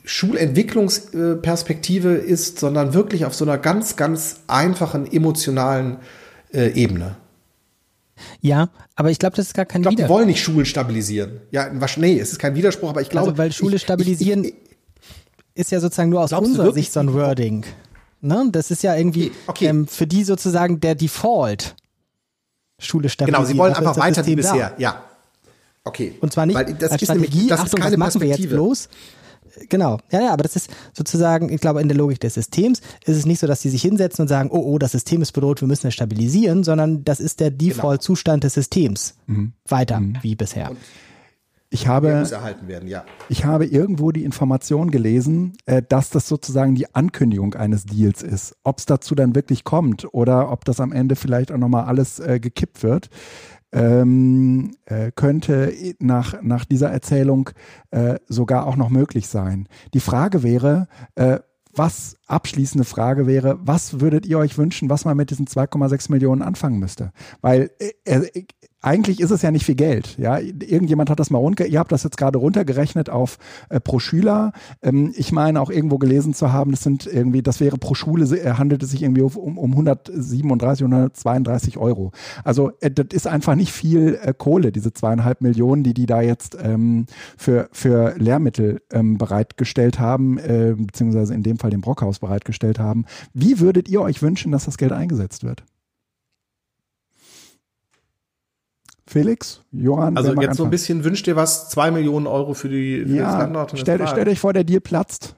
Schulentwicklungsperspektive 0.07 2.15
ist, 2.15 2.59
sondern 2.61 2.95
wirklich 2.95 3.27
auf 3.27 3.35
so 3.35 3.45
einer 3.45 3.59
ganz, 3.59 3.97
ganz 3.97 4.37
einfachen 4.47 5.13
emotionalen 5.13 5.99
äh, 6.55 6.69
Ebene. 6.81 7.17
Ja, 8.41 8.69
aber 8.95 9.11
ich 9.11 9.19
glaube, 9.19 9.35
das 9.35 9.49
ist 9.49 9.55
gar 9.55 9.65
kein 9.67 9.81
ich 9.81 9.83
glaub, 9.83 9.93
Widerspruch. 9.93 10.15
Die 10.15 10.19
wollen 10.19 10.29
nicht 10.29 10.41
Schulen 10.41 10.65
stabilisieren. 10.65 11.41
Ja, 11.51 11.69
nee, 11.97 12.21
es 12.21 12.31
ist 12.31 12.39
kein 12.39 12.55
Widerspruch, 12.55 12.91
aber 12.91 13.03
ich 13.03 13.11
glaube. 13.11 13.31
Also, 13.31 13.39
weil 13.39 13.51
Schule 13.53 13.81
stabilisieren 13.81 14.45
ich, 14.45 14.55
ich, 14.55 14.61
ist 15.55 15.73
ja 15.73 15.81
sozusagen 15.81 16.11
nur 16.11 16.23
aus 16.23 16.33
unserer 16.33 16.73
Sicht 16.73 16.93
so 16.93 17.01
ein 17.01 17.13
Wording. 17.13 17.65
Ne? 18.21 18.49
Das 18.53 18.71
ist 18.71 18.85
ja 18.85 18.95
irgendwie 18.95 19.33
okay, 19.49 19.49
okay. 19.49 19.67
Ähm, 19.67 19.89
für 19.89 20.07
die 20.07 20.23
sozusagen 20.23 20.79
der 20.81 20.95
Default. 20.95 21.75
Schule 22.79 23.09
stabilisieren. 23.09 23.43
Genau, 23.43 23.53
sie 23.53 23.59
wollen 23.59 23.75
einfach 23.75 23.97
weiter 23.97 24.23
System 24.23 24.33
wie 24.33 24.37
bisher, 24.37 24.71
da. 24.71 24.79
ja. 24.79 25.03
Okay. 25.83 26.15
Und 26.21 26.33
zwar 26.33 26.47
nicht 26.47 26.57
Weil 26.57 26.75
das 26.75 26.91
als 26.91 27.03
Strategie, 27.03 27.29
nämlich, 27.29 27.49
das 27.49 27.61
Achtung, 27.61 27.83
was 27.83 27.97
machen 27.97 28.21
wir 28.21 28.29
jetzt 28.29 28.49
bloß? 28.49 28.89
Genau, 29.69 29.99
ja, 30.11 30.23
ja, 30.23 30.33
aber 30.33 30.43
das 30.43 30.57
ist 30.57 30.71
sozusagen, 30.93 31.53
ich 31.53 31.61
glaube, 31.61 31.81
in 31.81 31.89
der 31.89 31.97
Logik 31.97 32.21
des 32.21 32.35
Systems 32.35 32.81
ist 33.05 33.17
es 33.17 33.27
nicht 33.27 33.41
so, 33.41 33.47
dass 33.47 33.63
sie 33.63 33.71
sich 33.71 33.83
hinsetzen 33.83 34.23
und 34.23 34.29
sagen, 34.29 34.51
oh, 34.53 34.63
oh, 34.65 34.79
das 34.79 34.93
System 34.93 35.23
ist 35.23 35.33
bedroht, 35.33 35.61
wir 35.61 35.69
müssen 35.69 35.87
es 35.87 35.95
stabilisieren, 35.95 36.65
sondern 36.65 37.05
das 37.05 37.21
ist 37.21 37.41
der 37.41 37.51
genau. 37.51 37.65
Default-Zustand 37.65 38.45
des 38.45 38.55
Systems. 38.55 39.15
Mhm. 39.27 39.53
Weiter, 39.67 40.01
mhm. 40.01 40.19
wie 40.23 40.35
bisher. 40.35 40.71
Und 40.71 40.79
ich 41.69 41.89
habe, 41.89 42.25
werden, 42.67 42.89
ja. 42.89 43.05
ich 43.29 43.45
habe 43.45 43.67
irgendwo 43.67 44.13
die 44.13 44.23
Information 44.23 44.91
gelesen, 44.93 45.59
äh, 45.67 45.83
dass 45.87 46.11
das 46.11 46.29
sozusagen 46.29 46.77
die 46.77 46.95
Ankündigung 46.95 47.55
eines 47.55 47.85
Deals 47.85 48.23
ist. 48.23 48.57
Ob 48.63 48.79
es 48.79 48.87
dazu 48.87 49.17
dann 49.17 49.35
wirklich 49.35 49.65
kommt 49.65 50.07
oder 50.15 50.53
ob 50.53 50.65
das 50.65 50.81
am 50.81 50.93
Ende 50.93 51.17
vielleicht 51.17 51.51
auch 51.51 51.59
nochmal 51.59 51.85
alles 51.85 52.21
äh, 52.21 52.39
gekippt 52.39 52.85
wird, 52.85 53.11
ähm, 53.77 54.75
äh, 54.87 55.13
könnte 55.15 55.73
nach, 55.99 56.43
nach 56.43 56.65
dieser 56.65 56.91
Erzählung 56.91 57.51
äh, 57.91 58.19
sogar 58.27 58.67
auch 58.67 58.77
noch 58.77 58.89
möglich 58.89 59.29
sein. 59.29 59.69
Die 59.93 60.01
Frage 60.01 60.43
wäre, 60.43 60.89
äh, 61.15 61.41
was 61.75 62.17
abschließende 62.27 62.87
Frage 62.87 63.27
wäre, 63.27 63.59
was 63.61 64.01
würdet 64.01 64.25
ihr 64.25 64.39
euch 64.39 64.57
wünschen, 64.57 64.89
was 64.89 65.05
man 65.05 65.15
mit 65.15 65.31
diesen 65.31 65.47
2,6 65.47 66.11
Millionen 66.11 66.41
anfangen 66.41 66.79
müsste? 66.79 67.13
Weil 67.43 67.71
äh, 68.05 68.45
eigentlich 68.87 69.21
ist 69.21 69.33
es 69.33 69.43
ja 69.43 69.51
nicht 69.51 69.67
viel 69.67 69.75
Geld. 69.75 70.17
Ja, 70.17 70.39
irgendjemand 70.39 71.11
hat 71.11 71.19
das 71.19 71.31
mal 71.31 71.39
runter. 71.39 71.67
Ihr 71.67 71.81
habt 71.81 71.91
das 71.91 72.05
jetzt 72.05 72.17
gerade 72.17 72.39
runtergerechnet 72.39 73.11
auf 73.11 73.39
äh, 73.69 73.81
pro 73.81 73.99
Schüler. 73.99 74.53
Ähm, 74.81 75.13
ich 75.17 75.33
meine 75.33 75.61
auch 75.61 75.71
irgendwo 75.71 75.99
gelesen 75.99 76.35
zu 76.35 76.53
haben, 76.53 76.71
das 76.71 76.85
sind 76.85 77.05
irgendwie, 77.05 77.43
das 77.43 77.59
wäre 77.59 77.79
pro 77.79 77.95
Schule 77.95 78.25
äh, 78.37 78.53
handelt 78.53 78.85
es 78.85 78.93
sich 78.93 79.03
irgendwie 79.03 79.23
um, 79.23 79.59
um 79.59 79.73
137, 79.73 80.85
132 80.85 81.79
Euro. 81.79 82.13
Also 82.45 82.71
äh, 82.81 82.93
das 82.93 83.07
ist 83.11 83.27
einfach 83.27 83.57
nicht 83.57 83.73
viel 83.73 84.21
äh, 84.23 84.33
Kohle, 84.33 84.71
diese 84.71 84.93
zweieinhalb 84.93 85.41
Millionen, 85.41 85.83
die 85.83 85.93
die 85.93 86.07
da 86.07 86.21
jetzt 86.21 86.57
ähm, 86.63 87.07
für 87.37 87.69
für 87.73 88.15
Lehrmittel 88.19 88.83
ähm, 88.93 89.19
bereitgestellt 89.19 89.99
haben, 89.99 90.39
äh, 90.39 90.75
beziehungsweise 90.77 91.35
in 91.35 91.43
dem 91.43 91.59
Fall 91.59 91.71
dem 91.71 91.81
Brockhaus 91.81 92.21
bereitgestellt 92.21 92.79
haben. 92.79 93.05
Wie 93.35 93.59
würdet 93.59 93.89
ihr 93.89 94.01
euch 94.01 94.23
wünschen, 94.23 94.53
dass 94.53 94.67
das 94.67 94.79
Geld 94.79 94.93
eingesetzt 94.93 95.43
wird? 95.43 95.65
Felix, 99.07 99.63
Johann. 99.71 100.17
Also 100.17 100.31
jetzt 100.31 100.39
anfangen? 100.39 100.57
so 100.57 100.65
ein 100.65 100.71
bisschen 100.71 101.05
wünscht 101.05 101.29
ihr 101.29 101.37
was, 101.37 101.69
zwei 101.69 101.91
Millionen 101.91 102.27
Euro 102.27 102.55
für 102.55 102.69
die 102.69 103.05
für 103.07 103.15
ja, 103.15 103.35
Standort. 103.35 103.79
Stell, 103.79 104.05
stell 104.07 104.29
euch 104.29 104.41
vor, 104.41 104.53
der 104.53 104.65
Deal 104.65 104.81
platzt, 104.81 105.37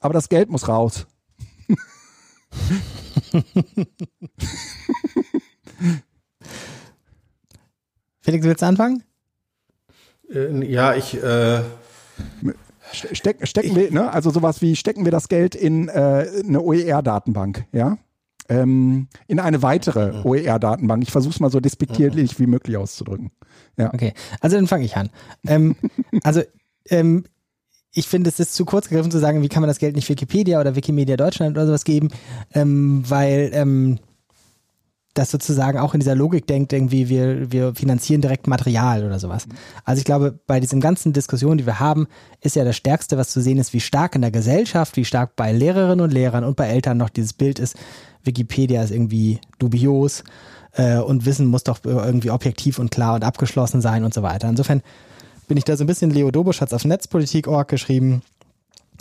aber 0.00 0.14
das 0.14 0.28
Geld 0.28 0.48
muss 0.48 0.68
raus. 0.68 1.06
Felix, 8.20 8.46
willst 8.46 8.62
du 8.62 8.66
anfangen? 8.66 9.02
Äh, 10.32 10.64
ja, 10.70 10.94
ich 10.94 11.20
äh, 11.20 11.62
Steck, 12.92 13.46
stecken 13.46 13.68
ich, 13.68 13.76
wir, 13.76 13.90
ne? 13.92 14.12
Also 14.12 14.30
sowas 14.30 14.62
wie 14.62 14.76
stecken 14.76 15.04
wir 15.04 15.12
das 15.12 15.28
Geld 15.28 15.54
in 15.54 15.88
äh, 15.88 16.26
eine 16.44 16.60
OER-Datenbank, 16.60 17.66
ja? 17.72 17.98
Ähm, 18.50 19.06
in 19.28 19.38
eine 19.38 19.62
weitere 19.62 20.12
mhm. 20.12 20.26
OER-Datenbank. 20.26 21.04
Ich 21.04 21.12
versuche 21.12 21.32
es 21.32 21.40
mal 21.40 21.50
so 21.50 21.60
despektierlich 21.60 22.38
wie 22.40 22.46
möglich 22.46 22.76
auszudrücken. 22.76 23.30
Ja. 23.78 23.94
Okay, 23.94 24.12
also 24.40 24.56
dann 24.56 24.66
fange 24.66 24.84
ich 24.84 24.96
an. 24.96 25.08
Ähm, 25.46 25.76
also 26.24 26.42
ähm, 26.88 27.24
ich 27.94 28.08
finde, 28.08 28.28
es 28.28 28.40
ist 28.40 28.54
zu 28.54 28.64
kurz 28.64 28.88
gegriffen 28.88 29.10
zu 29.10 29.18
sagen, 29.18 29.42
wie 29.42 29.48
kann 29.48 29.62
man 29.62 29.68
das 29.68 29.78
Geld 29.78 29.94
nicht 29.94 30.08
Wikipedia 30.08 30.60
oder 30.60 30.74
Wikimedia 30.74 31.16
Deutschland 31.16 31.56
oder 31.56 31.66
sowas 31.66 31.84
geben, 31.84 32.08
ähm, 32.52 33.04
weil 33.08 33.50
ähm, 33.52 33.98
das 35.20 35.30
sozusagen 35.30 35.78
auch 35.78 35.92
in 35.92 36.00
dieser 36.00 36.14
Logik 36.14 36.46
denkt, 36.46 36.72
irgendwie 36.72 37.10
wir, 37.10 37.52
wir 37.52 37.74
finanzieren 37.74 38.22
direkt 38.22 38.46
Material 38.46 39.04
oder 39.04 39.18
sowas. 39.18 39.46
Also 39.84 39.98
ich 39.98 40.06
glaube, 40.06 40.38
bei 40.46 40.60
diesen 40.60 40.80
ganzen 40.80 41.12
Diskussionen, 41.12 41.58
die 41.58 41.66
wir 41.66 41.78
haben, 41.78 42.08
ist 42.40 42.56
ja 42.56 42.64
das 42.64 42.76
Stärkste, 42.76 43.18
was 43.18 43.28
zu 43.28 43.42
sehen 43.42 43.58
ist, 43.58 43.74
wie 43.74 43.80
stark 43.80 44.14
in 44.14 44.22
der 44.22 44.30
Gesellschaft, 44.30 44.96
wie 44.96 45.04
stark 45.04 45.36
bei 45.36 45.52
Lehrerinnen 45.52 46.00
und 46.00 46.10
Lehrern 46.10 46.42
und 46.42 46.56
bei 46.56 46.68
Eltern 46.68 46.96
noch 46.96 47.10
dieses 47.10 47.34
Bild 47.34 47.58
ist, 47.58 47.76
Wikipedia 48.24 48.82
ist 48.82 48.92
irgendwie 48.92 49.40
dubios 49.58 50.24
äh, 50.72 50.96
und 50.96 51.26
Wissen 51.26 51.46
muss 51.46 51.64
doch 51.64 51.80
irgendwie 51.84 52.30
objektiv 52.30 52.78
und 52.78 52.90
klar 52.90 53.14
und 53.14 53.22
abgeschlossen 53.22 53.82
sein 53.82 54.04
und 54.04 54.14
so 54.14 54.22
weiter. 54.22 54.48
Insofern 54.48 54.80
bin 55.48 55.58
ich 55.58 55.64
da 55.64 55.76
so 55.76 55.84
ein 55.84 55.86
bisschen, 55.86 56.10
Leo 56.10 56.30
Dobusch 56.30 56.62
hat 56.62 56.68
es 56.68 56.74
auf 56.74 56.86
Netzpolitik.org 56.86 57.68
geschrieben, 57.68 58.22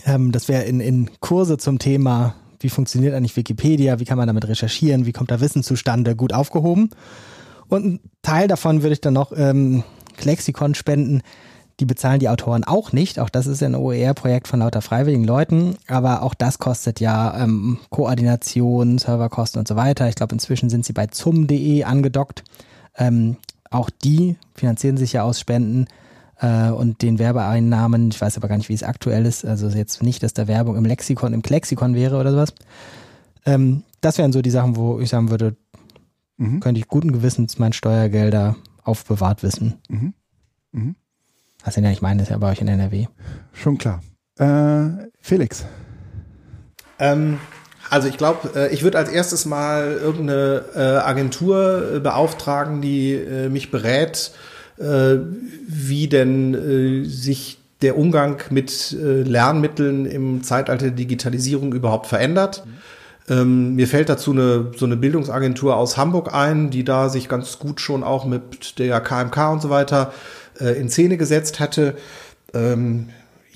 ähm, 0.05 0.34
das 0.34 0.49
wäre 0.49 0.63
in, 0.63 0.82
in 0.82 1.09
Kurse 1.22 1.57
zum 1.57 1.80
Thema, 1.80 2.36
wie 2.60 2.70
funktioniert 2.70 3.14
eigentlich 3.14 3.36
Wikipedia, 3.36 3.99
wie 3.99 4.05
kann 4.05 4.18
man 4.18 4.28
damit 4.28 4.47
recherchieren, 4.47 5.05
wie 5.05 5.12
kommt 5.12 5.32
da 5.32 5.39
Wissen 5.39 5.64
zustande, 5.64 6.16
gut 6.16 6.34
aufgehoben. 6.34 6.89
Und 7.68 7.86
ein 7.86 7.99
Teil 8.22 8.47
davon 8.47 8.82
würde 8.82 8.93
ich 8.93 9.01
dann 9.01 9.14
noch 9.14 9.32
ähm, 9.36 9.84
Lexikon 10.24 10.76
spenden, 10.76 11.22
die 11.80 11.86
bezahlen 11.86 12.20
die 12.20 12.28
Autoren 12.28 12.66
auch 12.66 12.91
nicht. 12.91 13.20
Auch 13.20 13.30
das 13.30 13.47
ist 13.47 13.64
ein 13.64 13.76
OER-Projekt 13.76 14.47
von 14.47 14.60
lauter 14.60 14.82
freiwilligen 14.82 15.24
Leuten. 15.24 15.78
Aber 15.88 16.24
auch 16.24 16.34
das 16.34 16.60
kostet 16.60 16.99
ja 16.99 17.41
ähm, 17.41 17.78
Koordination, 17.89 18.97
Serverkosten 18.97 19.60
und 19.60 19.68
so 19.68 19.76
weiter. 19.76 20.10
Ich 20.10 20.16
glaube, 20.16 20.34
inzwischen 20.34 20.70
sind 20.70 20.84
sie 20.84 20.93
bei 20.93 21.07
zum.de 21.07 21.84
angedockt. 21.84 22.43
Ähm, 22.97 23.38
auch 23.70 23.89
die 23.89 24.36
finanzieren 24.55 24.97
sich 24.97 25.14
ja 25.14 25.24
aus 25.24 25.39
Spenden 25.39 25.86
äh, 26.39 26.69
und 26.69 27.01
den 27.01 27.19
Werbeeinnahmen. 27.19 28.09
Ich 28.09 28.19
weiß 28.19 28.37
aber 28.37 28.47
gar 28.47 28.57
nicht, 28.57 28.69
wie 28.69 28.73
es 28.73 28.83
aktuell 28.83 29.25
ist. 29.25 29.45
Also 29.45 29.67
jetzt 29.69 30.01
nicht, 30.03 30.23
dass 30.23 30.33
da 30.33 30.47
Werbung 30.47 30.77
im 30.77 30.85
Lexikon, 30.85 31.33
im 31.33 31.41
Klexikon 31.41 31.95
wäre 31.95 32.19
oder 32.19 32.31
sowas. 32.31 32.53
Ähm, 33.45 33.83
das 34.01 34.17
wären 34.17 34.31
so 34.31 34.41
die 34.41 34.49
Sachen, 34.49 34.75
wo 34.75 34.99
ich 34.99 35.09
sagen 35.09 35.29
würde, 35.29 35.55
mhm. 36.37 36.59
könnte 36.59 36.79
ich 36.79 36.87
guten 36.87 37.11
Gewissens 37.11 37.59
mein 37.59 37.73
Steuergelder 37.73 38.55
aufbewahrt 38.83 39.43
wissen. 39.43 39.75
Mhm. 39.89 40.13
Mhm. 40.71 40.95
Was 41.63 41.75
ich 41.75 41.83
ja 41.83 41.89
nicht 41.89 42.01
meine, 42.01 42.21
ist 42.21 42.29
ja 42.29 42.37
bei 42.37 42.51
euch 42.51 42.61
in 42.61 42.67
NRW. 42.67 43.07
Schon 43.51 43.77
klar. 43.77 44.01
Äh, 44.37 45.09
Felix. 45.19 45.65
Ähm, 46.99 47.39
also 47.89 48.07
ich 48.07 48.17
glaube, 48.17 48.49
äh, 48.55 48.73
ich 48.73 48.83
würde 48.83 48.97
als 48.97 49.09
erstes 49.09 49.45
mal 49.45 49.91
irgendeine 49.91 50.63
äh, 50.75 50.79
Agentur 50.79 51.95
äh, 51.95 51.99
beauftragen, 51.99 52.81
die 52.81 53.13
äh, 53.13 53.49
mich 53.49 53.71
berät, 53.71 54.31
äh, 54.33 54.49
wie 54.80 56.07
denn 56.07 57.05
sich 57.05 57.57
der 57.82 57.97
Umgang 57.97 58.41
mit 58.49 58.95
Lernmitteln 58.97 60.05
im 60.05 60.41
Zeitalter 60.41 60.86
der 60.86 60.95
Digitalisierung 60.95 61.73
überhaupt 61.73 62.07
verändert. 62.07 62.63
Mhm. 62.65 62.71
Ähm, 63.30 63.75
mir 63.75 63.88
fällt 63.88 64.09
dazu 64.09 64.32
eine, 64.32 64.71
so 64.75 64.86
eine 64.86 64.97
Bildungsagentur 64.97 65.77
aus 65.77 65.97
Hamburg 65.97 66.34
ein, 66.34 66.71
die 66.71 66.84
da 66.84 67.09
sich 67.09 67.30
ganz 67.30 67.59
gut 67.59 67.80
schon 67.80 68.03
auch 68.03 68.25
mit 68.25 68.80
der 68.80 68.99
KMK 69.01 69.51
und 69.51 69.61
so 69.61 69.69
weiter 69.69 70.13
äh, 70.59 70.80
in 70.80 70.89
Szene 70.89 71.17
gesetzt 71.17 71.59
hatte. 71.59 71.95
Ähm, 72.53 73.09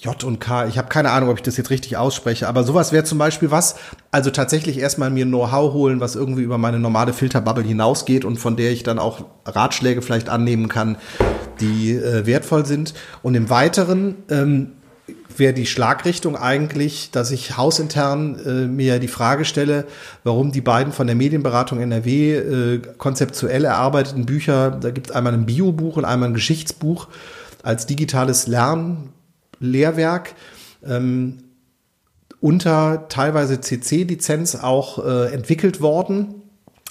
J 0.03 0.21
und 0.25 0.39
K, 0.39 0.67
ich 0.67 0.77
habe 0.77 0.89
keine 0.89 1.11
Ahnung, 1.11 1.29
ob 1.29 1.37
ich 1.37 1.43
das 1.43 1.55
jetzt 1.55 1.69
richtig 1.69 1.95
ausspreche, 1.95 2.49
aber 2.49 2.65
sowas 2.65 2.91
wäre 2.91 3.05
zum 3.05 3.17
Beispiel 3.17 3.51
was, 3.51 3.75
also 4.11 4.31
tatsächlich 4.31 4.77
erstmal 4.77 5.09
mir 5.09 5.25
Know-how 5.25 5.71
holen, 5.71 6.01
was 6.01 6.15
irgendwie 6.15 6.41
über 6.41 6.57
meine 6.57 6.77
normale 6.77 7.13
Filterbubble 7.13 7.63
hinausgeht 7.63 8.25
und 8.25 8.35
von 8.35 8.57
der 8.57 8.71
ich 8.71 8.83
dann 8.83 8.99
auch 8.99 9.23
Ratschläge 9.45 10.01
vielleicht 10.01 10.27
annehmen 10.27 10.67
kann, 10.67 10.97
die 11.61 11.91
äh, 11.91 12.25
wertvoll 12.25 12.65
sind. 12.65 12.93
Und 13.21 13.35
im 13.35 13.49
Weiteren 13.49 14.15
ähm, 14.29 14.73
wäre 15.37 15.53
die 15.53 15.65
Schlagrichtung 15.65 16.35
eigentlich, 16.35 17.11
dass 17.11 17.31
ich 17.31 17.55
hausintern 17.55 18.39
äh, 18.45 18.67
mir 18.67 18.99
die 18.99 19.07
Frage 19.07 19.45
stelle, 19.45 19.85
warum 20.25 20.51
die 20.51 20.59
beiden 20.59 20.91
von 20.91 21.07
der 21.07 21.15
Medienberatung 21.15 21.79
NRW 21.79 22.35
äh, 22.35 22.81
konzeptuell 22.97 23.63
erarbeiteten 23.63 24.25
Bücher, 24.25 24.71
da 24.71 24.91
gibt 24.91 25.07
es 25.07 25.15
einmal 25.15 25.33
ein 25.33 25.45
Biobuch 25.45 25.95
und 25.95 26.03
einmal 26.03 26.29
ein 26.29 26.33
Geschichtsbuch 26.33 27.07
als 27.63 27.85
digitales 27.85 28.47
Lernlehrwerk, 29.63 30.35
ähm, 30.85 31.39
unter 32.39 33.07
teilweise 33.07 33.61
CC-Lizenz 33.61 34.55
auch 34.55 35.03
äh, 35.03 35.33
entwickelt 35.33 35.81
worden. 35.81 36.35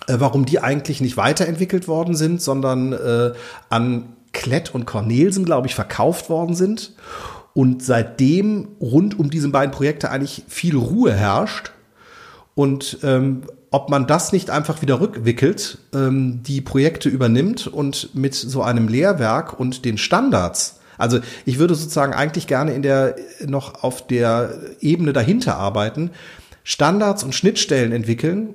Äh, 0.07 0.17
warum 0.19 0.45
die 0.45 0.59
eigentlich 0.59 1.01
nicht 1.01 1.17
weiterentwickelt 1.17 1.87
worden 1.87 2.15
sind, 2.15 2.43
sondern 2.43 2.93
äh, 2.93 3.33
an 3.69 4.17
Klett 4.33 4.75
und 4.75 4.87
Cornelsen, 4.87 5.45
glaube 5.45 5.67
ich, 5.67 5.75
verkauft 5.75 6.31
worden 6.31 6.55
sind 6.55 6.95
und 7.55 7.83
seitdem 7.83 8.69
rund 8.81 9.19
um 9.19 9.31
diese 9.31 9.49
beiden 9.49 9.73
Projekte 9.73 10.11
eigentlich 10.11 10.45
viel 10.49 10.77
Ruhe 10.77 11.13
herrscht. 11.13 11.73
Und 12.55 12.99
ähm, 13.03 13.43
ob 13.71 13.91
man 13.91 14.07
das 14.07 14.33
nicht 14.33 14.51
einfach 14.51 14.83
wieder 14.83 15.01
rückwickelt, 15.01 15.79
ähm, 15.95 16.43
die 16.43 16.61
Projekte 16.61 17.09
übernimmt 17.09 17.67
und 17.67 18.15
mit 18.15 18.35
so 18.35 18.63
einem 18.63 18.89
Lehrwerk 18.89 19.59
und 19.59 19.85
den 19.85 19.99
Standards, 19.99 20.81
also 20.99 21.21
ich 21.45 21.59
würde 21.59 21.75
sozusagen 21.75 22.13
eigentlich 22.13 22.47
gerne 22.47 22.75
in 22.75 22.83
der 22.83 23.17
noch 23.47 23.83
auf 23.83 24.07
der 24.07 24.55
Ebene 24.81 25.13
dahinter 25.13 25.57
arbeiten, 25.57 26.11
Standards 26.65 27.25
und 27.25 27.35
Schnittstellen 27.35 27.93
entwickeln, 27.93 28.55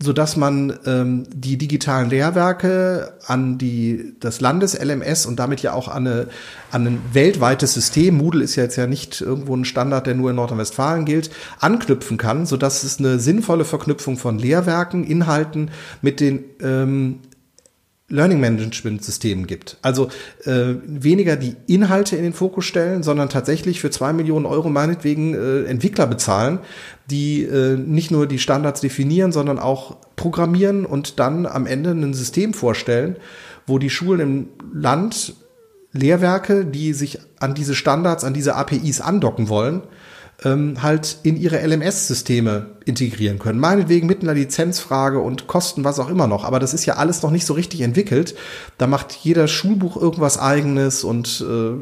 so 0.00 0.12
dass 0.12 0.36
man 0.36 0.76
ähm, 0.86 1.24
die 1.32 1.56
digitalen 1.56 2.10
Lehrwerke 2.10 3.14
an 3.26 3.58
die 3.58 4.14
das 4.18 4.40
Landes 4.40 4.76
LMS 4.76 5.24
und 5.24 5.38
damit 5.38 5.62
ja 5.62 5.72
auch 5.72 5.86
an, 5.86 6.06
eine, 6.06 6.26
an 6.72 6.86
ein 6.86 6.98
weltweites 7.12 7.74
System 7.74 8.16
Moodle 8.16 8.42
ist 8.42 8.56
ja 8.56 8.64
jetzt 8.64 8.76
ja 8.76 8.88
nicht 8.88 9.20
irgendwo 9.20 9.54
ein 9.54 9.64
Standard, 9.64 10.08
der 10.08 10.14
nur 10.14 10.30
in 10.30 10.36
Nordrhein-Westfalen 10.36 11.04
gilt, 11.04 11.30
anknüpfen 11.60 12.16
kann, 12.16 12.44
so 12.44 12.56
dass 12.56 12.82
es 12.82 12.98
eine 12.98 13.20
sinnvolle 13.20 13.64
Verknüpfung 13.64 14.16
von 14.16 14.38
Lehrwerken, 14.38 15.04
Inhalten 15.04 15.70
mit 16.02 16.18
den 16.18 16.44
ähm, 16.60 17.20
Learning 18.08 18.38
Management 18.38 19.02
Systemen 19.02 19.46
gibt. 19.46 19.78
Also 19.80 20.08
äh, 20.44 20.74
weniger 20.84 21.36
die 21.36 21.56
Inhalte 21.66 22.16
in 22.16 22.22
den 22.22 22.34
Fokus 22.34 22.66
stellen, 22.66 23.02
sondern 23.02 23.30
tatsächlich 23.30 23.80
für 23.80 23.90
zwei 23.90 24.12
Millionen 24.12 24.44
Euro 24.44 24.68
meinetwegen 24.68 25.34
äh, 25.34 25.64
Entwickler 25.64 26.06
bezahlen, 26.06 26.58
die 27.10 27.44
äh, 27.44 27.76
nicht 27.76 28.10
nur 28.10 28.26
die 28.26 28.38
Standards 28.38 28.82
definieren, 28.82 29.32
sondern 29.32 29.58
auch 29.58 29.96
programmieren 30.16 30.84
und 30.84 31.18
dann 31.18 31.46
am 31.46 31.66
Ende 31.66 31.92
ein 31.92 32.12
System 32.12 32.52
vorstellen, 32.52 33.16
wo 33.66 33.78
die 33.78 33.90
Schulen 33.90 34.20
im 34.20 34.48
Land 34.74 35.34
Lehrwerke, 35.92 36.66
die 36.66 36.92
sich 36.92 37.20
an 37.38 37.54
diese 37.54 37.74
Standards, 37.74 38.24
an 38.24 38.34
diese 38.34 38.56
APIs 38.56 39.00
andocken 39.00 39.48
wollen, 39.48 39.82
ähm, 40.42 40.82
halt 40.82 41.18
in 41.22 41.36
ihre 41.36 41.64
LMS-Systeme 41.64 42.66
integrieren 42.84 43.38
können. 43.38 43.58
Meinetwegen 43.58 44.06
mit 44.06 44.22
einer 44.22 44.34
Lizenzfrage 44.34 45.20
und 45.20 45.46
Kosten, 45.46 45.84
was 45.84 45.98
auch 45.98 46.08
immer 46.08 46.26
noch. 46.26 46.44
Aber 46.44 46.58
das 46.58 46.74
ist 46.74 46.86
ja 46.86 46.94
alles 46.94 47.22
noch 47.22 47.30
nicht 47.30 47.46
so 47.46 47.54
richtig 47.54 47.82
entwickelt. 47.82 48.34
Da 48.78 48.86
macht 48.86 49.12
jeder 49.12 49.48
Schulbuch 49.48 49.96
irgendwas 49.96 50.38
eigenes 50.38 51.04
und 51.04 51.44
äh, 51.48 51.74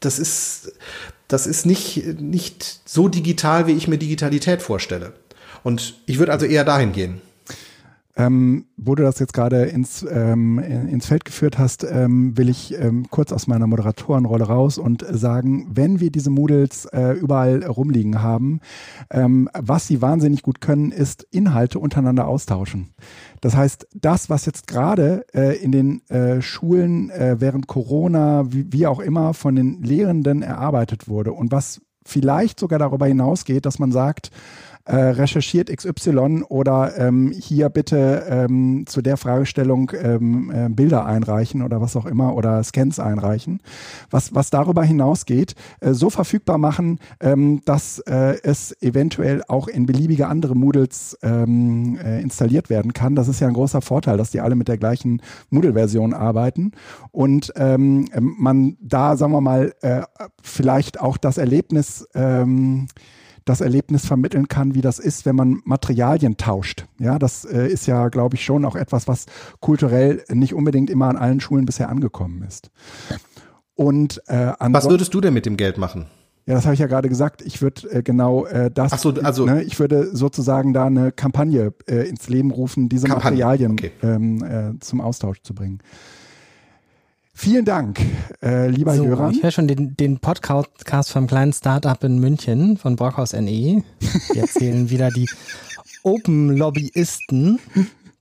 das 0.00 0.18
ist, 0.18 0.72
das 1.28 1.46
ist 1.46 1.66
nicht, 1.66 2.20
nicht 2.20 2.80
so 2.84 3.08
digital, 3.08 3.66
wie 3.66 3.72
ich 3.72 3.86
mir 3.86 3.98
Digitalität 3.98 4.62
vorstelle. 4.62 5.12
Und 5.62 6.00
ich 6.06 6.18
würde 6.18 6.32
also 6.32 6.46
eher 6.46 6.64
dahin 6.64 6.92
gehen. 6.92 7.20
Ähm, 8.16 8.66
wo 8.76 8.96
du 8.96 9.04
das 9.04 9.20
jetzt 9.20 9.32
gerade 9.32 9.64
ins, 9.66 10.04
ähm, 10.10 10.58
ins 10.58 11.06
Feld 11.06 11.24
geführt 11.24 11.58
hast, 11.58 11.84
ähm, 11.84 12.36
will 12.36 12.48
ich 12.48 12.76
ähm, 12.76 13.06
kurz 13.08 13.32
aus 13.32 13.46
meiner 13.46 13.68
Moderatorenrolle 13.68 14.44
raus 14.44 14.78
und 14.78 15.06
sagen, 15.08 15.68
wenn 15.72 16.00
wir 16.00 16.10
diese 16.10 16.30
Moodles 16.30 16.86
äh, 16.86 17.12
überall 17.12 17.64
rumliegen 17.64 18.20
haben, 18.20 18.60
ähm, 19.10 19.48
was 19.56 19.86
sie 19.86 20.02
wahnsinnig 20.02 20.42
gut 20.42 20.60
können, 20.60 20.90
ist 20.90 21.22
Inhalte 21.30 21.78
untereinander 21.78 22.26
austauschen. 22.26 22.94
Das 23.40 23.56
heißt, 23.56 23.86
das, 23.94 24.28
was 24.28 24.44
jetzt 24.44 24.66
gerade 24.66 25.24
äh, 25.32 25.56
in 25.62 25.70
den 25.70 26.08
äh, 26.08 26.42
Schulen 26.42 27.10
äh, 27.10 27.36
während 27.38 27.68
Corona, 27.68 28.52
wie, 28.52 28.72
wie 28.72 28.86
auch 28.88 29.00
immer, 29.00 29.34
von 29.34 29.54
den 29.54 29.82
Lehrenden 29.82 30.42
erarbeitet 30.42 31.08
wurde 31.08 31.32
und 31.32 31.52
was 31.52 31.80
vielleicht 32.04 32.58
sogar 32.58 32.78
darüber 32.78 33.06
hinausgeht, 33.06 33.66
dass 33.66 33.78
man 33.78 33.92
sagt, 33.92 34.30
äh, 34.90 35.10
recherchiert 35.10 35.70
XY 35.74 36.42
oder 36.48 36.98
ähm, 36.98 37.30
hier 37.30 37.68
bitte 37.68 38.26
ähm, 38.28 38.84
zu 38.86 39.02
der 39.02 39.16
Fragestellung 39.16 39.92
ähm, 39.94 40.50
äh, 40.50 40.68
Bilder 40.68 41.06
einreichen 41.06 41.62
oder 41.62 41.80
was 41.80 41.94
auch 41.94 42.06
immer 42.06 42.34
oder 42.34 42.62
Scans 42.64 42.98
einreichen. 42.98 43.60
Was, 44.10 44.34
was 44.34 44.50
darüber 44.50 44.82
hinausgeht, 44.82 45.54
äh, 45.78 45.92
so 45.92 46.10
verfügbar 46.10 46.58
machen, 46.58 46.98
ähm, 47.20 47.62
dass 47.64 48.00
äh, 48.00 48.38
es 48.42 48.76
eventuell 48.82 49.44
auch 49.46 49.68
in 49.68 49.86
beliebige 49.86 50.26
andere 50.26 50.56
Moodles 50.56 51.16
ähm, 51.22 51.96
äh, 52.02 52.20
installiert 52.20 52.68
werden 52.68 52.92
kann. 52.92 53.14
Das 53.14 53.28
ist 53.28 53.38
ja 53.38 53.46
ein 53.46 53.54
großer 53.54 53.82
Vorteil, 53.82 54.16
dass 54.16 54.32
die 54.32 54.40
alle 54.40 54.56
mit 54.56 54.66
der 54.66 54.78
gleichen 54.78 55.22
Moodle-Version 55.50 56.14
arbeiten 56.14 56.72
und 57.12 57.52
ähm, 57.54 58.08
man 58.18 58.76
da, 58.80 59.16
sagen 59.16 59.32
wir 59.32 59.40
mal, 59.40 59.72
äh, 59.82 60.02
vielleicht 60.42 61.00
auch 61.00 61.16
das 61.16 61.38
Erlebnis 61.38 62.08
ähm, 62.14 62.88
das 63.44 63.60
Erlebnis 63.60 64.06
vermitteln 64.06 64.48
kann, 64.48 64.74
wie 64.74 64.80
das 64.80 64.98
ist, 64.98 65.26
wenn 65.26 65.36
man 65.36 65.60
Materialien 65.64 66.36
tauscht. 66.36 66.86
Ja, 66.98 67.18
das 67.18 67.44
äh, 67.44 67.66
ist 67.66 67.86
ja, 67.86 68.08
glaube 68.08 68.36
ich, 68.36 68.44
schon 68.44 68.64
auch 68.64 68.76
etwas, 68.76 69.08
was 69.08 69.26
kulturell 69.60 70.24
nicht 70.28 70.54
unbedingt 70.54 70.90
immer 70.90 71.08
an 71.08 71.16
allen 71.16 71.40
Schulen 71.40 71.66
bisher 71.66 71.88
angekommen 71.88 72.42
ist. 72.46 72.70
Und 73.74 74.22
äh, 74.26 74.52
was 74.58 74.88
würdest 74.88 75.14
du 75.14 75.20
denn 75.20 75.34
mit 75.34 75.46
dem 75.46 75.56
Geld 75.56 75.78
machen? 75.78 76.06
Ja, 76.46 76.54
das 76.54 76.64
habe 76.64 76.74
ich 76.74 76.80
ja 76.80 76.86
gerade 76.86 77.08
gesagt. 77.08 77.42
Ich 77.42 77.62
würde 77.62 77.88
äh, 77.90 78.02
genau 78.02 78.44
äh, 78.46 78.70
das. 78.70 78.92
Ach 78.92 78.98
so, 78.98 79.14
also 79.22 79.46
ne, 79.46 79.62
ich 79.62 79.78
würde 79.78 80.14
sozusagen 80.14 80.72
da 80.72 80.86
eine 80.86 81.12
Kampagne 81.12 81.72
äh, 81.86 82.08
ins 82.08 82.28
Leben 82.28 82.50
rufen, 82.50 82.88
diese 82.88 83.06
Kampagne. 83.06 83.44
Materialien 83.44 83.72
okay. 83.72 83.92
ähm, 84.02 84.42
äh, 84.42 84.78
zum 84.80 85.00
Austausch 85.00 85.42
zu 85.42 85.54
bringen. 85.54 85.78
Vielen 87.40 87.64
Dank, 87.64 87.98
äh, 88.42 88.68
lieber 88.68 88.94
so, 88.94 89.02
Jöran. 89.02 89.30
Ich 89.32 89.42
höre 89.42 89.50
schon 89.50 89.66
den, 89.66 89.96
den 89.96 90.18
Podcast 90.18 91.10
vom 91.10 91.26
kleinen 91.26 91.54
Startup 91.54 92.04
in 92.04 92.18
München 92.18 92.76
von 92.76 92.96
Brockhaus 92.96 93.32
NE. 93.32 93.82
Die 94.34 94.38
erzählen 94.38 94.90
wieder 94.90 95.08
die 95.08 95.26
Open-Lobbyisten 96.02 97.58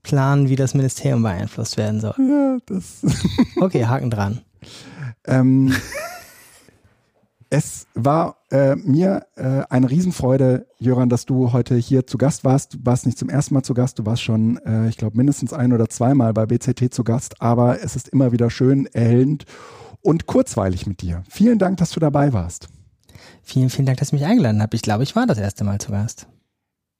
planen, 0.03 0.47
wie 0.47 0.55
das 0.55 0.73
Ministerium 0.73 1.21
beeinflusst 1.21 1.75
werden 1.75 1.99
soll. 1.99 2.13
Ja, 2.17 2.59
das 2.65 3.01
okay, 3.59 3.87
Haken 3.87 4.09
dran. 4.09 4.39
Ähm, 5.27 5.75
es 7.49 7.87
war 7.95 8.37
äh, 8.51 8.75
mir 8.75 9.25
äh, 9.35 9.63
eine 9.69 9.89
Riesenfreude, 9.89 10.67
Jöran, 10.77 11.09
dass 11.09 11.25
du 11.25 11.51
heute 11.51 11.75
hier 11.75 12.05
zu 12.05 12.17
Gast 12.17 12.43
warst. 12.43 12.75
Du 12.75 12.77
warst 12.83 13.05
nicht 13.05 13.17
zum 13.17 13.29
ersten 13.29 13.55
Mal 13.55 13.63
zu 13.63 13.73
Gast, 13.73 13.97
du 13.97 14.05
warst 14.05 14.21
schon, 14.21 14.57
äh, 14.65 14.87
ich 14.87 14.97
glaube, 14.97 15.17
mindestens 15.17 15.51
ein 15.53 15.73
oder 15.73 15.89
zweimal 15.89 16.33
bei 16.33 16.45
BCT 16.45 16.93
zu 16.93 17.03
Gast, 17.03 17.41
aber 17.41 17.83
es 17.83 17.95
ist 17.95 18.09
immer 18.09 18.31
wieder 18.31 18.49
schön, 18.49 18.85
erhellend 18.87 19.45
und 20.01 20.27
kurzweilig 20.27 20.85
mit 20.85 21.01
dir. 21.01 21.23
Vielen 21.27 21.57
Dank, 21.57 21.77
dass 21.77 21.91
du 21.91 21.99
dabei 21.99 22.33
warst. 22.33 22.69
Vielen, 23.41 23.69
vielen 23.69 23.87
Dank, 23.87 23.97
dass 23.97 24.11
du 24.11 24.15
mich 24.15 24.25
eingeladen 24.25 24.61
hast. 24.61 24.73
Ich 24.73 24.83
glaube, 24.83 25.03
ich 25.03 25.15
war 25.15 25.25
das 25.25 25.39
erste 25.39 25.63
Mal 25.63 25.79
zu 25.79 25.91
Gast. 25.91 26.27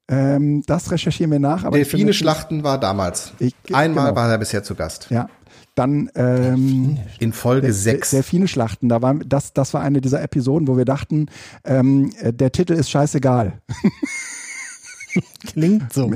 Ähm, 0.10 0.64
das 0.66 0.92
recherchieren 0.92 1.32
wir 1.32 1.40
nach. 1.40 1.64
Aber 1.64 1.78
Delfine 1.78 2.14
Schlachten 2.14 2.64
war 2.64 2.80
damals. 2.80 3.34
Ich, 3.38 3.54
Einmal 3.72 4.06
genau. 4.06 4.16
war 4.16 4.32
er 4.32 4.40
bisher 4.40 4.64
zu 4.64 4.74
Gast. 4.74 5.08
Ja, 5.12 5.30
dann 5.80 6.12
ähm, 6.16 6.98
in 7.20 7.32
Folge 7.32 7.72
6. 7.72 8.12
Delfine-Schlachten. 8.12 8.90
Da 8.90 9.02
war, 9.02 9.16
das, 9.16 9.54
das 9.54 9.74
war 9.74 9.82
eine 9.82 10.02
dieser 10.02 10.22
Episoden, 10.22 10.68
wo 10.68 10.76
wir 10.78 10.86
dachten, 10.86 11.28
ähm, 11.64 12.12
der 12.22 12.52
Titel 12.52 12.74
ist 12.74 12.90
scheißegal. 12.90 13.62
Klingt 15.48 15.92
so. 15.94 16.08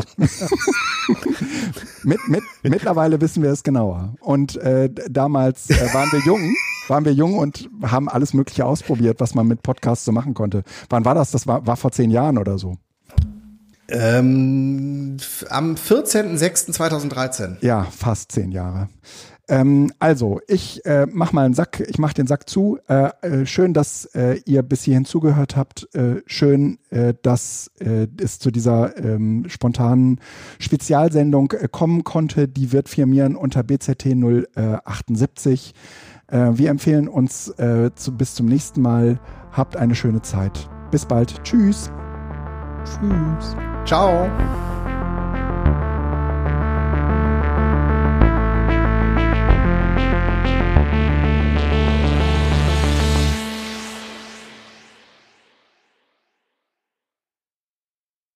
mit, 2.03 2.19
mit, 2.27 2.43
mittlerweile 2.61 3.21
wissen 3.21 3.41
wir 3.41 3.51
es 3.51 3.63
genauer. 3.63 4.13
Und 4.19 4.57
äh, 4.57 4.89
damals 5.09 5.69
äh, 5.69 5.93
waren 5.93 6.11
wir 6.11 6.19
jung, 6.19 6.53
waren 6.89 7.05
wir 7.05 7.13
jung 7.13 7.37
und 7.39 7.69
haben 7.83 8.09
alles 8.09 8.33
Mögliche 8.33 8.65
ausprobiert, 8.65 9.19
was 9.19 9.33
man 9.33 9.47
mit 9.47 9.63
Podcasts 9.63 10.05
so 10.05 10.11
machen 10.11 10.33
konnte. 10.33 10.63
Wann 10.89 11.05
war 11.05 11.15
das? 11.15 11.31
Das 11.31 11.47
war, 11.47 11.65
war 11.65 11.77
vor 11.77 11.91
zehn 11.91 12.11
Jahren 12.11 12.37
oder 12.37 12.57
so. 12.57 12.75
Ähm, 13.89 15.17
am 15.49 15.75
14.06.2013. 15.75 17.57
Ja, 17.61 17.85
fast 17.85 18.31
zehn 18.31 18.51
Jahre. 18.51 18.89
Ähm, 19.49 19.91
also, 19.99 20.39
ich 20.47 20.85
äh, 20.85 21.05
mach 21.11 21.33
mal 21.33 21.45
einen 21.45 21.53
Sack, 21.53 21.83
ich 21.87 21.97
mach 21.97 22.13
den 22.13 22.27
Sack 22.27 22.49
zu. 22.49 22.79
Äh, 22.87 23.09
äh, 23.21 23.45
schön, 23.45 23.73
dass 23.73 24.05
äh, 24.15 24.39
ihr 24.45 24.63
bis 24.63 24.83
hierhin 24.83 25.05
zugehört 25.05 25.57
habt. 25.57 25.93
Äh, 25.93 26.21
schön, 26.25 26.79
äh, 26.91 27.13
dass 27.21 27.71
es 28.17 28.39
zu 28.39 28.51
dieser 28.51 28.97
ähm, 28.97 29.45
spontanen 29.47 30.19
Spezialsendung 30.59 31.53
kommen 31.71 32.03
konnte. 32.03 32.47
Die 32.47 32.71
wird 32.71 32.89
firmieren 32.89 33.35
unter 33.35 33.63
BZT 33.63 34.15
078. 34.15 35.73
wir 36.29 36.69
empfehlen 36.69 37.07
uns 37.07 37.53
zu, 37.95 38.17
bis 38.17 38.35
zum 38.35 38.47
nächsten 38.47 38.81
Mal. 38.81 39.19
Habt 39.51 39.77
eine 39.77 39.95
schöne 39.95 40.21
Zeit. 40.21 40.69
Bis 40.91 41.05
bald. 41.05 41.43
Tschüss. 41.43 41.91
Tschüss. 42.85 43.55
Ciao. 43.85 44.29